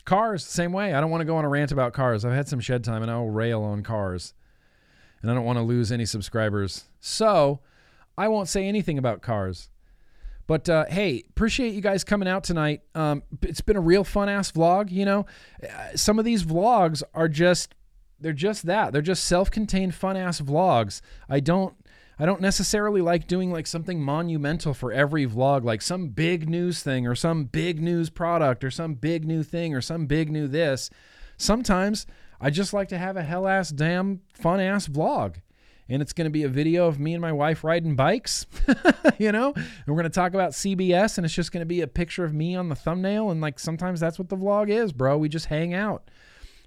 Cars, 0.03 0.45
same 0.45 0.73
way. 0.73 0.93
I 0.93 0.99
don't 0.99 1.09
want 1.09 1.21
to 1.21 1.25
go 1.25 1.37
on 1.37 1.45
a 1.45 1.49
rant 1.49 1.71
about 1.71 1.93
cars. 1.93 2.25
I've 2.25 2.33
had 2.33 2.49
some 2.49 2.59
shed 2.59 2.83
time 2.83 3.01
and 3.01 3.09
I'll 3.09 3.29
rail 3.29 3.63
on 3.63 3.83
cars. 3.83 4.33
And 5.21 5.31
I 5.31 5.33
don't 5.33 5.45
want 5.45 5.59
to 5.59 5.63
lose 5.63 5.93
any 5.93 6.05
subscribers. 6.05 6.83
So 6.99 7.61
I 8.17 8.27
won't 8.27 8.49
say 8.49 8.67
anything 8.67 8.97
about 8.97 9.21
cars. 9.21 9.69
But 10.47 10.69
uh, 10.69 10.85
hey, 10.85 11.23
appreciate 11.29 11.73
you 11.73 11.81
guys 11.81 12.03
coming 12.03 12.27
out 12.27 12.43
tonight. 12.45 12.81
Um, 12.95 13.21
it's 13.41 13.61
been 13.61 13.75
a 13.75 13.81
real 13.81 14.03
fun 14.03 14.29
ass 14.29 14.51
vlog. 14.51 14.91
You 14.91 15.05
know, 15.05 15.25
Uh, 15.61 15.95
some 15.95 16.17
of 16.19 16.25
these 16.25 16.43
vlogs 16.43 17.03
are 17.13 17.27
just 17.27 17.75
they're 18.19 18.33
just 18.33 18.65
that. 18.65 18.93
They're 18.93 19.01
just 19.01 19.25
self-contained 19.25 19.93
fun 19.93 20.17
ass 20.17 20.41
vlogs. 20.41 21.01
I 21.29 21.39
don't 21.41 21.75
I 22.17 22.25
don't 22.25 22.41
necessarily 22.41 23.01
like 23.01 23.27
doing 23.27 23.51
like 23.51 23.67
something 23.67 24.01
monumental 24.01 24.73
for 24.73 24.91
every 24.91 25.27
vlog, 25.27 25.63
like 25.63 25.81
some 25.83 26.07
big 26.07 26.49
news 26.49 26.81
thing 26.81 27.05
or 27.05 27.13
some 27.13 27.43
big 27.43 27.79
news 27.79 28.09
product 28.09 28.63
or 28.63 28.71
some 28.71 28.95
big 28.95 29.25
new 29.25 29.43
thing 29.43 29.75
or 29.75 29.81
some 29.81 30.07
big 30.07 30.31
new 30.31 30.47
this. 30.47 30.89
Sometimes 31.37 32.07
I 32.41 32.49
just 32.49 32.73
like 32.73 32.87
to 32.87 32.97
have 32.97 33.17
a 33.17 33.21
hell 33.23 33.47
ass 33.47 33.69
damn 33.69 34.21
fun 34.33 34.59
ass 34.59 34.87
vlog. 34.87 35.35
And 35.89 36.01
it's 36.01 36.13
going 36.13 36.25
to 36.25 36.31
be 36.31 36.43
a 36.43 36.49
video 36.49 36.87
of 36.87 36.99
me 36.99 37.13
and 37.13 37.21
my 37.21 37.31
wife 37.31 37.63
riding 37.63 37.95
bikes, 37.95 38.45
you 39.17 39.31
know? 39.31 39.53
And 39.55 39.87
we're 39.87 39.95
going 39.95 40.03
to 40.03 40.09
talk 40.09 40.33
about 40.33 40.51
CBS 40.51 41.17
and 41.17 41.25
it's 41.25 41.33
just 41.33 41.51
going 41.51 41.61
to 41.61 41.65
be 41.65 41.81
a 41.81 41.87
picture 41.87 42.25
of 42.25 42.33
me 42.33 42.55
on 42.55 42.69
the 42.69 42.75
thumbnail 42.75 43.31
and 43.31 43.39
like 43.41 43.59
sometimes 43.59 43.99
that's 43.99 44.19
what 44.19 44.29
the 44.29 44.37
vlog 44.37 44.69
is, 44.69 44.91
bro. 44.91 45.17
We 45.17 45.29
just 45.29 45.45
hang 45.45 45.73
out. 45.73 46.09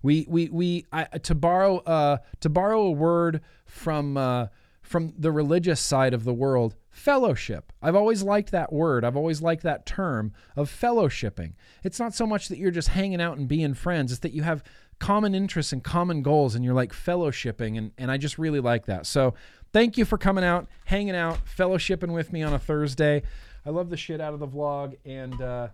We 0.02 0.24
we 0.28 0.48
we 0.48 0.86
I, 0.92 1.04
to 1.04 1.34
borrow 1.34 1.78
uh 1.78 2.18
to 2.40 2.48
borrow 2.48 2.82
a 2.82 2.90
word 2.90 3.42
from 3.66 4.16
uh 4.16 4.46
from 4.90 5.12
the 5.16 5.30
religious 5.30 5.80
side 5.80 6.12
of 6.12 6.24
the 6.24 6.34
world, 6.34 6.74
fellowship. 6.90 7.72
I've 7.80 7.94
always 7.94 8.24
liked 8.24 8.50
that 8.50 8.72
word. 8.72 9.04
I've 9.04 9.16
always 9.16 9.40
liked 9.40 9.62
that 9.62 9.86
term 9.86 10.32
of 10.56 10.68
fellowshipping. 10.68 11.52
It's 11.84 12.00
not 12.00 12.12
so 12.12 12.26
much 12.26 12.48
that 12.48 12.58
you're 12.58 12.72
just 12.72 12.88
hanging 12.88 13.20
out 13.20 13.38
and 13.38 13.46
being 13.46 13.74
friends, 13.74 14.10
it's 14.10 14.20
that 14.22 14.32
you 14.32 14.42
have 14.42 14.64
common 15.00 15.34
interests 15.34 15.72
and 15.72 15.82
common 15.82 16.22
goals 16.22 16.54
and 16.54 16.64
you're 16.64 16.74
like 16.74 16.92
fellowshipping 16.92 17.76
and, 17.76 17.90
and 17.98 18.10
I 18.10 18.16
just 18.16 18.38
really 18.38 18.60
like 18.60 18.86
that. 18.86 19.06
So 19.06 19.34
thank 19.72 19.98
you 19.98 20.04
for 20.04 20.16
coming 20.16 20.44
out, 20.44 20.68
hanging 20.84 21.16
out, 21.16 21.38
fellowshipping 21.44 22.12
with 22.12 22.32
me 22.32 22.42
on 22.42 22.52
a 22.52 22.58
Thursday. 22.58 23.22
I 23.66 23.70
love 23.70 23.90
the 23.90 23.96
shit 23.96 24.20
out 24.20 24.34
of 24.34 24.40
the 24.40 24.46
vlog 24.46 24.96
and 25.04 25.40
uh 25.40 25.68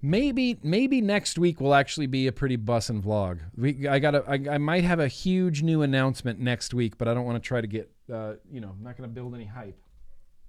maybe 0.00 0.58
maybe 0.62 1.00
next 1.00 1.38
week 1.38 1.60
will 1.60 1.74
actually 1.74 2.06
be 2.06 2.28
a 2.28 2.32
pretty 2.32 2.56
bussin' 2.56 3.02
vlog. 3.02 3.40
We 3.56 3.86
I 3.86 3.98
got 3.98 4.14
I, 4.28 4.54
I 4.54 4.58
might 4.58 4.84
have 4.84 5.00
a 5.00 5.08
huge 5.08 5.62
new 5.62 5.82
announcement 5.82 6.38
next 6.38 6.72
week, 6.72 6.96
but 6.96 7.08
I 7.08 7.14
don't 7.14 7.24
want 7.24 7.42
to 7.42 7.46
try 7.46 7.60
to 7.60 7.66
get 7.66 7.90
uh, 8.12 8.34
you 8.50 8.60
know, 8.60 8.70
I'm 8.76 8.82
not 8.82 8.96
to 9.08 9.14
build 9.14 9.34
any 9.34 9.46
hype. 9.46 9.78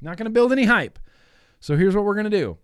Not 0.01 0.17
to 0.25 0.31
build 0.31 0.51
any 0.51 0.65
hype. 0.65 0.99
So 1.59 1.77
here's 1.77 1.95
what 1.95 2.03
we're 2.03 2.15
to 2.25 2.37
do. 2.37 2.57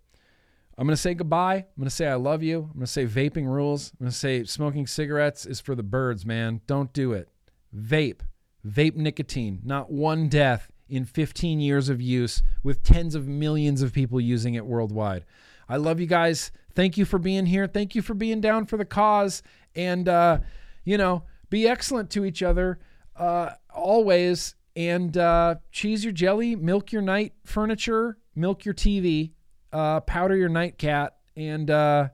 I'm 0.80 0.88
going 0.88 0.95
to 0.95 1.01
say 1.01 1.14
goodbye. 1.14 1.56
I'm 1.56 1.66
going 1.77 1.90
to 1.90 1.90
say 1.90 2.08
I 2.08 2.16
love 2.16 2.41
you. 2.41 2.59
I'm 2.59 2.80
going 2.80 2.85
to 2.85 2.88
say 2.88 3.06
vaping 3.06 3.45
rules. 3.48 3.91
I'm 3.99 4.06
going 4.06 4.11
to 4.11 4.17
say 4.17 4.45
smoking 4.45 4.88
cigarettes 4.88 5.45
is 5.45 5.59
for 5.59 5.75
the 5.75 5.83
birds, 5.83 6.25
man. 6.25 6.61
Don't 6.67 6.93
do 6.93 7.11
it. 7.11 7.27
Vape. 7.75 8.22
Vape 8.66 8.95
nicotine. 8.95 9.59
Not 9.66 9.91
one 9.91 10.30
death 10.30 10.72
in 10.88 11.03
15 11.03 11.59
years 11.59 11.90
of 11.90 12.01
use 12.01 12.41
with 12.64 12.82
tens 12.82 13.14
of 13.14 13.27
millions 13.27 13.82
of 13.82 13.91
people 13.91 14.22
using 14.22 14.53
it 14.53 14.66
worldwide. 14.66 15.25
I 15.67 15.75
love 15.75 15.99
you 15.99 16.08
guys. 16.08 16.49
Thank 16.75 16.98
you 16.98 17.03
for 17.03 17.19
being 17.19 17.45
here. 17.45 17.67
Thank 17.67 17.93
you 17.93 18.01
for 18.01 18.14
being 18.14 18.40
down 18.40 18.66
for 18.66 18.77
the 18.77 18.85
cause. 18.85 19.43
And, 19.75 20.08
uh, 20.08 20.40
you 20.85 20.98
know, 20.98 21.24
be 21.49 21.67
excellent 21.67 22.09
to 22.11 22.24
each 22.24 22.41
other 22.41 22.80
uh, 23.17 23.49
always. 23.69 24.56
And 24.77 25.17
uh, 25.17 25.56
cheese 25.74 26.06
your 26.06 26.14
jelly, 26.14 26.56
milk 26.56 26.93
your 26.93 27.01
night 27.01 27.33
furniture, 27.43 28.17
milk 28.33 28.64
your 28.64 28.74
TV, 28.74 29.33
uh, 29.72 30.01
powder 30.01 30.35
your 30.35 30.49
night 30.49 30.77
cat, 30.77 31.15
and 31.35 31.69
uh, 31.69 32.09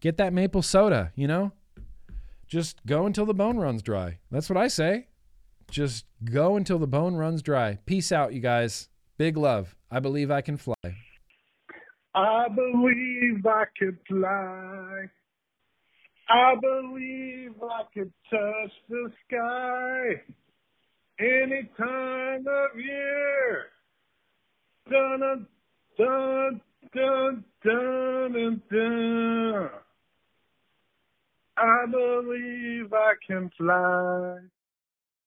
get 0.00 0.16
that 0.18 0.32
maple 0.32 0.62
soda, 0.62 1.12
you 1.14 1.26
know? 1.26 1.52
Just 2.46 2.84
go 2.86 3.06
until 3.06 3.24
the 3.24 3.34
bone 3.34 3.56
runs 3.56 3.82
dry. 3.82 4.18
That's 4.30 4.50
what 4.50 4.58
I 4.58 4.68
say. 4.68 5.08
Just 5.70 6.04
go 6.24 6.56
until 6.56 6.78
the 6.78 6.86
bone 6.86 7.14
runs 7.14 7.40
dry. 7.42 7.78
Peace 7.86 8.12
out, 8.12 8.34
you 8.34 8.40
guys. 8.40 8.88
Big 9.16 9.36
love. 9.36 9.74
I 9.90 10.00
believe 10.00 10.30
I 10.30 10.42
can 10.42 10.56
fly. 10.56 10.74
I 12.14 12.48
believe 12.48 13.46
I 13.46 13.64
can 13.78 13.98
fly. 14.06 15.08
I 16.28 16.54
believe 16.60 17.52
I 17.62 17.82
can 17.94 18.12
touch 18.30 18.72
the 18.88 19.12
sky 19.26 20.22
any 21.18 21.70
time 21.78 22.44
of 22.46 22.78
year. 22.78 23.66
Dun 24.90 25.46
dun 25.98 26.60
dun, 26.94 27.44
dun, 27.64 28.32
dun, 28.32 28.62
dun. 28.70 29.70
I 31.56 31.86
believe 31.90 32.92
I 32.92 33.14
can 33.26 33.50
fly. 33.58 34.38